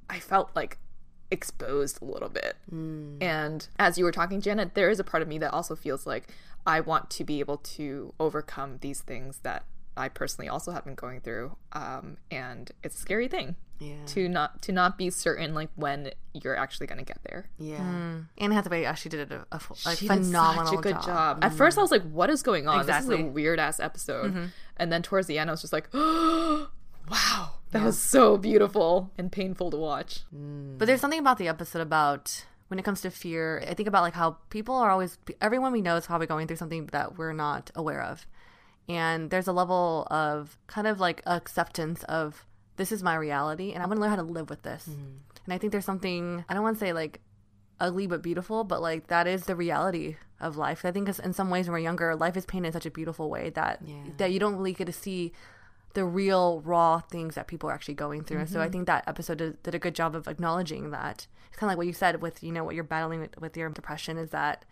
I 0.10 0.20
felt 0.20 0.50
like 0.56 0.78
exposed 1.32 2.02
a 2.02 2.06
little 2.06 2.30
bit. 2.30 2.56
Mm. 2.74 3.22
And 3.22 3.68
as 3.78 3.98
you 3.98 4.04
were 4.04 4.12
talking, 4.12 4.42
Janet, 4.42 4.74
there 4.74 4.90
is 4.90 5.00
a 5.00 5.04
part 5.04 5.22
of 5.22 5.30
me 5.30 5.38
that 5.40 5.54
also 5.54 5.76
feels 5.76 6.08
like 6.08 6.34
I 6.66 6.80
want 6.80 7.10
to 7.12 7.24
be 7.24 7.40
able 7.40 7.58
to 7.58 8.14
overcome 8.20 8.78
these 8.82 9.02
things 9.02 9.40
that 9.44 9.64
I 9.98 10.10
personally 10.10 10.50
also 10.50 10.72
have 10.72 10.86
been 10.86 10.96
going 10.96 11.22
through. 11.22 11.56
Um, 11.74 12.18
and 12.32 12.72
it's 12.84 12.96
a 12.96 13.00
scary 13.00 13.28
thing 13.28 13.56
Yeah. 13.80 13.96
to 14.08 14.30
not 14.30 14.62
to 14.64 14.72
not 14.72 14.98
be 14.98 15.10
certain 15.10 15.54
like 15.54 15.70
when 15.76 16.12
you're 16.34 16.56
actually 16.56 16.88
going 16.88 17.00
to 17.00 17.06
get 17.06 17.20
there. 17.24 17.50
Yeah. 17.58 17.78
Hmm. 17.78 18.20
Anne 18.38 18.52
Hathaway 18.52 18.86
actually 18.86 19.10
did 19.10 19.32
a, 19.32 19.46
a, 19.52 19.56
a 19.58 19.96
She 19.96 20.08
did 20.08 20.26
phenomenal 20.26 20.68
such 20.68 20.80
a 20.80 20.82
good 20.82 20.96
job. 20.96 21.06
job. 21.06 21.38
At 21.42 21.50
mm-hmm. 21.50 21.58
first, 21.58 21.78
I 21.78 21.82
was 21.82 21.92
like, 21.92 22.10
"What 22.10 22.30
is 22.30 22.42
going 22.42 22.68
on? 22.68 22.86
This 22.86 23.04
is 23.04 23.10
a 23.10 23.24
weird 23.24 23.60
ass 23.60 23.80
episode." 23.80 24.32
Mm-hmm. 24.32 24.46
And 24.78 24.92
then 24.92 25.02
towards 25.02 25.28
the 25.28 25.38
end, 25.38 25.50
I 25.50 25.54
was 25.54 25.62
just 25.62 25.74
like, 25.74 25.90
"Wow, 25.94 27.52
that 27.72 27.84
was 27.84 28.00
so 28.00 28.38
beautiful 28.38 29.12
and 29.18 29.32
painful 29.32 29.72
to 29.72 29.78
watch." 29.78 30.22
Mm. 30.36 30.78
But 30.78 30.86
there's 30.86 31.02
something 31.02 31.20
about 31.20 31.38
the 31.38 31.48
episode 31.48 31.82
about 31.82 32.46
when 32.70 32.80
it 32.80 32.84
comes 32.84 33.02
to 33.02 33.12
fear. 33.12 33.64
I 33.68 33.74
think 33.74 33.88
about 33.90 34.04
like 34.04 34.14
how 34.14 34.38
people 34.50 34.76
are 34.76 34.90
always 34.90 35.18
everyone 35.42 35.72
we 35.74 35.82
know 35.82 35.96
is 35.98 36.06
probably 36.06 36.28
going 36.28 36.48
through 36.48 36.58
something 36.58 36.86
that 36.88 37.18
we're 37.18 37.34
not 37.34 37.72
aware 37.76 38.02
of, 38.02 38.26
and 38.90 39.30
there's 39.30 39.48
a 39.48 39.54
level 39.54 40.08
of 40.10 40.58
kind 40.68 40.88
of 40.88 41.00
like 41.00 41.22
acceptance 41.26 42.04
of 42.06 42.46
this 42.76 42.92
is 42.92 43.04
my 43.04 43.16
reality, 43.16 43.72
and 43.74 43.84
I'm 43.84 43.90
gonna 43.90 44.02
learn 44.02 44.10
how 44.10 44.16
to 44.16 44.24
live 44.24 44.50
with 44.50 44.64
this. 44.64 44.88
Mm-hmm. 44.90 45.18
And 45.46 45.54
I 45.54 45.58
think 45.58 45.72
there's 45.72 45.86
something 45.86 46.44
I 46.50 46.54
don't 46.54 46.64
want 46.64 46.78
to 46.78 46.80
say 46.80 46.92
like 46.92 47.22
ugly 47.80 48.08
but 48.08 48.22
beautiful, 48.22 48.64
but 48.64 48.82
like 48.82 49.08
that 49.08 49.28
is 49.28 49.44
the 49.44 49.56
reality 49.56 50.18
of 50.40 50.58
life. 50.58 50.84
I 50.84 50.92
think 50.92 51.08
in 51.08 51.34
some 51.34 51.50
ways 51.50 51.68
when 51.68 51.74
we're 51.74 51.80
younger, 51.80 52.16
life 52.16 52.36
is 52.36 52.46
painted 52.46 52.68
in 52.68 52.74
such 52.74 52.86
a 52.86 52.92
beautiful 52.92 53.30
way 53.30 53.52
that 53.52 53.82
that 54.18 54.32
you 54.32 54.40
don't 54.40 54.56
really 54.56 54.74
get 54.74 54.86
to 54.86 54.94
see 54.94 55.34
the 55.94 56.06
real 56.06 56.62
raw 56.62 57.00
things 57.00 57.36
that 57.36 57.48
people 57.48 57.70
are 57.70 57.74
actually 57.74 57.96
going 57.96 58.24
through. 58.24 58.40
And 58.40 58.50
so 58.50 58.60
I 58.60 58.66
mm-hmm. 58.66 58.72
think 58.74 58.88
that 58.88 59.04
episode 59.08 59.40
did, 59.40 59.64
did 59.64 59.76
a 59.76 59.80
good 59.80 59.96
job 59.96 60.16
of 60.16 60.28
acknowledging 60.28 60.92
that. 60.92 61.28
It's 61.48 61.58
kind 61.58 61.68
of 61.68 61.72
like 61.72 61.78
what 61.78 61.88
you 61.88 61.94
said 61.94 62.22
with 62.22 62.44
you 62.44 62.52
know 62.52 62.64
what 62.64 62.76
you're 62.76 62.84
battling 62.84 63.22
with, 63.22 63.40
with 63.40 63.58
your 63.58 63.70
depression 63.70 64.18
is 64.18 64.30
that 64.30 64.66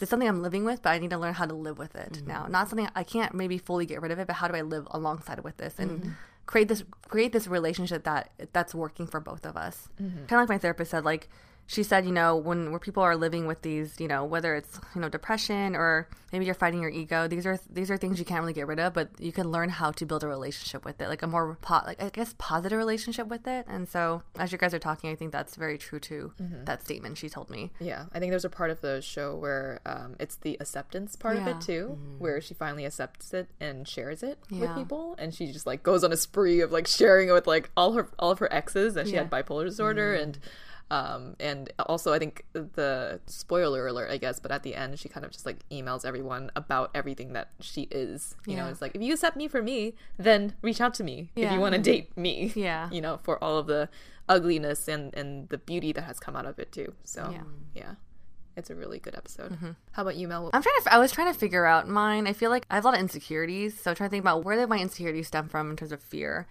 it's 0.00 0.10
something 0.10 0.28
I'm 0.28 0.42
living 0.42 0.64
with, 0.64 0.82
but 0.82 0.90
I 0.90 0.98
need 0.98 1.10
to 1.10 1.18
learn 1.18 1.34
how 1.34 1.46
to 1.46 1.54
live 1.54 1.78
with 1.78 1.94
it 1.94 2.12
mm-hmm. 2.12 2.28
now. 2.28 2.46
Not 2.48 2.68
something 2.68 2.88
I 2.94 3.04
can't 3.04 3.34
maybe 3.34 3.58
fully 3.58 3.86
get 3.86 4.02
rid 4.02 4.10
of 4.10 4.18
it, 4.18 4.26
but 4.26 4.36
how 4.36 4.48
do 4.48 4.54
I 4.54 4.62
live 4.62 4.86
alongside 4.90 5.40
with 5.40 5.56
this 5.56 5.74
and 5.78 5.90
mm-hmm. 5.90 6.10
create 6.46 6.68
this 6.68 6.84
create 7.08 7.32
this 7.32 7.46
relationship 7.46 8.04
that 8.04 8.30
that's 8.52 8.74
working 8.74 9.06
for 9.06 9.20
both 9.20 9.46
of 9.46 9.56
us. 9.56 9.88
Mm-hmm. 10.00 10.26
Kind 10.26 10.32
of 10.32 10.38
like 10.38 10.48
my 10.48 10.58
therapist 10.58 10.90
said, 10.90 11.04
like 11.04 11.28
she 11.66 11.82
said, 11.82 12.04
you 12.04 12.12
know, 12.12 12.36
when 12.36 12.70
where 12.70 12.80
people 12.80 13.02
are 13.02 13.16
living 13.16 13.46
with 13.46 13.62
these, 13.62 13.98
you 13.98 14.08
know, 14.08 14.24
whether 14.24 14.54
it's 14.54 14.78
you 14.94 15.00
know 15.00 15.08
depression 15.08 15.74
or 15.74 16.08
maybe 16.32 16.44
you're 16.44 16.54
fighting 16.54 16.80
your 16.80 16.90
ego, 16.90 17.26
these 17.26 17.46
are 17.46 17.58
these 17.70 17.90
are 17.90 17.96
things 17.96 18.18
you 18.18 18.24
can't 18.24 18.40
really 18.40 18.52
get 18.52 18.66
rid 18.66 18.78
of, 18.78 18.92
but 18.92 19.08
you 19.18 19.32
can 19.32 19.50
learn 19.50 19.70
how 19.70 19.90
to 19.92 20.04
build 20.04 20.22
a 20.22 20.28
relationship 20.28 20.84
with 20.84 21.00
it, 21.00 21.08
like 21.08 21.22
a 21.22 21.26
more 21.26 21.56
po- 21.62 21.80
like 21.86 22.02
I 22.02 22.10
guess 22.10 22.34
positive 22.38 22.76
relationship 22.76 23.28
with 23.28 23.46
it. 23.46 23.64
And 23.68 23.88
so 23.88 24.22
as 24.38 24.52
you 24.52 24.58
guys 24.58 24.74
are 24.74 24.78
talking, 24.78 25.10
I 25.10 25.14
think 25.14 25.32
that's 25.32 25.56
very 25.56 25.78
true 25.78 26.00
to 26.00 26.32
mm-hmm. 26.40 26.64
that 26.64 26.82
statement 26.82 27.16
she 27.16 27.28
told 27.28 27.48
me. 27.48 27.70
Yeah, 27.80 28.06
I 28.12 28.18
think 28.18 28.30
there's 28.30 28.44
a 28.44 28.50
part 28.50 28.70
of 28.70 28.80
the 28.82 29.00
show 29.00 29.34
where 29.34 29.80
um, 29.86 30.16
it's 30.20 30.36
the 30.36 30.58
acceptance 30.60 31.16
part 31.16 31.36
of 31.36 31.46
it 31.46 31.60
too, 31.60 31.96
mm-hmm. 31.98 32.18
where 32.18 32.40
she 32.40 32.52
finally 32.52 32.84
accepts 32.84 33.32
it 33.32 33.48
and 33.58 33.88
shares 33.88 34.22
it 34.22 34.38
with 34.50 34.74
people, 34.74 35.14
and 35.18 35.34
she 35.34 35.50
just 35.50 35.66
like 35.66 35.82
goes 35.82 36.04
on 36.04 36.12
a 36.12 36.16
spree 36.16 36.60
of 36.60 36.72
like 36.72 36.86
sharing 36.86 37.28
it 37.28 37.32
with 37.32 37.46
like 37.46 37.70
all 37.74 37.92
her 37.92 38.08
all 38.18 38.30
of 38.30 38.38
her 38.40 38.52
exes 38.52 38.94
that 38.94 39.06
she 39.06 39.14
Yeah. 39.14 39.20
had 39.20 39.30
bipolar 39.30 39.64
disorder 39.64 40.14
mm. 40.14 40.22
and. 40.22 40.38
Um, 40.90 41.34
and 41.40 41.72
also, 41.86 42.12
I 42.12 42.18
think 42.18 42.44
the 42.52 43.20
spoiler 43.26 43.86
alert, 43.86 44.10
I 44.10 44.18
guess, 44.18 44.38
but 44.38 44.52
at 44.52 44.62
the 44.62 44.74
end, 44.74 44.98
she 44.98 45.08
kind 45.08 45.24
of 45.24 45.32
just 45.32 45.46
like 45.46 45.66
emails 45.70 46.04
everyone 46.04 46.50
about 46.54 46.90
everything 46.94 47.32
that 47.32 47.50
she 47.60 47.82
is. 47.90 48.36
You 48.46 48.56
know, 48.56 48.66
it's 48.68 48.80
like, 48.82 48.94
if 48.94 49.02
you 49.02 49.14
accept 49.14 49.36
me 49.36 49.48
for 49.48 49.62
me, 49.62 49.94
then 50.18 50.54
reach 50.62 50.80
out 50.80 50.94
to 50.94 51.04
me 51.04 51.30
if 51.34 51.50
you 51.50 51.58
want 51.58 51.74
to 51.74 51.80
date 51.80 52.16
me. 52.16 52.52
Yeah. 52.54 52.88
You 52.92 53.00
know, 53.00 53.18
for 53.22 53.42
all 53.42 53.58
of 53.58 53.66
the 53.66 53.88
ugliness 54.28 54.86
and, 54.88 55.12
and 55.14 55.48
the 55.48 55.58
beauty 55.58 55.92
that 55.92 56.02
has 56.04 56.20
come 56.20 56.36
out 56.36 56.46
of 56.46 56.58
it 56.58 56.70
too. 56.70 56.92
So, 57.04 57.30
Yeah. 57.32 57.42
yeah. 57.74 57.94
It's 58.56 58.70
a 58.70 58.74
really 58.76 59.00
good 59.00 59.16
episode. 59.16 59.74
How 59.92 60.02
about 60.02 60.14
you, 60.14 60.28
Mel? 60.28 60.48
I'm 60.52 60.62
trying 60.62 60.80
to. 60.84 60.94
I 60.94 60.98
was 60.98 61.10
trying 61.10 61.32
to 61.32 61.36
figure 61.36 61.66
out 61.66 61.88
mine. 61.88 62.28
I 62.28 62.32
feel 62.32 62.50
like 62.50 62.66
I 62.70 62.76
have 62.76 62.84
a 62.84 62.86
lot 62.86 62.94
of 62.94 63.00
insecurities, 63.00 63.80
so 63.80 63.90
I'm 63.90 63.96
trying 63.96 64.10
to 64.10 64.12
think 64.12 64.22
about 64.22 64.44
where 64.44 64.54
did 64.54 64.68
my 64.68 64.78
insecurities 64.78 65.26
stem 65.26 65.48
from 65.48 65.70
in 65.70 65.76
terms 65.76 65.90
of 65.90 66.00
fear. 66.00 66.46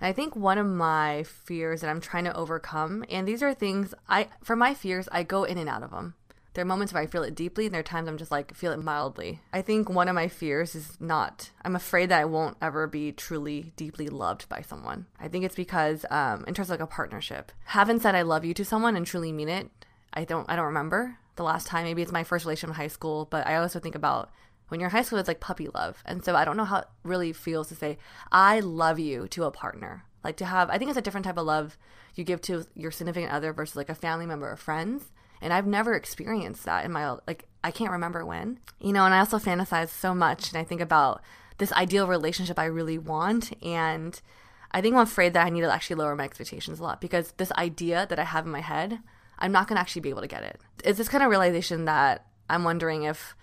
I 0.00 0.12
think 0.12 0.36
one 0.36 0.58
of 0.58 0.66
my 0.66 1.22
fears 1.22 1.80
that 1.80 1.90
I'm 1.90 2.00
trying 2.00 2.24
to 2.24 2.36
overcome, 2.36 3.04
and 3.10 3.26
these 3.26 3.42
are 3.42 3.54
things 3.54 3.94
I, 4.08 4.28
for 4.42 4.56
my 4.56 4.74
fears, 4.74 5.08
I 5.12 5.22
go 5.22 5.44
in 5.44 5.58
and 5.58 5.68
out 5.68 5.82
of 5.82 5.90
them. 5.90 6.14
There 6.56 6.62
are 6.62 6.66
moments 6.66 6.94
where 6.94 7.02
I 7.02 7.06
feel 7.06 7.22
it 7.22 7.34
deeply, 7.34 7.66
and 7.66 7.74
there 7.74 7.80
are 7.80 7.84
times 7.84 8.08
I'm 8.08 8.16
just 8.16 8.30
like 8.30 8.54
feel 8.54 8.72
it 8.72 8.82
mildly. 8.82 9.40
I 9.52 9.60
think 9.60 9.90
one 9.90 10.08
of 10.08 10.14
my 10.14 10.26
fears 10.26 10.74
is 10.74 10.96
not. 10.98 11.50
I'm 11.62 11.76
afraid 11.76 12.08
that 12.08 12.20
I 12.20 12.24
won't 12.24 12.56
ever 12.62 12.86
be 12.86 13.12
truly 13.12 13.74
deeply 13.76 14.08
loved 14.08 14.48
by 14.48 14.62
someone. 14.62 15.04
I 15.20 15.28
think 15.28 15.44
it's 15.44 15.54
because, 15.54 16.06
um, 16.10 16.44
in 16.48 16.54
terms 16.54 16.70
of 16.70 16.70
like 16.70 16.80
a 16.80 16.86
partnership, 16.86 17.52
haven't 17.66 18.00
said 18.00 18.14
I 18.14 18.22
love 18.22 18.42
you 18.42 18.54
to 18.54 18.64
someone 18.64 18.96
and 18.96 19.06
truly 19.06 19.32
mean 19.32 19.50
it. 19.50 19.70
I 20.14 20.24
don't. 20.24 20.48
I 20.48 20.56
don't 20.56 20.64
remember 20.64 21.18
the 21.36 21.42
last 21.42 21.66
time. 21.66 21.84
Maybe 21.84 22.00
it's 22.00 22.10
my 22.10 22.24
first 22.24 22.46
relationship 22.46 22.70
in 22.70 22.76
high 22.76 22.88
school, 22.88 23.26
but 23.30 23.46
I 23.46 23.56
also 23.56 23.78
think 23.78 23.94
about 23.94 24.30
when 24.68 24.80
you're 24.80 24.88
in 24.88 24.96
high 24.96 25.02
school, 25.02 25.18
it's 25.18 25.28
like 25.28 25.40
puppy 25.40 25.68
love. 25.68 26.02
And 26.04 26.24
so 26.24 26.34
I 26.34 26.44
don't 26.44 26.56
know 26.56 26.64
how 26.64 26.78
it 26.78 26.88
really 27.02 27.32
feels 27.32 27.68
to 27.68 27.74
say, 27.74 27.98
I 28.32 28.60
love 28.60 28.98
you 28.98 29.28
to 29.28 29.44
a 29.44 29.50
partner. 29.50 30.04
Like 30.24 30.36
to 30.38 30.44
have, 30.44 30.70
I 30.70 30.78
think 30.78 30.90
it's 30.90 30.98
a 30.98 31.02
different 31.02 31.24
type 31.24 31.38
of 31.38 31.46
love 31.46 31.78
you 32.14 32.24
give 32.24 32.40
to 32.42 32.66
your 32.74 32.90
significant 32.90 33.32
other 33.32 33.52
versus 33.52 33.76
like 33.76 33.90
a 33.90 33.94
family 33.94 34.26
member 34.26 34.50
or 34.50 34.56
friends. 34.56 35.04
And 35.40 35.52
I've 35.52 35.66
never 35.66 35.94
experienced 35.94 36.64
that 36.64 36.84
in 36.84 36.92
my, 36.92 37.10
like, 37.26 37.44
I 37.62 37.70
can't 37.70 37.92
remember 37.92 38.24
when. 38.24 38.58
You 38.80 38.92
know, 38.92 39.04
and 39.04 39.14
I 39.14 39.18
also 39.18 39.38
fantasize 39.38 39.90
so 39.90 40.14
much 40.14 40.50
and 40.50 40.58
I 40.58 40.64
think 40.64 40.80
about 40.80 41.22
this 41.58 41.72
ideal 41.72 42.06
relationship 42.06 42.58
I 42.58 42.64
really 42.64 42.98
want. 42.98 43.52
And 43.62 44.18
I 44.72 44.80
think 44.80 44.94
I'm 44.94 45.02
afraid 45.02 45.34
that 45.34 45.46
I 45.46 45.50
need 45.50 45.60
to 45.60 45.72
actually 45.72 45.96
lower 45.96 46.16
my 46.16 46.24
expectations 46.24 46.80
a 46.80 46.82
lot 46.82 47.00
because 47.00 47.32
this 47.36 47.52
idea 47.52 48.06
that 48.08 48.18
I 48.18 48.24
have 48.24 48.46
in 48.46 48.52
my 48.52 48.60
head, 48.60 48.98
I'm 49.38 49.52
not 49.52 49.68
going 49.68 49.76
to 49.76 49.80
actually 49.80 50.02
be 50.02 50.10
able 50.10 50.22
to 50.22 50.26
get 50.26 50.42
it. 50.42 50.60
It's 50.84 50.98
this 50.98 51.08
kind 51.08 51.22
of 51.22 51.30
realization 51.30 51.84
that 51.84 52.26
I'm 52.48 52.64
wondering 52.64 53.04
if 53.04 53.36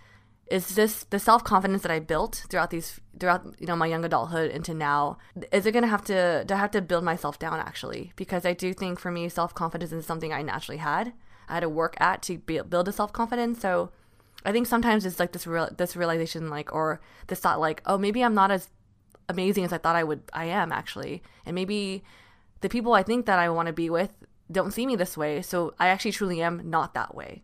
is 0.47 0.75
this 0.75 1.05
the 1.05 1.19
self 1.19 1.43
confidence 1.43 1.83
that 1.83 1.91
I 1.91 1.99
built 1.99 2.45
throughout 2.49 2.69
these 2.69 2.99
throughout 3.19 3.55
you 3.59 3.67
know 3.67 3.75
my 3.75 3.87
young 3.87 4.03
adulthood 4.03 4.51
into 4.51 4.73
now 4.73 5.17
is 5.51 5.65
it 5.65 5.71
gonna 5.71 5.87
have 5.87 6.03
to 6.05 6.43
do 6.45 6.53
I 6.53 6.57
have 6.57 6.71
to 6.71 6.81
build 6.81 7.03
myself 7.03 7.39
down 7.39 7.59
actually? 7.59 8.11
Because 8.15 8.45
I 8.45 8.53
do 8.53 8.73
think 8.73 8.99
for 8.99 9.11
me 9.11 9.29
self 9.29 9.53
confidence 9.53 9.91
is 9.91 10.05
something 10.05 10.33
I 10.33 10.41
naturally 10.41 10.77
had 10.77 11.13
I 11.47 11.55
had 11.55 11.59
to 11.61 11.69
work 11.69 11.95
at 11.99 12.21
to 12.23 12.37
be, 12.39 12.59
build 12.61 12.87
a 12.87 12.91
self 12.91 13.13
confidence 13.13 13.61
so 13.61 13.91
I 14.45 14.51
think 14.51 14.67
sometimes 14.67 15.05
it's 15.05 15.19
like 15.19 15.31
this 15.31 15.47
real 15.47 15.69
this 15.77 15.95
realization 15.95 16.49
like 16.49 16.73
or 16.73 16.99
this 17.27 17.39
thought 17.39 17.59
like 17.59 17.81
oh 17.85 17.97
maybe 17.97 18.23
I'm 18.23 18.35
not 18.35 18.51
as 18.51 18.69
amazing 19.29 19.63
as 19.63 19.71
I 19.71 19.77
thought 19.77 19.95
I 19.95 20.03
would 20.03 20.23
I 20.33 20.45
am 20.45 20.71
actually. 20.71 21.23
And 21.45 21.55
maybe 21.55 22.03
the 22.59 22.69
people 22.69 22.93
I 22.93 23.03
think 23.03 23.25
that 23.27 23.39
I 23.39 23.49
want 23.49 23.67
to 23.67 23.73
be 23.73 23.89
with 23.89 24.11
don't 24.51 24.73
see 24.73 24.85
me 24.85 24.97
this 24.97 25.15
way. 25.15 25.41
So 25.41 25.73
I 25.79 25.87
actually 25.87 26.11
truly 26.11 26.41
am 26.41 26.69
not 26.69 26.93
that 26.95 27.15
way 27.15 27.43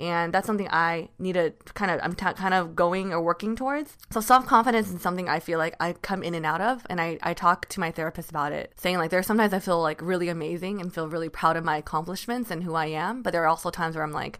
and 0.00 0.32
that's 0.32 0.46
something 0.46 0.68
I 0.70 1.08
need 1.18 1.32
to 1.34 1.52
kind 1.74 1.90
of 1.90 2.00
I'm 2.02 2.14
t- 2.14 2.24
kind 2.34 2.54
of 2.54 2.76
going 2.76 3.12
or 3.12 3.20
working 3.20 3.56
towards. 3.56 3.96
So 4.10 4.20
self 4.20 4.46
confidence 4.46 4.90
is 4.90 5.02
something 5.02 5.28
I 5.28 5.40
feel 5.40 5.58
like 5.58 5.74
I 5.80 5.94
come 5.94 6.22
in 6.22 6.34
and 6.34 6.46
out 6.46 6.60
of, 6.60 6.86
and 6.88 7.00
I 7.00 7.18
I 7.22 7.34
talk 7.34 7.68
to 7.70 7.80
my 7.80 7.90
therapist 7.90 8.30
about 8.30 8.52
it, 8.52 8.72
saying 8.76 8.98
like 8.98 9.10
there's 9.10 9.26
sometimes 9.26 9.52
I 9.52 9.58
feel 9.58 9.82
like 9.82 10.00
really 10.00 10.28
amazing 10.28 10.80
and 10.80 10.92
feel 10.92 11.08
really 11.08 11.28
proud 11.28 11.56
of 11.56 11.64
my 11.64 11.76
accomplishments 11.76 12.50
and 12.50 12.62
who 12.62 12.74
I 12.74 12.86
am, 12.86 13.22
but 13.22 13.32
there 13.32 13.42
are 13.42 13.48
also 13.48 13.70
times 13.70 13.96
where 13.96 14.04
I'm 14.04 14.12
like, 14.12 14.38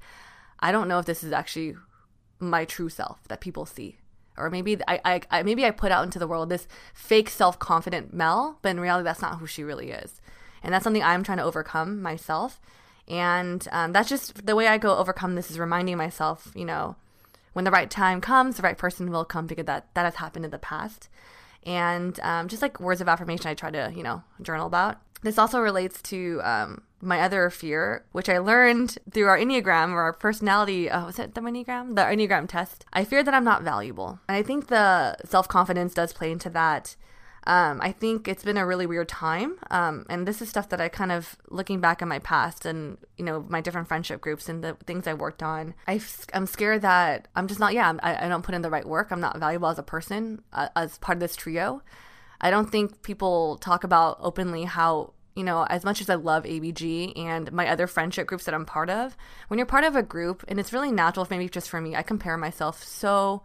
I 0.61 0.71
don't 0.71 0.89
know 0.89 0.99
if 1.01 1.07
this 1.07 1.25
is 1.25 1.33
actually 1.33 1.75
my 2.39 2.65
true 2.65 2.89
self 2.89 3.27
that 3.29 3.41
people 3.41 3.67
see. 3.67 3.99
Or 4.37 4.51
maybe 4.51 4.79
I, 4.87 5.01
I, 5.05 5.21
I 5.31 5.43
maybe 5.43 5.65
I 5.65 5.73
put 5.73 5.91
out 5.91 6.05
into 6.05 6.21
the 6.21 6.29
world 6.29 6.49
this 6.49 6.69
fake 6.95 7.29
self 7.29 7.59
confident 7.59 8.15
Mel, 8.15 8.61
but 8.63 8.69
in 8.69 8.79
reality 8.81 9.05
that's 9.05 9.23
not 9.23 9.39
who 9.41 9.47
she 9.49 9.65
really 9.65 9.91
is, 9.91 10.21
and 10.63 10.73
that's 10.73 10.85
something 10.85 11.03
I'm 11.03 11.25
trying 11.25 11.39
to 11.39 11.45
overcome 11.45 12.01
myself. 12.01 12.61
And 13.09 13.67
um, 13.73 13.93
that's 13.93 14.09
just 14.09 14.47
the 14.47 14.55
way 14.55 14.67
I 14.67 14.79
go 14.79 14.97
overcome 14.97 15.35
this 15.35 15.51
is 15.51 15.59
reminding 15.59 15.97
myself, 15.97 16.53
you 16.55 16.65
know, 16.65 16.97
when 17.55 17.65
the 17.65 17.71
right 17.71 17.91
time 17.91 18.21
comes, 18.21 18.57
the 18.57 18.63
right 18.63 18.77
person 18.77 19.11
will 19.11 19.25
come 19.25 19.47
because 19.47 19.65
that, 19.65 19.93
that 19.95 20.05
has 20.05 20.17
happened 20.17 20.45
in 20.45 20.51
the 20.51 20.59
past. 20.59 21.09
And 21.65 22.21
um, 22.21 22.49
just 22.49 22.63
like 22.63 22.81
words 22.81 23.01
of 23.01 23.09
affirmation, 23.09 23.49
I 23.49 23.55
try 23.55 23.71
to, 23.71 23.93
you 23.95 24.03
know, 24.03 24.23
journal 24.43 24.67
about. 24.67 25.01
This 25.23 25.39
also 25.39 25.59
relates 25.59 26.01
to 26.03 26.41
um, 26.45 26.83
my 27.01 27.21
other 27.21 27.51
fear, 27.51 28.05
which 28.13 28.29
I 28.29 28.39
learned 28.39 28.99
through 29.11 29.27
our 29.27 29.39
Enneagram 29.39 29.91
or 29.91 30.03
our 30.03 30.13
personality, 30.13 30.89
uh, 30.89 31.07
was 31.07 31.19
it 31.19 31.35
the 31.35 31.41
Enneagram? 31.41 31.97
The 31.97 32.03
Enneagram 32.03 32.49
test. 32.49 32.85
I 32.93 33.05
fear 33.05 33.23
that 33.25 33.35
I'm 33.35 33.45
not 33.45 33.63
valuable. 33.63 34.21
And 34.29 34.37
I 34.37 34.43
think 34.43 34.69
the 34.69 35.17
self 35.25 35.49
confidence 35.49 35.95
does 35.95 36.13
play 36.13 36.31
into 36.31 36.51
that. 36.51 36.97
Um, 37.49 37.81
I 37.81 37.93
think 37.93 38.29
it's 38.29 38.45
been 38.45 38.59
a 38.59 38.67
really 38.67 38.85
weird 38.87 39.09
time. 39.09 39.57
Um, 39.71 40.05
and 40.11 40.29
this 40.29 40.43
is 40.43 40.51
stuff 40.51 40.69
that 40.69 40.83
I 40.83 40.91
kind 40.91 41.11
of 41.11 41.35
looking 41.49 41.81
back 41.81 42.03
in 42.03 42.09
my 42.09 42.19
past 42.19 42.67
and, 42.67 42.99
you 43.17 43.25
know, 43.25 43.45
my 43.49 43.63
different 43.63 43.89
friendship 43.89 44.21
groups 44.21 44.51
and 44.51 44.63
the 44.63 44.77
things 44.87 45.07
I 45.07 45.15
worked 45.15 45.43
on. 45.43 45.73
I, 45.87 45.99
am 46.35 46.47
scared 46.47 46.83
that 46.83 47.27
I'm 47.35 47.47
just 47.49 47.59
not, 47.59 47.73
yeah, 47.73 47.95
I, 48.03 48.27
I 48.27 48.29
don't 48.29 48.43
put 48.43 48.55
in 48.55 48.61
the 48.61 48.69
right 48.69 48.87
work. 48.87 49.11
I'm 49.11 49.21
not 49.21 49.39
valuable 49.39 49.69
as 49.69 49.79
a 49.79 49.83
person, 49.83 50.43
uh, 50.53 50.69
as 50.77 50.99
part 50.99 51.17
of 51.17 51.21
this 51.21 51.37
trio. 51.37 51.83
I 52.39 52.51
don't 52.51 52.71
think 52.71 53.03
people 53.03 53.57
talk 53.57 53.83
about 53.83 54.19
openly 54.21 54.65
how 54.65 55.15
you 55.35 55.45
know, 55.45 55.65
as 55.71 55.85
much 55.85 56.01
as 56.01 56.11
I 56.11 56.17
love 56.17 56.43
ABG 56.43 57.17
and 57.17 57.53
my 57.53 57.69
other 57.69 57.87
friendship 57.87 58.27
groups 58.27 58.45
that 58.47 58.55
I'm 58.55 58.67
part 58.67 58.91
of, 58.91 59.17
when 59.47 59.57
you're 59.57 59.67
part 59.67 59.85
of 59.85 59.95
a 59.95 60.03
group, 60.03 60.45
and 60.49 60.59
it's 60.59 60.73
really 60.73 60.91
natural, 60.91 61.29
maybe 61.31 61.49
just 61.49 61.71
for 61.71 61.81
me, 61.81 61.95
I 61.95 62.03
compare 62.03 62.37
myself 62.37 62.83
so 62.83 63.45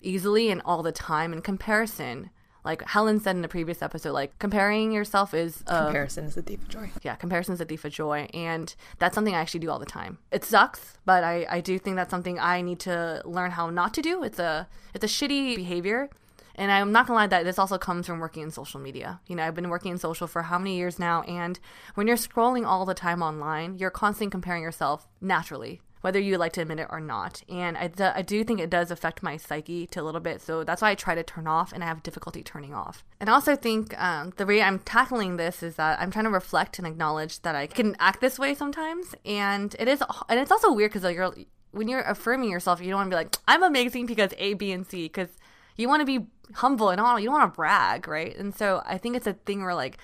easily 0.00 0.48
and 0.48 0.62
all 0.64 0.82
the 0.82 0.90
time. 0.90 1.34
In 1.34 1.42
comparison, 1.42 2.30
like 2.64 2.88
Helen 2.88 3.20
said 3.20 3.36
in 3.36 3.42
the 3.42 3.48
previous 3.48 3.82
episode, 3.82 4.12
like 4.12 4.38
comparing 4.38 4.92
yourself 4.92 5.34
is 5.34 5.62
a, 5.66 5.84
comparison 5.84 6.24
is 6.24 6.36
a 6.36 6.42
thief 6.42 6.62
of 6.62 6.68
joy. 6.68 6.90
Yeah, 7.02 7.16
comparison 7.16 7.54
is 7.54 7.60
a 7.60 7.64
thief 7.64 7.84
of 7.84 7.92
joy, 7.92 8.28
and 8.32 8.74
that's 8.98 9.14
something 9.14 9.34
I 9.34 9.40
actually 9.40 9.60
do 9.60 9.70
all 9.70 9.78
the 9.78 9.86
time. 9.86 10.18
It 10.30 10.44
sucks, 10.44 10.98
but 11.04 11.24
I, 11.24 11.46
I 11.50 11.60
do 11.60 11.78
think 11.78 11.96
that's 11.96 12.10
something 12.10 12.38
I 12.38 12.62
need 12.62 12.80
to 12.80 13.22
learn 13.24 13.52
how 13.52 13.70
not 13.70 13.94
to 13.94 14.02
do. 14.02 14.22
It's 14.22 14.38
a 14.38 14.68
it's 14.94 15.04
a 15.04 15.08
shitty 15.08 15.56
behavior 15.56 16.10
and 16.54 16.70
I'm 16.70 16.92
not 16.92 17.06
gonna 17.06 17.18
lie 17.18 17.26
that 17.28 17.44
this 17.44 17.58
also 17.58 17.78
comes 17.78 18.06
from 18.06 18.18
working 18.18 18.42
in 18.42 18.50
social 18.50 18.80
media. 18.80 19.20
You 19.26 19.36
know, 19.36 19.44
I've 19.44 19.54
been 19.54 19.68
working 19.68 19.92
in 19.92 19.98
social 19.98 20.26
for 20.26 20.42
how 20.42 20.58
many 20.58 20.76
years 20.76 20.98
now, 20.98 21.22
and 21.22 21.58
when 21.94 22.06
you're 22.06 22.16
scrolling 22.16 22.66
all 22.66 22.84
the 22.84 22.94
time 22.94 23.22
online, 23.22 23.78
you're 23.78 23.90
constantly 23.90 24.30
comparing 24.30 24.62
yourself 24.62 25.08
naturally, 25.20 25.80
whether 26.02 26.20
you 26.20 26.36
like 26.36 26.52
to 26.52 26.60
admit 26.60 26.78
it 26.78 26.88
or 26.90 27.00
not. 27.00 27.42
And 27.48 27.76
I, 27.76 27.90
I 28.14 28.22
do 28.22 28.44
think 28.44 28.60
it 28.60 28.70
does 28.70 28.90
affect 28.90 29.22
my 29.22 29.36
psyche 29.36 29.86
to 29.88 30.00
a 30.00 30.04
little 30.04 30.20
bit, 30.20 30.42
so 30.42 30.62
that's 30.62 30.82
why 30.82 30.90
I 30.90 30.94
try 30.94 31.14
to 31.14 31.22
turn 31.22 31.46
off, 31.46 31.72
and 31.72 31.82
I 31.82 31.86
have 31.86 32.02
difficulty 32.02 32.42
turning 32.42 32.74
off. 32.74 33.04
And 33.18 33.30
I 33.30 33.32
also 33.32 33.56
think 33.56 33.98
um, 34.00 34.34
the 34.36 34.46
way 34.46 34.62
I'm 34.62 34.78
tackling 34.80 35.38
this 35.38 35.62
is 35.62 35.76
that 35.76 35.98
I'm 36.00 36.10
trying 36.10 36.26
to 36.26 36.30
reflect 36.30 36.78
and 36.78 36.86
acknowledge 36.86 37.40
that 37.42 37.56
I 37.56 37.66
can 37.66 37.96
act 37.98 38.20
this 38.20 38.38
way 38.38 38.54
sometimes, 38.54 39.14
and 39.24 39.74
it 39.78 39.88
is, 39.88 40.02
and 40.28 40.38
it's 40.38 40.52
also 40.52 40.72
weird 40.72 40.90
because 40.90 41.04
like 41.04 41.16
you're 41.16 41.34
when 41.72 41.88
you're 41.88 42.02
affirming 42.02 42.50
yourself, 42.50 42.80
you 42.80 42.90
don't 42.90 42.98
want 42.98 43.10
to 43.10 43.16
be 43.16 43.16
like, 43.16 43.36
I'm 43.48 43.62
amazing 43.62 44.06
because 44.06 44.32
A, 44.38 44.54
B, 44.54 44.72
and 44.72 44.86
C, 44.86 45.04
because 45.04 45.30
you 45.76 45.88
want 45.88 46.00
to 46.00 46.06
be 46.06 46.26
humble 46.54 46.90
and 46.90 47.00
all. 47.00 47.18
You 47.18 47.26
don't 47.26 47.38
want 47.38 47.52
to 47.52 47.56
brag, 47.56 48.06
right? 48.06 48.36
And 48.36 48.54
so 48.54 48.82
I 48.84 48.98
think 48.98 49.16
it's 49.16 49.26
a 49.26 49.32
thing 49.32 49.62
where 49.62 49.74
like, 49.74 49.98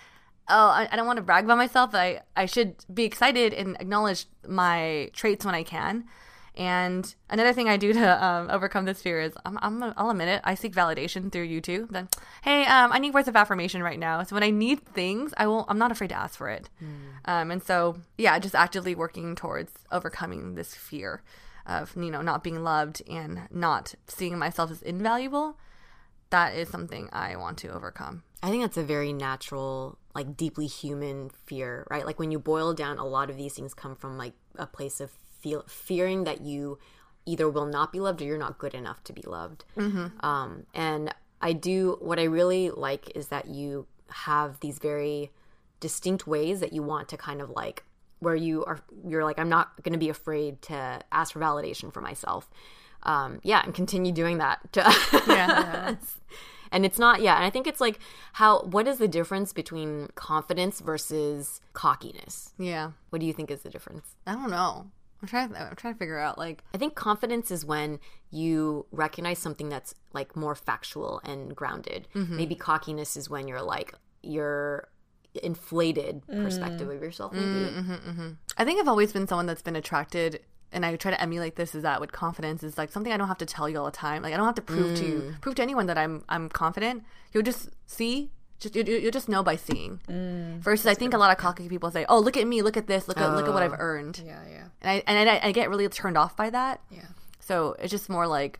oh, 0.48 0.68
I, 0.68 0.88
I 0.90 0.96
don't 0.96 1.06
want 1.06 1.18
to 1.18 1.22
brag 1.22 1.44
about 1.44 1.58
myself. 1.58 1.94
I 1.94 2.22
I 2.36 2.46
should 2.46 2.76
be 2.92 3.04
excited 3.04 3.52
and 3.52 3.76
acknowledge 3.80 4.26
my 4.46 5.10
traits 5.12 5.44
when 5.44 5.54
I 5.54 5.62
can. 5.62 6.04
And 6.58 7.14
another 7.30 7.52
thing 7.52 7.68
I 7.68 7.76
do 7.76 7.92
to 7.92 8.24
um, 8.24 8.50
overcome 8.50 8.84
this 8.84 9.00
fear 9.00 9.20
is 9.20 9.32
I'm, 9.46 9.58
I'm 9.62 9.94
I'll 9.96 10.10
admit 10.10 10.26
it. 10.26 10.40
I 10.42 10.56
seek 10.56 10.74
validation 10.74 11.30
through 11.30 11.44
you 11.44 11.60
two. 11.60 11.86
Then, 11.88 12.08
hey, 12.42 12.66
um, 12.66 12.90
I 12.92 12.98
need 12.98 13.14
words 13.14 13.28
of 13.28 13.36
affirmation 13.36 13.80
right 13.80 13.98
now. 13.98 14.24
So 14.24 14.34
when 14.34 14.42
I 14.42 14.50
need 14.50 14.84
things, 14.84 15.32
I 15.36 15.46
will. 15.46 15.64
I'm 15.68 15.78
not 15.78 15.92
afraid 15.92 16.08
to 16.08 16.16
ask 16.16 16.36
for 16.36 16.48
it. 16.48 16.68
Mm. 16.82 17.30
Um, 17.30 17.50
and 17.52 17.62
so 17.62 17.98
yeah, 18.16 18.36
just 18.40 18.56
actively 18.56 18.96
working 18.96 19.36
towards 19.36 19.72
overcoming 19.92 20.56
this 20.56 20.74
fear 20.74 21.22
of 21.64 21.94
you 21.96 22.10
know 22.10 22.22
not 22.22 22.42
being 22.42 22.64
loved 22.64 23.02
and 23.08 23.42
not 23.52 23.94
seeing 24.08 24.36
myself 24.36 24.70
as 24.70 24.82
invaluable 24.82 25.58
that 26.30 26.54
is 26.54 26.68
something 26.68 27.08
I 27.12 27.36
want 27.36 27.58
to 27.58 27.68
overcome. 27.68 28.22
I 28.42 28.50
think 28.50 28.62
that's 28.62 28.76
a 28.76 28.84
very 28.84 29.12
natural, 29.12 29.98
like 30.14 30.36
deeply 30.36 30.66
human 30.66 31.30
fear, 31.46 31.86
right? 31.90 32.06
Like 32.06 32.18
when 32.18 32.30
you 32.30 32.38
boil 32.38 32.74
down, 32.74 32.98
a 32.98 33.06
lot 33.06 33.30
of 33.30 33.36
these 33.36 33.54
things 33.54 33.74
come 33.74 33.96
from 33.96 34.16
like 34.16 34.34
a 34.56 34.66
place 34.66 35.00
of 35.00 35.10
feel 35.40 35.64
fearing 35.66 36.24
that 36.24 36.40
you 36.40 36.78
either 37.26 37.48
will 37.48 37.66
not 37.66 37.92
be 37.92 38.00
loved 38.00 38.22
or 38.22 38.24
you're 38.24 38.38
not 38.38 38.58
good 38.58 38.74
enough 38.74 39.02
to 39.04 39.12
be 39.12 39.22
loved. 39.22 39.64
Mm-hmm. 39.76 40.24
Um, 40.24 40.66
and 40.74 41.14
I 41.40 41.52
do 41.52 41.98
what 42.00 42.18
I 42.18 42.24
really 42.24 42.70
like 42.70 43.12
is 43.14 43.28
that 43.28 43.48
you 43.48 43.86
have 44.10 44.60
these 44.60 44.78
very 44.78 45.30
distinct 45.80 46.26
ways 46.26 46.60
that 46.60 46.72
you 46.72 46.82
want 46.82 47.08
to 47.08 47.16
kind 47.16 47.40
of 47.40 47.50
like 47.50 47.84
where 48.20 48.34
you 48.34 48.64
are 48.64 48.80
you're 49.06 49.22
like 49.22 49.38
I'm 49.38 49.48
not 49.48 49.80
going 49.82 49.92
to 49.92 49.98
be 49.98 50.08
afraid 50.08 50.60
to 50.62 51.00
ask 51.12 51.32
for 51.32 51.40
validation 51.40 51.92
for 51.92 52.00
myself 52.00 52.48
um, 53.02 53.40
yeah, 53.42 53.62
and 53.64 53.74
continue 53.74 54.12
doing 54.12 54.38
that. 54.38 54.60
yeah. 55.26 55.94
and 56.72 56.84
it's 56.84 56.98
not, 56.98 57.20
yeah. 57.22 57.36
And 57.36 57.44
I 57.44 57.50
think 57.50 57.66
it's 57.66 57.80
like 57.80 57.98
how, 58.34 58.62
what 58.62 58.86
is 58.88 58.98
the 58.98 59.08
difference 59.08 59.52
between 59.52 60.08
confidence 60.14 60.80
versus 60.80 61.60
cockiness? 61.72 62.52
Yeah. 62.58 62.92
What 63.10 63.20
do 63.20 63.26
you 63.26 63.32
think 63.32 63.50
is 63.50 63.62
the 63.62 63.70
difference? 63.70 64.16
I 64.26 64.32
don't 64.32 64.50
know. 64.50 64.90
I'm 65.20 65.28
trying. 65.28 65.48
To, 65.48 65.60
I'm 65.60 65.76
trying 65.76 65.94
to 65.94 65.98
figure 65.98 66.18
out. 66.18 66.38
Like, 66.38 66.62
I 66.72 66.78
think 66.78 66.94
confidence 66.94 67.50
is 67.50 67.64
when 67.64 67.98
you 68.30 68.86
recognize 68.92 69.38
something 69.38 69.68
that's 69.68 69.94
like 70.12 70.36
more 70.36 70.54
factual 70.54 71.20
and 71.24 71.56
grounded. 71.56 72.06
Mm-hmm. 72.14 72.36
Maybe 72.36 72.54
cockiness 72.54 73.16
is 73.16 73.28
when 73.28 73.48
you're 73.48 73.62
like 73.62 73.94
you're 74.22 74.88
inflated 75.42 76.22
mm. 76.26 76.44
perspective 76.44 76.88
of 76.88 77.02
yourself. 77.02 77.32
Maybe. 77.32 77.46
Mm-hmm, 77.46 77.92
mm-hmm. 77.92 78.28
I 78.56 78.64
think 78.64 78.80
I've 78.80 78.88
always 78.88 79.12
been 79.12 79.26
someone 79.26 79.46
that's 79.46 79.62
been 79.62 79.76
attracted 79.76 80.40
and 80.72 80.84
I 80.84 80.96
try 80.96 81.10
to 81.10 81.20
emulate 81.20 81.56
this 81.56 81.74
is 81.74 81.82
that 81.82 82.00
with 82.00 82.12
confidence 82.12 82.62
is 82.62 82.76
like 82.76 82.90
something 82.90 83.12
I 83.12 83.16
don't 83.16 83.28
have 83.28 83.38
to 83.38 83.46
tell 83.46 83.68
you 83.68 83.78
all 83.78 83.86
the 83.86 83.90
time. 83.90 84.22
Like 84.22 84.34
I 84.34 84.36
don't 84.36 84.46
have 84.46 84.54
to 84.56 84.62
prove 84.62 84.92
mm. 84.92 84.98
to 84.98 85.04
you, 85.06 85.34
prove 85.40 85.54
to 85.56 85.62
anyone 85.62 85.86
that 85.86 85.98
I'm 85.98 86.24
I'm 86.28 86.48
confident. 86.48 87.04
You'll 87.32 87.42
just 87.42 87.70
see, 87.86 88.30
just 88.58 88.76
you 88.76 88.84
you 88.84 89.10
just 89.10 89.28
know 89.28 89.42
by 89.42 89.56
seeing. 89.56 90.00
Mm, 90.08 90.58
Versus, 90.58 90.86
I 90.86 90.94
think 90.94 91.12
good. 91.12 91.18
a 91.18 91.20
lot 91.20 91.30
of 91.30 91.38
cocky 91.38 91.68
people 91.68 91.90
say, 91.90 92.04
"Oh, 92.08 92.18
look 92.18 92.36
at 92.36 92.46
me, 92.46 92.62
look 92.62 92.76
at 92.76 92.86
this, 92.86 93.08
look 93.08 93.18
at 93.18 93.34
look 93.34 93.46
at 93.46 93.54
what 93.54 93.62
I've 93.62 93.72
oh. 93.72 93.78
earned." 93.78 94.22
Yeah, 94.24 94.42
yeah. 94.48 94.64
And 94.82 94.90
I 94.90 95.02
and 95.06 95.30
I, 95.30 95.40
I 95.48 95.52
get 95.52 95.70
really 95.70 95.88
turned 95.88 96.18
off 96.18 96.36
by 96.36 96.50
that. 96.50 96.80
Yeah. 96.90 97.06
So 97.40 97.76
it's 97.78 97.90
just 97.90 98.08
more 98.10 98.26
like 98.26 98.58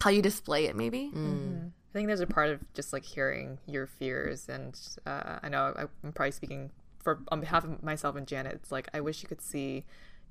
how 0.00 0.10
you 0.10 0.22
display 0.22 0.66
it, 0.66 0.76
maybe. 0.76 1.10
Mm. 1.14 1.70
I 1.70 1.92
think 1.92 2.06
there's 2.06 2.20
a 2.20 2.26
part 2.26 2.50
of 2.50 2.60
just 2.74 2.92
like 2.92 3.04
hearing 3.04 3.58
your 3.66 3.86
fears, 3.86 4.48
and 4.48 4.78
uh, 5.04 5.40
I 5.42 5.48
know 5.48 5.74
I'm 6.04 6.12
probably 6.12 6.32
speaking 6.32 6.70
for 7.02 7.20
on 7.28 7.40
behalf 7.40 7.64
of 7.64 7.82
myself 7.82 8.16
and 8.16 8.26
Janet. 8.26 8.54
It's 8.54 8.72
like 8.72 8.88
I 8.94 9.00
wish 9.00 9.22
you 9.22 9.28
could 9.28 9.42
see 9.42 9.84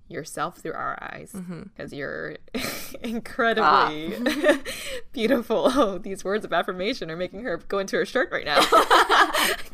yourself 0.09 0.57
through 0.57 0.73
our 0.73 0.97
eyes 1.01 1.31
because 1.33 1.91
mm-hmm. 1.91 1.95
you're 1.95 2.37
incredibly 3.03 4.15
ah. 4.17 4.59
beautiful. 5.11 5.71
Oh, 5.77 5.99
these 5.99 6.23
words 6.23 6.43
of 6.43 6.51
affirmation 6.53 7.11
are 7.11 7.15
making 7.15 7.43
her 7.43 7.57
go 7.57 7.77
into 7.77 7.97
her 7.97 8.05
shirt 8.05 8.31
right 8.31 8.45
now. 8.45 8.61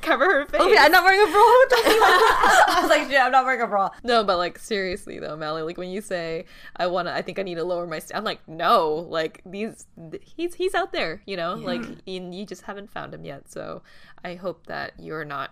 Cover 0.01 0.25
her 0.25 0.45
face. 0.45 0.59
Okay, 0.59 0.75
I'm 0.77 0.91
not 0.91 1.03
wearing 1.03 1.21
a 1.21 1.31
bra. 1.31 1.41
I 1.41 2.79
was 2.81 2.89
like, 2.89 3.09
yeah, 3.09 3.25
I'm 3.25 3.31
not 3.31 3.45
wearing 3.45 3.61
a 3.61 3.67
bra. 3.67 3.89
No, 4.03 4.23
but 4.23 4.37
like 4.37 4.59
seriously 4.59 5.19
though, 5.19 5.37
Melly, 5.37 5.61
like 5.61 5.77
when 5.77 5.89
you 5.89 6.01
say 6.01 6.45
I 6.75 6.87
want 6.87 7.07
to, 7.07 7.13
I 7.13 7.21
think 7.21 7.39
I 7.39 7.43
need 7.43 7.55
to 7.55 7.63
lower 7.63 7.87
my. 7.87 7.99
St-, 7.99 8.17
I'm 8.17 8.25
like, 8.25 8.45
no, 8.47 9.07
like 9.09 9.41
these, 9.45 9.85
he's 10.21 10.55
he's 10.55 10.73
out 10.73 10.91
there, 10.91 11.21
you 11.25 11.37
know, 11.37 11.55
yeah. 11.55 11.65
like 11.65 11.83
you 12.05 12.45
just 12.45 12.63
haven't 12.63 12.91
found 12.91 13.13
him 13.13 13.23
yet. 13.23 13.49
So 13.49 13.81
I 14.25 14.35
hope 14.35 14.65
that 14.67 14.93
you're 14.99 15.25
not 15.25 15.51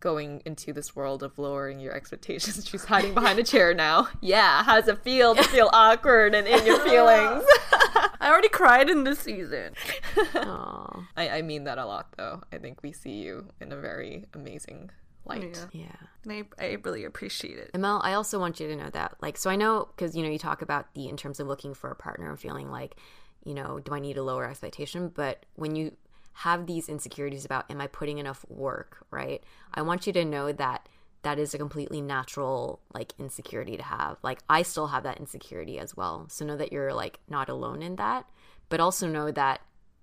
going 0.00 0.42
into 0.44 0.72
this 0.72 0.96
world 0.96 1.22
of 1.22 1.38
lowering 1.38 1.78
your 1.78 1.94
expectations. 1.94 2.66
She's 2.68 2.84
hiding 2.84 3.14
behind 3.14 3.38
a 3.38 3.44
chair 3.44 3.74
now. 3.74 4.08
Yeah, 4.20 4.64
how 4.64 4.80
does 4.80 4.88
it 4.88 5.02
feel 5.02 5.34
to 5.34 5.42
feel 5.44 5.70
awkward 5.72 6.34
and 6.34 6.48
in 6.48 6.66
your 6.66 6.80
feelings? 6.84 7.44
I 8.20 8.28
already 8.28 8.48
cried 8.48 8.90
in 8.90 9.04
this 9.04 9.20
season. 9.20 9.74
I, 10.16 11.06
I 11.16 11.42
mean 11.42 11.64
that 11.64 11.78
a 11.78 11.86
lot, 11.86 12.08
though. 12.16 12.42
I 12.52 12.58
think 12.58 12.82
we 12.82 12.92
see 12.92 13.12
you 13.12 13.48
in 13.60 13.72
a 13.72 13.76
very 13.76 14.24
amazing 14.34 14.90
light. 15.24 15.66
Yeah. 15.72 15.86
yeah. 16.26 16.42
I, 16.58 16.64
I 16.64 16.76
really 16.82 17.04
appreciate 17.04 17.58
it. 17.58 17.78
Mel, 17.78 18.00
I 18.02 18.14
also 18.14 18.38
want 18.38 18.60
you 18.60 18.68
to 18.68 18.76
know 18.76 18.90
that, 18.90 19.16
like, 19.20 19.36
so 19.36 19.50
I 19.50 19.56
know 19.56 19.88
because, 19.94 20.16
you 20.16 20.22
know, 20.22 20.30
you 20.30 20.38
talk 20.38 20.62
about 20.62 20.92
the, 20.94 21.08
in 21.08 21.16
terms 21.16 21.40
of 21.40 21.46
looking 21.46 21.74
for 21.74 21.90
a 21.90 21.96
partner 21.96 22.28
and 22.28 22.38
feeling 22.38 22.70
like, 22.70 22.96
you 23.44 23.54
know, 23.54 23.80
do 23.80 23.94
I 23.94 24.00
need 24.00 24.18
a 24.18 24.22
lower 24.22 24.48
expectation? 24.48 25.08
But 25.08 25.46
when 25.54 25.76
you 25.76 25.96
have 26.32 26.66
these 26.66 26.88
insecurities 26.88 27.44
about 27.44 27.70
am 27.70 27.80
I 27.80 27.86
putting 27.86 28.18
enough 28.18 28.44
work, 28.48 29.04
right? 29.10 29.42
I 29.74 29.82
want 29.82 30.06
you 30.06 30.12
to 30.14 30.24
know 30.24 30.52
that 30.52 30.88
that 31.22 31.38
is 31.38 31.52
a 31.52 31.58
completely 31.58 32.00
natural 32.00 32.80
like 32.94 33.12
insecurity 33.18 33.76
to 33.76 33.82
have. 33.82 34.16
Like 34.22 34.40
I 34.48 34.62
still 34.62 34.88
have 34.88 35.02
that 35.02 35.18
insecurity 35.18 35.78
as 35.78 35.96
well. 35.96 36.26
So 36.30 36.44
know 36.44 36.56
that 36.56 36.72
you're 36.72 36.94
like 36.94 37.20
not 37.28 37.48
alone 37.48 37.82
in 37.82 37.96
that, 37.96 38.26
but 38.68 38.80
also 38.80 39.06
know 39.06 39.30
that 39.30 39.60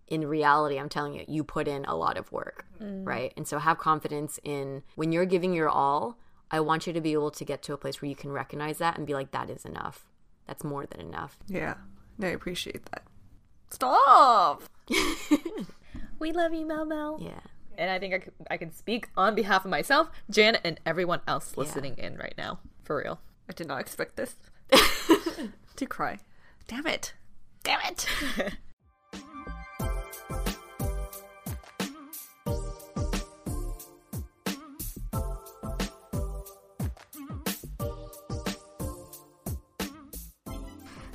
in 0.08 0.26
reality, 0.26 0.80
I'm 0.80 0.90
telling 0.90 1.16
you, 1.16 1.26
you 1.28 1.44
put 1.44 1.68
in 1.68 1.84
a 1.86 1.96
lot 1.96 2.18
of 2.18 2.32
work, 2.32 2.66
mm. 2.82 3.06
right? 3.06 3.34
And 3.36 3.48
so 3.48 3.60
have 3.60 3.78
confidence 3.78 4.40
in 4.44 4.84
when 4.96 5.12
you're 5.12 5.26
giving 5.26 5.54
your 5.54 5.70
all, 5.70 6.18
I 6.50 6.62
want 6.62 6.88
you 6.88 6.94
to 6.94 7.02
be 7.02 7.14
able 7.14 7.32
to 7.32 7.44
get 7.44 7.62
to 7.64 7.74
a 7.74 7.78
place 7.78 8.02
where 8.02 8.08
you 8.08 8.16
can 8.16 8.32
recognize 8.32 8.78
that 8.78 8.98
and 8.98 9.06
be 9.06 9.14
like, 9.14 9.32
that 9.32 9.50
is 9.50 9.66
enough. 9.66 10.06
That's 10.48 10.64
more 10.64 10.86
than 10.86 11.02
enough. 11.02 11.38
Yeah. 11.48 11.76
I 12.22 12.28
appreciate 12.28 12.86
that. 12.92 13.04
Stop. 13.70 14.64
We 16.20 16.32
love 16.32 16.54
you, 16.54 16.66
Mel 16.66 16.86
Mel. 16.86 17.20
Yeah. 17.22 17.40
And 17.78 17.92
I 17.92 18.00
think 18.00 18.14
I, 18.14 18.20
c- 18.20 18.32
I 18.50 18.58
can 18.58 18.72
speak 18.72 19.10
on 19.16 19.36
behalf 19.36 19.64
of 19.64 19.72
myself, 19.72 20.10
Janet, 20.30 20.62
and 20.64 20.80
everyone 20.86 21.22
else 21.28 21.56
listening 21.58 21.96
yeah. 21.98 22.08
in 22.08 22.18
right 22.18 22.34
now. 22.38 22.60
For 22.84 22.98
real. 22.98 23.20
I 23.50 23.54
did 23.54 23.68
not 23.68 23.80
expect 23.80 24.16
this. 24.16 24.36
to 25.76 25.86
cry. 25.86 26.20
Damn 26.68 26.88
it. 26.88 27.14
Damn 27.64 27.80
it. 27.86 28.08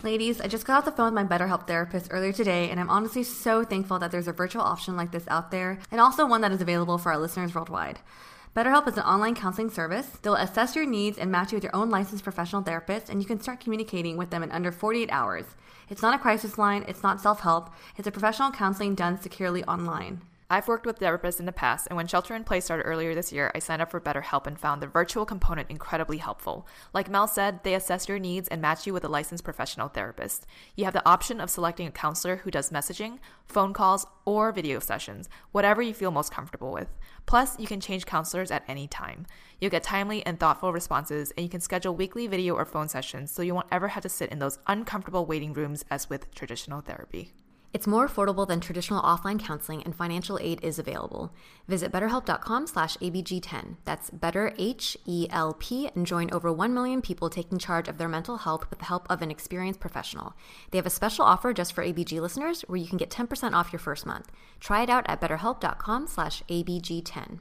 Ladies, 0.04 0.40
I 0.40 0.48
just 0.48 0.66
got 0.66 0.78
off 0.78 0.84
the 0.84 0.90
phone 0.90 1.14
with 1.14 1.30
my 1.30 1.38
BetterHelp 1.38 1.68
therapist 1.68 2.08
earlier 2.10 2.32
today, 2.32 2.70
and 2.70 2.80
I'm 2.80 2.90
honestly 2.90 3.22
so 3.22 3.62
thankful 3.62 4.00
that 4.00 4.10
there's 4.10 4.26
a 4.26 4.32
virtual 4.32 4.62
option 4.62 4.96
like 4.96 5.12
this 5.12 5.28
out 5.28 5.52
there, 5.52 5.78
and 5.92 6.00
also 6.00 6.26
one 6.26 6.40
that 6.40 6.50
is 6.50 6.60
available 6.60 6.98
for 6.98 7.12
our 7.12 7.18
listeners 7.18 7.54
worldwide. 7.54 8.00
BetterHelp 8.56 8.88
is 8.88 8.96
an 8.96 9.04
online 9.04 9.36
counseling 9.36 9.70
service. 9.70 10.08
They'll 10.20 10.34
assess 10.34 10.74
your 10.74 10.86
needs 10.86 11.18
and 11.18 11.30
match 11.30 11.52
you 11.52 11.56
with 11.56 11.62
your 11.62 11.76
own 11.76 11.88
licensed 11.88 12.24
professional 12.24 12.62
therapist, 12.62 13.10
and 13.10 13.22
you 13.22 13.28
can 13.28 13.40
start 13.40 13.60
communicating 13.60 14.16
with 14.16 14.30
them 14.30 14.42
in 14.42 14.50
under 14.50 14.72
48 14.72 15.08
hours. 15.12 15.44
It's 15.88 16.02
not 16.02 16.16
a 16.16 16.18
crisis 16.18 16.58
line, 16.58 16.84
it's 16.88 17.04
not 17.04 17.20
self 17.20 17.42
help, 17.42 17.70
it's 17.96 18.08
a 18.08 18.12
professional 18.12 18.50
counseling 18.50 18.96
done 18.96 19.20
securely 19.20 19.62
online. 19.66 20.22
I've 20.52 20.68
worked 20.68 20.84
with 20.84 20.98
therapists 20.98 21.40
in 21.40 21.46
the 21.46 21.50
past, 21.50 21.86
and 21.86 21.96
when 21.96 22.06
shelter 22.06 22.34
in 22.34 22.44
place 22.44 22.66
started 22.66 22.82
earlier 22.82 23.14
this 23.14 23.32
year, 23.32 23.50
I 23.54 23.58
signed 23.58 23.80
up 23.80 23.90
for 23.90 24.02
BetterHelp 24.02 24.46
and 24.46 24.60
found 24.60 24.82
the 24.82 24.86
virtual 24.86 25.24
component 25.24 25.70
incredibly 25.70 26.18
helpful. 26.18 26.66
Like 26.92 27.08
Mel 27.08 27.26
said, 27.26 27.64
they 27.64 27.72
assess 27.72 28.06
your 28.06 28.18
needs 28.18 28.48
and 28.48 28.60
match 28.60 28.86
you 28.86 28.92
with 28.92 29.02
a 29.02 29.08
licensed 29.08 29.44
professional 29.44 29.88
therapist. 29.88 30.44
You 30.76 30.84
have 30.84 30.92
the 30.92 31.08
option 31.08 31.40
of 31.40 31.48
selecting 31.48 31.86
a 31.86 31.90
counselor 31.90 32.36
who 32.36 32.50
does 32.50 32.68
messaging, 32.68 33.18
phone 33.46 33.72
calls, 33.72 34.04
or 34.26 34.52
video 34.52 34.78
sessions, 34.78 35.30
whatever 35.52 35.80
you 35.80 35.94
feel 35.94 36.10
most 36.10 36.34
comfortable 36.34 36.70
with. 36.70 36.88
Plus, 37.24 37.58
you 37.58 37.66
can 37.66 37.80
change 37.80 38.04
counselors 38.04 38.50
at 38.50 38.62
any 38.68 38.86
time. 38.86 39.24
You'll 39.58 39.70
get 39.70 39.84
timely 39.84 40.22
and 40.26 40.38
thoughtful 40.38 40.70
responses, 40.70 41.30
and 41.30 41.44
you 41.44 41.48
can 41.48 41.62
schedule 41.62 41.96
weekly 41.96 42.26
video 42.26 42.56
or 42.56 42.66
phone 42.66 42.90
sessions 42.90 43.30
so 43.30 43.40
you 43.40 43.54
won't 43.54 43.68
ever 43.72 43.88
have 43.88 44.02
to 44.02 44.10
sit 44.10 44.28
in 44.28 44.38
those 44.38 44.58
uncomfortable 44.66 45.24
waiting 45.24 45.54
rooms 45.54 45.82
as 45.90 46.10
with 46.10 46.30
traditional 46.34 46.82
therapy. 46.82 47.32
It's 47.74 47.86
more 47.86 48.06
affordable 48.06 48.46
than 48.46 48.60
traditional 48.60 49.02
offline 49.02 49.38
counseling 49.38 49.82
and 49.82 49.96
financial 49.96 50.38
aid 50.42 50.60
is 50.62 50.78
available. 50.78 51.32
Visit 51.66 51.90
betterhelp.com 51.90 52.66
slash 52.66 52.98
abg10. 52.98 53.76
That's 53.86 54.10
better 54.10 54.52
H-E-L-P 54.58 55.88
and 55.94 56.06
join 56.06 56.30
over 56.32 56.52
1 56.52 56.74
million 56.74 57.00
people 57.00 57.30
taking 57.30 57.56
charge 57.56 57.88
of 57.88 57.96
their 57.96 58.10
mental 58.10 58.36
health 58.38 58.68
with 58.68 58.80
the 58.80 58.84
help 58.84 59.06
of 59.10 59.22
an 59.22 59.30
experienced 59.30 59.80
professional. 59.80 60.34
They 60.70 60.76
have 60.76 60.86
a 60.86 60.90
special 60.90 61.24
offer 61.24 61.54
just 61.54 61.72
for 61.72 61.82
ABG 61.82 62.20
listeners 62.20 62.60
where 62.62 62.76
you 62.76 62.86
can 62.86 62.98
get 62.98 63.08
10% 63.08 63.54
off 63.54 63.72
your 63.72 63.80
first 63.80 64.04
month. 64.04 64.30
Try 64.60 64.82
it 64.82 64.90
out 64.90 65.06
at 65.08 65.22
betterhelp.com 65.22 66.08
slash 66.08 66.42
abg10. 66.50 67.38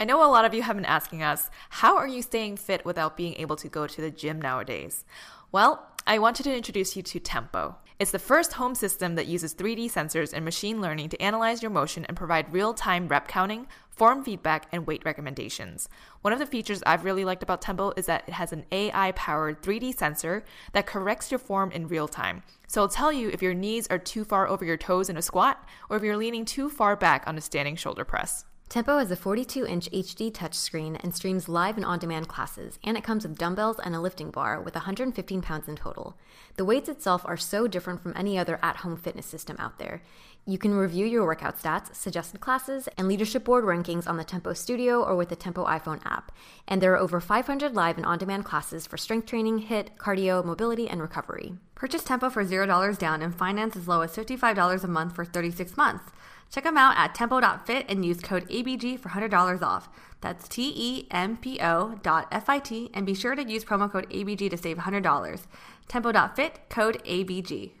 I 0.00 0.04
know 0.04 0.24
a 0.24 0.30
lot 0.30 0.46
of 0.46 0.54
you 0.54 0.62
have 0.62 0.76
been 0.76 0.86
asking 0.86 1.22
us, 1.22 1.50
how 1.68 1.98
are 1.98 2.08
you 2.08 2.22
staying 2.22 2.56
fit 2.56 2.84
without 2.86 3.16
being 3.16 3.34
able 3.34 3.56
to 3.56 3.68
go 3.68 3.86
to 3.86 4.00
the 4.00 4.10
gym 4.10 4.40
nowadays? 4.40 5.04
Well, 5.52 5.86
I 6.06 6.18
wanted 6.18 6.44
to 6.44 6.56
introduce 6.56 6.96
you 6.96 7.02
to 7.02 7.20
Tempo. 7.20 7.76
It's 7.98 8.10
the 8.10 8.18
first 8.18 8.52
home 8.52 8.74
system 8.74 9.14
that 9.14 9.26
uses 9.26 9.54
3D 9.54 9.86
sensors 9.90 10.34
and 10.34 10.44
machine 10.44 10.82
learning 10.82 11.08
to 11.08 11.22
analyze 11.22 11.62
your 11.62 11.70
motion 11.70 12.04
and 12.04 12.14
provide 12.16 12.52
real 12.52 12.74
time 12.74 13.08
rep 13.08 13.26
counting, 13.26 13.68
form 13.88 14.22
feedback, 14.22 14.66
and 14.70 14.86
weight 14.86 15.02
recommendations. 15.06 15.88
One 16.20 16.34
of 16.34 16.38
the 16.38 16.44
features 16.44 16.82
I've 16.84 17.06
really 17.06 17.24
liked 17.24 17.42
about 17.42 17.62
Tempo 17.62 17.94
is 17.96 18.04
that 18.04 18.24
it 18.28 18.34
has 18.34 18.52
an 18.52 18.66
AI 18.70 19.12
powered 19.12 19.62
3D 19.62 19.96
sensor 19.96 20.44
that 20.72 20.86
corrects 20.86 21.30
your 21.30 21.38
form 21.38 21.70
in 21.70 21.88
real 21.88 22.06
time. 22.06 22.42
So 22.66 22.82
it'll 22.82 22.94
tell 22.94 23.12
you 23.12 23.30
if 23.30 23.40
your 23.40 23.54
knees 23.54 23.86
are 23.88 23.98
too 23.98 24.26
far 24.26 24.46
over 24.46 24.66
your 24.66 24.76
toes 24.76 25.08
in 25.08 25.16
a 25.16 25.22
squat 25.22 25.66
or 25.88 25.96
if 25.96 26.02
you're 26.02 26.18
leaning 26.18 26.44
too 26.44 26.68
far 26.68 26.96
back 26.96 27.24
on 27.26 27.38
a 27.38 27.40
standing 27.40 27.76
shoulder 27.76 28.04
press. 28.04 28.44
Tempo 28.68 28.98
has 28.98 29.12
a 29.12 29.16
42 29.16 29.64
inch 29.64 29.88
HD 29.92 30.30
touchscreen 30.30 30.98
and 31.02 31.14
streams 31.14 31.48
live 31.48 31.76
and 31.76 31.86
on 31.86 32.00
demand 32.00 32.26
classes, 32.26 32.80
and 32.82 32.96
it 32.96 33.04
comes 33.04 33.24
with 33.24 33.38
dumbbells 33.38 33.78
and 33.78 33.94
a 33.94 34.00
lifting 34.00 34.30
bar 34.30 34.60
with 34.60 34.74
115 34.74 35.40
pounds 35.40 35.68
in 35.68 35.76
total. 35.76 36.16
The 36.56 36.64
weights 36.64 36.88
itself 36.88 37.22
are 37.24 37.36
so 37.36 37.68
different 37.68 38.02
from 38.02 38.12
any 38.16 38.36
other 38.36 38.58
at 38.62 38.78
home 38.78 38.96
fitness 38.96 39.26
system 39.26 39.56
out 39.60 39.78
there. 39.78 40.02
You 40.44 40.58
can 40.58 40.74
review 40.74 41.06
your 41.06 41.24
workout 41.24 41.58
stats, 41.60 41.94
suggested 41.94 42.40
classes, 42.40 42.88
and 42.98 43.06
leadership 43.06 43.44
board 43.44 43.64
rankings 43.64 44.08
on 44.08 44.16
the 44.16 44.24
Tempo 44.24 44.52
Studio 44.52 45.00
or 45.00 45.14
with 45.14 45.28
the 45.28 45.36
Tempo 45.36 45.64
iPhone 45.64 46.04
app. 46.04 46.32
And 46.66 46.82
there 46.82 46.92
are 46.92 46.98
over 46.98 47.20
500 47.20 47.74
live 47.74 47.96
and 47.96 48.06
on 48.06 48.18
demand 48.18 48.44
classes 48.44 48.84
for 48.84 48.96
strength 48.96 49.26
training, 49.26 49.68
HIIT, 49.68 49.96
cardio, 49.96 50.44
mobility, 50.44 50.88
and 50.88 51.00
recovery. 51.00 51.54
Purchase 51.76 52.02
Tempo 52.02 52.30
for 52.30 52.44
$0 52.44 52.98
down 52.98 53.22
and 53.22 53.34
finance 53.34 53.76
as 53.76 53.86
low 53.86 54.00
as 54.00 54.14
$55 54.16 54.82
a 54.82 54.88
month 54.88 55.14
for 55.14 55.24
36 55.24 55.76
months. 55.76 56.04
Check 56.50 56.64
them 56.64 56.78
out 56.78 56.96
at 56.96 57.14
tempo.fit 57.14 57.86
and 57.88 58.04
use 58.04 58.20
code 58.20 58.48
ABG 58.48 58.98
for 58.98 59.10
$100 59.10 59.62
off. 59.62 59.88
That's 60.20 60.48
T 60.48 60.72
E 60.74 61.06
M 61.10 61.36
P 61.36 61.60
O 61.60 61.98
dot 62.02 62.28
F 62.32 62.48
I 62.48 62.58
T 62.58 62.90
and 62.94 63.04
be 63.04 63.14
sure 63.14 63.34
to 63.34 63.48
use 63.48 63.64
promo 63.64 63.90
code 63.90 64.08
ABG 64.10 64.50
to 64.50 64.56
save 64.56 64.78
$100. 64.78 65.46
Tempo.fit, 65.88 66.60
code 66.68 67.02
ABG. 67.04 67.72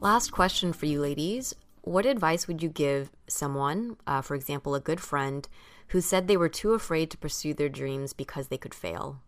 Last 0.00 0.32
question 0.32 0.74
for 0.74 0.84
you 0.84 1.00
ladies. 1.00 1.54
What 1.80 2.04
advice 2.04 2.46
would 2.46 2.62
you 2.62 2.68
give 2.68 3.10
someone, 3.26 3.96
uh, 4.06 4.20
for 4.20 4.34
example, 4.34 4.74
a 4.74 4.80
good 4.80 5.00
friend, 5.00 5.48
who 5.88 6.00
said 6.00 6.28
they 6.28 6.36
were 6.36 6.48
too 6.48 6.72
afraid 6.74 7.10
to 7.10 7.18
pursue 7.18 7.54
their 7.54 7.68
dreams 7.70 8.12
because 8.12 8.48
they 8.48 8.58
could 8.58 8.74
fail? 8.74 9.20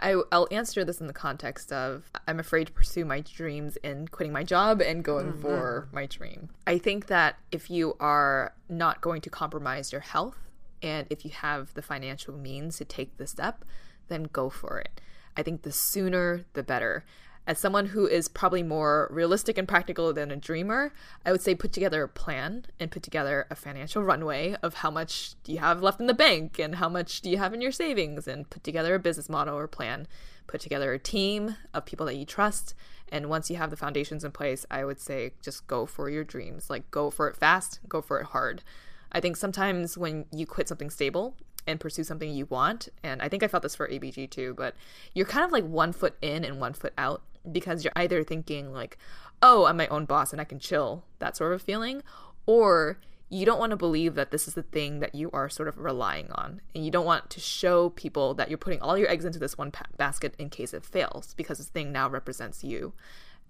I, 0.00 0.14
will 0.14 0.48
answer 0.50 0.84
this 0.84 1.00
in 1.00 1.06
the 1.06 1.12
context 1.12 1.72
of 1.72 2.10
I'm 2.26 2.40
afraid 2.40 2.68
to 2.68 2.72
pursue 2.72 3.04
my 3.04 3.20
dreams 3.20 3.76
in 3.78 4.08
quitting 4.08 4.32
my 4.32 4.44
job 4.44 4.80
and 4.80 5.04
going 5.04 5.32
mm-hmm. 5.32 5.42
for 5.42 5.88
my 5.92 6.06
dream. 6.06 6.48
I 6.66 6.78
think 6.78 7.06
that 7.06 7.36
if 7.50 7.70
you 7.70 7.96
are 8.00 8.54
not 8.68 9.00
going 9.00 9.20
to 9.22 9.30
compromise 9.30 9.92
your 9.92 10.00
health 10.00 10.38
and 10.82 11.06
if 11.10 11.24
you 11.24 11.30
have 11.30 11.74
the 11.74 11.82
financial 11.82 12.34
means 12.34 12.76
to 12.78 12.84
take 12.84 13.16
the 13.16 13.26
step, 13.26 13.64
then 14.08 14.24
go 14.24 14.50
for 14.50 14.78
it. 14.78 15.00
I 15.36 15.42
think 15.42 15.62
the 15.62 15.72
sooner 15.72 16.44
the 16.52 16.62
better 16.62 17.04
as 17.46 17.58
someone 17.58 17.86
who 17.86 18.06
is 18.06 18.28
probably 18.28 18.62
more 18.62 19.08
realistic 19.10 19.58
and 19.58 19.66
practical 19.66 20.12
than 20.12 20.30
a 20.30 20.36
dreamer, 20.36 20.92
I 21.26 21.32
would 21.32 21.40
say 21.40 21.54
put 21.54 21.72
together 21.72 22.04
a 22.04 22.08
plan 22.08 22.66
and 22.78 22.90
put 22.90 23.02
together 23.02 23.46
a 23.50 23.56
financial 23.56 24.04
runway 24.04 24.54
of 24.62 24.74
how 24.74 24.90
much 24.90 25.34
do 25.42 25.52
you 25.52 25.58
have 25.58 25.82
left 25.82 26.00
in 26.00 26.06
the 26.06 26.14
bank 26.14 26.58
and 26.60 26.76
how 26.76 26.88
much 26.88 27.20
do 27.20 27.28
you 27.28 27.38
have 27.38 27.52
in 27.52 27.60
your 27.60 27.72
savings 27.72 28.28
and 28.28 28.48
put 28.48 28.62
together 28.62 28.94
a 28.94 29.00
business 29.00 29.28
model 29.28 29.58
or 29.58 29.66
plan. 29.66 30.06
Put 30.46 30.60
together 30.60 30.92
a 30.92 30.98
team 30.98 31.56
of 31.74 31.84
people 31.84 32.06
that 32.06 32.16
you 32.16 32.24
trust. 32.24 32.74
And 33.10 33.28
once 33.28 33.50
you 33.50 33.56
have 33.56 33.70
the 33.70 33.76
foundations 33.76 34.24
in 34.24 34.30
place, 34.30 34.64
I 34.70 34.84
would 34.84 35.00
say 35.00 35.32
just 35.42 35.66
go 35.66 35.84
for 35.84 36.08
your 36.08 36.24
dreams. 36.24 36.70
Like 36.70 36.90
go 36.92 37.10
for 37.10 37.28
it 37.28 37.36
fast, 37.36 37.80
go 37.88 38.00
for 38.00 38.20
it 38.20 38.26
hard. 38.26 38.62
I 39.10 39.20
think 39.20 39.36
sometimes 39.36 39.98
when 39.98 40.26
you 40.32 40.46
quit 40.46 40.68
something 40.68 40.90
stable, 40.90 41.34
and 41.66 41.80
pursue 41.80 42.04
something 42.04 42.30
you 42.30 42.46
want. 42.46 42.88
And 43.02 43.22
I 43.22 43.28
think 43.28 43.42
I 43.42 43.48
felt 43.48 43.62
this 43.62 43.76
for 43.76 43.88
ABG 43.88 44.30
too, 44.30 44.54
but 44.56 44.74
you're 45.14 45.26
kind 45.26 45.44
of 45.44 45.52
like 45.52 45.64
one 45.64 45.92
foot 45.92 46.16
in 46.20 46.44
and 46.44 46.60
one 46.60 46.72
foot 46.72 46.92
out 46.98 47.22
because 47.50 47.84
you're 47.84 47.92
either 47.96 48.22
thinking 48.22 48.72
like, 48.72 48.98
oh, 49.42 49.66
I'm 49.66 49.76
my 49.76 49.88
own 49.88 50.04
boss 50.04 50.32
and 50.32 50.40
I 50.40 50.44
can 50.44 50.58
chill, 50.58 51.04
that 51.18 51.36
sort 51.36 51.52
of 51.52 51.62
feeling, 51.62 52.02
or 52.46 52.98
you 53.28 53.46
don't 53.46 53.58
want 53.58 53.70
to 53.70 53.76
believe 53.76 54.14
that 54.14 54.30
this 54.30 54.46
is 54.46 54.54
the 54.54 54.62
thing 54.62 55.00
that 55.00 55.14
you 55.14 55.30
are 55.32 55.48
sort 55.48 55.66
of 55.66 55.78
relying 55.78 56.30
on. 56.32 56.60
And 56.74 56.84
you 56.84 56.90
don't 56.90 57.06
want 57.06 57.30
to 57.30 57.40
show 57.40 57.88
people 57.88 58.34
that 58.34 58.50
you're 58.50 58.58
putting 58.58 58.82
all 58.82 58.98
your 58.98 59.10
eggs 59.10 59.24
into 59.24 59.38
this 59.38 59.56
one 59.56 59.70
pa- 59.70 59.86
basket 59.96 60.34
in 60.38 60.50
case 60.50 60.74
it 60.74 60.84
fails 60.84 61.32
because 61.34 61.56
this 61.56 61.68
thing 61.68 61.92
now 61.92 62.10
represents 62.10 62.62
you. 62.62 62.92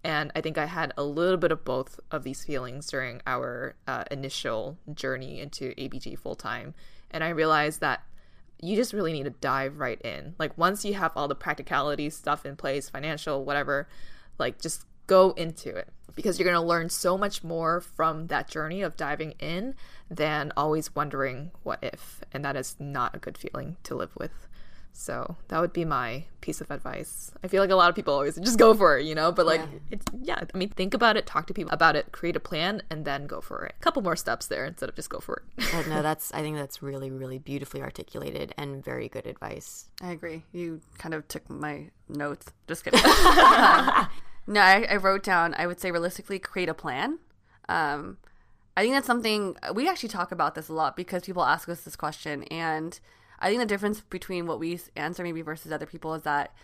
And 0.05 0.31
I 0.37 0.41
think 0.41 0.57
I 0.57 0.67
had 0.67 0.93
a 0.97 1.03
little 1.03 1.37
bit 1.37 1.51
of 1.51 1.65
both 1.65 1.99
of 2.13 2.23
these 2.23 2.45
feelings 2.45 2.87
during 2.89 3.23
our 3.27 3.75
uh, 3.89 4.05
initial 4.11 4.79
journey 4.95 5.41
into 5.41 5.75
ABG 5.75 6.17
full 6.17 6.37
time. 6.37 6.75
And 7.11 7.25
I 7.25 7.31
realized 7.31 7.81
that 7.81 8.03
you 8.63 8.77
just 8.77 8.93
really 8.93 9.13
need 9.13 9.25
to 9.25 9.31
dive 9.31 9.79
right 9.79 10.01
in. 10.03 10.35
Like 10.39 10.57
once 10.57 10.85
you 10.85 10.95
have 10.95 11.13
all 11.17 11.29
the 11.29 11.35
practicality 11.35 12.09
stuff 12.11 12.47
in 12.47 12.57
place, 12.57 12.89
financial, 12.89 13.45
whatever, 13.45 13.89
like 14.39 14.61
just 14.61 14.87
go 15.09 15.33
into 15.33 15.75
it 15.75 15.89
because 16.15 16.39
you're 16.39 16.49
going 16.49 16.61
to 16.61 16.67
learn 16.67 16.89
so 16.89 17.19
much 17.19 17.43
more 17.43 17.81
from 17.81 18.29
that 18.29 18.49
journey 18.49 18.83
of 18.83 18.97
diving 18.97 19.33
in 19.33 19.75
than 20.09 20.53
always 20.57 20.95
wondering 20.95 21.51
what 21.65 21.81
if. 21.83 22.21
And 22.33 22.45
that 22.45 22.57
is 22.57 22.77
not 22.79 23.17
a 23.17 23.19
good 23.19 23.37
feeling 23.37 23.77
to 23.83 23.97
live 23.97 24.15
with. 24.17 24.47
So 24.93 25.37
that 25.49 25.61
would 25.61 25.73
be 25.73 25.85
my 25.85 26.25
piece 26.41 26.61
of 26.61 26.71
advice. 26.71 27.33
I 27.43 27.49
feel 27.49 27.63
like 27.63 27.71
a 27.71 27.77
lot 27.77 27.89
of 27.89 27.97
people 27.97 28.13
always 28.15 28.37
just 28.37 28.59
go 28.59 28.75
for 28.75 28.99
it, 28.99 29.07
you 29.07 29.15
know, 29.15 29.33
but 29.33 29.47
like 29.47 29.61
yeah. 29.61 29.79
it's 29.91 30.07
yeah, 30.23 30.41
I 30.55 30.57
mean 30.57 30.69
think 30.69 30.95
about 30.95 31.17
it, 31.17 31.27
talk 31.27 31.47
to 31.47 31.55
people 31.55 31.73
about 31.73 31.97
it, 31.97 32.13
create 32.13 32.37
a 32.37 32.41
plan 32.41 32.83
and 32.91 33.05
then 33.05 33.27
go 33.27 33.41
for 33.41 33.65
it. 33.65 33.75
A 33.79 33.83
couple 33.83 34.03
more 34.03 34.17
steps 34.17 34.47
there 34.47 34.65
instead 34.65 34.89
of 34.89 34.95
just 34.95 35.09
go 35.09 35.19
for 35.19 35.43
it. 35.59 35.89
no, 35.89 36.03
that's 36.03 36.33
I 36.35 36.43
think 36.43 36.57
that's 36.57 36.83
really 36.83 37.11
really 37.11 37.39
beautifully 37.39 37.81
articulated 37.81 38.55
and 38.59 38.85
very 38.85 39.09
good 39.09 39.27
advice. 39.27 39.89
I 40.03 40.13
agree. 40.13 40.45
You 40.53 40.81
kind 40.99 41.15
of 41.15 41.27
took 41.27 41.49
my 41.49 41.91
notes. 42.09 42.53
Just 42.69 42.85
kidding. 42.85 43.01
no, 44.47 44.61
I, 44.61 44.87
I, 44.91 44.97
wrote 44.97 45.23
down 45.23 45.55
I 45.55 45.67
would 45.67 45.81
say 45.81 45.91
realistically 45.91 46.39
create 46.39 46.69
a 46.69 46.75
plan. 46.75 47.19
Um 47.69 48.19
I 48.77 48.83
think 48.83 48.95
that's 48.95 49.07
something 49.07 49.57
we 49.75 49.89
actually 49.89 50.09
talk 50.11 50.33
about 50.33 50.55
this 50.55 50.69
a 50.69 50.73
lot 50.73 50.97
because 50.97 51.23
people 51.23 51.45
ask 51.45 51.69
us 51.69 51.83
this 51.83 51.97
question 51.97 52.45
and 52.45 52.99
I 53.43 53.49
think 53.49 53.61
the 53.61 53.67
difference 53.67 54.01
between 54.01 54.47
what 54.47 54.61
we 54.61 54.79
answer 54.97 55.23
maybe 55.23 55.43
versus 55.43 55.73
other 55.73 55.87
people 55.87 56.15
is 56.15 56.23
that 56.23 56.55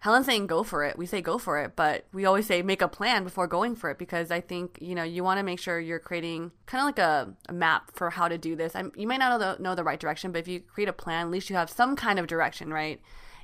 Helen's 0.00 0.26
saying 0.26 0.46
go 0.46 0.62
for 0.62 0.84
it. 0.84 0.96
We 0.96 1.06
say 1.06 1.20
go 1.20 1.38
for 1.38 1.60
it, 1.60 1.74
but 1.74 2.06
we 2.12 2.24
always 2.24 2.46
say 2.46 2.62
make 2.62 2.82
a 2.82 2.88
plan 2.88 3.24
before 3.24 3.48
going 3.48 3.74
for 3.74 3.90
it 3.90 3.98
because 3.98 4.30
I 4.30 4.40
think 4.40 4.78
you 4.80 4.94
know 4.94 5.02
you 5.02 5.24
want 5.24 5.38
to 5.38 5.42
make 5.42 5.58
sure 5.58 5.80
you're 5.80 5.98
creating 5.98 6.52
kind 6.66 6.80
of 6.80 6.86
like 6.86 6.98
a, 7.00 7.34
a, 7.48 7.52
map 7.52 7.90
for 7.92 8.10
how 8.10 8.28
to 8.28 8.38
do 8.38 8.54
this. 8.54 8.76
I'm, 8.76 8.92
you 8.96 9.08
might 9.08 9.16
not 9.16 9.38
know 9.38 9.54
the, 9.56 9.62
know 9.62 9.74
the 9.74 9.82
right 9.82 9.98
direction, 9.98 10.30
but 10.30 10.38
if 10.38 10.46
you 10.46 10.60
create 10.60 10.88
a 10.88 10.92
plan, 10.92 11.26
at 11.26 11.30
least 11.32 11.50
you 11.50 11.56
have 11.56 11.68
some 11.68 11.96
kind 11.96 12.20
of 12.20 12.28
direction, 12.28 12.72
right? 12.72 13.00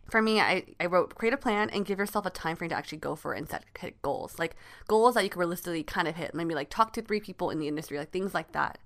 For 0.08 0.22
me, 0.22 0.38
I, 0.38 0.64
I 0.78 0.86
wrote 0.86 1.16
create 1.16 1.34
a 1.34 1.38
plan 1.38 1.70
and 1.70 1.84
give 1.84 1.98
yourself 1.98 2.24
a 2.24 2.30
time 2.30 2.54
frame 2.54 2.70
to 2.70 2.76
actually 2.76 2.98
go 2.98 3.16
for 3.16 3.34
it 3.34 3.38
and 3.38 3.48
set 3.48 3.64
hit 3.76 4.00
goals, 4.02 4.38
like 4.38 4.54
goals 4.86 5.14
that 5.16 5.24
you 5.24 5.30
can 5.30 5.40
realistically 5.40 5.82
kind 5.82 6.06
of 6.06 6.14
hit. 6.14 6.34
Maybe 6.34 6.54
like 6.54 6.70
talk 6.70 6.92
to 6.92 7.02
three 7.02 7.20
people 7.20 7.50
in 7.50 7.58
the 7.58 7.66
industry, 7.66 7.98
like 7.98 8.12
things 8.12 8.32
like 8.32 8.52
that. 8.52 8.78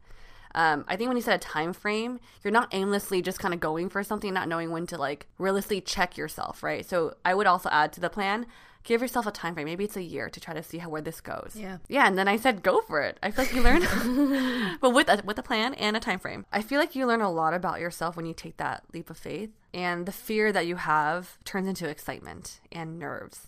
Um, 0.55 0.85
I 0.89 0.97
think 0.97 1.09
when 1.09 1.16
you 1.16 1.23
set 1.23 1.35
a 1.37 1.39
time 1.39 1.73
frame, 1.73 2.20
you're 2.43 2.53
not 2.53 2.69
aimlessly 2.73 3.23
just 3.23 3.39
kind 3.39 3.55
of 3.55 3.61
going 3.61 3.89
for 3.89 4.03
something, 4.03 4.33
not 4.33 4.49
knowing 4.49 4.70
when 4.70 4.87
to 4.89 4.99
like 4.99 5.27
realistically 5.39 5.81
check 5.81 6.16
yourself, 6.16 6.62
right? 6.62 6.87
So 6.87 7.15
I 7.25 7.35
would 7.35 7.47
also 7.47 7.69
add 7.70 7.93
to 7.95 8.01
the 8.01 8.11
plan 8.11 8.47
give 8.89 9.03
yourself 9.03 9.27
a 9.27 9.31
time 9.31 9.55
frame. 9.55 9.66
Maybe 9.66 9.85
it's 9.85 9.97
a 9.97 10.03
year 10.03 10.31
to 10.31 10.41
try 10.41 10.55
to 10.55 10.62
see 10.62 10.79
how 10.79 10.89
where 10.89 11.03
this 11.03 11.20
goes. 11.20 11.53
Yeah. 11.55 11.79
Yeah, 11.89 12.07
and 12.07 12.16
then 12.16 12.27
I 12.27 12.37
said 12.37 12.62
go 12.62 12.81
for 12.81 13.03
it. 13.03 13.19
I 13.23 13.31
feel 13.31 13.45
like 13.45 13.55
you 13.55 13.62
learn, 13.62 14.79
but 14.81 14.91
with 14.91 15.09
a, 15.09 15.23
with 15.25 15.39
a 15.39 15.43
plan 15.43 15.75
and 15.75 15.97
a 15.97 16.01
time 16.01 16.19
frame. 16.19 16.47
I 16.53 16.62
feel 16.62 16.81
like 16.81 16.97
you 16.97 17.07
learn 17.07 17.20
a 17.20 17.31
lot 17.31 17.55
about 17.55 17.81
yourself 17.81 18.16
when 18.16 18.27
you 18.27 18.35
take 18.35 18.57
that 18.57 18.85
leap 18.93 19.11
of 19.11 19.19
faith, 19.19 19.51
and 19.75 20.07
the 20.07 20.12
fear 20.12 20.53
that 20.53 20.66
you 20.66 20.77
have 20.77 21.37
turns 21.45 21.69
into 21.69 21.89
excitement 21.89 22.61
and 22.73 22.99
nerves. 22.99 23.47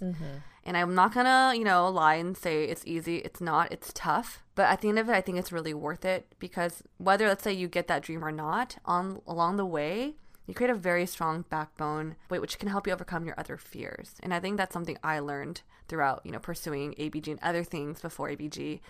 And 0.63 0.77
I'm 0.77 0.95
not 0.95 1.15
gonna, 1.15 1.55
you 1.57 1.65
know, 1.65 1.89
lie 1.89 2.17
and 2.17 2.37
say 2.37 2.65
it's 2.65 2.87
easy. 2.87 3.17
It's 3.19 3.41
not. 3.41 3.73
It's 3.73 3.93
tough. 3.95 4.43
But 4.61 4.69
at 4.69 4.83
the 4.83 4.91
end 4.91 4.99
of 4.99 5.09
it, 5.09 5.15
I 5.15 5.23
think 5.23 5.39
it's 5.39 5.53
really 5.53 5.73
worth 5.73 6.05
it 6.05 6.35
because 6.39 6.83
whether 6.99 7.27
let's 7.27 7.43
say 7.43 7.51
you 7.51 7.67
get 7.67 7.89
that 7.89 8.03
dream 8.03 8.23
or 8.23 8.31
not, 8.31 8.77
on 8.85 9.23
along 9.27 9.57
the 9.57 9.65
way, 9.65 10.17
you 10.47 10.53
create 10.53 10.69
a 10.69 10.75
very 10.75 11.07
strong 11.07 11.47
backbone, 11.49 12.17
which 12.29 12.59
can 12.59 12.69
help 12.69 12.87
you 12.87 12.93
overcome 12.93 13.25
your 13.25 13.41
other 13.41 13.57
fears. 13.57 14.17
And 14.23 14.35
I 14.35 14.39
think 14.39 14.59
that's 14.59 14.75
something 14.75 14.99
I 15.03 15.19
learned 15.19 15.63
throughout, 15.89 16.21
you 16.27 16.31
know, 16.31 16.39
pursuing 16.39 16.93
ABG 16.99 17.29
and 17.29 17.41
other 17.41 17.65
things 17.65 18.03
before 18.03 18.29
ABG. 18.29 18.81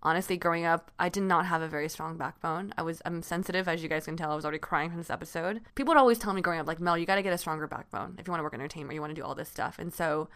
Honestly, 0.00 0.36
growing 0.36 0.64
up, 0.64 0.92
I 0.96 1.08
did 1.08 1.24
not 1.24 1.46
have 1.46 1.60
a 1.60 1.66
very 1.66 1.88
strong 1.88 2.16
backbone. 2.16 2.72
I 2.78 2.82
was 2.82 3.02
I'm 3.04 3.20
sensitive, 3.24 3.66
as 3.66 3.82
you 3.82 3.88
guys 3.88 4.04
can 4.04 4.16
tell. 4.16 4.30
I 4.30 4.36
was 4.36 4.44
already 4.44 4.60
crying 4.60 4.90
from 4.90 4.98
this 4.98 5.10
episode. 5.10 5.60
People 5.74 5.90
would 5.94 6.00
always 6.00 6.20
tell 6.20 6.34
me 6.34 6.40
growing 6.40 6.60
up, 6.60 6.68
like 6.68 6.78
Mel, 6.78 6.96
you 6.96 7.04
got 7.04 7.16
to 7.16 7.22
get 7.22 7.32
a 7.32 7.38
stronger 7.38 7.66
backbone 7.66 8.14
if 8.16 8.28
you 8.28 8.30
want 8.30 8.38
to 8.38 8.44
work 8.44 8.54
in 8.54 8.60
entertainment. 8.60 8.94
You 8.94 9.00
want 9.00 9.10
to 9.10 9.20
do 9.20 9.26
all 9.26 9.34
this 9.34 9.48
stuff. 9.48 9.80
And 9.80 9.92
so, 9.92 10.28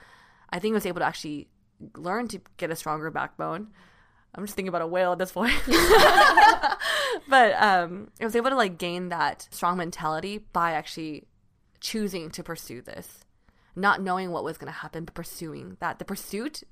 I 0.51 0.59
think 0.59 0.73
I 0.73 0.79
was 0.79 0.87
able 0.87 0.99
to 0.99 1.07
actually 1.07 1.47
learn 1.97 2.27
to 2.27 2.41
get 2.57 2.73
a 2.73 2.77
stronger 2.77 3.13
backbone. 3.13 3.69
I'm 4.35 4.45
just 4.45 4.57
thinking 4.57 4.69
about 4.69 4.83
a 4.83 4.87
whale 4.87 5.13
at 5.13 5.19
this 5.19 5.33
point. 5.33 5.53
but 7.29 7.55
um, 7.63 8.11
I 8.21 8.25
was 8.25 8.35
able 8.35 8.51
to 8.51 8.57
like 8.57 8.79
gain 8.79 9.09
that 9.11 9.49
strong 9.51 9.77
mentality 9.77 10.39
by 10.53 10.73
actually 10.73 11.25
choosing 11.81 12.31
to 12.31 12.43
pursue 12.43 12.83
this, 12.83 13.25
not 13.77 14.03
knowing 14.03 14.31
what 14.31 14.45
was 14.45 14.59
going 14.59 14.73
to 14.73 14.79
happen, 14.79 15.05
but 15.05 15.15
pursuing 15.15 15.77
that. 15.81 15.99
The 15.99 16.05
pursuit 16.05 16.63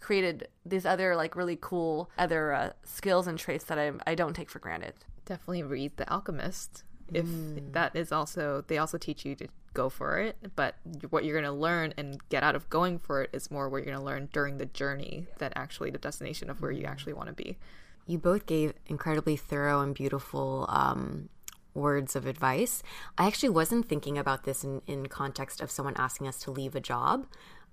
created 0.00 0.48
these 0.64 0.84
other 0.84 1.16
like 1.16 1.34
really 1.34 1.58
cool 1.60 2.10
other 2.18 2.52
uh, 2.52 2.70
skills 2.84 3.26
and 3.26 3.38
traits 3.38 3.64
that 3.64 3.78
I 3.78 3.92
I 4.06 4.14
don't 4.14 4.34
take 4.34 4.50
for 4.50 4.58
granted. 4.58 4.94
Definitely 5.24 5.62
read 5.62 5.96
The 5.96 6.10
Alchemist. 6.12 6.84
If 7.12 7.26
that 7.72 7.94
is 7.94 8.12
also, 8.12 8.64
they 8.66 8.78
also 8.78 8.98
teach 8.98 9.24
you 9.24 9.34
to 9.36 9.48
go 9.74 9.88
for 9.88 10.18
it, 10.18 10.36
but 10.56 10.74
what 11.10 11.24
you're 11.24 11.40
going 11.40 11.52
to 11.52 11.58
learn 11.58 11.92
and 11.96 12.18
get 12.30 12.42
out 12.42 12.56
of 12.56 12.68
going 12.70 12.98
for 12.98 13.22
it 13.22 13.30
is 13.32 13.50
more 13.50 13.68
what 13.68 13.78
you're 13.78 13.94
going 13.94 13.98
to 13.98 14.04
learn 14.04 14.28
during 14.32 14.58
the 14.58 14.66
journey 14.66 15.26
than 15.38 15.52
actually 15.54 15.90
the 15.90 15.98
destination 15.98 16.48
of 16.50 16.60
where 16.60 16.70
you 16.70 16.84
actually 16.84 17.12
want 17.12 17.28
to 17.28 17.34
be. 17.34 17.58
You 18.06 18.18
both 18.18 18.46
gave 18.46 18.72
incredibly 18.86 19.36
thorough 19.36 19.80
and 19.80 19.94
beautiful 19.94 20.66
um, 20.68 21.28
words 21.74 22.16
of 22.16 22.26
advice. 22.26 22.82
I 23.18 23.26
actually 23.26 23.50
wasn't 23.50 23.88
thinking 23.88 24.16
about 24.16 24.44
this 24.44 24.64
in, 24.64 24.80
in 24.86 25.06
context 25.06 25.60
of 25.60 25.70
someone 25.70 25.94
asking 25.96 26.26
us 26.26 26.38
to 26.40 26.50
leave 26.50 26.74
a 26.74 26.80
job. 26.80 27.26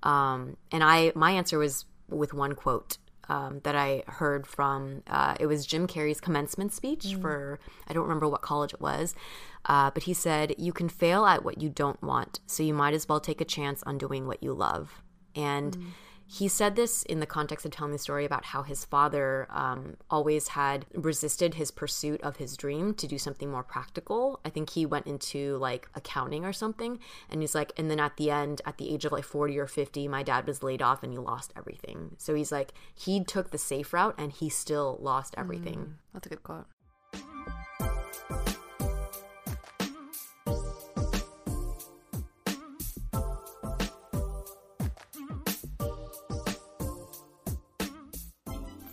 Um, 0.04 0.58
and 0.72 0.84
I 0.84 1.14
my 1.16 1.32
answer 1.32 1.58
was 1.58 1.86
with 2.10 2.34
one 2.34 2.54
quote 2.54 2.98
um, 3.30 3.62
that 3.64 3.76
I 3.76 4.04
heard 4.08 4.46
from 4.46 5.04
uh, 5.08 5.36
it 5.40 5.46
was 5.46 5.66
Jim 5.66 5.88
Carrey's 5.88 6.22
commencement 6.22 6.74
speech 6.74 7.16
for 7.22 7.60
I 7.88 7.94
don't 7.94 8.04
remember 8.04 8.28
what 8.28 8.42
college 8.42 8.74
it 8.74 8.82
was, 8.82 9.16
uh, 9.66 9.92
but 9.92 10.04
he 10.04 10.14
said, 10.14 10.56
"You 10.58 10.74
can 10.74 10.90
fail 10.90 11.26
at 11.26 11.44
what 11.44 11.62
you 11.62 11.70
don't 11.70 12.02
want, 12.02 12.40
so 12.46 12.64
you 12.64 12.74
might 12.74 12.94
as 12.94 13.08
well 13.08 13.20
take 13.20 13.42
a 13.42 13.46
chance 13.46 13.84
on 13.84 13.98
doing 13.98 14.28
what 14.28 14.44
you 14.44 14.54
love." 14.54 15.02
And 15.36 15.78
he 16.34 16.48
said 16.48 16.76
this 16.76 17.04
in 17.04 17.20
the 17.20 17.28
context 17.28 17.64
of 17.64 17.72
telling 17.72 17.92
the 17.92 18.00
story 18.00 18.26
about 18.26 18.46
how 18.46 18.64
his 18.64 18.84
father 18.86 19.46
um, 19.52 19.98
always 20.10 20.48
had 20.50 20.84
resisted 20.96 21.54
his 21.54 21.70
pursuit 21.70 22.20
of 22.22 22.38
his 22.38 22.58
dream 22.58 22.96
to 22.96 23.06
do 23.06 23.20
something 23.20 23.52
more 23.52 23.62
practical. 23.62 24.40
I 24.44 24.50
think 24.50 24.72
he 24.72 24.84
went 24.84 25.06
into 25.06 25.58
like 25.58 25.88
accounting 25.94 26.44
or 26.44 26.52
something. 26.52 26.98
And 27.30 27.42
he's 27.42 27.54
like, 27.54 27.72
and 27.78 27.92
then 27.92 28.00
at 28.00 28.18
the 28.18 28.32
end, 28.32 28.64
at 28.66 28.80
the 28.80 28.92
age 28.92 29.06
of 29.06 29.12
like 29.12 29.24
40 29.24 29.60
or 29.60 29.68
50, 29.68 30.08
my 30.08 30.24
dad 30.24 30.48
was 30.48 30.64
laid 30.64 30.82
off 30.82 31.04
and 31.04 31.12
he 31.12 31.20
lost 31.20 31.54
everything. 31.56 32.16
So 32.18 32.34
he's 32.34 32.52
like, 32.52 32.74
he 32.96 33.24
took 33.24 33.52
the 33.52 33.60
safe 33.60 33.94
route 33.94 34.16
and 34.18 34.32
he 34.32 34.50
still 34.50 34.98
lost 35.00 35.36
everything. 35.38 35.98
That's 36.14 36.26
a 36.26 36.30
good 36.30 36.42
quote. 36.42 36.66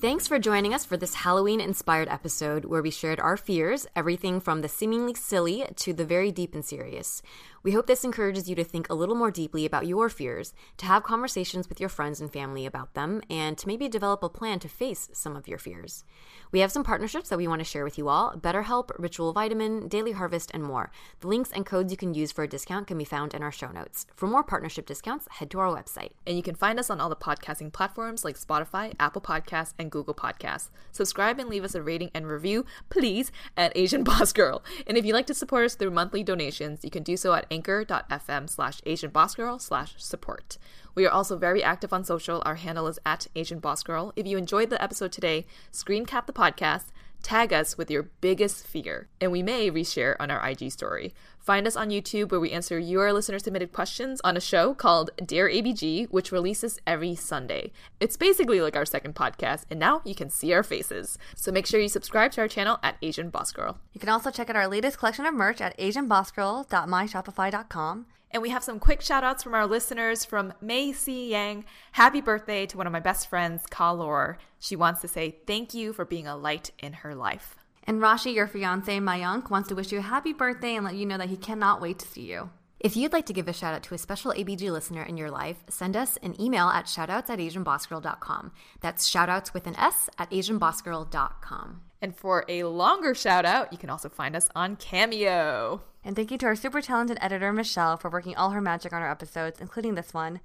Thanks 0.01 0.27
for 0.27 0.39
joining 0.39 0.73
us 0.73 0.87
for 0.87 0.97
this 0.97 1.13
Halloween 1.13 1.61
inspired 1.61 2.09
episode 2.09 2.65
where 2.65 2.81
we 2.81 2.91
shared 2.91 3.21
our 3.21 3.37
fears, 3.37 3.87
everything 3.95 4.41
from 4.41 4.63
the 4.63 4.69
seemingly 4.69 5.13
silly 5.13 5.67
to 5.77 5.93
the 5.93 6.07
very 6.07 6.33
deep 6.33 6.55
and 6.55 6.65
serious. 6.65 7.21
We 7.63 7.73
hope 7.73 7.87
this 7.87 8.05
encourages 8.05 8.49
you 8.49 8.55
to 8.55 8.65
think 8.65 8.89
a 8.89 8.95
little 8.95 9.15
more 9.15 9.31
deeply 9.31 9.67
about 9.67 9.87
your 9.87 10.09
fears, 10.09 10.55
to 10.79 10.87
have 10.87 11.03
conversations 11.03 11.69
with 11.69 11.79
your 11.79 11.91
friends 11.91 12.19
and 12.19 12.33
family 12.33 12.65
about 12.65 12.95
them, 12.95 13.21
and 13.29 13.59
to 13.59 13.67
maybe 13.67 13.87
develop 13.87 14.23
a 14.23 14.31
plan 14.31 14.61
to 14.61 14.69
face 14.69 15.11
some 15.13 15.37
of 15.37 15.47
your 15.47 15.59
fears. 15.59 16.05
We 16.53 16.61
have 16.61 16.73
some 16.73 16.83
partnerships 16.83 17.29
that 17.29 17.37
we 17.37 17.47
want 17.47 17.61
to 17.61 17.65
share 17.65 17.85
with 17.85 17.99
you 17.99 18.09
all 18.09 18.33
BetterHelp, 18.35 18.91
Ritual 18.99 19.35
Vitamin, 19.35 19.89
Daily 19.89 20.13
Harvest, 20.13 20.51
and 20.55 20.65
more. 20.65 20.91
The 21.21 21.29
links 21.29 21.53
and 21.53 21.67
codes 21.67 21.93
you 21.93 21.99
can 21.99 22.15
use 22.15 22.33
for 22.33 22.45
a 22.45 22.49
discount 22.49 22.87
can 22.87 22.97
be 22.97 23.05
found 23.05 23.35
in 23.35 23.43
our 23.43 23.53
show 23.53 23.71
notes. 23.71 24.07
For 24.17 24.27
more 24.27 24.43
partnership 24.43 24.87
discounts, 24.87 25.29
head 25.31 25.51
to 25.51 25.61
our 25.61 25.69
website. 25.69 26.13
And 26.27 26.39
you 26.39 26.43
can 26.43 26.55
find 26.55 26.79
us 26.79 26.89
on 26.89 26.99
all 26.99 27.11
the 27.11 27.15
podcasting 27.15 27.75
platforms 27.75 28.25
like 28.25 28.39
Spotify, 28.39 28.95
Apple 28.99 29.21
Podcasts, 29.21 29.75
and 29.79 29.91
Google 29.91 30.15
Podcasts. 30.15 30.71
Subscribe 30.93 31.39
and 31.39 31.51
leave 31.51 31.65
us 31.65 31.75
a 31.75 31.83
rating 31.83 32.11
and 32.15 32.27
review, 32.27 32.65
please, 32.89 33.31
at 33.55 33.77
Asian 33.77 34.03
Boss 34.11 34.33
Girl. 34.33 34.65
And 34.87 34.97
if 34.97 35.05
you'd 35.05 35.13
like 35.13 35.27
to 35.27 35.35
support 35.35 35.67
us 35.67 35.75
through 35.75 35.91
monthly 35.91 36.25
donations, 36.25 36.85
you 36.85 36.91
can 36.91 37.03
do 37.03 37.19
so 37.19 37.35
at 37.35 37.50
anchor.fm 37.51 38.49
slash 38.49 38.81
Asian 38.87 39.11
Boss 39.11 39.35
Girl 39.35 39.59
slash 39.59 39.95
support. 39.99 40.59
We 40.95 41.07
are 41.07 41.11
also 41.11 41.37
very 41.37 41.63
active 41.63 41.93
on 41.93 42.05
social. 42.05 42.43
Our 42.45 42.57
handle 42.57 42.87
is 42.87 42.99
at 43.05 43.27
Asian 43.35 43.59
Boss 43.59 43.83
Girl. 43.83 44.13
If 44.17 44.27
you 44.27 44.37
enjoyed 44.37 44.71
the 44.71 44.83
episode 44.83 45.13
today, 45.13 45.47
screen 45.71 46.07
cap 46.07 46.27
the 46.27 46.33
podcast, 46.33 46.87
tag 47.23 47.53
us 47.53 47.79
with 47.79 47.91
your 47.91 48.05
biggest 48.21 48.67
fear, 48.67 49.09
and 49.21 49.31
we 49.31 49.43
may 49.43 49.71
reshare 49.71 50.17
on 50.19 50.31
our 50.31 50.49
IG 50.49 50.73
story. 50.73 51.15
Find 51.39 51.67
us 51.67 51.77
on 51.77 51.91
YouTube 51.91 52.31
where 52.31 52.41
we 52.41 52.51
answer 52.51 52.79
your 52.79 53.13
listener 53.13 53.39
submitted 53.39 53.73
questions 53.73 54.21
on 54.23 54.37
a 54.37 54.41
show 54.41 54.75
called 54.75 55.11
Dear 55.25 55.49
ABG, 55.49 56.09
which 56.11 56.33
releases 56.33 56.79
every 56.87 57.15
Sunday. 57.15 57.73
It's 57.99 58.17
basically 58.17 58.61
like 58.61 58.77
our 58.77 58.85
second 58.85 59.15
podcast, 59.15 59.65
and 59.71 59.81
now 59.81 60.03
you 60.05 60.15
can 60.15 60.29
see 60.31 60.53
our 60.53 60.63
faces. 60.63 61.19
So 61.35 61.51
make 61.51 61.67
sure 61.67 61.81
you 61.81 61.89
subscribe 61.89 62.33
to 62.33 62.43
our 62.43 62.49
channel 62.49 62.79
at 62.83 62.97
Asian 63.03 63.31
Boss 63.31 63.53
Girl. 63.53 63.79
You 63.93 64.01
can 64.01 64.11
also 64.11 64.31
check 64.31 64.51
out 64.51 64.57
our 64.57 64.69
latest 64.69 64.99
collection 64.99 65.27
of 65.27 65.35
merch 65.35 65.61
at 65.61 65.77
asianbossgirl.myshopify.com. 65.79 68.07
And 68.33 68.43
we 68.43 68.51
have 68.51 68.63
some 68.63 68.79
quick 68.79 69.01
shout 69.01 69.25
outs 69.25 69.43
from 69.43 69.55
our 69.55 69.67
listeners 69.67 70.25
from 70.25 70.53
Mei 70.61 70.93
Si 70.93 71.31
Yang. 71.31 71.65
Happy 71.93 72.21
birthday 72.21 72.65
to 72.67 72.77
one 72.77 72.87
of 72.87 72.93
my 72.93 73.01
best 73.01 73.29
friends, 73.29 73.65
Kalor. 73.71 74.37
She 74.59 74.77
wants 74.77 75.01
to 75.01 75.09
say 75.09 75.39
thank 75.47 75.75
you 75.75 75.93
for 75.93 76.05
being 76.05 76.27
a 76.27 76.37
light 76.37 76.71
in 76.79 76.93
her 76.93 77.15
life. 77.15 77.57
And 77.85 78.01
Rashi, 78.01 78.33
your 78.33 78.47
fiance 78.47 78.99
Mayank, 78.99 79.51
wants 79.51 79.69
to 79.71 79.75
wish 79.75 79.91
you 79.91 79.99
a 79.99 80.03
happy 80.03 80.33
birthday 80.33 80.77
and 80.77 80.85
let 80.85 80.95
you 80.95 81.07
know 81.07 81.19
that 81.19 81.29
he 81.29 81.37
cannot 81.37 81.81
wait 81.81 81.99
to 81.99 82.07
see 82.07 82.31
you. 82.31 82.51
If 82.79 82.97
you'd 82.97 83.13
like 83.13 83.27
to 83.27 83.33
give 83.33 83.49
a 83.49 83.53
shout 83.53 83.75
out 83.75 83.83
to 83.85 83.95
a 83.95 83.99
special 83.99 84.33
ABG 84.33 84.71
listener 84.71 85.03
in 85.03 85.19
your 85.19 85.31
life, 85.31 85.59
send 85.69 85.97
us 85.97 86.17
an 86.23 86.41
email 86.41 86.69
at 86.69 86.87
shoutouts 86.87 87.29
at 87.29 87.39
AsianBossGirl.com. 87.39 88.53
That's 88.81 89.11
shoutouts 89.11 89.53
with 89.53 89.67
an 89.67 89.77
S 89.77 90.09
at 90.19 90.31
AsianBossGirl.com. 90.31 91.81
And 92.01 92.17
for 92.17 92.47
a 92.49 92.65
longer 92.65 93.15
shout 93.15 93.45
out, 93.45 93.73
you 93.73 93.79
can 93.79 93.91
also 93.91 94.09
find 94.09 94.35
us 94.35 94.49
on 94.55 94.77
Cameo. 94.77 95.83
And 96.05 96.17
thank 96.17 96.31
you 96.31 96.39
to 96.39 96.47
our 96.47 96.57
super 96.57 96.81
talented 96.81 97.19
editor, 97.21 97.53
Michelle, 97.53 97.97
for 97.97 98.11
working 98.11 98.35
all 98.37 98.51
her 98.51 98.61
magic 98.61 98.93
on 98.93 99.03
our 99.03 99.11
episodes, 99.11 99.61
including 99.61 99.95
this 99.95 100.15
one. 100.15 100.41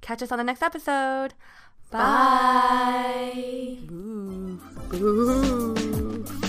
Catch 0.00 0.22
us 0.22 0.30
on 0.32 0.38
the 0.38 0.44
next 0.44 0.62
episode. 0.62 1.34
Bye. 1.90 1.98
Bye. 3.40 3.78
Ooh. 3.90 4.60
Ooh. 4.94 6.47